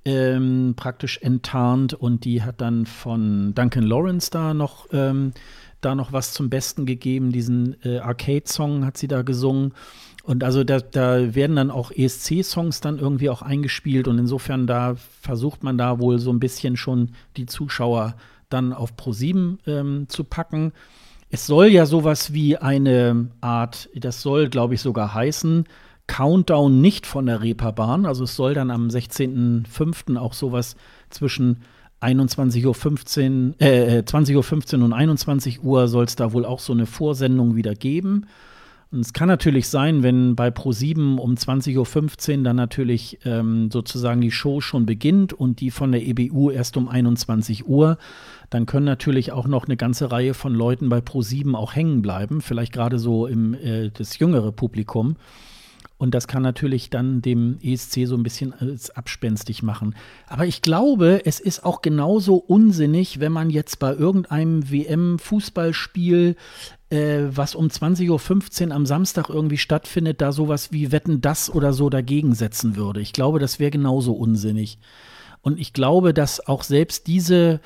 ähm, 0.05 0.75
praktisch 0.77 1.19
enttarnt 1.23 1.95
und 1.95 2.27
die 2.27 2.43
hat 2.43 2.61
dann 2.61 2.85
von 2.85 3.55
Duncan 3.55 3.85
Lawrence 3.85 4.31
da 4.31 4.53
noch 4.53 4.89
ähm, 4.93 5.33
da 5.85 5.95
noch 5.95 6.13
was 6.13 6.33
zum 6.33 6.51
Besten 6.51 6.87
gegeben. 6.87 7.33
Diesen 7.33 7.77
äh, 7.85 7.99
Arcade-Song 7.99 8.85
hat 8.85 8.97
sie 8.97 9.09
da 9.09 9.23
gesungen. 9.23 9.73
Und 10.23 10.43
also 10.43 10.65
da, 10.65 10.81
da 10.81 11.35
werden 11.35 11.57
dann 11.57 11.71
auch 11.71 11.91
ESC-Songs 11.91 12.81
dann 12.81 12.99
irgendwie 12.99 13.29
auch 13.29 13.43
eingespielt. 13.43 14.09
Und 14.09 14.19
insofern 14.19 14.67
da 14.67 14.97
versucht 15.21 15.63
man 15.63 15.77
da 15.77 15.99
wohl 15.99 16.19
so 16.19 16.33
ein 16.33 16.41
bisschen 16.41 16.77
schon 16.77 17.11
die 17.37 17.47
Zuschauer 17.47 18.17
dann 18.49 18.73
auf 18.73 18.95
Pro7 18.95 19.59
ähm, 19.67 20.07
zu 20.09 20.25
packen. 20.25 20.73
Es 21.31 21.47
soll 21.47 21.67
ja 21.67 21.85
sowas 21.85 22.33
wie 22.33 22.57
eine 22.57 23.29
Art, 23.41 23.89
das 23.95 24.23
soll, 24.23 24.49
glaube 24.49 24.75
ich, 24.75 24.81
sogar 24.81 25.13
heißen, 25.13 25.65
Countdown 26.07 26.81
nicht 26.81 27.07
von 27.07 27.27
der 27.27 27.43
Reeperbahn. 27.43 28.07
Also 28.07 28.25
es 28.25 28.37
soll 28.37 28.55
dann 28.55 28.71
am 28.71 28.89
16.05. 28.89 30.17
auch 30.17 30.33
sowas 30.33 30.77
zwischen 31.11 31.63
21.15 32.01 33.49
Uhr, 33.49 33.55
äh, 33.61 34.03
20.15 34.05 34.79
Uhr 34.79 34.85
und 34.85 34.93
21 34.93 35.63
Uhr 35.63 35.89
soll 35.89 36.05
es 36.05 36.17
da 36.17 36.33
wohl 36.33 36.45
auch 36.45 36.59
so 36.59 36.73
eine 36.73 36.87
Vorsendung 36.87 37.57
wieder 37.57 37.75
geben. 37.75 38.27
Und 38.95 39.01
es 39.01 39.13
kann 39.13 39.27
natürlich 39.27 39.69
sein, 39.69 40.05
wenn 40.05 40.37
bei 40.37 40.51
Pro7 40.51 41.17
um 41.17 41.35
20.15 41.35 42.39
Uhr 42.39 42.45
dann 42.45 42.55
natürlich 42.55 43.19
ähm, 43.25 43.69
sozusagen 43.73 44.21
die 44.21 44.31
Show 44.31 44.61
schon 44.61 44.87
beginnt 44.87 45.33
und 45.33 45.61
die 45.61 45.73
von 45.73 45.91
der 45.91 46.07
EBU 46.07 46.51
erst 46.51 46.77
um 46.77 46.89
21 46.89 47.67
Uhr, 47.67 47.99
dann 48.51 48.67
können 48.67 48.87
natürlich 48.87 49.33
auch 49.33 49.49
noch 49.49 49.67
eine 49.67 49.77
ganze 49.77 50.13
Reihe 50.13 50.33
von 50.33 50.55
Leuten 50.55 50.89
bei 50.89 50.99
Pro7 50.99 51.57
auch 51.57 51.75
hängen 51.75 52.03
bleiben, 52.03 52.41
vielleicht 52.41 52.73
gerade 52.73 53.01
so 53.01 53.27
im 53.27 53.55
äh, 53.55 53.91
das 53.91 54.19
jüngere 54.21 54.53
Publikum. 54.53 55.17
Und 55.97 56.13
das 56.13 56.27
kann 56.27 56.43
natürlich 56.43 56.91
dann 56.91 57.23
dem 57.23 57.59
ESC 57.63 58.07
so 58.07 58.17
ein 58.17 58.25
bisschen 58.25 58.53
abspenstig 58.95 59.63
machen. 59.63 59.95
Aber 60.27 60.45
ich 60.45 60.61
glaube, 60.61 61.25
es 61.25 61.39
ist 61.39 61.65
auch 61.65 61.83
genauso 61.83 62.35
unsinnig, 62.35 63.21
wenn 63.21 63.33
man 63.33 63.49
jetzt 63.49 63.79
bei 63.79 63.95
irgendeinem 63.95 64.71
WM-Fußballspiel, 64.71 66.35
äh, 66.91 67.23
was 67.31 67.55
um 67.55 67.69
20.15 67.69 68.69
Uhr 68.69 68.75
am 68.75 68.87
Samstag 68.87 69.29
irgendwie 69.29 69.57
stattfindet, 69.57 70.21
da 70.21 70.33
sowas 70.33 70.73
wie 70.73 70.91
Wetten 70.91 71.21
das 71.21 71.49
oder 71.49 71.73
so 71.73 71.89
dagegen 71.91 72.35
setzen 72.35 72.75
würde. 72.75 73.01
Ich 73.01 73.13
glaube, 73.13 73.39
das 73.39 73.61
wäre 73.61 73.71
genauso 73.71 74.15
unsinnig. 74.15 74.79
Und 75.43 75.61
ich 75.61 75.73
glaube, 75.73 76.13
dass 76.13 76.45
auch 76.45 76.65
selbst 76.65 77.07
diese 77.07 77.61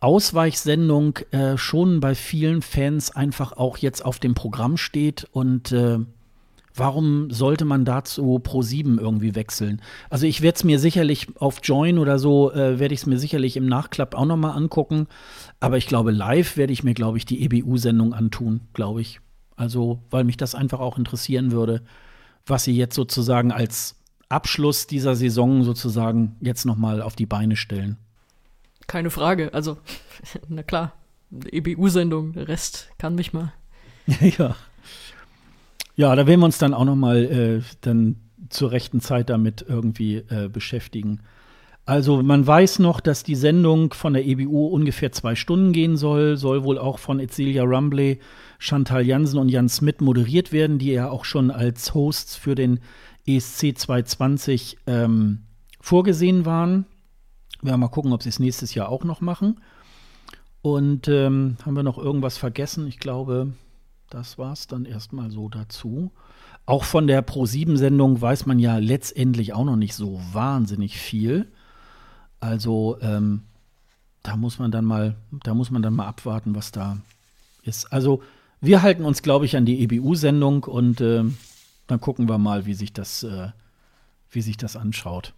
Ausweichsendung 0.00 1.18
äh, 1.32 1.56
schon 1.56 1.98
bei 1.98 2.14
vielen 2.14 2.62
Fans 2.62 3.10
einfach 3.10 3.52
auch 3.52 3.78
jetzt 3.78 4.04
auf 4.04 4.20
dem 4.20 4.34
Programm 4.34 4.76
steht 4.76 5.26
und 5.32 5.72
äh, 5.72 5.98
warum 6.78 7.30
sollte 7.30 7.64
man 7.64 7.84
dazu 7.84 8.38
Pro 8.38 8.62
7 8.62 8.98
irgendwie 8.98 9.34
wechseln? 9.34 9.82
Also 10.10 10.26
ich 10.26 10.42
werde 10.42 10.56
es 10.56 10.64
mir 10.64 10.78
sicherlich 10.78 11.28
auf 11.40 11.60
Join 11.62 11.98
oder 11.98 12.18
so, 12.18 12.52
äh, 12.52 12.78
werde 12.78 12.94
ich 12.94 13.00
es 13.00 13.06
mir 13.06 13.18
sicherlich 13.18 13.56
im 13.56 13.66
Nachklapp 13.66 14.14
auch 14.14 14.24
nochmal 14.24 14.56
angucken. 14.56 15.06
Aber 15.60 15.76
ich 15.76 15.86
glaube, 15.86 16.10
live 16.10 16.56
werde 16.56 16.72
ich 16.72 16.84
mir, 16.84 16.94
glaube 16.94 17.18
ich, 17.18 17.26
die 17.26 17.42
EBU-Sendung 17.44 18.14
antun, 18.14 18.60
glaube 18.72 19.00
ich. 19.00 19.20
Also, 19.56 20.00
weil 20.10 20.24
mich 20.24 20.36
das 20.36 20.54
einfach 20.54 20.80
auch 20.80 20.98
interessieren 20.98 21.50
würde, 21.50 21.82
was 22.46 22.64
sie 22.64 22.76
jetzt 22.76 22.94
sozusagen 22.94 23.50
als 23.50 23.96
Abschluss 24.28 24.86
dieser 24.86 25.16
Saison 25.16 25.64
sozusagen 25.64 26.36
jetzt 26.40 26.64
nochmal 26.64 27.02
auf 27.02 27.16
die 27.16 27.26
Beine 27.26 27.56
stellen. 27.56 27.96
Keine 28.86 29.10
Frage. 29.10 29.52
Also, 29.52 29.78
na 30.48 30.62
klar, 30.62 30.92
EBU-Sendung, 31.30 32.32
der 32.32 32.48
Rest 32.48 32.90
kann 32.98 33.14
mich 33.14 33.32
mal. 33.32 33.52
ja. 34.38 34.56
Ja, 35.98 36.14
da 36.14 36.28
werden 36.28 36.38
wir 36.38 36.44
uns 36.46 36.58
dann 36.58 36.74
auch 36.74 36.84
noch 36.84 36.94
mal 36.94 37.24
äh, 37.24 37.60
dann 37.80 38.20
zur 38.50 38.70
rechten 38.70 39.00
Zeit 39.00 39.30
damit 39.30 39.64
irgendwie 39.68 40.18
äh, 40.28 40.48
beschäftigen. 40.48 41.22
Also 41.86 42.22
man 42.22 42.46
weiß 42.46 42.78
noch, 42.78 43.00
dass 43.00 43.24
die 43.24 43.34
Sendung 43.34 43.92
von 43.92 44.12
der 44.12 44.24
EBU 44.24 44.68
ungefähr 44.68 45.10
zwei 45.10 45.34
Stunden 45.34 45.72
gehen 45.72 45.96
soll, 45.96 46.36
soll 46.36 46.62
wohl 46.62 46.78
auch 46.78 47.00
von 47.00 47.18
Etzelia 47.18 47.64
Rumbley, 47.64 48.20
Chantal 48.60 49.04
Jansen 49.04 49.40
und 49.40 49.48
Jan 49.48 49.68
Smith 49.68 49.96
moderiert 49.98 50.52
werden, 50.52 50.78
die 50.78 50.92
ja 50.92 51.10
auch 51.10 51.24
schon 51.24 51.50
als 51.50 51.94
Hosts 51.94 52.36
für 52.36 52.54
den 52.54 52.78
ESC 53.26 53.76
220 53.76 54.78
ähm, 54.86 55.46
vorgesehen 55.80 56.46
waren. 56.46 56.86
Wir 57.60 57.70
werden 57.70 57.80
mal 57.80 57.88
gucken, 57.88 58.12
ob 58.12 58.22
sie 58.22 58.28
es 58.28 58.38
nächstes 58.38 58.72
Jahr 58.72 58.88
auch 58.88 59.02
noch 59.02 59.20
machen. 59.20 59.58
Und 60.62 61.08
ähm, 61.08 61.56
haben 61.66 61.74
wir 61.74 61.82
noch 61.82 61.98
irgendwas 61.98 62.38
vergessen? 62.38 62.86
Ich 62.86 63.00
glaube, 63.00 63.52
das 64.10 64.38
war 64.38 64.52
es 64.52 64.66
dann 64.66 64.84
erstmal 64.84 65.30
so 65.30 65.48
dazu. 65.48 66.12
Auch 66.66 66.84
von 66.84 67.06
der 67.06 67.22
Pro-7-Sendung 67.22 68.20
weiß 68.20 68.46
man 68.46 68.58
ja 68.58 68.78
letztendlich 68.78 69.52
auch 69.52 69.64
noch 69.64 69.76
nicht 69.76 69.94
so 69.94 70.20
wahnsinnig 70.32 70.98
viel. 70.98 71.50
Also 72.40 72.98
ähm, 73.00 73.42
da 74.22 74.36
muss 74.36 74.58
man 74.58 74.70
dann 74.70 74.84
mal, 74.84 75.16
da 75.44 75.54
muss 75.54 75.70
man 75.70 75.82
dann 75.82 75.94
mal 75.94 76.06
abwarten, 76.06 76.54
was 76.54 76.72
da 76.72 76.98
ist. 77.62 77.92
Also 77.92 78.22
wir 78.60 78.82
halten 78.82 79.04
uns, 79.04 79.22
glaube 79.22 79.44
ich, 79.44 79.56
an 79.56 79.64
die 79.64 79.82
EBU-Sendung 79.82 80.64
und 80.64 81.00
äh, 81.00 81.24
dann 81.86 82.00
gucken 82.00 82.28
wir 82.28 82.38
mal, 82.38 82.66
wie 82.66 82.74
sich 82.74 82.92
das, 82.92 83.22
äh, 83.22 83.48
wie 84.30 84.42
sich 84.42 84.56
das 84.56 84.76
anschaut. 84.76 85.32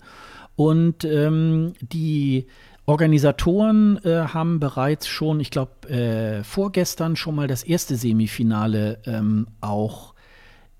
Und 0.54 1.04
ähm, 1.04 1.72
die 1.80 2.46
Organisatoren 2.88 4.02
äh, 4.02 4.28
haben 4.28 4.60
bereits 4.60 5.06
schon, 5.06 5.40
ich 5.40 5.50
glaube, 5.50 5.90
äh, 5.90 6.42
vorgestern 6.42 7.16
schon 7.16 7.34
mal 7.34 7.46
das 7.46 7.62
erste 7.62 7.96
Semifinale 7.96 8.98
ähm, 9.04 9.46
auch 9.60 10.14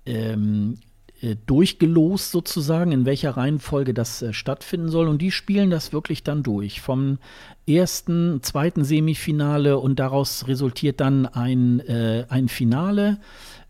ähm, 0.07 0.79
äh, 1.21 1.35
durchgelost 1.45 2.31
sozusagen, 2.31 2.91
in 2.91 3.05
welcher 3.05 3.37
Reihenfolge 3.37 3.93
das 3.93 4.23
äh, 4.23 4.33
stattfinden 4.33 4.89
soll. 4.89 5.07
Und 5.07 5.21
die 5.21 5.29
spielen 5.29 5.69
das 5.69 5.93
wirklich 5.93 6.23
dann 6.23 6.41
durch. 6.41 6.81
Vom 6.81 7.19
ersten, 7.67 8.41
zweiten 8.41 8.83
Semifinale 8.83 9.77
und 9.77 9.99
daraus 9.99 10.47
resultiert 10.47 11.01
dann 11.01 11.27
ein, 11.27 11.79
äh, 11.81 12.25
ein 12.27 12.47
Finale. 12.47 13.19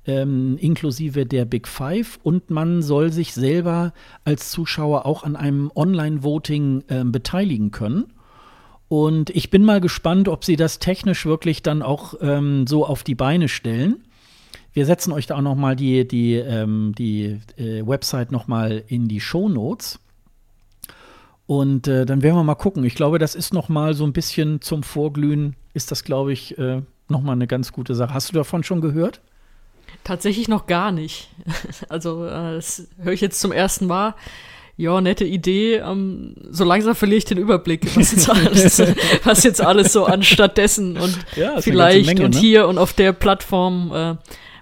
Ähm, 0.07 0.57
inklusive 0.61 1.25
der 1.25 1.43
Big 1.43 1.67
Five 1.67 2.21
und 2.23 2.51
man 2.51 2.81
soll 2.83 3.11
sich 3.11 3.33
selber 3.33 3.91
als 4.23 4.49
Zuschauer 4.49 5.05
auch 5.05 5.23
an 5.23 5.35
einem 5.35 5.69
Online-Voting 5.75 6.83
äh, 6.87 7.03
beteiligen 7.03 7.71
können. 7.71 8.13
Und 8.89 9.29
ich 9.29 9.51
bin 9.51 9.63
mal 9.63 9.79
gespannt, 9.79 10.27
ob 10.27 10.43
sie 10.43 10.55
das 10.55 10.79
technisch 10.79 11.25
wirklich 11.25 11.61
dann 11.61 11.83
auch 11.83 12.15
ähm, 12.21 12.65
so 12.65 12.85
auf 12.85 13.03
die 13.03 13.15
Beine 13.15 13.47
stellen. 13.47 14.03
Wir 14.73 14.85
setzen 14.85 15.13
euch 15.13 15.27
da 15.27 15.37
auch 15.37 15.41
noch 15.41 15.55
mal 15.55 15.75
die, 15.75 16.07
die, 16.07 16.33
ähm, 16.35 16.93
die 16.97 17.39
äh, 17.57 17.85
Website 17.85 18.31
noch 18.31 18.47
mal 18.47 18.83
in 18.87 19.07
die 19.07 19.21
Show 19.21 19.47
Notes. 19.47 19.99
Und 21.45 21.87
äh, 21.87 22.05
dann 22.05 22.23
werden 22.23 22.35
wir 22.35 22.43
mal 22.43 22.55
gucken. 22.55 22.83
Ich 22.83 22.95
glaube, 22.95 23.19
das 23.19 23.35
ist 23.35 23.53
noch 23.53 23.69
mal 23.69 23.93
so 23.93 24.05
ein 24.05 24.13
bisschen 24.13 24.61
zum 24.61 24.81
Vorglühen, 24.81 25.55
ist 25.73 25.91
das, 25.91 26.03
glaube 26.03 26.33
ich, 26.33 26.57
äh, 26.57 26.81
noch 27.07 27.21
mal 27.21 27.33
eine 27.33 27.47
ganz 27.47 27.71
gute 27.71 27.93
Sache. 27.93 28.13
Hast 28.13 28.29
du 28.29 28.33
davon 28.33 28.63
schon 28.63 28.81
gehört? 28.81 29.21
Tatsächlich 30.03 30.47
noch 30.47 30.65
gar 30.65 30.91
nicht. 30.91 31.29
Also, 31.89 32.25
äh, 32.25 32.55
das 32.55 32.87
höre 32.97 33.13
ich 33.13 33.21
jetzt 33.21 33.39
zum 33.39 33.51
ersten 33.51 33.85
Mal 33.85 34.15
ja, 34.79 35.01
nette 35.01 35.25
Idee. 35.25 35.75
Ähm, 35.75 36.35
so 36.51 36.63
langsam 36.63 36.95
verliere 36.95 37.17
ich 37.17 37.25
den 37.25 37.37
Überblick, 37.37 37.97
was 37.97 38.13
jetzt 38.13 38.29
alles, 38.29 38.81
was 39.25 39.43
jetzt 39.43 39.61
alles 39.61 39.91
so 39.91 40.05
anstattdessen 40.05 40.95
und 40.95 41.19
ja, 41.35 41.59
vielleicht 41.59 42.05
Menge, 42.05 42.23
und 42.23 42.35
ne? 42.35 42.39
hier 42.39 42.67
und 42.67 42.77
auf 42.77 42.93
der 42.93 43.11
Plattform. 43.11 43.91
Äh, 43.93 44.15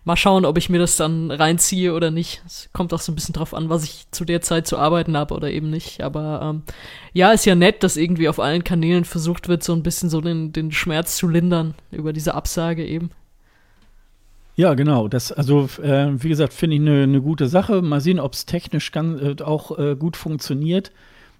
mal 0.06 0.15
schauen, 0.15 0.45
ob 0.45 0.57
ich 0.57 0.69
mir 0.69 0.80
das 0.80 0.95
dann 0.95 1.30
reinziehe 1.30 1.94
oder 1.94 2.10
nicht. 2.10 2.41
Es 2.48 2.69
kommt 2.73 2.94
auch 2.94 3.02
so 3.02 3.11
ein 3.11 3.15
bisschen 3.15 3.34
drauf 3.34 3.53
an, 3.53 3.69
was 3.69 3.84
ich 3.84 4.07
zu 4.10 4.26
der 4.26 4.41
Zeit 4.41 4.65
zu 4.65 4.77
arbeiten 4.77 5.15
habe 5.15 5.35
oder 5.35 5.52
eben 5.52 5.69
nicht. 5.69 6.02
Aber 6.02 6.39
ähm, 6.41 6.64
ja, 7.14 7.31
ist 7.31 7.45
ja 7.45 7.53
nett, 7.53 7.84
dass 7.84 7.98
irgendwie 7.98 8.30
auf 8.30 8.39
allen 8.39 8.64
Kanälen 8.64 9.06
versucht 9.06 9.49
wird, 9.49 9.64
so 9.64 9.73
ein 9.73 9.84
bisschen 9.84 10.10
so 10.10 10.22
den, 10.22 10.52
den 10.52 10.72
Schmerz 10.72 11.18
zu 11.18 11.27
lindern 11.27 11.76
über 11.91 12.11
diese 12.11 12.34
Absage 12.34 12.85
eben. 12.85 13.11
Ja, 14.60 14.74
genau. 14.74 15.08
Das, 15.08 15.32
also, 15.32 15.70
äh, 15.84 16.08
wie 16.18 16.30
gesagt, 16.30 16.52
finde 16.52 16.78
ich 16.78 16.82
eine 16.82 17.06
ne 17.06 17.22
gute 17.22 17.48
Sache. 17.48 17.84
Mal 17.84 18.02
sehen, 18.02 18.20
ob 18.20 18.34
es 18.34 18.48
technisch 18.48 18.92
ganz, 18.92 19.22
äh, 19.22 19.44
auch 19.44 19.78
äh, 19.78 19.96
gut 19.96 20.18
funktioniert. 20.18 20.92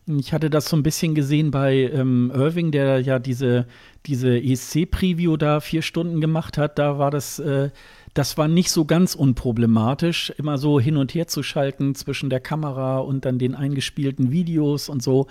Ich 0.06 0.34
hatte 0.34 0.52
das 0.52 0.70
so 0.70 0.78
ein 0.78 0.84
bisschen 0.84 1.16
gesehen 1.16 1.50
bei 1.50 1.90
ähm, 1.92 2.32
Irving, 2.34 2.72
der 2.72 3.02
ja 3.02 3.18
diese, 3.20 3.66
diese 4.06 4.38
ESC-Preview 4.38 5.36
da 5.36 5.60
vier 5.62 5.82
Stunden 5.82 6.22
gemacht 6.22 6.60
hat. 6.60 6.78
Da 6.78 7.00
war 7.00 7.10
das 7.10 7.40
äh, 7.40 7.72
das 8.18 8.36
war 8.36 8.48
nicht 8.48 8.72
so 8.72 8.86
ganz 8.86 9.14
unproblematisch, 9.14 10.34
immer 10.38 10.58
so 10.58 10.80
hin 10.80 10.98
und 10.98 11.14
her 11.14 11.28
zu 11.28 11.44
schalten 11.44 11.94
zwischen 11.94 12.32
der 12.32 12.40
Kamera 12.40 12.98
und 12.98 13.26
dann 13.26 13.38
den 13.38 13.54
eingespielten 13.54 14.32
Videos 14.32 14.90
und 14.90 15.04
so. 15.04 15.28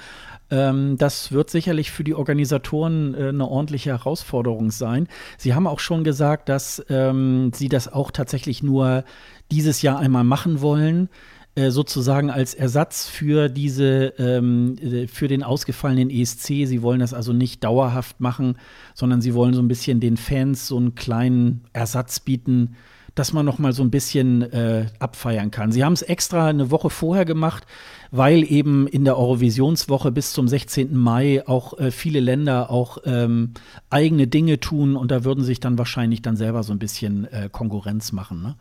Ähm, 0.50 0.96
das 0.96 1.32
wird 1.32 1.50
sicherlich 1.50 1.90
für 1.90 2.04
die 2.04 2.14
Organisatoren 2.14 3.14
äh, 3.14 3.28
eine 3.28 3.48
ordentliche 3.48 3.90
Herausforderung 3.90 4.70
sein. 4.70 5.08
Sie 5.36 5.52
haben 5.52 5.66
auch 5.66 5.80
schon 5.80 6.04
gesagt, 6.04 6.48
dass 6.48 6.84
ähm, 6.88 7.50
sie 7.52 7.68
das 7.68 7.92
auch 7.92 8.12
tatsächlich 8.12 8.62
nur 8.62 9.02
dieses 9.50 9.82
Jahr 9.82 9.98
einmal 9.98 10.24
machen 10.24 10.60
wollen 10.60 11.08
äh, 11.56 11.70
sozusagen 11.70 12.30
als 12.30 12.52
Ersatz 12.52 13.08
für 13.08 13.48
diese, 13.48 14.12
ähm, 14.18 14.76
äh, 14.76 15.06
für 15.06 15.26
den 15.26 15.42
ausgefallenen 15.42 16.10
ESC. 16.10 16.66
Sie 16.66 16.82
wollen 16.82 17.00
das 17.00 17.14
also 17.14 17.32
nicht 17.32 17.64
dauerhaft 17.64 18.20
machen, 18.20 18.58
sondern 18.92 19.22
sie 19.22 19.32
wollen 19.32 19.54
so 19.54 19.62
ein 19.62 19.68
bisschen 19.68 19.98
den 19.98 20.18
Fans 20.18 20.68
so 20.68 20.76
einen 20.76 20.94
kleinen 20.94 21.64
Ersatz 21.72 22.20
bieten, 22.20 22.76
dass 23.14 23.32
man 23.32 23.46
noch 23.46 23.58
mal 23.58 23.72
so 23.72 23.82
ein 23.82 23.90
bisschen 23.90 24.42
äh, 24.42 24.88
abfeiern 24.98 25.50
kann. 25.50 25.72
Sie 25.72 25.82
haben 25.82 25.94
es 25.94 26.02
extra 26.02 26.48
eine 26.48 26.70
Woche 26.70 26.90
vorher 26.90 27.24
gemacht, 27.24 27.64
weil 28.10 28.44
eben 28.44 28.86
in 28.86 29.06
der 29.06 29.16
Eurovisionswoche 29.16 30.12
bis 30.12 30.34
zum 30.34 30.48
16. 30.48 30.94
Mai 30.94 31.42
auch 31.48 31.78
äh, 31.78 31.90
viele 31.90 32.20
Länder 32.20 32.68
auch 32.70 32.98
ähm, 33.06 33.54
eigene 33.88 34.26
Dinge 34.26 34.60
tun 34.60 34.94
und 34.94 35.10
da 35.10 35.24
würden 35.24 35.42
sich 35.42 35.58
dann 35.58 35.78
wahrscheinlich 35.78 36.20
dann 36.20 36.36
selber 36.36 36.62
so 36.62 36.74
ein 36.74 36.78
bisschen 36.78 37.24
äh, 37.32 37.48
Konkurrenz 37.50 38.12
machen. 38.12 38.42
Ne? 38.42 38.56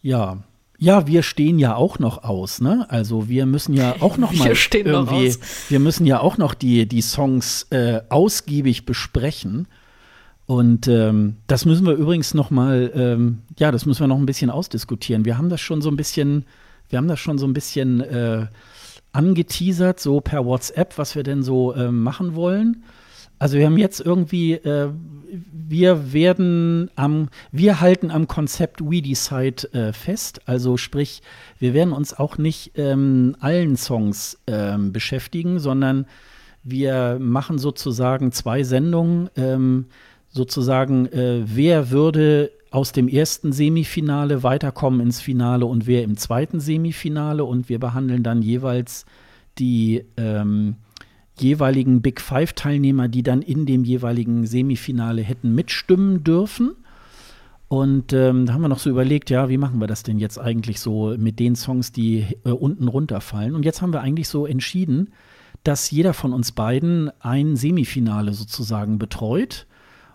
Ja, 0.00 0.44
ja, 0.78 1.06
wir 1.06 1.22
stehen 1.22 1.58
ja 1.58 1.76
auch 1.76 1.98
noch 1.98 2.24
aus, 2.24 2.60
ne? 2.60 2.86
Also 2.88 3.28
wir 3.28 3.46
müssen 3.46 3.74
ja 3.74 3.96
auch 4.00 4.16
noch 4.16 4.32
mal 4.32 4.54
wir 4.54 4.86
irgendwie, 4.86 5.28
noch 5.28 5.36
wir 5.68 5.80
müssen 5.80 6.06
ja 6.06 6.20
auch 6.20 6.36
noch 6.38 6.54
die, 6.54 6.86
die 6.86 7.02
Songs 7.02 7.66
äh, 7.70 8.00
ausgiebig 8.08 8.84
besprechen. 8.86 9.66
Und 10.46 10.88
ähm, 10.88 11.36
das 11.46 11.64
müssen 11.64 11.86
wir 11.86 11.94
übrigens 11.94 12.34
noch 12.34 12.50
mal, 12.50 12.92
ähm, 12.94 13.38
ja, 13.58 13.72
das 13.72 13.86
müssen 13.86 14.00
wir 14.00 14.08
noch 14.08 14.18
ein 14.18 14.26
bisschen 14.26 14.50
ausdiskutieren. 14.50 15.24
Wir 15.24 15.38
haben 15.38 15.48
das 15.48 15.60
schon 15.60 15.80
so 15.80 15.90
ein 15.90 15.96
bisschen, 15.96 16.44
wir 16.90 16.98
haben 16.98 17.08
das 17.08 17.18
schon 17.18 17.38
so 17.38 17.46
ein 17.46 17.54
bisschen 17.54 18.02
äh, 18.02 18.46
angeteasert, 19.12 20.00
so 20.00 20.20
per 20.20 20.44
WhatsApp, 20.44 20.98
was 20.98 21.14
wir 21.14 21.22
denn 21.22 21.42
so 21.42 21.72
äh, 21.72 21.90
machen 21.90 22.34
wollen. 22.34 22.84
Also 23.38 23.58
wir 23.58 23.66
haben 23.66 23.78
jetzt 23.78 24.00
irgendwie, 24.00 24.52
äh, 24.54 24.90
wir 25.52 26.12
werden 26.12 26.90
am, 26.94 27.28
wir 27.52 27.80
halten 27.80 28.10
am 28.10 28.28
Konzept 28.28 28.80
We 28.80 29.02
Decide 29.02 29.72
äh, 29.72 29.92
fest. 29.92 30.40
Also 30.46 30.76
sprich, 30.76 31.22
wir 31.58 31.74
werden 31.74 31.92
uns 31.92 32.14
auch 32.14 32.38
nicht 32.38 32.72
ähm, 32.76 33.36
allen 33.40 33.76
Songs 33.76 34.38
ähm, 34.46 34.92
beschäftigen, 34.92 35.58
sondern 35.58 36.06
wir 36.62 37.18
machen 37.20 37.58
sozusagen 37.58 38.32
zwei 38.32 38.62
Sendungen. 38.62 39.28
Ähm, 39.36 39.86
sozusagen, 40.34 41.06
äh, 41.06 41.42
wer 41.44 41.90
würde 41.90 42.50
aus 42.70 42.90
dem 42.90 43.06
ersten 43.06 43.52
Semifinale 43.52 44.42
weiterkommen 44.42 45.00
ins 45.00 45.20
Finale 45.20 45.64
und 45.64 45.86
wer 45.86 46.02
im 46.02 46.16
zweiten 46.16 46.58
Semifinale 46.58 47.44
und 47.44 47.68
wir 47.68 47.78
behandeln 47.78 48.24
dann 48.24 48.42
jeweils 48.42 49.06
die 49.58 50.04
ähm, 50.16 50.74
jeweiligen 51.38 52.02
Big 52.02 52.20
Five-Teilnehmer, 52.20 53.08
die 53.08 53.22
dann 53.22 53.42
in 53.42 53.66
dem 53.66 53.84
jeweiligen 53.84 54.46
Semifinale 54.46 55.22
hätten 55.22 55.54
mitstimmen 55.54 56.24
dürfen. 56.24 56.72
Und 57.68 58.12
ähm, 58.12 58.46
da 58.46 58.52
haben 58.52 58.62
wir 58.62 58.68
noch 58.68 58.78
so 58.78 58.90
überlegt, 58.90 59.30
ja, 59.30 59.48
wie 59.48 59.58
machen 59.58 59.80
wir 59.80 59.86
das 59.88 60.02
denn 60.02 60.18
jetzt 60.18 60.38
eigentlich 60.38 60.80
so 60.80 61.14
mit 61.18 61.40
den 61.40 61.56
Songs, 61.56 61.92
die 61.92 62.26
äh, 62.44 62.50
unten 62.50 62.88
runterfallen? 62.88 63.54
Und 63.54 63.64
jetzt 63.64 63.82
haben 63.82 63.92
wir 63.92 64.00
eigentlich 64.00 64.28
so 64.28 64.46
entschieden, 64.46 65.10
dass 65.64 65.90
jeder 65.90 66.12
von 66.12 66.32
uns 66.32 66.52
beiden 66.52 67.10
ein 67.20 67.56
Semifinale 67.56 68.32
sozusagen 68.32 68.98
betreut 68.98 69.66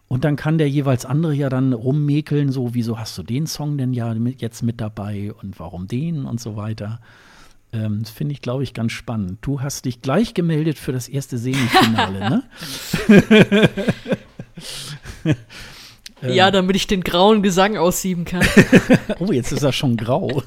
Und 0.09 0.23
dann 0.23 0.35
kann 0.35 0.57
der 0.57 0.69
jeweils 0.69 1.05
andere 1.05 1.35
ja 1.35 1.49
dann 1.49 1.71
rummäkeln, 1.71 2.51
so, 2.51 2.73
wieso 2.73 2.97
hast 2.97 3.15
du 3.17 3.23
den 3.23 3.45
Song 3.45 3.77
denn 3.77 3.93
ja 3.93 4.13
mit, 4.15 4.41
jetzt 4.41 4.63
mit 4.63 4.81
dabei 4.81 5.31
und 5.33 5.59
warum 5.59 5.87
den 5.87 6.25
und 6.25 6.41
so 6.41 6.55
weiter. 6.55 6.99
Ähm, 7.71 7.99
das 8.01 8.09
finde 8.09 8.33
ich, 8.33 8.41
glaube 8.41 8.63
ich, 8.63 8.73
ganz 8.73 8.91
spannend. 8.91 9.39
Du 9.41 9.61
hast 9.61 9.85
dich 9.85 10.01
gleich 10.01 10.33
gemeldet 10.33 10.79
für 10.79 10.91
das 10.91 11.07
erste 11.07 11.37
Semifinale, 11.37 12.19
ne? 12.19 12.43
ja, 16.27 16.49
damit 16.49 16.75
ich 16.75 16.87
den 16.87 17.01
grauen 17.01 17.43
Gesang 17.43 17.77
aussieben 17.77 18.25
kann. 18.25 18.45
oh, 19.19 19.31
jetzt 19.31 19.51
ist 19.51 19.61
er 19.61 19.71
schon 19.71 19.97
grau. 19.97 20.41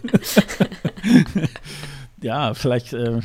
ja, 2.23 2.55
vielleicht, 2.55 2.93
äh, 2.93 3.20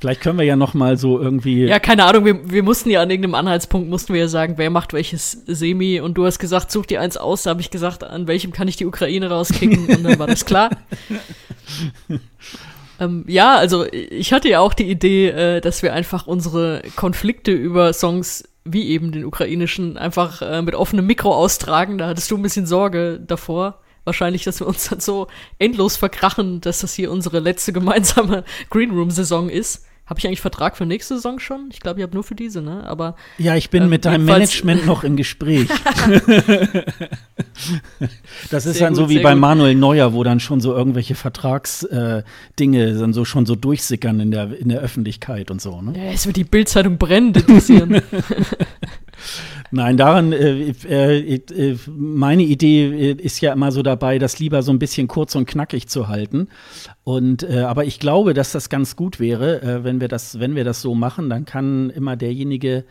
vielleicht 0.00 0.20
können 0.20 0.38
wir 0.38 0.44
ja 0.44 0.54
noch 0.54 0.74
mal 0.74 0.96
so 0.96 1.18
irgendwie. 1.18 1.64
Ja, 1.64 1.80
keine 1.80 2.04
Ahnung. 2.04 2.24
Wir, 2.24 2.50
wir 2.52 2.62
mussten 2.62 2.88
ja 2.88 3.02
an 3.02 3.10
irgendeinem 3.10 3.34
Anhaltspunkt 3.34 3.90
mussten 3.90 4.14
wir 4.14 4.20
ja 4.20 4.28
sagen, 4.28 4.54
wer 4.58 4.70
macht 4.70 4.92
welches 4.92 5.32
Semi. 5.46 5.98
Und 5.98 6.14
du 6.14 6.24
hast 6.24 6.38
gesagt, 6.38 6.70
such 6.70 6.86
dir 6.86 7.00
eins 7.00 7.16
aus. 7.16 7.42
Da 7.42 7.50
habe 7.50 7.60
ich 7.60 7.70
gesagt, 7.70 8.04
an 8.04 8.28
welchem 8.28 8.52
kann 8.52 8.68
ich 8.68 8.76
die 8.76 8.86
Ukraine 8.86 9.28
rauskicken? 9.28 9.86
Und 9.88 10.04
dann 10.04 10.20
war 10.20 10.28
das 10.28 10.44
klar. 10.44 10.70
Ähm, 13.00 13.24
ja, 13.26 13.56
also 13.56 13.86
ich 13.90 14.32
hatte 14.32 14.48
ja 14.48 14.60
auch 14.60 14.74
die 14.74 14.88
Idee, 14.90 15.28
äh, 15.28 15.60
dass 15.60 15.82
wir 15.82 15.92
einfach 15.92 16.26
unsere 16.26 16.82
Konflikte 16.96 17.50
über 17.50 17.92
Songs 17.92 18.44
wie 18.64 18.88
eben 18.88 19.10
den 19.10 19.24
ukrainischen 19.24 19.96
einfach 19.96 20.42
äh, 20.42 20.62
mit 20.62 20.74
offenem 20.74 21.06
Mikro 21.06 21.34
austragen. 21.34 21.98
Da 21.98 22.06
hattest 22.06 22.30
du 22.30 22.36
ein 22.36 22.42
bisschen 22.42 22.66
Sorge 22.66 23.18
davor 23.18 23.80
wahrscheinlich, 24.04 24.44
dass 24.44 24.60
wir 24.60 24.66
uns 24.66 24.88
dann 24.88 25.00
so 25.00 25.28
endlos 25.58 25.96
verkrachen, 25.96 26.60
dass 26.60 26.80
das 26.80 26.94
hier 26.94 27.10
unsere 27.10 27.38
letzte 27.40 27.72
gemeinsame 27.72 28.44
Greenroom-Saison 28.70 29.48
ist. 29.48 29.86
Habe 30.10 30.18
ich 30.18 30.26
eigentlich 30.26 30.40
Vertrag 30.40 30.76
für 30.76 30.86
nächste 30.86 31.14
Saison 31.14 31.38
schon? 31.38 31.68
Ich 31.70 31.78
glaube, 31.78 32.00
ich 32.00 32.02
habe 32.02 32.14
nur 32.14 32.24
für 32.24 32.34
diese, 32.34 32.62
ne? 32.62 32.82
Aber 32.84 33.14
ja, 33.38 33.54
ich 33.54 33.70
bin 33.70 33.84
ähm, 33.84 33.90
mit 33.90 34.04
deinem 34.04 34.24
Management 34.24 34.84
noch 34.84 35.04
im 35.04 35.16
Gespräch. 35.16 35.68
das 38.50 38.66
ist 38.66 38.78
sehr 38.78 38.88
dann 38.88 38.94
gut, 38.94 39.04
so 39.04 39.08
wie 39.08 39.20
bei 39.20 39.34
gut. 39.34 39.40
Manuel 39.40 39.76
Neuer, 39.76 40.12
wo 40.12 40.24
dann 40.24 40.40
schon 40.40 40.60
so 40.60 40.74
irgendwelche 40.74 41.14
Vertragsdinge 41.14 42.82
äh, 42.82 42.98
dann 42.98 43.12
so 43.12 43.24
schon 43.24 43.46
so 43.46 43.54
durchsickern 43.54 44.18
in 44.18 44.32
der 44.32 44.58
in 44.58 44.68
der 44.68 44.80
Öffentlichkeit 44.80 45.52
und 45.52 45.62
so. 45.62 45.80
Ne? 45.80 45.96
Ja, 45.96 46.10
es 46.10 46.26
wird 46.26 46.36
die 46.36 46.42
Bildzeitung 46.42 46.98
brennen 46.98 47.32
interessieren. 47.32 48.02
Nein, 49.72 49.96
daran, 49.96 50.32
äh, 50.32 50.70
äh, 50.88 51.34
äh, 51.34 51.78
meine 51.86 52.42
Idee 52.42 53.12
äh, 53.12 53.12
ist 53.12 53.40
ja 53.40 53.52
immer 53.52 53.70
so 53.70 53.82
dabei, 53.82 54.18
das 54.18 54.40
lieber 54.40 54.62
so 54.62 54.72
ein 54.72 54.80
bisschen 54.80 55.06
kurz 55.06 55.36
und 55.36 55.46
knackig 55.46 55.86
zu 55.86 56.08
halten. 56.08 56.48
Und 57.04 57.44
äh, 57.44 57.60
aber 57.60 57.84
ich 57.84 58.00
glaube, 58.00 58.34
dass 58.34 58.50
das 58.50 58.68
ganz 58.68 58.96
gut 58.96 59.20
wäre, 59.20 59.62
äh, 59.62 59.84
wenn 59.84 60.00
wir 60.00 60.08
das, 60.08 60.40
wenn 60.40 60.56
wir 60.56 60.64
das 60.64 60.82
so 60.82 60.96
machen, 60.96 61.30
dann 61.30 61.44
kann 61.44 61.90
immer 61.90 62.16
derjenige, 62.16 62.84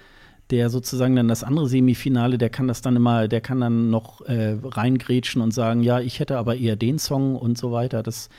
der 0.52 0.70
sozusagen 0.70 1.18
dann 1.18 1.28
das 1.28 1.44
andere 1.44 1.68
Semifinale, 1.68 2.38
der 2.38 2.50
kann 2.50 2.68
das 2.68 2.82
dann 2.82 2.96
immer, 2.96 3.28
der 3.28 3.40
kann 3.40 3.60
dann 3.62 3.92
noch 3.92 4.24
reingrätschen 4.26 5.44
und 5.44 5.54
sagen, 5.54 5.84
ja, 5.84 6.00
ich 6.00 6.20
hätte 6.20 6.40
aber 6.40 6.56
eher 6.56 6.76
den 6.76 6.98
Song 6.98 7.36
und 7.36 7.56
so 7.56 7.72
weiter. 7.72 8.02
Das 8.02 8.30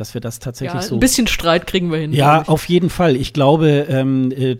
dass 0.00 0.14
wir 0.14 0.20
das 0.22 0.38
tatsächlich 0.38 0.80
ja, 0.80 0.88
so. 0.88 0.96
Ein 0.96 1.00
bisschen 1.00 1.26
Streit 1.26 1.66
kriegen 1.66 1.92
wir 1.92 1.98
hin. 1.98 2.12
Ja, 2.12 2.42
auf 2.46 2.68
jeden 2.68 2.88
Fall. 2.88 3.16
Ich 3.16 3.34
glaube, 3.34 3.86
ähm, 3.88 4.32
äh, 4.32 4.56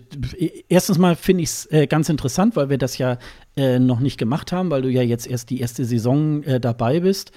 erstens 0.68 0.98
mal 0.98 1.16
finde 1.16 1.42
ich 1.42 1.48
es 1.48 1.66
äh, 1.72 1.86
ganz 1.86 2.10
interessant, 2.10 2.56
weil 2.56 2.68
wir 2.68 2.78
das 2.78 2.98
ja 2.98 3.18
äh, 3.56 3.78
noch 3.78 4.00
nicht 4.00 4.18
gemacht 4.18 4.52
haben, 4.52 4.70
weil 4.70 4.82
du 4.82 4.90
ja 4.90 5.02
jetzt 5.02 5.26
erst 5.26 5.48
die 5.48 5.60
erste 5.60 5.84
Saison 5.86 6.42
äh, 6.42 6.60
dabei 6.60 7.00
bist. 7.00 7.32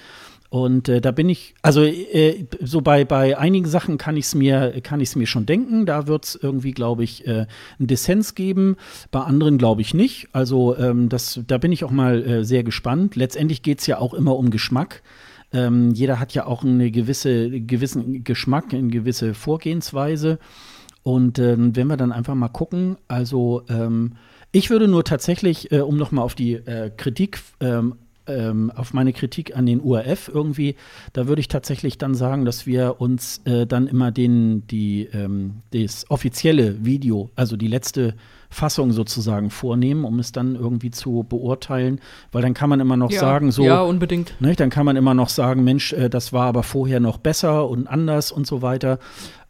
Und 0.50 0.88
äh, 0.88 1.00
da 1.00 1.10
bin 1.10 1.28
ich, 1.28 1.54
also 1.62 1.82
äh, 1.82 2.46
so 2.60 2.80
bei, 2.80 3.04
bei 3.04 3.36
einigen 3.36 3.66
Sachen 3.66 3.98
kann 3.98 4.16
ich 4.16 4.26
es 4.26 4.34
mir, 4.36 4.80
kann 4.82 5.00
ich's 5.00 5.16
mir 5.16 5.26
schon 5.26 5.46
denken. 5.46 5.86
Da 5.86 6.06
wird 6.06 6.26
es 6.26 6.38
irgendwie, 6.40 6.70
glaube 6.70 7.02
ich, 7.02 7.26
äh, 7.26 7.46
einen 7.78 7.88
Dissens 7.88 8.36
geben. 8.36 8.76
Bei 9.10 9.20
anderen 9.22 9.58
glaube 9.58 9.80
ich 9.80 9.94
nicht. 9.94 10.28
Also 10.32 10.76
ähm, 10.76 11.08
das, 11.08 11.40
da 11.46 11.58
bin 11.58 11.72
ich 11.72 11.82
auch 11.82 11.90
mal 11.90 12.22
äh, 12.22 12.44
sehr 12.44 12.62
gespannt. 12.62 13.16
Letztendlich 13.16 13.62
geht 13.62 13.80
es 13.80 13.88
ja 13.88 13.98
auch 13.98 14.14
immer 14.14 14.36
um 14.36 14.50
Geschmack. 14.50 15.02
Ähm, 15.54 15.92
jeder 15.92 16.20
hat 16.20 16.34
ja 16.34 16.46
auch 16.46 16.64
eine 16.64 16.90
gewisse, 16.90 17.48
gewissen 17.60 18.24
Geschmack, 18.24 18.74
eine 18.74 18.88
gewisse 18.88 19.32
Vorgehensweise. 19.32 20.38
Und 21.02 21.38
ähm, 21.38 21.76
wenn 21.76 21.86
wir 21.86 21.96
dann 21.96 22.12
einfach 22.12 22.34
mal 22.34 22.48
gucken, 22.48 22.96
also 23.08 23.62
ähm, 23.68 24.14
ich 24.52 24.70
würde 24.70 24.88
nur 24.88 25.04
tatsächlich, 25.04 25.72
äh, 25.72 25.80
um 25.80 25.96
nochmal 25.96 26.24
auf 26.24 26.34
die 26.34 26.54
äh, 26.54 26.90
Kritik, 26.96 27.40
ähm, 27.60 27.94
ähm, 28.26 28.70
auf 28.74 28.92
meine 28.92 29.12
Kritik 29.12 29.56
an 29.56 29.66
den 29.66 29.80
URF 29.80 30.30
irgendwie, 30.32 30.76
da 31.12 31.26
würde 31.26 31.40
ich 31.40 31.48
tatsächlich 31.48 31.98
dann 31.98 32.14
sagen, 32.14 32.44
dass 32.44 32.66
wir 32.66 33.00
uns 33.00 33.40
äh, 33.44 33.66
dann 33.66 33.86
immer 33.86 34.10
den, 34.10 34.66
die, 34.66 35.08
ähm, 35.12 35.62
das 35.72 36.10
offizielle 36.10 36.84
Video, 36.84 37.30
also 37.36 37.56
die 37.56 37.68
letzte 37.68 38.14
Fassung 38.50 38.92
sozusagen 38.92 39.50
vornehmen, 39.50 40.04
um 40.04 40.18
es 40.20 40.30
dann 40.30 40.54
irgendwie 40.54 40.92
zu 40.92 41.26
beurteilen, 41.28 42.00
weil 42.30 42.40
dann 42.42 42.54
kann 42.54 42.70
man 42.70 42.78
immer 42.80 42.96
noch 42.96 43.10
ja, 43.10 43.18
sagen, 43.18 43.50
so. 43.50 43.64
Ja, 43.64 43.82
unbedingt. 43.82 44.40
Ne, 44.40 44.54
dann 44.54 44.70
kann 44.70 44.86
man 44.86 44.96
immer 44.96 45.12
noch 45.14 45.28
sagen, 45.28 45.64
Mensch, 45.64 45.92
äh, 45.92 46.08
das 46.08 46.32
war 46.32 46.46
aber 46.46 46.62
vorher 46.62 47.00
noch 47.00 47.18
besser 47.18 47.68
und 47.68 47.88
anders 47.88 48.30
und 48.30 48.46
so 48.46 48.62
weiter. 48.62 48.98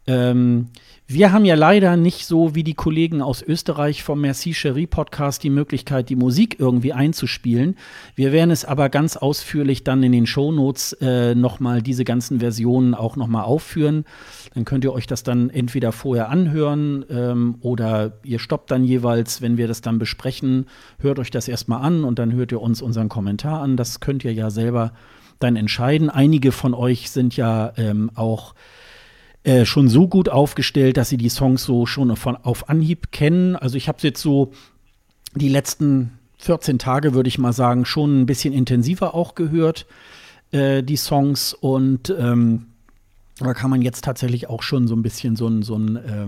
Ähm, 0.07 0.69
wir 1.07 1.33
haben 1.33 1.45
ja 1.45 1.55
leider 1.55 1.99
nicht 1.99 2.25
so 2.25 2.55
wie 2.55 2.65
die 2.65 2.73
Kollegen 2.73 3.21
aus 3.21 3.43
Österreich 3.43 4.03
vom 4.03 4.23
Merci 4.23 4.55
Cherie 4.55 4.87
Podcast 4.87 5.43
die 5.43 5.51
Möglichkeit, 5.51 6.09
die 6.09 6.17
Musik 6.17 6.57
irgendwie 6.59 6.95
einzuspielen. 6.95 7.77
Wir 8.15 8.33
werden 8.33 8.51
es 8.51 8.65
aber 8.65 8.89
ganz 8.89 9.19
ausführlich 9.19 9.85
dann 9.85 10.03
in 10.03 10.13
den 10.13 10.27
Shownotes 10.27 10.95
äh, 11.03 11.35
nochmal 11.35 11.83
diese 11.83 12.05
ganzen 12.05 12.41
Versionen 12.41 12.95
auch 12.95 13.17
nochmal 13.17 13.45
aufführen. 13.45 14.07
Dann 14.55 14.65
könnt 14.65 14.85
ihr 14.85 14.95
euch 14.95 15.07
das 15.07 15.25
dann 15.25 15.51
entweder 15.51 15.93
vorher 15.93 16.31
anhören 16.31 17.05
ähm, 17.11 17.57
oder 17.61 18.15
ihr 18.23 18.39
stoppt 18.39 18.71
dann 18.71 18.83
jeweils, 18.83 19.43
wenn 19.43 19.59
wir 19.59 19.69
das 19.69 19.83
dann 19.83 19.99
besprechen, 19.99 20.67
hört 21.01 21.19
euch 21.19 21.31
das 21.31 21.49
erstmal 21.49 21.83
an 21.83 22.05
und 22.05 22.19
dann 22.19 22.33
hört 22.33 22.51
ihr 22.51 22.63
uns 22.63 22.81
unseren 22.81 23.11
Kommentar 23.11 23.61
an. 23.61 23.77
Das 23.77 24.01
könnt 24.01 24.25
ihr 24.25 24.33
ja 24.33 24.49
selber 24.49 24.95
dann 25.39 25.57
entscheiden. 25.57 26.09
Einige 26.09 26.51
von 26.51 26.73
euch 26.73 27.11
sind 27.11 27.37
ja 27.37 27.75
ähm, 27.77 28.11
auch 28.15 28.55
äh, 29.45 29.67
schon 29.67 29.89
so 29.89 30.09
gut 30.09 30.31
aufgestellt, 30.31 30.97
dass 30.97 31.11
sie 31.11 31.19
die 31.19 31.29
Songs 31.29 31.65
so 31.65 31.85
schon 31.85 32.17
von, 32.17 32.37
auf 32.37 32.71
Anhieb 32.71 33.13
kennen. 33.13 33.57
Also 33.57 33.77
ich 33.77 33.89
habe 33.89 33.99
jetzt 34.01 34.21
so 34.21 34.53
die 35.35 35.51
letzten 35.51 36.19
14 36.39 36.79
Tage, 36.79 37.15
würde 37.15 37.29
ich 37.29 37.39
mal 37.39 37.53
sagen, 37.53 37.85
schon 37.85 38.23
ein 38.23 38.27
bisschen 38.27 38.55
intensiver 38.55 39.15
auch 39.15 39.35
gehört, 39.35 39.87
äh, 40.51 40.83
die 40.83 40.97
Songs. 40.97 41.53
Und 41.53 42.15
ähm, 42.19 42.67
da 43.39 43.53
kann 43.53 43.71
man 43.71 43.83
jetzt 43.83 44.05
tatsächlich 44.05 44.49
auch 44.49 44.63
schon 44.63 44.89
so 44.89 44.97
ein 44.97 45.03
bisschen 45.03 45.37
so 45.37 45.47
ein, 45.47 45.63
so 45.63 45.77
ein, 45.77 45.97
äh, 45.97 46.27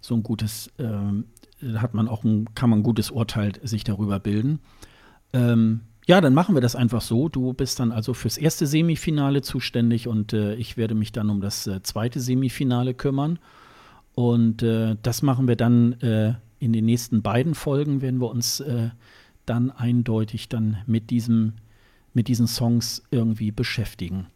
so 0.00 0.14
ein 0.14 0.22
gutes, 0.22 0.70
äh, 0.78 1.76
hat 1.76 1.92
man 1.92 2.08
auch 2.08 2.24
ein, 2.24 2.54
kann 2.54 2.70
man 2.70 2.80
ein 2.80 2.84
gutes 2.84 3.10
Urteil 3.10 3.52
sich 3.62 3.84
darüber 3.84 4.20
bilden. 4.20 4.60
Ähm, 5.32 5.80
ja, 6.08 6.22
dann 6.22 6.32
machen 6.32 6.56
wir 6.56 6.62
das 6.62 6.74
einfach 6.74 7.02
so. 7.02 7.28
Du 7.28 7.52
bist 7.52 7.80
dann 7.80 7.92
also 7.92 8.14
fürs 8.14 8.38
erste 8.38 8.66
Semifinale 8.66 9.42
zuständig 9.42 10.08
und 10.08 10.32
äh, 10.32 10.54
ich 10.54 10.78
werde 10.78 10.94
mich 10.94 11.12
dann 11.12 11.28
um 11.28 11.42
das 11.42 11.66
äh, 11.66 11.82
zweite 11.82 12.18
Semifinale 12.18 12.94
kümmern. 12.94 13.38
Und 14.14 14.62
äh, 14.62 14.96
das 15.02 15.20
machen 15.20 15.46
wir 15.48 15.56
dann 15.56 16.00
äh, 16.00 16.32
in 16.60 16.72
den 16.72 16.86
nächsten 16.86 17.20
beiden 17.20 17.54
Folgen, 17.54 18.00
wenn 18.00 18.22
wir 18.22 18.30
uns 18.30 18.60
äh, 18.60 18.88
dann 19.44 19.70
eindeutig 19.70 20.48
dann 20.48 20.78
mit 20.86 21.10
diesem, 21.10 21.52
mit 22.14 22.28
diesen 22.28 22.46
Songs 22.46 23.02
irgendwie 23.10 23.50
beschäftigen. 23.50 24.28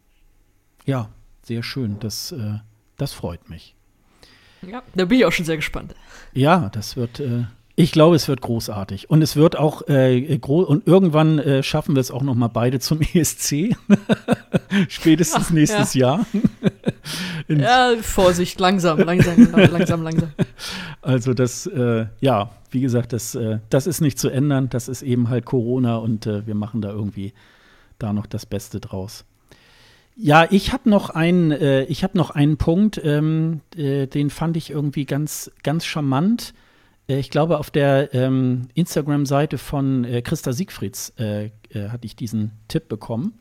Ja, 0.85 1.09
sehr 1.43 1.63
schön. 1.63 1.97
Das, 2.01 2.33
äh, 2.33 2.59
das 2.99 3.15
freut 3.15 3.49
mich. 3.49 3.75
Ja, 4.61 4.83
da 4.95 5.07
bin 5.07 5.21
ich 5.21 5.25
auch 5.25 5.33
schon 5.33 5.47
sehr 5.47 5.57
gespannt. 5.57 5.95
Ja, 6.35 6.69
das 6.69 6.97
wird 6.97 7.19
ich 7.75 7.93
glaube, 7.93 8.17
es 8.17 8.29
wird 8.29 8.43
großartig. 8.43 9.09
Und 9.09 9.23
es 9.23 9.37
wird 9.37 9.57
auch 9.57 9.89
äh, 9.89 10.39
groß 10.39 10.69
und 10.69 10.87
irgendwann 10.87 11.39
äh, 11.39 11.63
schaffen 11.63 11.95
wir 11.97 12.01
es 12.01 12.11
auch 12.11 12.23
noch 12.23 12.35
mal 12.35 12.49
beide 12.49 12.81
zum 12.81 13.01
ESC. 13.15 13.75
Spätestens 14.89 15.47
Ach, 15.49 15.51
nächstes 15.51 15.95
ja. 15.95 16.17
Jahr. 16.17 16.27
ja, 17.95 18.03
Vorsicht, 18.03 18.61
langsam, 18.61 18.99
langsam, 18.99 19.51
langsam, 19.53 20.03
langsam. 20.03 20.33
Also 21.01 21.33
das, 21.33 21.67
äh, 21.67 22.07
ja, 22.21 22.51
wie 22.71 22.81
gesagt, 22.81 23.15
das, 23.15 23.35
äh, 23.35 23.59
das 23.71 23.87
ist 23.87 24.03
nicht 24.03 24.19
zu 24.19 24.29
ändern. 24.29 24.69
Das 24.69 24.89
ist 24.89 25.03
eben 25.03 25.31
halt 25.31 25.47
Corona 25.47 25.97
und 25.97 26.27
äh, 26.27 26.47
wir 26.47 26.55
machen 26.55 26.83
da 26.83 26.91
irgendwie 26.91 27.33
da 27.99 28.13
noch 28.13 28.27
das 28.27 28.45
Beste 28.45 28.81
draus. 28.81 29.25
Ja, 30.15 30.47
ich 30.51 30.75
habe 30.75 30.91
noch 30.91 31.09
einen, 31.09 31.53
äh, 31.53 31.85
ich 31.85 32.05
habe 32.05 32.19
noch 32.19 32.31
einen 32.31 32.59
Punkt, 32.59 33.01
ähm, 33.03 33.63
den 33.75 34.29
fand 34.29 34.59
ich 34.59 34.69
irgendwie 34.69 35.07
ganz, 35.07 35.51
ganz 35.63 35.87
charmant 35.87 36.53
ich 37.07 37.31
glaube, 37.31 37.59
auf 37.59 37.71
der 37.71 38.15
ähm, 38.15 38.69
Instagram-Seite 38.75 39.59
von 39.59 40.05
äh, 40.05 40.23
Christa 40.23 40.53
Siegfrieds 40.53 41.13
äh, 41.19 41.47
äh, 41.47 41.89
hatte 41.89 42.07
ich 42.07 42.17
diesen 42.17 42.53
Tipp 42.69 42.89
bekommen. 42.89 43.35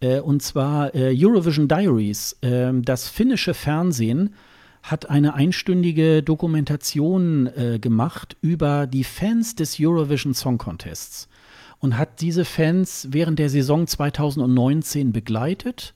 Äh, 0.00 0.20
und 0.20 0.42
zwar 0.42 0.94
äh, 0.94 1.14
Eurovision 1.16 1.68
Diaries. 1.68 2.36
Ähm, 2.42 2.82
das 2.82 3.08
finnische 3.08 3.54
Fernsehen 3.54 4.34
hat 4.82 5.10
eine 5.10 5.34
einstündige 5.34 6.22
Dokumentation 6.22 7.50
gemacht 7.80 8.36
über 8.40 8.86
die 8.86 9.02
Fans 9.02 9.56
des 9.56 9.78
Eurovision 9.80 10.32
Song 10.32 10.58
Contests 10.58 11.28
und 11.80 11.98
hat 11.98 12.20
diese 12.20 12.44
Fans 12.44 13.08
während 13.10 13.40
der 13.40 13.50
Saison 13.50 13.88
2019 13.88 15.12
begleitet 15.12 15.92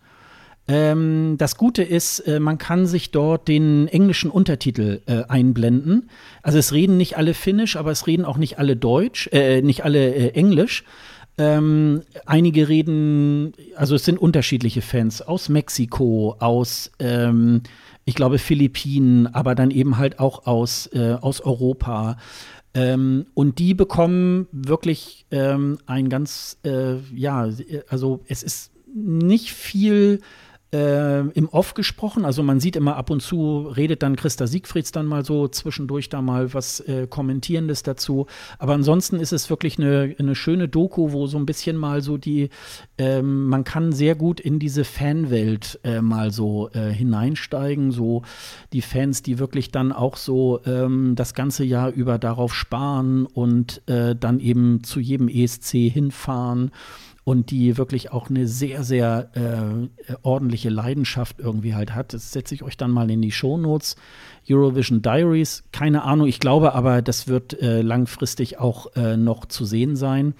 ähm, 0.70 1.34
das 1.36 1.56
Gute 1.56 1.82
ist, 1.82 2.20
äh, 2.20 2.38
man 2.38 2.56
kann 2.56 2.86
sich 2.86 3.10
dort 3.10 3.48
den 3.48 3.88
englischen 3.88 4.30
Untertitel 4.30 5.00
äh, 5.06 5.24
einblenden. 5.24 6.08
Also 6.42 6.58
es 6.58 6.72
reden 6.72 6.96
nicht 6.96 7.16
alle 7.16 7.34
Finnisch, 7.34 7.74
aber 7.74 7.90
es 7.90 8.06
reden 8.06 8.24
auch 8.24 8.36
nicht 8.36 8.60
alle 8.60 8.76
Deutsch, 8.76 9.28
äh, 9.32 9.62
nicht 9.62 9.84
alle 9.84 10.14
äh, 10.14 10.28
Englisch. 10.28 10.84
Ähm, 11.38 12.02
einige 12.24 12.68
reden, 12.68 13.52
also 13.74 13.96
es 13.96 14.04
sind 14.04 14.18
unterschiedliche 14.18 14.80
Fans 14.80 15.22
aus 15.22 15.48
Mexiko, 15.48 16.36
aus, 16.38 16.92
ähm, 17.00 17.62
ich 18.04 18.14
glaube, 18.14 18.38
Philippinen, 18.38 19.26
aber 19.26 19.56
dann 19.56 19.72
eben 19.72 19.98
halt 19.98 20.20
auch 20.20 20.46
aus, 20.46 20.86
äh, 20.92 21.16
aus 21.20 21.40
Europa. 21.40 22.16
Ähm, 22.74 23.26
und 23.34 23.58
die 23.58 23.74
bekommen 23.74 24.46
wirklich 24.52 25.26
ähm, 25.32 25.78
ein 25.86 26.08
ganz, 26.08 26.58
äh, 26.64 26.98
ja, 27.12 27.48
also 27.88 28.20
es 28.28 28.44
ist 28.44 28.70
nicht 28.94 29.52
viel 29.52 30.20
äh, 30.72 31.20
im 31.20 31.48
Off 31.48 31.74
gesprochen. 31.74 32.24
Also 32.24 32.42
man 32.42 32.60
sieht 32.60 32.76
immer 32.76 32.96
ab 32.96 33.10
und 33.10 33.20
zu, 33.20 33.68
redet 33.68 34.02
dann 34.02 34.16
Christa 34.16 34.46
Siegfrieds 34.46 34.92
dann 34.92 35.06
mal 35.06 35.24
so 35.24 35.48
zwischendurch 35.48 36.08
da 36.08 36.22
mal 36.22 36.54
was 36.54 36.80
äh, 36.80 37.06
Kommentierendes 37.08 37.82
dazu. 37.82 38.26
Aber 38.58 38.74
ansonsten 38.74 39.16
ist 39.16 39.32
es 39.32 39.50
wirklich 39.50 39.78
eine, 39.78 40.14
eine 40.18 40.34
schöne 40.34 40.68
Doku, 40.68 41.12
wo 41.12 41.26
so 41.26 41.38
ein 41.38 41.46
bisschen 41.46 41.76
mal 41.76 42.02
so 42.02 42.18
die, 42.18 42.50
ähm, 42.98 43.46
man 43.46 43.64
kann 43.64 43.92
sehr 43.92 44.14
gut 44.14 44.40
in 44.40 44.58
diese 44.58 44.84
Fanwelt 44.84 45.80
äh, 45.82 46.00
mal 46.00 46.30
so 46.30 46.70
äh, 46.72 46.90
hineinsteigen. 46.90 47.90
So 47.90 48.22
die 48.72 48.82
Fans, 48.82 49.22
die 49.22 49.38
wirklich 49.38 49.70
dann 49.70 49.92
auch 49.92 50.16
so 50.16 50.60
ähm, 50.66 51.14
das 51.16 51.34
ganze 51.34 51.64
Jahr 51.64 51.90
über 51.90 52.18
darauf 52.18 52.54
sparen 52.54 53.26
und 53.26 53.82
äh, 53.88 54.14
dann 54.14 54.38
eben 54.38 54.84
zu 54.84 55.00
jedem 55.00 55.28
ESC 55.28 55.90
hinfahren 55.90 56.70
und 57.24 57.50
die 57.50 57.76
wirklich 57.76 58.12
auch 58.12 58.30
eine 58.30 58.46
sehr, 58.46 58.82
sehr 58.82 59.30
äh, 59.34 60.14
ordentliche 60.22 60.70
Leidenschaft 60.70 61.38
irgendwie 61.38 61.74
halt 61.74 61.94
hat. 61.94 62.14
Das 62.14 62.32
setze 62.32 62.54
ich 62.54 62.62
euch 62.62 62.76
dann 62.76 62.90
mal 62.90 63.10
in 63.10 63.22
die 63.22 63.32
Shownotes. 63.32 63.96
Eurovision 64.48 65.02
Diaries, 65.02 65.64
keine 65.72 66.02
Ahnung, 66.02 66.26
ich 66.26 66.40
glaube 66.40 66.74
aber, 66.74 67.02
das 67.02 67.28
wird 67.28 67.60
äh, 67.60 67.82
langfristig 67.82 68.58
auch 68.58 68.94
äh, 68.96 69.16
noch 69.16 69.44
zu 69.46 69.64
sehen 69.64 69.96
sein. 69.96 70.34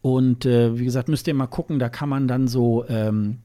Und 0.00 0.44
äh, 0.46 0.78
wie 0.78 0.84
gesagt, 0.84 1.08
müsst 1.08 1.26
ihr 1.28 1.34
mal 1.34 1.46
gucken, 1.46 1.78
da 1.78 1.88
kann 1.88 2.08
man 2.08 2.28
dann 2.28 2.48
so 2.48 2.84
ähm, 2.88 3.38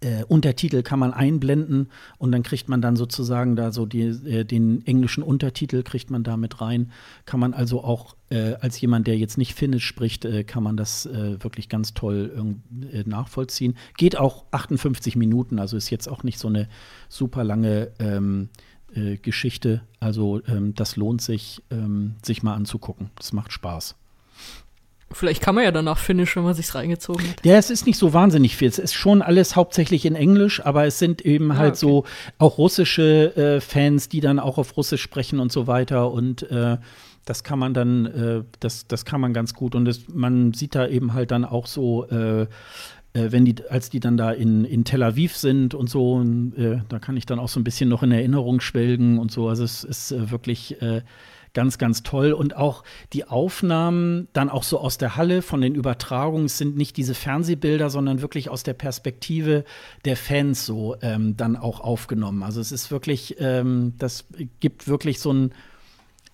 äh, 0.00 0.24
Untertitel 0.24 0.82
kann 0.82 0.98
man 0.98 1.12
einblenden 1.12 1.88
und 2.18 2.32
dann 2.32 2.42
kriegt 2.42 2.68
man 2.68 2.80
dann 2.80 2.96
sozusagen 2.96 3.56
da 3.56 3.70
so 3.70 3.86
die, 3.86 4.02
äh, 4.02 4.44
den 4.44 4.86
englischen 4.86 5.22
Untertitel 5.22 5.82
kriegt 5.82 6.10
man 6.10 6.22
da 6.22 6.36
mit 6.36 6.60
rein. 6.60 6.90
Kann 7.26 7.40
man 7.40 7.52
also 7.52 7.84
auch 7.84 8.16
äh, 8.30 8.54
als 8.54 8.80
jemand, 8.80 9.06
der 9.06 9.18
jetzt 9.18 9.36
nicht 9.36 9.54
Finnisch 9.54 9.84
spricht, 9.84 10.24
äh, 10.24 10.44
kann 10.44 10.62
man 10.62 10.76
das 10.76 11.06
äh, 11.06 11.42
wirklich 11.42 11.68
ganz 11.68 11.92
toll 11.94 12.56
äh, 12.92 13.04
nachvollziehen. 13.06 13.76
Geht 13.96 14.16
auch 14.16 14.44
58 14.52 15.16
Minuten, 15.16 15.58
also 15.58 15.76
ist 15.76 15.90
jetzt 15.90 16.08
auch 16.08 16.22
nicht 16.22 16.38
so 16.38 16.48
eine 16.48 16.68
super 17.08 17.44
lange 17.44 17.90
ähm, 17.98 18.48
Geschichte. 19.22 19.82
Also 20.00 20.40
ähm, 20.48 20.74
das 20.74 20.96
lohnt 20.96 21.22
sich, 21.22 21.62
ähm, 21.70 22.16
sich 22.24 22.42
mal 22.42 22.54
anzugucken. 22.54 23.10
Das 23.14 23.32
macht 23.32 23.52
Spaß. 23.52 23.94
Vielleicht 25.12 25.42
kann 25.42 25.56
man 25.56 25.64
ja 25.64 25.72
danach 25.72 25.98
Finnisch, 25.98 26.36
wenn 26.36 26.44
man 26.44 26.54
sich's 26.54 26.74
reingezogen 26.74 27.28
hat. 27.28 27.44
Ja, 27.44 27.56
es 27.56 27.70
ist 27.70 27.84
nicht 27.84 27.98
so 27.98 28.12
wahnsinnig 28.12 28.56
viel. 28.56 28.68
Es 28.68 28.78
ist 28.78 28.94
schon 28.94 29.22
alles 29.22 29.56
hauptsächlich 29.56 30.06
in 30.06 30.14
Englisch, 30.14 30.64
aber 30.64 30.86
es 30.86 31.00
sind 31.00 31.22
eben 31.22 31.50
ah, 31.50 31.56
halt 31.56 31.72
okay. 31.72 31.80
so 31.80 32.04
auch 32.38 32.58
russische 32.58 33.36
äh, 33.36 33.60
Fans, 33.60 34.08
die 34.08 34.20
dann 34.20 34.38
auch 34.38 34.56
auf 34.56 34.76
Russisch 34.76 35.02
sprechen 35.02 35.40
und 35.40 35.50
so 35.50 35.66
weiter. 35.66 36.12
Und 36.12 36.48
äh, 36.50 36.76
das 37.24 37.42
kann 37.42 37.58
man 37.58 37.74
dann, 37.74 38.06
äh, 38.06 38.44
das, 38.60 38.86
das 38.86 39.04
kann 39.04 39.20
man 39.20 39.32
ganz 39.32 39.54
gut. 39.54 39.74
Und 39.74 39.84
das, 39.84 40.02
man 40.12 40.52
sieht 40.52 40.76
da 40.76 40.86
eben 40.86 41.12
halt 41.12 41.32
dann 41.32 41.44
auch 41.44 41.66
so, 41.66 42.06
äh, 42.06 42.42
äh, 42.42 42.46
wenn 43.12 43.44
die, 43.44 43.56
als 43.68 43.90
die 43.90 43.98
dann 43.98 44.16
da 44.16 44.30
in, 44.30 44.64
in 44.64 44.84
Tel 44.84 45.02
Aviv 45.02 45.36
sind 45.36 45.74
und 45.74 45.90
so, 45.90 46.12
und, 46.12 46.54
äh, 46.56 46.82
da 46.88 47.00
kann 47.00 47.16
ich 47.16 47.26
dann 47.26 47.40
auch 47.40 47.48
so 47.48 47.58
ein 47.58 47.64
bisschen 47.64 47.88
noch 47.88 48.04
in 48.04 48.12
Erinnerung 48.12 48.60
schwelgen 48.60 49.18
und 49.18 49.32
so. 49.32 49.48
Also 49.48 49.64
es 49.64 49.82
ist 49.82 50.30
wirklich 50.30 50.76
ganz, 51.54 51.78
ganz 51.78 52.02
toll. 52.02 52.32
Und 52.32 52.56
auch 52.56 52.84
die 53.12 53.24
Aufnahmen 53.24 54.28
dann 54.32 54.50
auch 54.50 54.62
so 54.62 54.78
aus 54.78 54.98
der 54.98 55.16
Halle 55.16 55.42
von 55.42 55.60
den 55.60 55.74
Übertragungen 55.74 56.48
sind 56.48 56.76
nicht 56.76 56.96
diese 56.96 57.14
Fernsehbilder, 57.14 57.90
sondern 57.90 58.22
wirklich 58.22 58.48
aus 58.48 58.62
der 58.62 58.74
Perspektive 58.74 59.64
der 60.04 60.16
Fans 60.16 60.66
so 60.66 60.96
ähm, 61.02 61.36
dann 61.36 61.56
auch 61.56 61.80
aufgenommen. 61.80 62.42
Also 62.42 62.60
es 62.60 62.72
ist 62.72 62.90
wirklich, 62.90 63.36
ähm, 63.38 63.94
das 63.98 64.26
gibt 64.60 64.88
wirklich 64.88 65.20
so 65.20 65.32
ein 65.32 65.52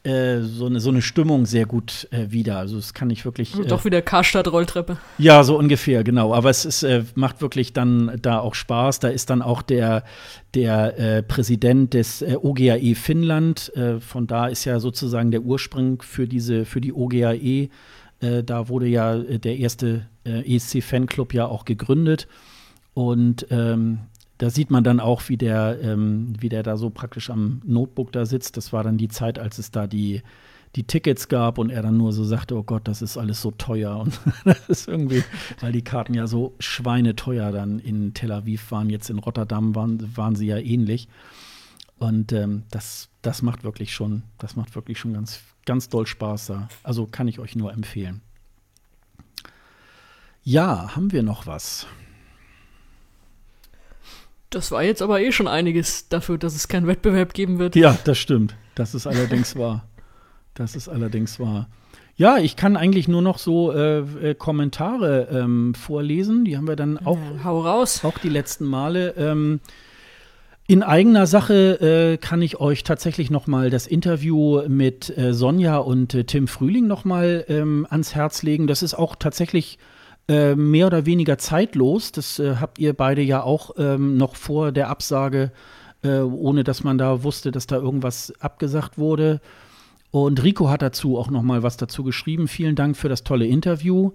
äh, 0.07 0.43
so, 0.43 0.67
eine, 0.67 0.79
so 0.79 0.91
eine 0.91 1.03
Stimmung 1.03 1.47
sehr 1.47 1.67
gut 1.67 2.07
äh, 2.13 2.31
wieder. 2.31 2.59
Also 2.59 2.77
das 2.77 2.95
kann 2.95 3.11
ich 3.11 3.25
wirklich. 3.25 3.59
Äh, 3.59 3.65
Doch 3.65 3.85
wieder 3.85 4.03
Karstadt-Rolltreppe. 4.03 4.99
Ja, 5.19 5.43
so 5.43 5.59
ungefähr, 5.59 6.05
genau. 6.05 6.33
Aber 6.33 6.49
es 6.49 6.65
ist, 6.65 6.85
äh, 6.85 7.03
macht 7.17 7.41
wirklich 7.41 7.73
dann 7.73 8.17
da 8.23 8.39
auch 8.39 8.55
Spaß. 8.55 9.01
Da 9.01 9.09
ist 9.09 9.31
dann 9.31 9.43
auch 9.43 9.63
der, 9.63 10.05
der 10.55 11.23
Präsident 11.23 11.93
des 11.93 12.23
OGAE 12.23 12.95
Finnland. 12.95 13.71
von 14.01 14.27
da 14.27 14.47
ist 14.47 14.65
ja 14.65 14.81
sozusagen 14.81 15.31
der 15.31 15.43
Ursprung 15.43 16.01
für 16.01 16.27
diese, 16.27 16.65
für 16.65 16.81
die 16.81 16.95
OGAE. 16.95 17.69
da 18.21 18.69
wurde 18.69 18.87
ja 18.87 19.19
der 19.19 19.59
erste 19.59 20.07
ESC-Fanclub 20.25 21.35
ja 21.35 21.47
auch 21.47 21.67
gegründet. 21.67 22.27
Und 22.95 23.47
ähm, 23.51 23.99
da 24.39 24.51
sieht 24.51 24.71
man 24.71 24.85
dann 24.85 25.01
auch, 25.01 25.29
wie 25.29 25.37
der, 25.37 25.79
ähm, 25.83 26.35
wie 26.39 26.49
der 26.49 26.63
da 26.63 26.77
so 26.77 26.91
praktisch 26.91 27.31
am 27.31 27.63
Notebook 27.65 28.13
da 28.13 28.27
sitzt. 28.27 28.57
Das 28.57 28.73
war 28.73 28.85
dann 28.85 28.99
die 28.99 29.09
Zeit, 29.09 29.39
als 29.39 29.59
es 29.59 29.71
da 29.71 29.87
die, 29.87 30.23
die 30.75 30.85
Tickets 30.85 31.29
gab 31.29 31.57
und 31.59 31.71
er 31.71 31.83
dann 31.83 31.97
nur 31.97 32.13
so 32.13 32.23
sagte, 32.23 32.55
oh 32.55 32.63
Gott, 32.63 32.87
das 32.87 33.01
ist 33.01 33.17
alles 33.17 33.41
so 33.41 33.51
teuer. 33.51 33.99
Und 33.99 34.21
das 34.45 34.69
ist 34.69 34.89
irgendwie, 34.89 35.25
weil 35.61 35.73
die 35.73 35.83
Karten 35.83 36.13
ja 36.13 36.27
so 36.27 36.55
schweineteuer 36.59 37.51
dann 37.51 37.79
in 37.79 38.13
Tel 38.13 38.33
Aviv 38.33 38.71
waren, 38.71 38.91
jetzt 38.91 39.09
in 39.09 39.19
Rotterdam 39.19 39.75
waren, 39.75 40.17
waren 40.17 40.37
sie 40.37 40.47
ja 40.47 40.59
ähnlich. 40.59 41.09
Und 41.99 42.33
ähm, 42.33 42.65
das, 42.71 43.09
das 43.23 43.41
macht 43.41 43.65
wirklich 43.65 43.95
schon, 43.95 44.23
das 44.37 44.55
macht 44.55 44.75
wirklich 44.75 44.99
schon 44.99 45.15
ganz, 45.15 45.41
ganz 45.65 45.89
doll 45.89 46.07
Spaß 46.07 46.47
da. 46.47 46.69
Also 46.83 47.07
kann 47.07 47.27
ich 47.27 47.39
euch 47.39 47.57
nur 47.57 47.73
empfehlen. 47.73 48.21
Ja, 50.43 50.95
haben 50.95 51.11
wir 51.11 51.23
noch 51.23 51.47
was? 51.47 51.87
Das 54.51 54.71
war 54.71 54.83
jetzt 54.83 55.03
aber 55.03 55.21
eh 55.21 55.33
schon 55.33 55.49
einiges 55.49 56.09
dafür, 56.09 56.39
dass 56.39 56.55
es 56.55 56.69
keinen 56.69 56.87
Wettbewerb 56.87 57.35
geben 57.35 57.59
wird. 57.59 57.77
Ja, 57.77 57.99
das 58.05 58.19
stimmt. 58.19 58.55
Das 58.75 58.95
ist 58.95 59.07
allerdings 59.07 59.57
wahr. 59.59 59.85
Das 60.55 60.77
ist 60.77 60.89
allerdings 60.89 61.39
wahr. 61.41 61.69
Ja, 62.19 62.39
ich 62.39 62.57
kann 62.57 62.79
eigentlich 62.79 63.09
nur 63.09 63.21
noch 63.21 63.37
so 63.39 63.73
äh, 63.73 63.99
äh, 63.99 64.35
Kommentare 64.35 65.29
ähm, 65.31 65.75
vorlesen. 65.75 66.47
Die 66.47 66.57
haben 66.57 66.67
wir 66.67 66.77
dann 66.77 66.97
auch, 66.99 67.19
ja, 67.19 67.45
hau 67.45 67.61
raus. 67.61 68.05
auch 68.05 68.17
die 68.19 68.31
letzten 68.31 68.65
Male. 68.65 69.11
Ähm, 69.19 69.61
in 70.67 70.83
eigener 70.83 71.27
Sache 71.27 71.81
äh, 71.81 72.17
kann 72.17 72.41
ich 72.41 72.59
euch 72.59 72.85
tatsächlich 72.85 73.31
noch 73.31 73.47
mal 73.47 73.69
das 73.69 73.87
Interview 73.87 74.63
mit 74.67 75.17
äh, 75.17 75.35
Sonja 75.35 75.77
und 75.77 76.15
äh, 76.15 76.25
Tim 76.25 76.49
Frühling 76.49 76.87
noch 76.87 77.05
mal 77.05 77.45
ähm, 77.49 77.87
ans 77.91 78.15
Herz 78.15 78.43
legen. 78.43 78.67
Das 78.67 78.83
ist 78.83 78.95
auch 78.95 79.15
tatsächlich 79.15 79.79
äh, 80.29 80.55
mehr 80.55 80.87
oder 80.87 81.07
weniger 81.07 81.39
zeitlos. 81.39 82.13
Das 82.13 82.39
äh, 82.39 82.57
habt 82.57 82.79
ihr 82.79 82.93
beide 82.95 83.23
ja 83.23 83.43
auch 83.43 83.71
ähm, 83.79 84.17
noch 84.17 84.37
vor 84.37 84.73
der 84.73 84.89
Absage, 84.89 85.53
äh, 86.03 86.19
ohne 86.19 86.65
dass 86.65 86.83
man 86.83 86.99
da 86.99 87.23
wusste, 87.23 87.51
dass 87.53 87.67
da 87.67 87.77
irgendwas 87.77 88.33
abgesagt 88.41 88.99
wurde. 88.99 89.41
Und 90.11 90.43
Rico 90.43 90.69
hat 90.69 90.83
dazu 90.83 91.19
auch 91.19 91.31
noch 91.31 91.43
mal 91.43 91.63
was 91.63 91.77
dazu 91.77 92.03
geschrieben. 92.03 92.49
Vielen 92.49 92.75
Dank 92.75 92.97
für 92.97 93.09
das 93.09 93.23
tolle 93.25 93.47
Interview. 93.47 94.13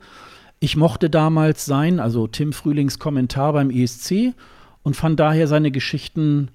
Ich 0.60 0.76
mochte 0.76 1.10
damals 1.10 1.66
sein, 1.66 2.00
also 2.00 2.28
Tim 2.28 2.54
Frühlings 2.54 3.00
Kommentar 3.00 3.54
beim 3.54 3.70
ESC 3.70 4.34
und 4.84 4.96
fand 4.96 5.20
daher 5.20 5.48
seine 5.48 5.72
Geschichten 5.72 6.50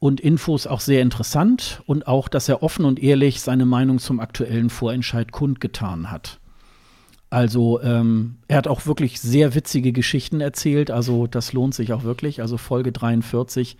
und 0.00 0.20
Infos 0.20 0.66
auch 0.66 0.80
sehr 0.80 1.00
interessant 1.00 1.80
und 1.86 2.08
auch, 2.08 2.26
dass 2.26 2.48
er 2.48 2.62
offen 2.62 2.84
und 2.84 3.00
ehrlich 3.00 3.40
seine 3.40 3.66
Meinung 3.66 4.00
zum 4.00 4.18
aktuellen 4.18 4.68
Vorentscheid 4.68 5.30
kundgetan 5.30 6.10
hat. 6.10 6.40
Also 7.32 7.80
ähm, 7.80 8.36
er 8.46 8.58
hat 8.58 8.68
auch 8.68 8.84
wirklich 8.84 9.18
sehr 9.18 9.54
witzige 9.54 9.92
Geschichten 9.92 10.42
erzählt. 10.42 10.90
Also 10.90 11.26
das 11.26 11.54
lohnt 11.54 11.74
sich 11.74 11.94
auch 11.94 12.04
wirklich. 12.04 12.42
Also 12.42 12.58
Folge 12.58 12.92
43, 12.92 13.78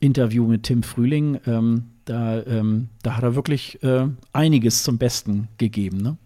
Interview 0.00 0.46
mit 0.46 0.62
Tim 0.62 0.82
Frühling. 0.82 1.38
Ähm, 1.46 1.90
da, 2.06 2.42
ähm, 2.44 2.88
da 3.02 3.18
hat 3.18 3.24
er 3.24 3.34
wirklich 3.34 3.82
äh, 3.82 4.06
einiges 4.32 4.84
zum 4.84 4.96
Besten 4.96 5.48
gegeben. 5.58 5.98
Ne? 5.98 6.16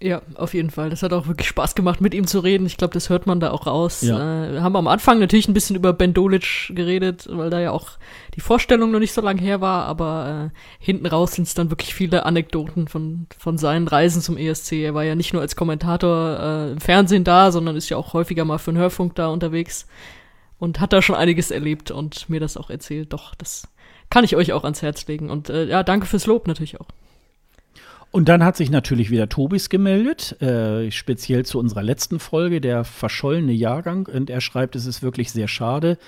Ja, 0.00 0.22
auf 0.36 0.54
jeden 0.54 0.70
Fall. 0.70 0.90
Das 0.90 1.02
hat 1.02 1.12
auch 1.12 1.26
wirklich 1.26 1.48
Spaß 1.48 1.74
gemacht, 1.74 2.00
mit 2.00 2.14
ihm 2.14 2.26
zu 2.26 2.38
reden. 2.38 2.66
Ich 2.66 2.76
glaube, 2.76 2.94
das 2.94 3.08
hört 3.10 3.26
man 3.26 3.40
da 3.40 3.50
auch 3.50 3.66
raus. 3.66 4.02
Ja. 4.02 4.44
Äh, 4.44 4.52
wir 4.52 4.62
haben 4.62 4.76
am 4.76 4.86
Anfang 4.86 5.18
natürlich 5.18 5.48
ein 5.48 5.54
bisschen 5.54 5.74
über 5.74 5.92
Ben 5.92 6.14
Dolic 6.14 6.70
geredet, 6.72 7.26
weil 7.28 7.50
da 7.50 7.60
ja 7.60 7.72
auch 7.72 7.90
die 8.36 8.40
Vorstellung 8.40 8.92
noch 8.92 9.00
nicht 9.00 9.12
so 9.12 9.20
lange 9.20 9.40
her 9.40 9.60
war, 9.60 9.86
aber 9.86 10.50
äh, 10.52 10.84
hinten 10.84 11.06
raus 11.06 11.32
sind 11.32 11.48
es 11.48 11.54
dann 11.54 11.70
wirklich 11.70 11.94
viele 11.94 12.26
Anekdoten 12.26 12.86
von, 12.86 13.26
von 13.36 13.58
seinen 13.58 13.88
Reisen 13.88 14.22
zum 14.22 14.36
ESC. 14.36 14.72
Er 14.74 14.94
war 14.94 15.02
ja 15.02 15.16
nicht 15.16 15.32
nur 15.32 15.42
als 15.42 15.56
Kommentator 15.56 16.38
äh, 16.38 16.72
im 16.72 16.80
Fernsehen 16.80 17.24
da, 17.24 17.50
sondern 17.50 17.74
ist 17.74 17.88
ja 17.88 17.96
auch 17.96 18.12
häufiger 18.12 18.44
mal 18.44 18.58
für 18.58 18.72
den 18.72 18.78
Hörfunk 18.78 19.16
da 19.16 19.26
unterwegs 19.28 19.88
und 20.60 20.78
hat 20.78 20.92
da 20.92 21.02
schon 21.02 21.16
einiges 21.16 21.50
erlebt 21.50 21.90
und 21.90 22.28
mir 22.30 22.38
das 22.38 22.56
auch 22.56 22.70
erzählt. 22.70 23.12
Doch, 23.12 23.34
das 23.34 23.66
kann 24.10 24.24
ich 24.24 24.36
euch 24.36 24.52
auch 24.52 24.62
ans 24.62 24.82
Herz 24.82 25.08
legen. 25.08 25.28
Und 25.28 25.50
äh, 25.50 25.64
ja, 25.64 25.82
danke 25.82 26.06
fürs 26.06 26.26
Lob 26.26 26.46
natürlich 26.46 26.80
auch. 26.80 26.86
Und 28.10 28.28
dann 28.28 28.42
hat 28.42 28.56
sich 28.56 28.70
natürlich 28.70 29.10
wieder 29.10 29.28
Tobis 29.28 29.68
gemeldet, 29.68 30.40
äh, 30.40 30.90
speziell 30.90 31.44
zu 31.44 31.58
unserer 31.58 31.82
letzten 31.82 32.18
Folge, 32.18 32.60
der 32.60 32.84
verschollene 32.84 33.52
Jahrgang. 33.52 34.06
Und 34.06 34.30
er 34.30 34.40
schreibt, 34.40 34.76
es 34.76 34.86
ist 34.86 35.02
wirklich 35.02 35.30
sehr 35.30 35.48
schade. 35.48 35.98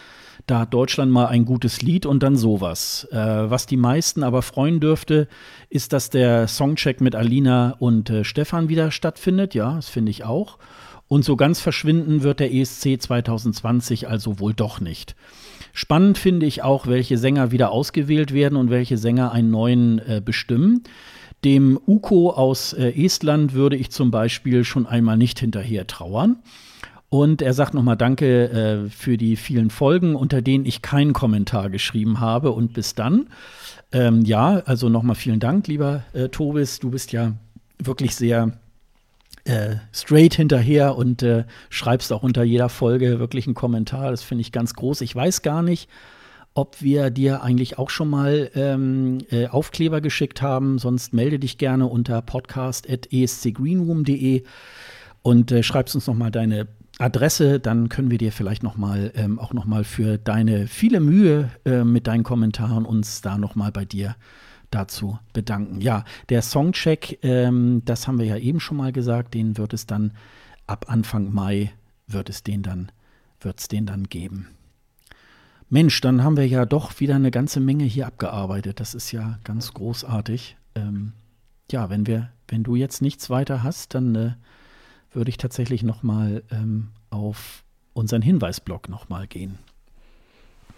Da 0.47 0.61
hat 0.61 0.73
Deutschland 0.73 1.13
mal 1.13 1.27
ein 1.27 1.45
gutes 1.45 1.83
Lied 1.83 2.07
und 2.07 2.23
dann 2.23 2.37
sowas. 2.37 3.07
Äh, 3.13 3.17
was 3.17 3.67
die 3.67 3.77
meisten 3.77 4.23
aber 4.23 4.41
freuen 4.41 4.81
dürfte, 4.81 5.29
ist, 5.69 5.93
dass 5.93 6.09
der 6.09 6.49
Songcheck 6.49 7.03
mit 7.03 7.15
Alina 7.15 7.77
und 7.79 8.09
äh, 8.09 8.25
Stefan 8.25 8.71
wieder 8.71 8.91
stattfindet. 8.91 9.55
Ja, 9.55 9.75
das 9.75 9.91
finde 9.91 10.11
ich 10.11 10.25
auch. 10.25 10.59
Und 11.07 11.25
so 11.25 11.37
ganz 11.37 11.61
verschwinden 11.61 12.23
wird 12.23 12.41
der 12.41 12.55
ESC 12.55 13.01
2020 13.01 14.09
also 14.09 14.41
wohl 14.41 14.55
doch 14.55 14.81
nicht. 14.81 15.17
Spannend 15.73 16.19
finde 16.19 16.47
ich 16.47 16.63
auch, 16.63 16.87
welche 16.87 17.19
Sänger 17.19 17.51
wieder 17.51 17.71
ausgewählt 17.73 18.33
werden 18.33 18.57
und 18.57 18.71
welche 18.71 18.97
Sänger 18.97 19.33
einen 19.33 19.51
neuen 19.51 19.99
äh, 19.99 20.23
bestimmen. 20.25 20.85
Dem 21.45 21.79
Uko 21.87 22.31
aus 22.31 22.73
äh, 22.73 22.91
Estland 22.91 23.55
würde 23.55 23.77
ich 23.77 23.91
zum 23.91 24.11
Beispiel 24.11 24.65
schon 24.65 24.87
einmal 24.87 25.17
nicht 25.17 25.39
hinterher 25.41 25.87
trauern. 25.87 26.37
Und 27.09 27.43
er 27.43 27.55
sagt 27.55 27.75
nochmal 27.75 27.97
Danke 27.97 28.51
äh, 28.51 28.91
für 28.91 29.17
die 29.17 29.37
vielen 29.37 29.71
Folgen, 29.71 30.15
unter 30.15 30.43
denen 30.43 30.65
ich 30.65 30.83
keinen 30.83 31.13
Kommentar 31.13 31.71
geschrieben 31.71 32.21
habe. 32.21 32.53
Und 32.53 32.73
bis 32.73 32.95
dann. 32.95 33.29
Ähm, 33.93 34.23
ja, 34.25 34.63
also 34.67 34.89
nochmal 34.89 35.17
vielen 35.17 35.41
Dank, 35.41 35.67
lieber 35.67 36.05
äh, 36.13 36.29
Tobis. 36.29 36.79
Du 36.79 36.91
bist 36.91 37.11
ja 37.11 37.35
wirklich 37.79 38.15
sehr 38.15 38.53
äh, 39.45 39.77
straight 39.93 40.35
hinterher 40.35 40.97
und 40.97 41.23
äh, 41.23 41.45
schreibst 41.71 42.13
auch 42.13 42.23
unter 42.23 42.45
jeder 42.45 42.69
Folge 42.69 43.19
wirklich 43.19 43.47
einen 43.47 43.55
Kommentar. 43.55 44.11
Das 44.11 44.23
finde 44.23 44.43
ich 44.43 44.53
ganz 44.53 44.75
groß. 44.75 45.01
Ich 45.01 45.17
weiß 45.17 45.43
gar 45.43 45.63
nicht, 45.63 45.89
ob 46.55 46.83
wir 46.83 47.11
dir 47.11 47.43
eigentlich 47.43 47.79
auch 47.79 47.91
schon 47.91 48.11
mal 48.11 48.51
ähm, 48.55 49.19
äh, 49.31 49.47
Aufkleber 49.47 50.01
geschickt 50.01 50.43
haben. 50.43 50.79
Sonst 50.79 51.13
melde 51.13 51.39
dich 51.39 51.59
gerne 51.59 51.87
unter 51.87 52.21
podcast.escgreenroom.de 52.23 54.43
und 55.23 55.53
äh, 55.53 55.63
schreibst 55.63 55.95
uns 55.95 56.07
noch 56.07 56.15
mal 56.15 56.31
deine 56.31 56.67
Adresse, 56.99 57.61
dann 57.61 57.89
können 57.89 58.11
wir 58.11 58.19
dir 58.19 58.33
vielleicht 58.33 58.63
noch 58.63 58.77
mal 58.77 59.11
ähm, 59.15 59.39
auch 59.39 59.55
noch 59.55 59.65
mal 59.65 59.85
für 59.85 60.19
deine 60.19 60.67
viele 60.67 61.01
Mühe 61.01 61.49
äh, 61.65 61.83
mit 61.83 62.07
deinen 62.07 62.25
Kommentaren 62.25 62.85
uns 62.85 63.23
da 63.23 63.39
noch 63.39 63.55
mal 63.55 63.73
bei 63.73 63.87
dir 63.87 64.17
dazu 64.71 65.19
bedanken. 65.33 65.81
Ja, 65.81 66.05
der 66.29 66.43
Songcheck, 66.43 67.19
ähm, 67.23 67.81
das 67.85 68.07
haben 68.07 68.19
wir 68.19 68.27
ja 68.27 68.37
eben 68.37 68.61
schon 68.61 68.77
mal 68.77 68.93
gesagt, 68.93 69.33
den 69.35 69.57
wird 69.57 69.73
es 69.73 69.87
dann 69.87 70.13
ab 70.67 70.87
Anfang 70.89 71.33
Mai 71.33 71.73
wird 72.07 72.29
es 72.29 72.43
den 72.43 72.63
dann 72.63 72.93
wird 73.41 73.61
es 73.61 73.69
den 73.69 73.87
dann 73.87 74.05
geben. 74.05 74.49
Mensch, 75.71 76.01
dann 76.01 76.25
haben 76.25 76.37
wir 76.37 76.47
ja 76.47 76.67
doch 76.67 76.99
wieder 76.99 77.15
eine 77.15 77.31
ganze 77.31 77.61
Menge 77.61 77.85
hier 77.85 78.09
abgearbeitet. 78.09 78.81
Das 78.81 78.95
ist 78.95 79.13
ja 79.13 79.39
ganz 79.45 79.73
großartig. 79.73 80.57
Ähm, 80.75 81.13
ja, 81.71 81.89
wenn 81.91 82.09
wir, 82.09 82.31
wenn 82.49 82.65
du 82.65 82.75
jetzt 82.75 83.01
nichts 83.01 83.31
weiter 83.31 83.63
hast, 83.63 83.95
dann 83.95 84.15
äh, 84.17 84.33
würde 85.13 85.31
ich 85.31 85.37
tatsächlich 85.37 85.85
noch 85.85 86.03
mal 86.03 86.43
ähm, 86.51 86.89
auf 87.11 87.63
unseren 87.93 88.21
Hinweisblock 88.21 88.89
noch 88.89 89.09
mal 89.09 89.29
gehen. 89.29 89.59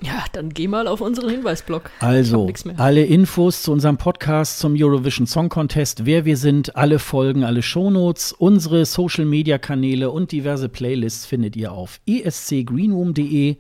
Ja, 0.03 0.25
dann 0.33 0.51
geh 0.51 0.67
mal 0.67 0.89
auf 0.89 1.01
unseren 1.01 1.31
Hinweisblock. 1.31 1.91
Also, 2.01 2.51
alle 2.77 3.05
Infos 3.05 3.63
zu 3.63 3.73
unserem 3.73 3.99
Podcast 3.99 4.59
zum 4.59 4.75
Eurovision 4.77 5.27
Song 5.29 5.49
Contest, 5.49 6.05
wer 6.05 6.25
wir 6.25 6.37
sind, 6.37 6.75
alle 6.77 6.99
Folgen, 6.99 7.45
alle 7.45 7.63
Shownotes, 7.63 8.33
unsere 8.33 8.85
Social 8.85 9.25
Media 9.25 9.59
Kanäle 9.59 10.11
und 10.11 10.33
diverse 10.33 10.69
Playlists 10.69 11.25
findet 11.25 11.55
ihr 11.57 11.73
auf 11.73 12.01
escgreenroom.de. 12.07 13.57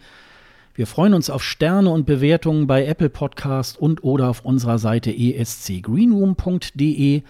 Wir 0.75 0.87
freuen 0.87 1.13
uns 1.13 1.29
auf 1.29 1.43
Sterne 1.43 1.91
und 1.91 2.07
Bewertungen 2.07 2.67
bei 2.67 2.87
Apple 2.87 3.11
Podcast 3.11 3.77
und 3.77 4.05
oder 4.05 4.31
auf 4.31 4.43
unserer 4.43 4.79
Seite 4.79 5.15
escgreenroom.de. 5.15 7.25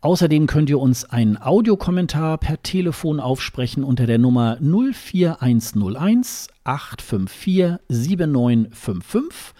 Außerdem 0.00 0.46
könnt 0.46 0.70
ihr 0.70 0.78
uns 0.78 1.04
einen 1.04 1.36
Audiokommentar 1.36 2.38
per 2.38 2.62
Telefon 2.62 3.20
aufsprechen 3.20 3.84
unter 3.84 4.06
der 4.06 4.16
Nummer 4.16 4.56
04101 4.62 6.48
854 6.64 7.78
7955. 7.88 9.54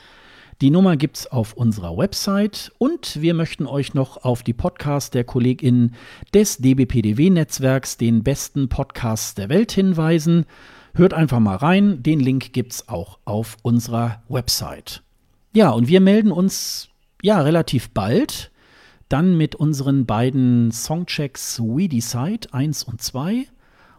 Die 0.62 0.70
Nummer 0.70 0.96
gibt 0.96 1.18
es 1.18 1.26
auf 1.26 1.52
unserer 1.52 1.98
Website 1.98 2.72
und 2.78 3.20
wir 3.20 3.34
möchten 3.34 3.66
euch 3.66 3.92
noch 3.92 4.24
auf 4.24 4.42
die 4.42 4.54
Podcasts 4.54 5.10
der 5.10 5.24
KollegInnen 5.24 5.94
des 6.32 6.56
DBPDW-Netzwerks, 6.58 7.98
den 7.98 8.22
besten 8.22 8.70
Podcasts 8.70 9.34
der 9.34 9.50
Welt, 9.50 9.70
hinweisen. 9.70 10.46
Hört 10.98 11.14
einfach 11.14 11.38
mal 11.38 11.54
rein. 11.54 12.02
Den 12.02 12.18
Link 12.18 12.52
gibt 12.52 12.72
es 12.72 12.88
auch 12.88 13.20
auf 13.24 13.56
unserer 13.62 14.20
Website. 14.28 15.04
Ja, 15.52 15.70
und 15.70 15.86
wir 15.86 16.00
melden 16.00 16.32
uns 16.32 16.88
ja 17.22 17.40
relativ 17.40 17.90
bald 17.90 18.50
dann 19.08 19.36
mit 19.36 19.54
unseren 19.54 20.06
beiden 20.06 20.72
Songchecks 20.72 21.60
We 21.60 21.88
Decide 21.88 22.52
1 22.52 22.82
und 22.82 23.00
2. 23.00 23.46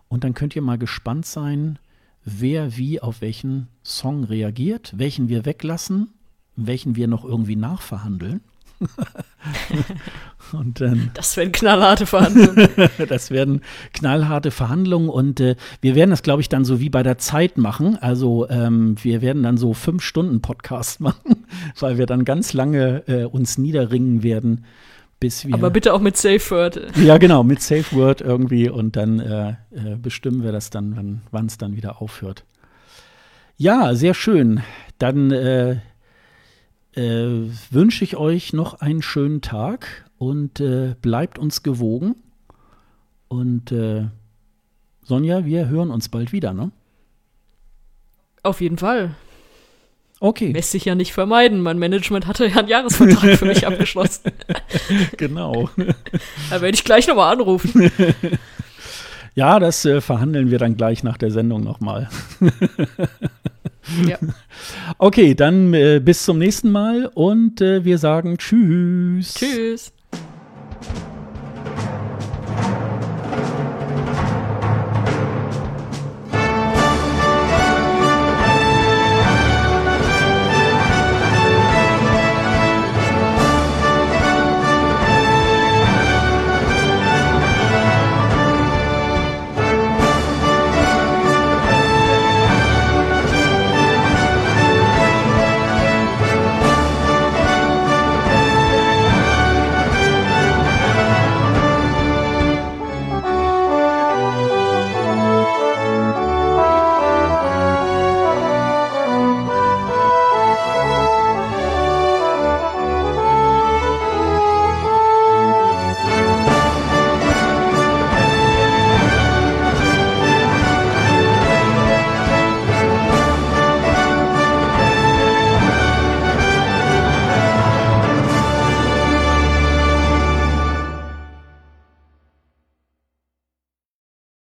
Und 0.10 0.26
dann 0.26 0.34
könnt 0.34 0.58
ihr 0.58 0.62
mal 0.62 0.78
gespannt 0.78 1.26
sein, 1.26 1.80
wer 2.26 2.76
wie 2.76 3.00
auf 3.00 3.22
welchen 3.22 3.70
Song 3.82 4.26
reagiert, 4.26 4.94
welchen 4.98 5.30
wir 5.30 5.46
weglassen, 5.46 6.10
welchen 6.58 6.98
wir 6.98 7.08
noch 7.08 7.24
irgendwie 7.24 7.56
nachverhandeln. 7.56 8.42
und 10.52 10.82
dann, 10.82 11.12
das 11.14 11.36
werden 11.38 11.52
knallharte 11.52 12.06
Verhandlungen. 12.06 12.70
das 13.10 13.32
werden 13.32 13.62
knallharte 13.94 14.52
Verhandlungen 14.52 15.10
und 15.10 15.40
äh, 15.40 15.56
wir 15.82 15.96
werden 15.96 16.12
das, 16.12 16.24
glaube 16.24 16.42
ich, 16.42 16.50
dann 16.50 16.66
so 16.66 16.80
wie 16.80 16.90
bei 16.90 17.04
der 17.04 17.18
Zeit 17.18 17.58
machen. 17.58 17.98
Also 18.00 18.50
ähm, 18.50 18.96
wir 19.02 19.22
werden 19.22 19.44
dann 19.44 19.58
so 19.58 19.74
fünf 19.74 20.04
Stunden 20.04 20.42
Podcast 20.42 21.00
machen, 21.02 21.46
weil 21.80 21.98
wir 21.98 22.06
dann 22.06 22.26
ganz 22.26 22.54
lange 22.54 23.04
äh, 23.08 23.26
uns 23.26 23.58
niederringen 23.58 24.24
werden. 24.24 24.66
Bis 25.20 25.46
wir, 25.46 25.54
Aber 25.54 25.70
bitte 25.70 25.94
auch 25.94 26.00
mit 26.00 26.16
Safe 26.16 26.40
Word. 26.50 26.80
Ja, 26.96 27.18
genau, 27.18 27.44
mit 27.44 27.62
Safe 27.62 27.94
Word 27.94 28.22
irgendwie 28.22 28.70
und 28.70 28.96
dann 28.96 29.20
äh, 29.20 29.50
äh 29.72 29.98
bestimmen 30.02 30.44
wir 30.44 30.54
das 30.54 30.70
dann, 30.70 31.22
wann 31.30 31.46
es 31.46 31.58
dann 31.58 31.76
wieder 31.76 32.02
aufhört. 32.02 32.46
Ja, 33.58 33.94
sehr 33.94 34.14
schön. 34.14 34.62
Dann 35.00 35.32
äh, 35.32 35.82
äh, 36.96 37.48
wünsche 37.72 38.04
ich 38.04 38.18
euch 38.18 38.54
noch 38.54 38.82
einen 38.82 39.02
schönen 39.02 39.42
Tag 39.42 40.10
und 40.18 40.60
äh, 40.60 40.96
bleibt 41.02 41.40
uns 41.40 41.64
gewogen. 41.64 42.16
Und 43.28 43.72
äh, 43.72 44.08
Sonja, 45.04 45.46
wir 45.46 45.68
hören 45.68 45.92
uns 45.92 46.10
bald 46.10 46.32
wieder, 46.32 46.54
ne? 46.54 46.72
Auf 48.44 48.62
jeden 48.62 48.78
Fall. 48.78 49.16
Okay. 50.20 50.52
Lässt 50.52 50.72
sich 50.72 50.86
ja 50.86 50.96
nicht 50.96 51.14
vermeiden. 51.14 51.62
Mein 51.62 51.80
Management 51.80 52.28
hatte 52.28 52.48
ja 52.48 52.58
einen 52.58 52.68
Jahresvertrag 52.68 53.38
für 53.38 53.46
mich 53.46 53.66
abgeschlossen. 53.68 54.32
genau. 55.18 55.70
da 56.50 56.62
werde 56.62 56.76
ich 56.76 56.84
gleich 56.84 57.08
nochmal 57.08 57.34
anrufen. 57.34 57.92
Ja, 59.36 59.60
das 59.60 59.86
äh, 59.86 60.02
verhandeln 60.02 60.52
wir 60.52 60.58
dann 60.58 60.76
gleich 60.76 61.04
nach 61.04 61.18
der 61.18 61.32
Sendung 61.32 61.64
nochmal. 61.64 62.10
Ja. 64.08 64.18
Okay, 64.98 65.36
dann 65.36 65.74
äh, 65.74 66.02
bis 66.04 66.26
zum 66.26 66.38
nächsten 66.38 66.72
Mal 66.72 67.10
und 67.14 67.62
äh, 67.62 67.86
wir 67.86 67.98
sagen 67.98 68.38
Tschüss. 68.38 69.36
Tschüss. 69.36 69.94